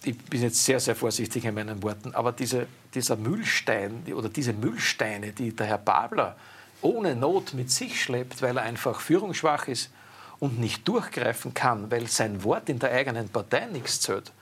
ich 0.03 0.17
bin 0.17 0.43
jetzt 0.43 0.65
sehr, 0.65 0.81
sehr 0.81 0.97
vorsichtig 0.97 1.45
in 1.45 1.55
meinen 1.55 1.83
Worten, 1.83 2.15
aber 2.15 2.33
diese, 2.33 2.67
dieser 2.95 3.17
Müllstein 3.17 4.03
oder 4.15 4.31
diese 4.31 4.55
Müllsteine, 4.55 5.33
die 5.33 5.55
der 5.55 5.67
Herr 5.67 5.79
Babler 5.79 6.37
ohne 6.83 7.15
Not 7.15 7.53
mit 7.53 7.71
sich 7.71 8.03
schleppt, 8.03 8.41
weil 8.41 8.57
er 8.57 8.63
einfach 8.63 9.01
führungsschwach 9.01 9.69
ist 9.69 9.91
und 10.39 10.59
nicht 10.59 10.89
durchgreifen 10.89 11.53
kann, 11.53 11.91
weil 11.91 12.07
sein 12.09 12.43
Wort 12.45 12.71
in 12.71 12.79
der 12.79 12.93
eigenen 12.93 13.29
Partei 13.29 13.67
nichts 13.67 14.01
zählt, 14.01 14.33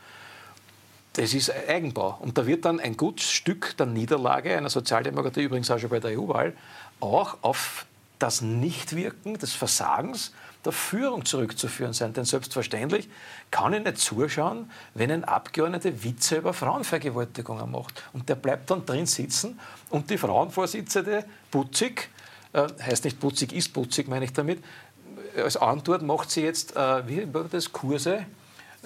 das 1.19 1.35
ist 1.35 1.53
Eigenbau. 1.69 2.17
Und 2.21 2.39
da 2.39 2.47
wird 2.47 2.65
dann 2.65 2.79
ein 2.79 2.97
gutes 2.97 3.33
Stück 3.33 3.77
der 3.77 3.87
Niederlage 3.87 4.57
einer 4.57 4.71
Sozialdemokratie, 4.71 5.43
übrigens 5.43 5.69
auch 5.69 5.79
schon 5.79 5.91
bei 5.91 5.99
der 5.99 6.17
EU-Wahl, 6.19 6.53
auch 7.01 7.39
auf 7.43 7.87
das 8.21 8.41
Nichtwirken 8.41 9.37
des 9.37 9.53
Versagens 9.53 10.33
der 10.65 10.71
Führung 10.71 11.25
zurückzuführen 11.25 11.93
sein. 11.93 12.13
Denn 12.13 12.25
selbstverständlich 12.25 13.09
kann 13.51 13.73
ich 13.73 13.83
nicht 13.83 13.99
zuschauen, 13.99 14.71
wenn 14.95 15.11
ein 15.11 15.25
Abgeordneter 15.25 16.05
Witze 16.05 16.37
über 16.37 16.53
Frauenvergewaltigungen 16.53 17.69
macht. 17.69 18.05
Und 18.13 18.29
der 18.29 18.37
bleibt 18.37 18.71
dann 18.71 18.87
drin 18.87 19.07
sitzen 19.07 19.59
und 19.91 20.11
die 20.11 20.19
Frauenvorsitzende 20.19 21.25
Putzig, 21.51 22.11
äh, 22.53 22.69
heißt 22.81 23.05
nicht 23.05 23.19
Putzig, 23.19 23.53
ist 23.53 23.73
Putzig, 23.73 24.07
meine 24.07 24.25
ich 24.25 24.33
damit, 24.33 24.63
als 25.37 25.57
Antwort 25.57 26.03
macht 26.03 26.31
sie 26.31 26.43
jetzt, 26.43 26.77
äh, 26.77 27.09
wie 27.09 27.35
war 27.35 27.45
das, 27.45 27.73
Kurse, 27.73 28.25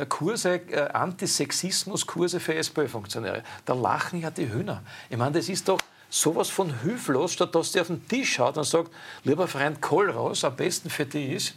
Kurse, 0.08 0.60
äh, 0.70 0.88
Antisexismus-Kurse 0.92 2.40
für 2.40 2.54
SPÖ-Funktionäre. 2.54 3.42
Da 3.64 3.74
lachen 3.74 4.20
ja 4.20 4.30
die 4.30 4.50
Hühner. 4.50 4.82
Ich 5.10 5.16
meine, 5.16 5.32
das 5.32 5.48
ist 5.48 5.68
doch 5.68 5.78
sowas 6.08 6.48
von 6.50 6.80
hilflos, 6.82 7.32
statt 7.32 7.54
dass 7.54 7.72
die 7.72 7.80
auf 7.80 7.86
den 7.86 8.06
Tisch 8.06 8.38
haut 8.38 8.56
und 8.56 8.64
sagt, 8.64 8.90
lieber 9.24 9.48
Freund 9.48 9.80
Kohlraus, 9.80 10.44
am 10.44 10.56
besten 10.56 10.90
für 10.90 11.06
dich 11.06 11.30
ist, 11.30 11.54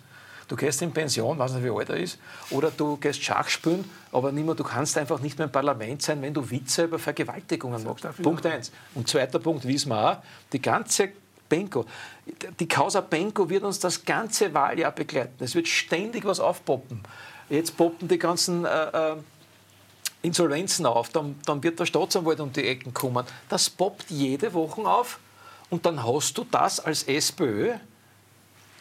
du 0.48 0.56
gehst 0.56 0.82
in 0.82 0.92
Pension, 0.92 1.38
weiß 1.38 1.54
nicht, 1.54 1.64
wie 1.66 1.70
alt 1.70 1.90
er 1.90 1.98
ist, 1.98 2.18
oder 2.52 2.72
du 2.72 2.98
gehst 2.98 3.24
Schach 3.24 3.50
spielen, 3.50 3.90
aber 4.12 4.32
nicht 4.32 4.46
mehr, 4.46 4.56
du 4.56 4.64
kannst 4.64 4.98
einfach 4.98 5.20
nicht 5.20 5.38
mehr 5.38 5.48
im 5.48 5.52
Parlament 5.52 6.02
sein, 6.02 6.22
wenn 6.22 6.34
du 6.34 6.50
Witze 6.50 6.84
über 6.84 7.00
Vergewaltigungen 7.00 7.84
machst. 7.84 8.06
Punkt 8.22 8.46
eins. 8.46 8.72
Und 8.94 9.08
zweiter 9.08 9.40
Punkt, 9.40 9.66
wissen 9.68 9.90
wir 9.90 10.12
auch, 10.12 10.18
die 10.52 10.62
ganze 10.62 11.10
Benko. 11.50 11.86
Die 12.60 12.68
Causa 12.68 13.02
Benko 13.02 13.50
wird 13.50 13.64
uns 13.64 13.80
das 13.80 14.04
ganze 14.04 14.54
Wahljahr 14.54 14.92
begleiten. 14.92 15.44
Es 15.44 15.54
wird 15.54 15.68
ständig 15.68 16.26
was 16.26 16.40
aufpoppen. 16.40 17.02
Jetzt 17.50 17.78
poppen 17.78 18.08
die 18.08 18.18
ganzen 18.18 18.66
äh, 18.66 19.12
äh, 19.12 19.16
Insolvenzen 20.22 20.86
auf, 20.86 21.10
dann, 21.10 21.40
dann 21.46 21.62
wird 21.62 21.80
der 21.80 21.86
Staatsanwalt 21.86 22.40
um 22.40 22.52
die 22.52 22.68
Ecken 22.68 22.94
kommen. 22.94 23.26
Das 23.50 23.70
poppt 23.70 24.10
jede 24.10 24.54
Woche 24.54 24.82
auf 24.82 25.20
und 25.70 25.86
dann 25.86 26.04
hast 26.04 26.38
du 26.38 26.46
das 26.50 26.80
als 26.80 27.04
SPÖ, 27.04 27.74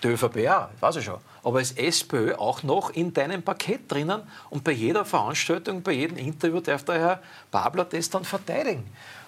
die 0.02 0.08
ÖVP 0.08 0.36
ja, 0.36 0.70
weiß 0.80 0.96
ich 0.96 1.04
schon, 1.04 1.18
aber 1.42 1.58
als 1.58 1.72
SPÖ 1.72 2.34
auch 2.34 2.62
noch 2.62 2.90
in 2.90 3.12
deinem 3.12 3.42
Paket 3.42 3.90
drinnen 3.90 4.22
und 4.50 4.64
bei 4.64 4.72
jeder 4.72 5.04
Veranstaltung, 5.04 5.82
bei 5.82 5.92
jedem 5.92 6.16
Interview 6.16 6.60
darf 6.60 6.84
der 6.84 6.98
Herr 6.98 7.22
Babler 7.50 7.84
das 7.84 8.10
dann 8.10 8.24
verteidigen. 8.24 8.84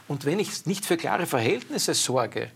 Und 0.09 0.24
wenn 0.24 0.39
ich 0.39 0.66
nicht 0.66 0.87
für 0.87 0.97
klare 0.97 1.26
Verhältnisse 1.26 1.95
sorge, 1.95 2.51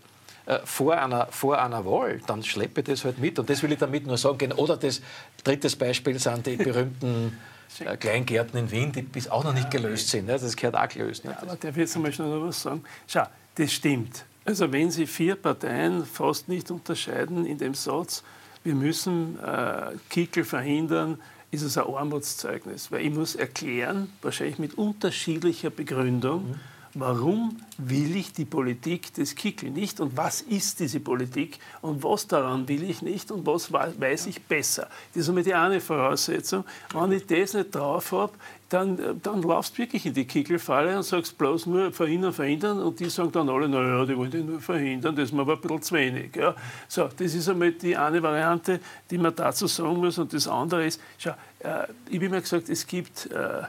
äh, 0.45 0.59
vor 0.63 0.97
einer, 0.97 1.27
vor 1.27 1.61
einer 1.61 1.85
Wahl, 1.85 2.19
dann 2.25 2.43
schleppe 2.43 2.81
ich 2.81 2.87
das 2.87 3.05
halt 3.05 3.19
mit. 3.19 3.37
Und 3.37 3.49
das 3.49 3.61
will 3.61 3.71
ich 3.71 3.79
damit 3.79 4.07
nur 4.07 4.17
sagen. 4.17 4.51
Oder 4.53 4.77
das 4.77 5.01
drittes 5.43 5.75
Beispiel 5.75 6.17
sind 6.17 6.47
die 6.47 6.55
berühmten 6.55 7.37
äh, 7.79 7.95
Kleingärten 7.95 8.57
in 8.57 8.71
Wien, 8.71 8.91
die 8.91 9.03
bis 9.03 9.29
auch 9.29 9.43
noch 9.43 9.53
nicht 9.53 9.69
gelöst 9.69 10.09
sind. 10.09 10.25
Ne? 10.25 10.39
Das 10.39 10.55
gehört 10.55 10.75
auch 10.75 10.89
gelöst. 10.89 11.25
Ne? 11.25 11.31
Ja, 11.31 11.41
aber 11.41 11.55
darf 11.55 11.71
ich 11.71 11.77
jetzt 11.77 11.95
einmal 11.95 12.11
noch 12.11 12.47
was 12.47 12.61
sagen? 12.61 12.83
Schau, 13.07 13.23
das 13.55 13.71
stimmt. 13.71 14.25
Also 14.43 14.71
wenn 14.71 14.89
Sie 14.89 15.05
vier 15.05 15.35
Parteien 15.35 16.05
fast 16.05 16.47
nicht 16.47 16.71
unterscheiden 16.71 17.45
in 17.45 17.59
dem 17.59 17.75
Satz, 17.75 18.23
wir 18.63 18.73
müssen 18.73 19.37
äh, 19.39 19.91
Kickel 20.09 20.43
verhindern, 20.43 21.19
ist 21.51 21.61
es 21.61 21.77
ein 21.77 21.85
Armutszeugnis. 21.85 22.91
Weil 22.91 23.05
ich 23.05 23.13
muss 23.13 23.35
erklären, 23.35 24.11
wahrscheinlich 24.21 24.57
mit 24.57 24.73
unterschiedlicher 24.75 25.69
Begründung, 25.69 26.49
mhm 26.49 26.70
warum 26.93 27.57
will 27.77 28.15
ich 28.15 28.33
die 28.33 28.45
Politik 28.45 29.13
des 29.13 29.35
Kickl 29.35 29.69
nicht 29.69 29.99
und 29.99 30.17
was 30.17 30.41
ist 30.41 30.79
diese 30.79 30.99
Politik 30.99 31.59
und 31.81 32.03
was 32.03 32.27
daran 32.27 32.67
will 32.67 32.83
ich 32.83 33.01
nicht 33.01 33.31
und 33.31 33.45
was 33.45 33.71
weiß 33.71 34.27
ich 34.27 34.41
besser. 34.43 34.87
Das 35.13 35.23
ist 35.23 35.29
einmal 35.29 35.43
die 35.43 35.53
eine 35.53 35.79
Voraussetzung. 35.79 36.65
Wenn 36.93 37.11
ich 37.13 37.25
das 37.25 37.53
nicht 37.53 37.73
drauf 37.73 38.11
habe, 38.11 38.33
dann, 38.69 39.19
dann 39.21 39.41
laufst 39.41 39.73
du 39.73 39.79
wirklich 39.79 40.05
in 40.05 40.13
die 40.13 40.25
Kickelfalle 40.25 40.95
und 40.95 41.03
sagst 41.03 41.37
bloß 41.37 41.65
nur 41.65 41.91
verhindern, 41.91 42.31
verhindern 42.31 42.79
und 42.79 42.99
die 42.99 43.09
sagen 43.09 43.31
dann 43.31 43.49
alle, 43.49 43.67
naja, 43.67 44.05
die 44.05 44.15
wollen 44.15 44.45
nur 44.45 44.61
verhindern, 44.61 45.15
das 45.15 45.25
ist 45.25 45.33
mir 45.33 45.41
aber 45.41 45.55
ein 45.55 45.61
bisschen 45.61 45.81
zu 45.81 45.95
wenig. 45.95 46.35
Ja. 46.35 46.55
So, 46.87 47.09
das 47.17 47.33
ist 47.33 47.49
einmal 47.49 47.73
die 47.73 47.97
eine 47.97 48.23
Variante, 48.23 48.79
die 49.09 49.17
man 49.17 49.35
dazu 49.35 49.67
sagen 49.67 49.97
muss 49.97 50.17
und 50.17 50.31
das 50.33 50.47
andere 50.47 50.85
ist, 50.85 51.01
schau, 51.17 51.31
äh, 51.59 51.87
ich 52.09 52.15
habe 52.15 52.25
immer 52.25 52.41
gesagt, 52.41 52.69
es 52.69 52.87
gibt 52.87 53.29
äh, 53.31 53.63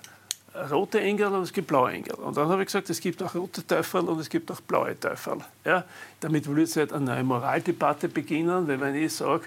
rote 0.71 1.01
Engel 1.01 1.29
und 1.29 1.43
es 1.43 1.53
gibt 1.53 1.69
blaue 1.69 1.93
Engel. 1.93 2.15
Und 2.15 2.37
dann 2.37 2.49
habe 2.49 2.63
ich 2.63 2.67
gesagt, 2.67 2.91
es 2.91 3.01
gibt 3.01 3.23
auch 3.23 3.35
rote 3.35 3.67
Teufel 3.67 4.03
und 4.03 4.21
es 4.21 4.29
gibt 4.29 4.51
auch 4.51 4.61
blaue 4.61 4.99
Teufel. 4.99 5.39
Ja? 5.65 5.85
Damit 6.21 6.49
will 6.49 6.63
ich 6.63 6.75
jetzt 6.75 6.93
eine 6.93 7.05
neue 7.05 7.25
Moraldebatte 7.25 8.09
beginnen, 8.09 8.67
wenn 8.69 8.95
ich 8.95 9.15
sage, 9.15 9.45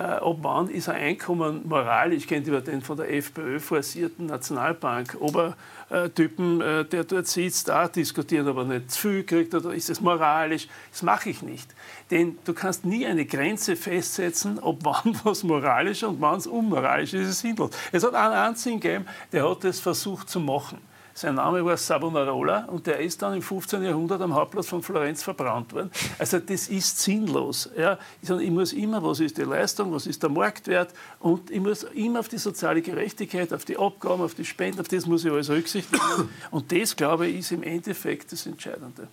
ab 0.00 0.38
wann 0.42 0.68
ist 0.68 0.88
ein 0.88 0.96
Einkommen 0.96 1.66
moralisch, 1.68 2.26
kennt 2.26 2.46
ihr 2.46 2.60
den 2.60 2.82
von 2.82 2.96
der 2.96 3.12
FPÖ 3.12 3.58
forcierten 3.58 4.26
Nationalbank, 4.26 5.16
Obertypen, 5.18 6.60
äh, 6.60 6.84
der 6.84 7.04
dort 7.04 7.26
sitzt, 7.26 7.68
da 7.68 7.88
diskutiert 7.88 8.46
aber 8.46 8.64
nicht 8.64 8.92
zu 8.92 9.08
viel 9.08 9.24
kriegt, 9.24 9.54
oder 9.54 9.74
ist 9.74 9.90
es 9.90 10.00
moralisch? 10.00 10.68
Das 10.92 11.02
mache 11.02 11.30
ich 11.30 11.42
nicht. 11.42 11.68
Denn 12.10 12.38
du 12.44 12.54
kannst 12.54 12.84
nie 12.84 13.06
eine 13.06 13.26
Grenze 13.26 13.76
festsetzen, 13.76 14.58
ob 14.58 14.84
wann 14.84 15.18
was 15.24 15.42
moralisch 15.42 16.04
und 16.04 16.20
wann 16.20 16.38
es 16.38 16.46
unmoralisch 16.46 17.14
ist, 17.14 17.40
sinnlos. 17.40 17.70
Es 17.90 18.04
hat 18.04 18.14
einen 18.14 18.34
einzigen 18.34 18.80
gegeben, 18.80 19.06
der 19.32 19.48
hat 19.48 19.64
es 19.64 19.80
versucht 19.80 20.30
zu 20.30 20.40
machen. 20.40 20.78
Sein 21.18 21.34
Name 21.34 21.64
war 21.64 21.76
Savonarola 21.76 22.66
und 22.66 22.86
der 22.86 23.00
ist 23.00 23.20
dann 23.22 23.34
im 23.34 23.42
15. 23.42 23.82
Jahrhundert 23.82 24.22
am 24.22 24.36
Hauptplatz 24.36 24.68
von 24.68 24.84
Florenz 24.84 25.24
verbrannt 25.24 25.72
worden. 25.72 25.90
Also 26.16 26.38
das 26.38 26.68
ist 26.68 26.96
sinnlos. 27.00 27.68
Ja. 27.76 27.98
Ich 28.22 28.50
muss 28.50 28.72
immer, 28.72 29.02
was 29.02 29.18
ist 29.18 29.36
die 29.36 29.42
Leistung, 29.42 29.92
was 29.92 30.06
ist 30.06 30.22
der 30.22 30.30
Marktwert 30.30 30.94
und 31.18 31.50
ich 31.50 31.58
muss 31.58 31.82
immer 31.82 32.20
auf 32.20 32.28
die 32.28 32.38
soziale 32.38 32.82
Gerechtigkeit, 32.82 33.52
auf 33.52 33.64
die 33.64 33.76
Abgaben, 33.76 34.22
auf 34.22 34.34
die 34.34 34.44
Spenden, 34.44 34.78
auf 34.78 34.86
das 34.86 35.06
muss 35.06 35.24
ich 35.24 35.32
alles 35.32 35.50
Rücksicht 35.50 35.90
nehmen. 35.90 36.28
Und 36.52 36.70
das, 36.70 36.94
glaube 36.94 37.26
ich, 37.26 37.40
ist 37.40 37.50
im 37.50 37.64
Endeffekt 37.64 38.30
das 38.30 38.46
Entscheidende. 38.46 39.08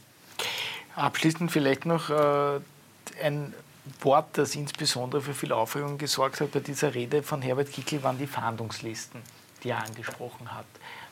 Abschließend 0.96 1.52
vielleicht 1.52 1.88
noch 1.88 2.12
äh, 2.12 2.60
ein 3.24 3.52
Wort, 4.02 4.28
das 4.34 4.54
insbesondere 4.54 5.24
für 5.24 5.34
viel 5.34 5.52
Aufregung 5.52 5.98
gesorgt 5.98 6.40
hat 6.40 6.52
bei 6.52 6.60
dieser 6.60 6.94
Rede 6.94 7.24
von 7.24 7.42
Herbert 7.42 7.72
Kickl, 7.72 8.04
waren 8.04 8.20
die 8.20 8.28
Fahndungslisten, 8.28 9.22
die 9.64 9.70
er 9.70 9.84
angesprochen 9.84 10.54
hat. 10.54 10.66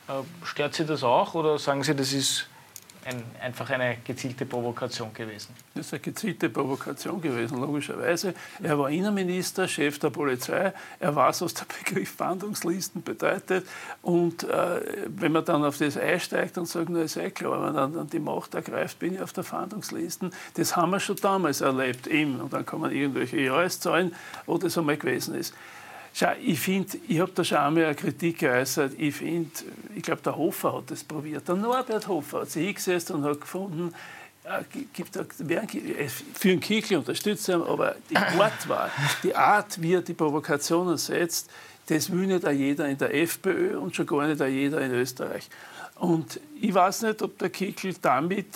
Äh, 0.08 0.22
stört 0.44 0.74
Sie 0.74 0.84
das 0.84 1.02
auch 1.02 1.34
oder 1.34 1.58
sagen 1.58 1.82
Sie, 1.82 1.94
das 1.94 2.12
ist 2.12 2.46
ein, 3.06 3.22
einfach 3.40 3.68
eine 3.70 3.98
gezielte 4.04 4.46
Provokation 4.46 5.12
gewesen? 5.12 5.54
Das 5.74 5.86
ist 5.86 5.92
eine 5.92 6.00
gezielte 6.00 6.48
Provokation 6.48 7.20
gewesen, 7.20 7.58
logischerweise. 7.58 8.34
Er 8.62 8.78
war 8.78 8.90
Innenminister, 8.90 9.68
Chef 9.68 9.98
der 9.98 10.10
Polizei. 10.10 10.72
Er 11.00 11.14
weiß, 11.14 11.42
was 11.42 11.54
der 11.54 11.66
Begriff 11.84 12.10
Fahndungslisten 12.10 13.02
bedeutet. 13.02 13.66
Und 14.02 14.44
äh, 14.44 15.06
wenn 15.06 15.32
man 15.32 15.44
dann 15.44 15.64
auf 15.64 15.78
das 15.78 15.96
einsteigt 15.96 16.58
und 16.58 16.66
sagt, 16.66 16.88
na 16.90 17.02
ist 17.02 17.16
eh 17.16 17.30
klar, 17.30 17.52
wenn 17.52 17.74
man 17.74 17.94
dann, 17.94 18.08
die 18.08 18.18
Macht 18.18 18.54
ergreift, 18.54 18.98
bin 18.98 19.14
ich 19.14 19.22
auf 19.22 19.32
der 19.32 19.44
Fahndungslisten. 19.44 20.32
Das 20.54 20.76
haben 20.76 20.90
wir 20.90 21.00
schon 21.00 21.16
damals 21.16 21.60
erlebt, 21.60 22.06
ihm. 22.06 22.40
Und 22.40 22.52
dann 22.52 22.66
kann 22.66 22.80
man 22.80 22.92
irgendwelche 22.92 23.40
Jahreszahlen, 23.40 24.14
wo 24.46 24.58
das 24.58 24.76
einmal 24.78 24.96
gewesen 24.96 25.34
ist. 25.34 25.54
Schau, 26.16 26.30
ich 26.40 26.60
finde, 26.60 26.96
ich 27.08 27.18
habe 27.18 27.32
da 27.34 27.42
schon 27.42 27.58
einmal 27.58 27.86
eine 27.86 27.94
Kritik 27.96 28.38
geäußert. 28.38 28.92
Ich 28.98 29.16
finde, 29.16 29.50
ich 29.96 30.02
glaube, 30.04 30.22
der 30.22 30.36
Hofer 30.36 30.76
hat 30.76 30.88
das 30.92 31.02
probiert. 31.02 31.48
Der 31.48 31.56
Norbert 31.56 32.06
Hofer 32.06 32.42
hat 32.42 32.50
sich 32.52 32.66
hingesetzt 32.66 33.10
und 33.10 33.24
hat 33.24 33.40
gefunden, 33.40 33.92
äh, 34.44 34.62
gibt, 34.92 35.16
äh, 35.16 35.24
für 36.34 36.50
einen 36.50 36.60
Kickl 36.60 36.98
unterstützt 36.98 37.48
haben, 37.48 37.64
aber 37.64 37.96
die 38.08 38.14
Wortwahl, 38.14 38.92
die 39.24 39.34
Art, 39.34 39.82
wie 39.82 39.94
er 39.94 40.02
die 40.02 40.14
Provokationen 40.14 40.98
setzt, 40.98 41.50
das 41.86 42.12
will 42.12 42.28
nicht 42.28 42.46
jeder 42.46 42.88
in 42.88 42.96
der 42.96 43.12
FPÖ 43.12 43.76
und 43.76 43.96
schon 43.96 44.06
gar 44.06 44.28
nicht 44.28 44.40
jeder 44.40 44.80
in 44.82 44.92
Österreich. 44.92 45.48
Und 45.96 46.40
ich 46.60 46.74
weiß 46.74 47.02
nicht, 47.02 47.22
ob 47.22 47.38
der 47.38 47.50
Kickel 47.50 47.94
damit 48.02 48.46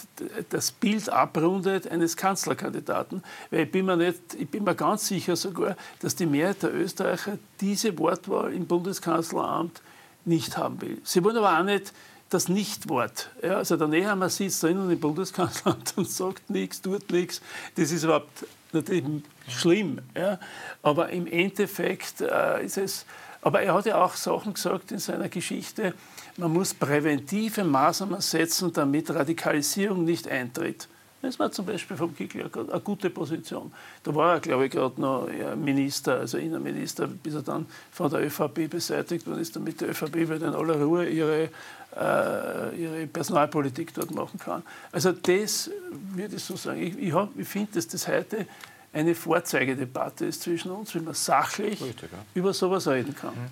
das 0.51 0.72
Bild 0.72 1.09
abrundet 1.09 1.89
eines 1.91 2.16
Kanzlerkandidaten, 2.16 3.22
weil 3.51 3.61
ich 3.61 3.70
bin 3.70 3.86
mir, 3.86 3.97
nicht, 3.97 4.20
ich 4.36 4.49
bin 4.49 4.64
mir 4.64 4.74
ganz 4.74 5.07
sicher 5.07 5.36
sogar, 5.36 5.76
dass 6.01 6.16
die 6.16 6.26
Mehrheit 6.26 6.62
der 6.62 6.74
Österreicher 6.74 7.39
diese 7.61 7.97
Wortwahl 7.99 8.53
im 8.53 8.66
Bundeskanzleramt 8.66 9.80
nicht 10.24 10.57
haben 10.59 10.80
will. 10.80 11.01
Sie 11.05 11.22
wollen 11.22 11.36
aber 11.36 11.59
auch 11.59 11.64
nicht 11.64 11.93
das 12.28 12.49
Nichtwort. 12.49 13.30
Ja, 13.43 13.57
also 13.57 13.76
der 13.76 13.89
Nehammer 13.89 14.28
sitzt 14.28 14.62
drinnen 14.62 14.91
im 14.91 15.01
Bundeskanzleramt 15.01 15.95
und 15.97 16.11
sagt 16.11 16.51
nichts, 16.51 16.82
tut 16.82 17.11
nichts. 17.11 17.41
Das 17.76 17.91
ist 17.91 18.05
überhaupt 18.05 18.47
natürlich 18.72 19.22
schlimm. 19.49 20.01
Ja. 20.14 20.39
Aber 20.82 21.09
im 21.11 21.26
Endeffekt 21.26 22.20
äh, 22.20 22.64
ist 22.64 22.78
es. 22.78 23.07
Aber 23.41 23.62
er 23.62 23.74
hat 23.74 23.86
ja 23.86 24.03
auch 24.03 24.14
Sachen 24.14 24.55
gesagt 24.55 24.91
in 24.91 24.99
seiner 24.99 25.28
Geschichte, 25.28 25.95
man 26.39 26.53
muss 26.53 26.72
präventive 26.72 27.64
Maßnahmen 27.64 28.20
setzen, 28.20 28.72
damit 28.72 29.11
Radikalisierung 29.11 30.05
nicht 30.05 30.28
eintritt. 30.28 30.89
Das 31.20 31.36
war 31.41 31.51
zum 31.51 31.66
Beispiel 31.66 31.97
vom 31.97 32.14
Kickl 32.14 32.49
eine 32.55 32.80
gute 32.80 33.11
Position. 33.11 33.72
Da 34.05 34.14
war 34.14 34.34
er, 34.34 34.41
glaube 34.41 34.66
ich, 34.66 34.70
gerade 34.70 35.01
noch 35.01 35.28
Minister, 35.57 36.20
also 36.20 36.39
Innenminister, 36.39 37.09
bis 37.09 37.34
er 37.34 37.43
dann 37.43 37.66
von 37.91 38.09
der 38.09 38.24
ÖVP 38.24 38.70
beseitigt 38.70 39.26
worden 39.26 39.41
ist, 39.41 39.57
damit 39.57 39.80
die 39.80 39.86
ÖVP 39.86 40.14
wieder 40.14 40.36
in 40.36 40.55
aller 40.55 40.80
Ruhe 40.80 41.09
ihre, 41.09 41.51
äh, 41.97 42.76
ihre 42.76 43.07
Personalpolitik 43.12 43.93
dort 43.95 44.12
machen 44.12 44.39
kann. 44.39 44.62
Also 44.93 45.11
das 45.11 45.72
würde 46.14 46.36
ich 46.36 46.45
so 46.45 46.55
sagen. 46.55 46.80
Ich, 46.80 46.97
ich, 46.97 47.12
ich 47.36 47.49
finde, 47.49 47.72
dass 47.72 47.89
das 47.89 48.07
heute 48.07 48.47
eine 48.93 49.16
Vorzeigedebatte 49.16 50.26
ist 50.26 50.43
zwischen 50.43 50.70
uns, 50.70 50.95
wie 50.95 51.01
man 51.01 51.14
sachlich 51.14 51.82
Richtig, 51.82 52.12
ja. 52.12 52.18
über 52.34 52.55
sowas 52.55 52.86
reden 52.86 53.14
kann. 53.14 53.34
Mhm. 53.34 53.49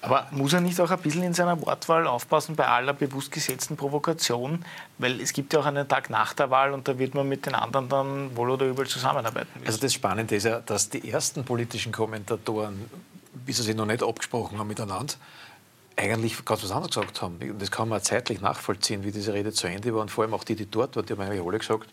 Aber 0.00 0.28
muss 0.30 0.52
er 0.52 0.60
nicht 0.60 0.80
auch 0.80 0.90
ein 0.90 0.98
bisschen 1.00 1.24
in 1.24 1.34
seiner 1.34 1.60
Wortwahl 1.60 2.06
aufpassen 2.06 2.54
bei 2.54 2.66
aller 2.66 2.92
bewusst 2.92 3.32
gesetzten 3.32 3.76
Provokation? 3.76 4.64
Weil 4.98 5.20
es 5.20 5.32
gibt 5.32 5.52
ja 5.52 5.60
auch 5.60 5.66
einen 5.66 5.88
Tag 5.88 6.08
nach 6.08 6.34
der 6.34 6.50
Wahl 6.50 6.72
und 6.72 6.86
da 6.86 6.98
wird 6.98 7.14
man 7.14 7.28
mit 7.28 7.46
den 7.46 7.54
anderen 7.54 7.88
dann 7.88 8.36
wohl 8.36 8.50
oder 8.50 8.66
übel 8.66 8.86
zusammenarbeiten 8.86 9.48
müssen. 9.54 9.66
Also 9.66 9.80
das 9.80 9.92
Spannende 9.92 10.36
ist 10.36 10.44
ja, 10.44 10.60
dass 10.60 10.88
die 10.88 11.10
ersten 11.10 11.44
politischen 11.44 11.90
Kommentatoren, 11.90 12.88
bis 13.32 13.56
sie 13.56 13.64
sich 13.64 13.74
noch 13.74 13.86
nicht 13.86 14.02
abgesprochen 14.02 14.58
haben 14.58 14.68
miteinander, 14.68 15.14
eigentlich 15.96 16.44
ganz 16.44 16.62
was 16.62 16.70
anderes 16.70 16.94
gesagt 16.94 17.20
haben. 17.20 17.58
Das 17.58 17.70
kann 17.72 17.88
man 17.88 18.00
zeitlich 18.00 18.40
nachvollziehen, 18.40 19.02
wie 19.02 19.10
diese 19.10 19.34
Rede 19.34 19.52
zu 19.52 19.66
Ende 19.66 19.92
war. 19.92 20.02
Und 20.02 20.12
vor 20.12 20.22
allem 20.22 20.34
auch 20.34 20.44
die, 20.44 20.54
die 20.54 20.70
dort 20.70 20.94
waren, 20.94 21.06
die 21.06 21.12
haben 21.12 21.22
eigentlich 21.22 21.44
alle 21.44 21.58
gesagt, 21.58 21.88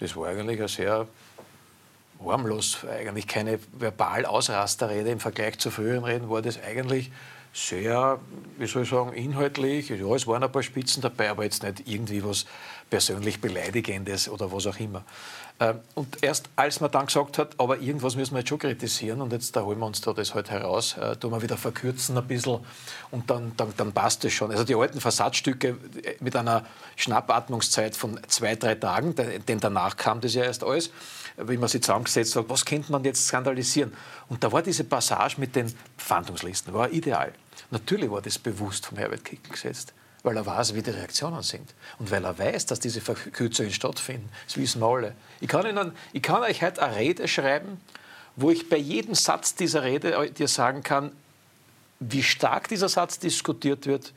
das 0.00 0.16
war 0.16 0.28
eigentlich 0.28 0.58
eine 0.58 0.68
sehr 0.68 1.06
harmlos, 2.24 2.78
eigentlich 2.88 3.26
keine 3.26 3.58
verbal 3.72 4.26
Ausrasterrede 4.26 5.10
im 5.10 5.20
Vergleich 5.20 5.58
zu 5.58 5.70
früheren 5.70 6.04
Reden, 6.04 6.30
war 6.30 6.42
das 6.42 6.62
eigentlich 6.62 7.10
sehr, 7.52 8.20
wie 8.58 8.66
soll 8.66 8.84
ich 8.84 8.90
sagen, 8.90 9.12
inhaltlich. 9.12 9.88
Ja, 9.88 10.14
es 10.14 10.26
waren 10.26 10.42
ein 10.42 10.52
paar 10.52 10.62
Spitzen 10.62 11.02
dabei, 11.02 11.30
aber 11.30 11.44
jetzt 11.44 11.62
nicht 11.62 11.88
irgendwie 11.88 12.22
was 12.24 12.46
persönlich 12.88 13.40
Beleidigendes 13.40 14.28
oder 14.28 14.52
was 14.52 14.66
auch 14.66 14.78
immer. 14.78 15.04
Ähm, 15.60 15.80
und 15.94 16.22
erst 16.22 16.48
als 16.56 16.80
man 16.80 16.90
dann 16.90 17.06
gesagt 17.06 17.36
hat, 17.36 17.54
aber 17.58 17.78
irgendwas 17.80 18.16
müssen 18.16 18.32
wir 18.32 18.38
jetzt 18.38 18.48
schon 18.48 18.58
kritisieren 18.58 19.20
und 19.20 19.30
jetzt 19.32 19.54
da 19.54 19.62
holen 19.62 19.78
wir 19.78 19.86
uns 19.86 20.00
da 20.00 20.14
das 20.14 20.34
halt 20.34 20.50
heraus, 20.50 20.96
äh, 20.96 21.16
tun 21.16 21.32
wir 21.32 21.42
wieder 21.42 21.58
verkürzen 21.58 22.16
ein 22.16 22.26
bisschen 22.26 22.60
und 23.10 23.28
dann, 23.28 23.52
dann, 23.58 23.74
dann 23.76 23.92
passt 23.92 24.24
es 24.24 24.32
schon. 24.32 24.50
Also 24.50 24.64
die 24.64 24.74
alten 24.74 25.00
Versatzstücke 25.00 25.76
äh, 26.02 26.14
mit 26.20 26.34
einer 26.34 26.64
Schnappatmungszeit 26.96 27.94
von 27.94 28.18
zwei, 28.26 28.56
drei 28.56 28.74
Tagen, 28.74 29.14
denn 29.14 29.60
danach 29.60 29.98
kam 29.98 30.22
das 30.22 30.32
ja 30.32 30.44
erst 30.44 30.64
alles, 30.64 30.90
wie 31.36 31.58
man 31.58 31.68
sich 31.68 31.82
zusammengesetzt 31.82 32.36
hat, 32.36 32.48
was 32.48 32.64
könnte 32.64 32.90
man 32.90 33.04
jetzt 33.04 33.26
skandalisieren? 33.26 33.92
Und 34.28 34.42
da 34.42 34.50
war 34.52 34.62
diese 34.62 34.84
Passage 34.84 35.34
mit 35.38 35.54
den 35.56 35.72
Fahndungslisten, 35.98 36.72
war 36.72 36.90
ideal. 36.90 37.32
Natürlich 37.70 38.10
war 38.10 38.22
das 38.22 38.38
bewusst 38.38 38.86
vom 38.86 38.96
Herbert 38.96 39.24
Kickl 39.24 39.52
gesetzt, 39.52 39.92
weil 40.22 40.36
er 40.36 40.44
weiß, 40.44 40.74
wie 40.74 40.82
die 40.82 40.90
Reaktionen 40.90 41.42
sind. 41.42 41.74
Und 41.98 42.10
weil 42.10 42.24
er 42.24 42.38
weiß, 42.38 42.66
dass 42.66 42.80
diese 42.80 43.00
Verkürzungen 43.00 43.72
stattfinden. 43.72 44.28
Das 44.46 44.56
wissen 44.56 44.80
wir 44.80 44.86
alle. 44.86 45.14
Ich 45.40 45.48
kann, 45.48 45.66
Ihnen, 45.66 45.92
ich 46.12 46.22
kann 46.22 46.42
euch 46.42 46.62
heute 46.62 46.82
eine 46.82 46.96
Rede 46.96 47.28
schreiben, 47.28 47.80
wo 48.36 48.50
ich 48.50 48.68
bei 48.68 48.76
jedem 48.76 49.14
Satz 49.14 49.54
dieser 49.54 49.82
Rede 49.82 50.30
dir 50.30 50.48
sagen 50.48 50.82
kann, 50.82 51.12
wie 52.00 52.22
stark 52.22 52.68
dieser 52.68 52.88
Satz 52.88 53.18
diskutiert 53.18 53.86
wird, 53.86 54.12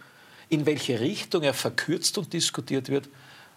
in 0.50 0.66
welche 0.66 1.00
Richtung 1.00 1.44
er 1.44 1.54
verkürzt 1.54 2.18
und 2.18 2.32
diskutiert 2.32 2.90
wird 2.90 3.10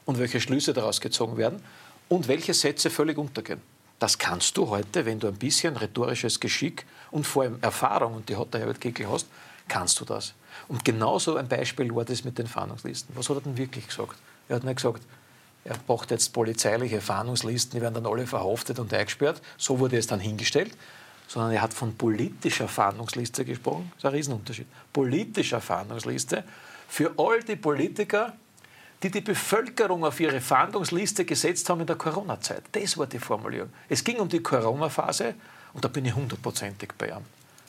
und 0.05 0.19
welche 0.19 0.41
Schlüsse 0.41 0.73
daraus 0.73 1.01
gezogen 1.01 1.37
werden 1.37 1.63
und 2.09 2.29
welche 2.29 2.55
Sätze 2.55 2.91
völlig 2.91 3.19
untergehen. 3.19 3.61
Das 3.99 4.19
kannst 4.19 4.57
du 4.57 4.69
heute, 4.69 5.07
wenn 5.07 5.21
du 5.21 5.27
ein 5.27 5.37
bisschen 5.37 5.77
rhetorisches 5.77 6.41
Geschick 6.41 6.85
und 7.11 7.27
vor 7.27 7.45
allem 7.45 7.59
Erfahrung, 7.63 8.15
und 8.15 8.29
die 8.29 8.37
hat 8.37 8.53
der 8.53 8.61
Herbert 8.61 8.81
Kickl 8.81 9.09
hast, 9.09 9.27
kannst 9.69 9.99
du 10.01 10.05
das. 10.05 10.35
Und 10.69 10.85
genauso 10.85 11.37
ein 11.37 11.49
Beispiel 11.49 11.95
war 11.95 12.05
das 12.05 12.25
mit 12.25 12.39
den 12.39 12.47
Fahndungslisten. 12.47 13.15
Was 13.17 13.29
hat 13.29 13.37
er 13.39 13.41
denn 13.43 13.57
wirklich 13.57 13.87
gesagt? 13.87 14.17
Er 14.49 14.57
hat 14.57 14.65
nicht 14.65 14.77
gesagt, 14.77 15.03
er 15.65 15.77
braucht 15.79 16.13
jetzt 16.13 16.33
polizeiliche 16.33 17.01
Fahndungslisten, 17.01 17.79
die 17.79 17.83
werden 17.83 17.95
dann 17.95 18.07
alle 18.07 18.27
verhaftet 18.27 18.79
und 18.79 18.93
eingesperrt. 18.95 19.43
So 19.59 19.79
wurde 19.81 19.97
es 19.99 20.07
dann 20.07 20.21
hingestellt. 20.21 20.77
Sondern 21.29 21.51
er 21.51 21.63
hat 21.63 21.75
von 21.75 21.97
politischer 21.97 22.69
Fahndungsliste 22.69 23.45
gesprochen. 23.45 23.91
Das 23.95 23.99
ist 23.99 24.05
ein 24.05 24.15
Riesenunterschied. 24.15 24.67
Politischer 24.93 25.61
Fahndungsliste 25.61 26.45
für 26.89 27.13
all 27.17 27.43
die 27.43 27.57
Politiker, 27.57 28.35
die 29.03 29.11
die 29.11 29.21
Bevölkerung 29.21 30.05
auf 30.05 30.21
ihre 30.21 30.41
Fahndungsliste 30.41 31.25
gesetzt 31.25 31.69
haben 31.69 31.81
in 31.81 31.87
der 31.87 31.97
Corona-Zeit. 31.97 32.63
Das 32.71 32.97
war 32.97 33.07
die 33.07 33.19
Formulierung. 33.19 33.71
Es 33.89 34.05
ging 34.05 34.19
um 34.19 34.29
die 34.29 34.41
Corona-Phase 34.41 35.35
und 35.75 35.85
da 35.85 35.89
bin 35.89 36.05
ich 36.05 36.15
hundertprozentig 36.15 36.93
bei 36.97 37.09
ihm. 37.09 37.25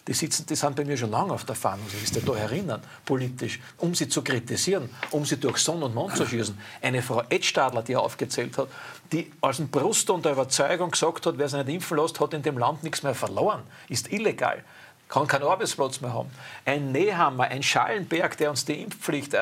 Die, 0.08 0.14
sitzen, 0.14 0.46
die 0.46 0.56
sind 0.56 0.76
bei 0.76 0.86
mir 0.86 0.96
schon 0.96 1.12
lange 1.12 1.34
auf 1.34 1.44
der 1.44 1.56
Fahndungsliste, 1.56 2.22
da 2.22 2.34
erinnern, 2.34 2.82
politisch, 3.04 3.60
um 3.78 3.94
sie 3.94 4.08
zu 4.08 4.24
kritisieren, 4.24 4.90
um 5.12 5.26
sie 5.26 5.38
durch 5.38 5.58
Sonne 5.58 5.86
und 5.86 5.96
Mond 5.96 6.16
zu 6.16 6.26
schießen. 6.26 6.58
Eine 6.82 7.02
Frau 7.02 7.24
Edstadler, 7.30 7.84
die 7.84 7.94
er 7.94 8.02
aufgezählt 8.02 8.58
hat, 8.58 8.70
die 9.12 9.32
aus 9.42 9.58
dem 9.58 9.68
Brust 9.68 10.10
und 10.10 10.24
der 10.24 10.32
Überzeugung 10.32 10.92
gesagt 10.92 11.26
hat, 11.26 11.38
wer 11.38 11.50
sich 11.50 11.64
nicht 11.66 11.76
impfen 11.76 11.98
lässt, 11.98 12.20
hat 12.22 12.34
in 12.34 12.42
dem 12.42 12.58
Land 12.58 12.84
nichts 12.84 13.04
mehr 13.04 13.16
verloren, 13.16 13.64
ist 13.90 14.12
illegal 14.12 14.64
kann 15.10 15.28
keinen 15.28 15.44
Arbeitsplatz 15.44 16.02
mehr 16.02 16.14
haben. 16.14 16.30
Ein 16.66 16.92
Nehammer, 16.92 17.46
ein 17.46 17.64
Schallenberg, 17.64 18.38
der 18.38 18.50
uns 18.50 18.66
die 18.66 18.82
Impfpflicht 18.82 19.34
äh, 19.34 19.40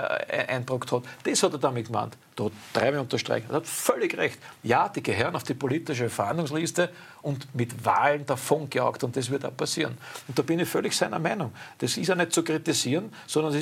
einbrockt 0.47 0.91
hat, 0.91 1.03
das 1.23 1.41
hat 1.41 1.53
er 1.53 1.59
damit 1.59 1.87
gemeint. 1.87 2.17
Da 2.35 2.45
hat 2.45 2.51
Treibe 2.73 3.01
unterstreichen. 3.01 3.47
Er 3.49 3.57
hat 3.57 3.67
völlig 3.67 4.15
recht. 4.17 4.39
Ja, 4.63 4.89
die 4.89 5.01
gehören 5.01 5.35
auf 5.35 5.43
die 5.43 5.53
politische 5.53 6.09
Verhandlungsliste 6.09 6.89
und 7.21 7.53
mit 7.55 7.85
Wahlen 7.85 8.25
davongejagt 8.25 9.03
und 9.03 9.15
das 9.15 9.29
wird 9.29 9.45
auch 9.45 9.55
passieren. 9.55 9.97
Und 10.27 10.37
da 10.37 10.43
bin 10.43 10.59
ich 10.59 10.69
völlig 10.69 10.95
seiner 10.95 11.19
Meinung. 11.19 11.51
Das 11.79 11.97
ist 11.97 12.07
ja 12.07 12.15
nicht 12.15 12.33
zu 12.33 12.43
kritisieren, 12.43 13.13
sondern 13.25 13.55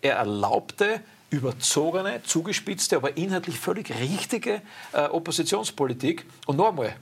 er 0.00 0.16
erlaubte 0.16 1.00
überzogene, 1.30 2.22
zugespitzte, 2.24 2.96
aber 2.96 3.16
inhaltlich 3.16 3.58
völlig 3.58 3.90
richtige 3.98 4.62
äh, 4.92 5.04
Oppositionspolitik. 5.06 6.26
Und 6.46 6.56
noch 6.56 6.68
einmal, 6.68 6.94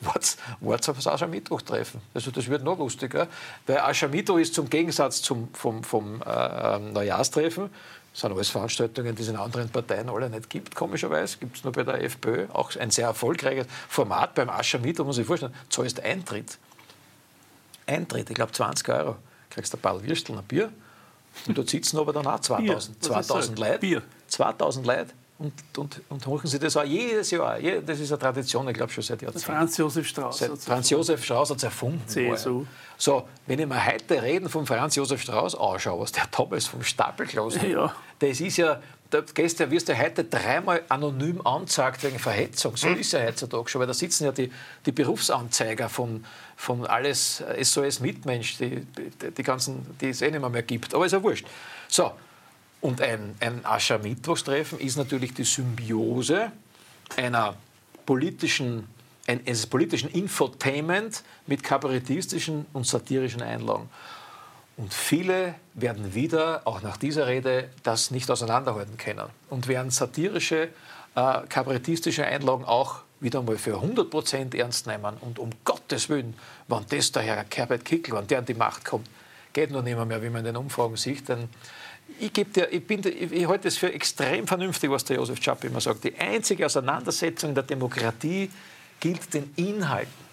wart's 0.00 0.88
auf 0.88 0.96
das 0.96 1.06
Aschermittwoch-Treffen. 1.06 2.00
Also 2.14 2.30
das 2.30 2.48
wird 2.48 2.62
noch 2.62 2.78
lustiger, 2.78 3.28
weil 3.66 3.78
Aschermittwoch 3.78 4.38
ist 4.38 4.54
zum 4.54 4.68
Gegensatz 4.68 5.22
zum, 5.22 5.48
vom, 5.54 5.82
vom 5.82 6.22
äh, 6.22 6.76
ähm, 6.76 6.92
Neujahrstreffen, 6.92 7.70
das 8.12 8.22
sind 8.22 8.32
alles 8.32 8.48
Veranstaltungen, 8.48 9.14
die 9.14 9.20
es 9.20 9.28
in 9.28 9.36
anderen 9.36 9.68
Parteien 9.68 10.08
alle 10.08 10.30
nicht 10.30 10.48
gibt, 10.48 10.74
komischerweise. 10.74 11.36
Gibt 11.36 11.58
es 11.58 11.64
nur 11.64 11.74
bei 11.74 11.82
der 11.82 12.02
FPÖ. 12.02 12.46
Auch 12.50 12.74
ein 12.76 12.90
sehr 12.90 13.08
erfolgreiches 13.08 13.66
Format 13.90 14.34
beim 14.34 14.48
Aschermittwoch, 14.48 15.04
muss 15.04 15.18
ich 15.18 15.26
vorstellen. 15.26 15.54
Zahlst 15.68 16.00
Eintritt. 16.00 16.56
Eintritt, 17.86 18.30
ich 18.30 18.34
glaube 18.34 18.52
20 18.52 18.88
Euro. 18.88 19.16
Kriegst 19.50 19.74
ein 19.74 19.80
paar 19.80 20.02
Würstel, 20.02 20.34
ein 20.38 20.44
Bier 20.44 20.72
und 21.46 21.58
dort 21.58 21.68
sitzen 21.68 21.98
aber 21.98 22.12
dann 22.12 22.26
auch 22.26 22.40
2000, 22.40 23.02
2000 23.02 23.58
Leute. 23.58 23.78
Bier. 23.78 24.02
2000 24.28 24.86
Leute. 24.86 25.12
Und, 25.38 25.52
und, 25.76 26.00
und 26.08 26.26
machen 26.26 26.46
Sie 26.46 26.58
das 26.58 26.76
auch 26.78 26.84
jedes 26.84 27.30
Jahr. 27.30 27.58
Das 27.60 28.00
ist 28.00 28.10
eine 28.10 28.18
Tradition, 28.18 28.66
ich 28.68 28.74
glaube 28.74 28.90
schon 28.90 29.04
seit 29.04 29.20
Jahrzehnten. 29.20 29.44
Franz 29.44 29.76
Josef 29.76 30.08
Strauß. 30.08 30.48
Franz 30.64 30.88
Josef 30.88 31.22
Strauß 31.22 31.50
hat 31.50 31.58
es 31.58 31.62
erfunden. 31.62 32.02
CSU. 32.06 32.64
So, 32.96 33.28
wenn 33.46 33.58
ich 33.58 33.66
mir 33.66 33.86
heute 33.86 34.22
reden 34.22 34.48
von 34.48 34.64
Franz 34.64 34.94
Josef 34.96 35.20
Strauß 35.20 35.54
anschaue, 35.56 36.00
was 36.00 36.12
der 36.12 36.26
damals 36.30 36.66
vom 36.66 36.82
Stapel 36.82 37.26
gelassen 37.26 37.70
ja. 37.70 37.94
das 38.18 38.40
ist 38.40 38.56
ja, 38.56 38.80
gehst 39.34 39.60
du, 39.60 39.70
wirst 39.70 39.88
du 39.88 39.98
heute 39.98 40.24
dreimal 40.24 40.82
anonym 40.88 41.44
angezeigt 41.46 42.02
wegen 42.02 42.18
Verhetzung. 42.18 42.76
So 42.76 42.88
ist 42.88 43.12
ja 43.12 43.24
heutzutage 43.24 43.68
schon, 43.68 43.80
weil 43.80 43.86
da 43.86 43.94
sitzen 43.94 44.24
ja 44.24 44.32
die, 44.32 44.50
die 44.84 44.92
Berufsanzeiger 44.92 45.88
von, 45.88 46.24
von 46.56 46.86
alles 46.86 47.42
SOS 47.62 48.00
Mitmensch, 48.00 48.58
die, 48.58 48.80
die, 48.80 49.30
die 49.30 49.42
ganzen, 49.42 49.86
die 50.00 50.08
es 50.08 50.22
eh 50.22 50.30
nicht 50.30 50.40
mehr, 50.40 50.50
mehr 50.50 50.62
gibt. 50.62 50.94
Aber 50.94 51.06
ist 51.06 51.12
ja 51.12 51.22
wurscht. 51.22 51.46
So, 51.88 52.12
und 52.80 53.00
ein, 53.00 53.34
ein 53.40 53.64
Aschermittwochstreffen 53.64 54.78
ist 54.80 54.96
natürlich 54.96 55.34
die 55.34 55.44
Symbiose 55.44 56.52
einer 57.16 57.56
politischen, 58.04 58.86
eines 59.26 59.66
politischen 59.66 60.10
Infotainment 60.10 61.22
mit 61.46 61.62
kabarettistischen 61.62 62.66
und 62.72 62.86
satirischen 62.86 63.42
Einlagen. 63.42 63.88
Und 64.76 64.92
viele 64.92 65.54
werden 65.74 66.14
wieder, 66.14 66.62
auch 66.64 66.82
nach 66.82 66.96
dieser 66.96 67.26
Rede, 67.26 67.70
das 67.82 68.10
nicht 68.10 68.30
auseinanderhalten 68.30 68.98
können 68.98 69.28
und 69.48 69.68
werden 69.68 69.90
satirische, 69.90 70.68
äh, 71.14 71.40
kabarettistische 71.48 72.26
Einlagen 72.26 72.64
auch 72.64 73.00
wieder 73.20 73.38
einmal 73.38 73.56
für 73.56 73.80
100% 73.80 74.54
ernst 74.54 74.86
nehmen. 74.86 75.16
Und 75.20 75.38
um 75.38 75.50
Gottes 75.64 76.10
Willen, 76.10 76.34
wenn 76.68 76.84
das 76.90 77.10
der 77.12 77.22
Herr 77.22 77.44
Herbert 77.54 77.84
Kickl, 77.86 78.12
wenn 78.12 78.26
der 78.26 78.40
an 78.40 78.44
die 78.44 78.54
Macht 78.54 78.84
kommt, 78.84 79.08
geht 79.54 79.70
noch 79.70 79.82
nicht 79.82 79.96
mehr, 79.96 80.22
wie 80.22 80.28
man 80.28 80.40
in 80.40 80.46
den 80.46 80.56
Umfragen 80.56 80.96
sieht, 80.96 81.30
denn 81.30 81.48
ich, 82.20 82.32
dir, 82.32 82.70
ich, 82.70 82.86
bin, 82.86 83.00
ich, 83.00 83.32
ich 83.32 83.48
halte 83.48 83.68
es 83.68 83.78
für 83.78 83.92
extrem 83.92 84.46
vernünftig, 84.46 84.90
was 84.90 85.04
der 85.04 85.16
Josef 85.16 85.42
Schapp 85.42 85.64
immer 85.64 85.80
sagt. 85.80 86.04
Die 86.04 86.14
einzige 86.16 86.66
Auseinandersetzung 86.66 87.54
der 87.54 87.64
Demokratie 87.64 88.50
gilt 89.00 89.32
den 89.34 89.52
Inhalten. 89.56 90.26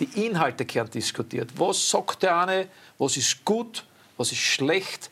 Die 0.00 0.26
Inhalte 0.26 0.64
gehören 0.64 0.90
diskutiert. 0.90 1.50
Was 1.56 1.88
sagt 1.88 2.22
der 2.22 2.36
eine? 2.36 2.68
Was 2.98 3.16
ist 3.16 3.44
gut? 3.44 3.84
Was 4.16 4.32
ist 4.32 4.38
schlecht? 4.38 5.10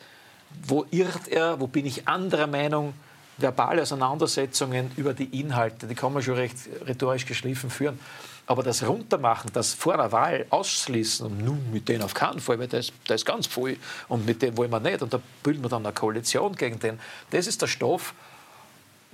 Wo 0.66 0.86
irrt 0.90 1.28
er? 1.28 1.60
Wo 1.60 1.66
bin 1.66 1.86
ich 1.86 2.06
anderer 2.06 2.46
Meinung? 2.46 2.94
Verbale 3.38 3.82
Auseinandersetzungen 3.82 4.90
über 4.96 5.14
die 5.14 5.40
Inhalte, 5.40 5.86
die 5.86 5.94
kann 5.94 6.12
man 6.12 6.22
schon 6.22 6.34
recht 6.34 6.56
rhetorisch 6.86 7.24
geschliffen 7.24 7.70
führen. 7.70 7.98
Aber 8.46 8.62
das 8.62 8.86
Runtermachen, 8.86 9.50
das 9.52 9.72
vor 9.72 9.96
der 9.96 10.12
Wahl 10.12 10.46
ausschließen, 10.50 11.26
und 11.26 11.44
nun 11.44 11.72
mit 11.72 11.88
denen 11.88 12.02
auf 12.02 12.12
keinen 12.12 12.40
Fall, 12.40 12.58
weil 12.58 12.68
der 12.68 12.80
ist, 12.80 12.92
ist 13.08 13.24
ganz 13.24 13.46
voll 13.46 13.76
und 14.08 14.26
mit 14.26 14.42
dem 14.42 14.56
wollen 14.56 14.70
wir 14.70 14.80
nicht 14.80 15.00
und 15.00 15.14
da 15.14 15.20
bilden 15.42 15.62
wir 15.62 15.68
dann 15.68 15.86
eine 15.86 15.94
Koalition 15.94 16.54
gegen 16.54 16.78
den, 16.78 17.00
das 17.30 17.46
ist 17.46 17.62
der 17.62 17.68
Stoff, 17.68 18.14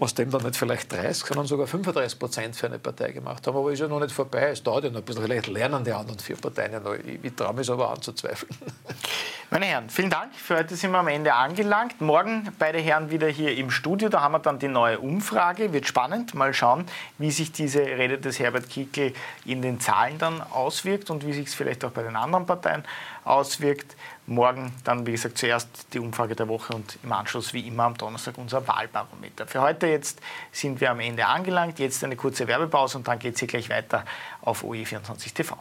aus 0.00 0.14
dem 0.14 0.30
dann 0.30 0.42
nicht 0.42 0.56
vielleicht 0.56 0.92
30, 0.92 1.24
sondern 1.24 1.46
sogar 1.46 1.66
35 1.66 2.18
Prozent 2.18 2.56
für 2.56 2.66
eine 2.66 2.78
Partei 2.78 3.10
gemacht 3.10 3.44
haben. 3.46 3.56
Aber 3.56 3.72
ist 3.72 3.80
ja 3.80 3.88
noch 3.88 3.98
nicht 3.98 4.12
vorbei. 4.12 4.50
Es 4.50 4.62
dauert 4.62 4.84
ja 4.84 4.90
noch 4.90 5.00
ein 5.00 5.04
bisschen. 5.04 5.24
Vielleicht 5.24 5.48
lernen 5.48 5.82
die 5.82 5.92
anderen 5.92 6.18
vier 6.20 6.36
Parteien 6.36 6.72
ja 6.72 6.80
noch. 6.80 6.94
Ich, 6.94 7.18
ich 7.22 7.34
traue 7.34 7.52
mich 7.54 7.68
aber 7.68 7.90
anzuzweifeln. 7.90 8.54
Meine 9.50 9.66
Herren, 9.66 9.90
vielen 9.90 10.10
Dank. 10.10 10.34
Für 10.36 10.58
heute 10.58 10.76
sind 10.76 10.92
wir 10.92 10.98
am 10.98 11.08
Ende 11.08 11.34
angelangt. 11.34 12.00
Morgen 12.00 12.48
beide 12.58 12.78
Herren 12.78 13.10
wieder 13.10 13.26
hier 13.26 13.56
im 13.56 13.70
Studio. 13.72 14.08
Da 14.08 14.20
haben 14.20 14.32
wir 14.32 14.38
dann 14.38 14.60
die 14.60 14.68
neue 14.68 15.00
Umfrage. 15.00 15.72
Wird 15.72 15.88
spannend. 15.88 16.34
Mal 16.34 16.54
schauen, 16.54 16.84
wie 17.18 17.32
sich 17.32 17.50
diese 17.50 17.80
Rede 17.80 18.18
des 18.18 18.38
Herbert 18.38 18.70
Kickl 18.70 19.12
in 19.46 19.62
den 19.62 19.80
Zahlen 19.80 20.18
dann 20.18 20.40
auswirkt 20.42 21.10
und 21.10 21.26
wie 21.26 21.32
sich 21.32 21.48
es 21.48 21.54
vielleicht 21.54 21.84
auch 21.84 21.90
bei 21.90 22.04
den 22.04 22.14
anderen 22.14 22.46
Parteien 22.46 22.84
auswirkt. 23.24 23.96
Morgen 24.28 24.72
dann, 24.84 25.06
wie 25.06 25.12
gesagt, 25.12 25.38
zuerst 25.38 25.92
die 25.94 25.98
Umfrage 25.98 26.36
der 26.36 26.48
Woche 26.48 26.74
und 26.74 26.98
im 27.02 27.12
Anschluss 27.12 27.54
wie 27.54 27.66
immer 27.66 27.84
am 27.84 27.96
Donnerstag 27.96 28.36
unser 28.36 28.68
Wahlbarometer. 28.68 29.46
Für 29.46 29.62
heute 29.62 29.86
jetzt 29.86 30.20
sind 30.52 30.80
wir 30.82 30.90
am 30.90 31.00
Ende 31.00 31.26
angelangt. 31.26 31.78
Jetzt 31.78 32.04
eine 32.04 32.14
kurze 32.14 32.46
Werbepause 32.46 32.98
und 32.98 33.08
dann 33.08 33.18
geht 33.18 33.34
es 33.34 33.40
hier 33.40 33.48
gleich 33.48 33.70
weiter 33.70 34.04
auf 34.42 34.64
OE24 34.64 35.32
TV. 35.32 35.56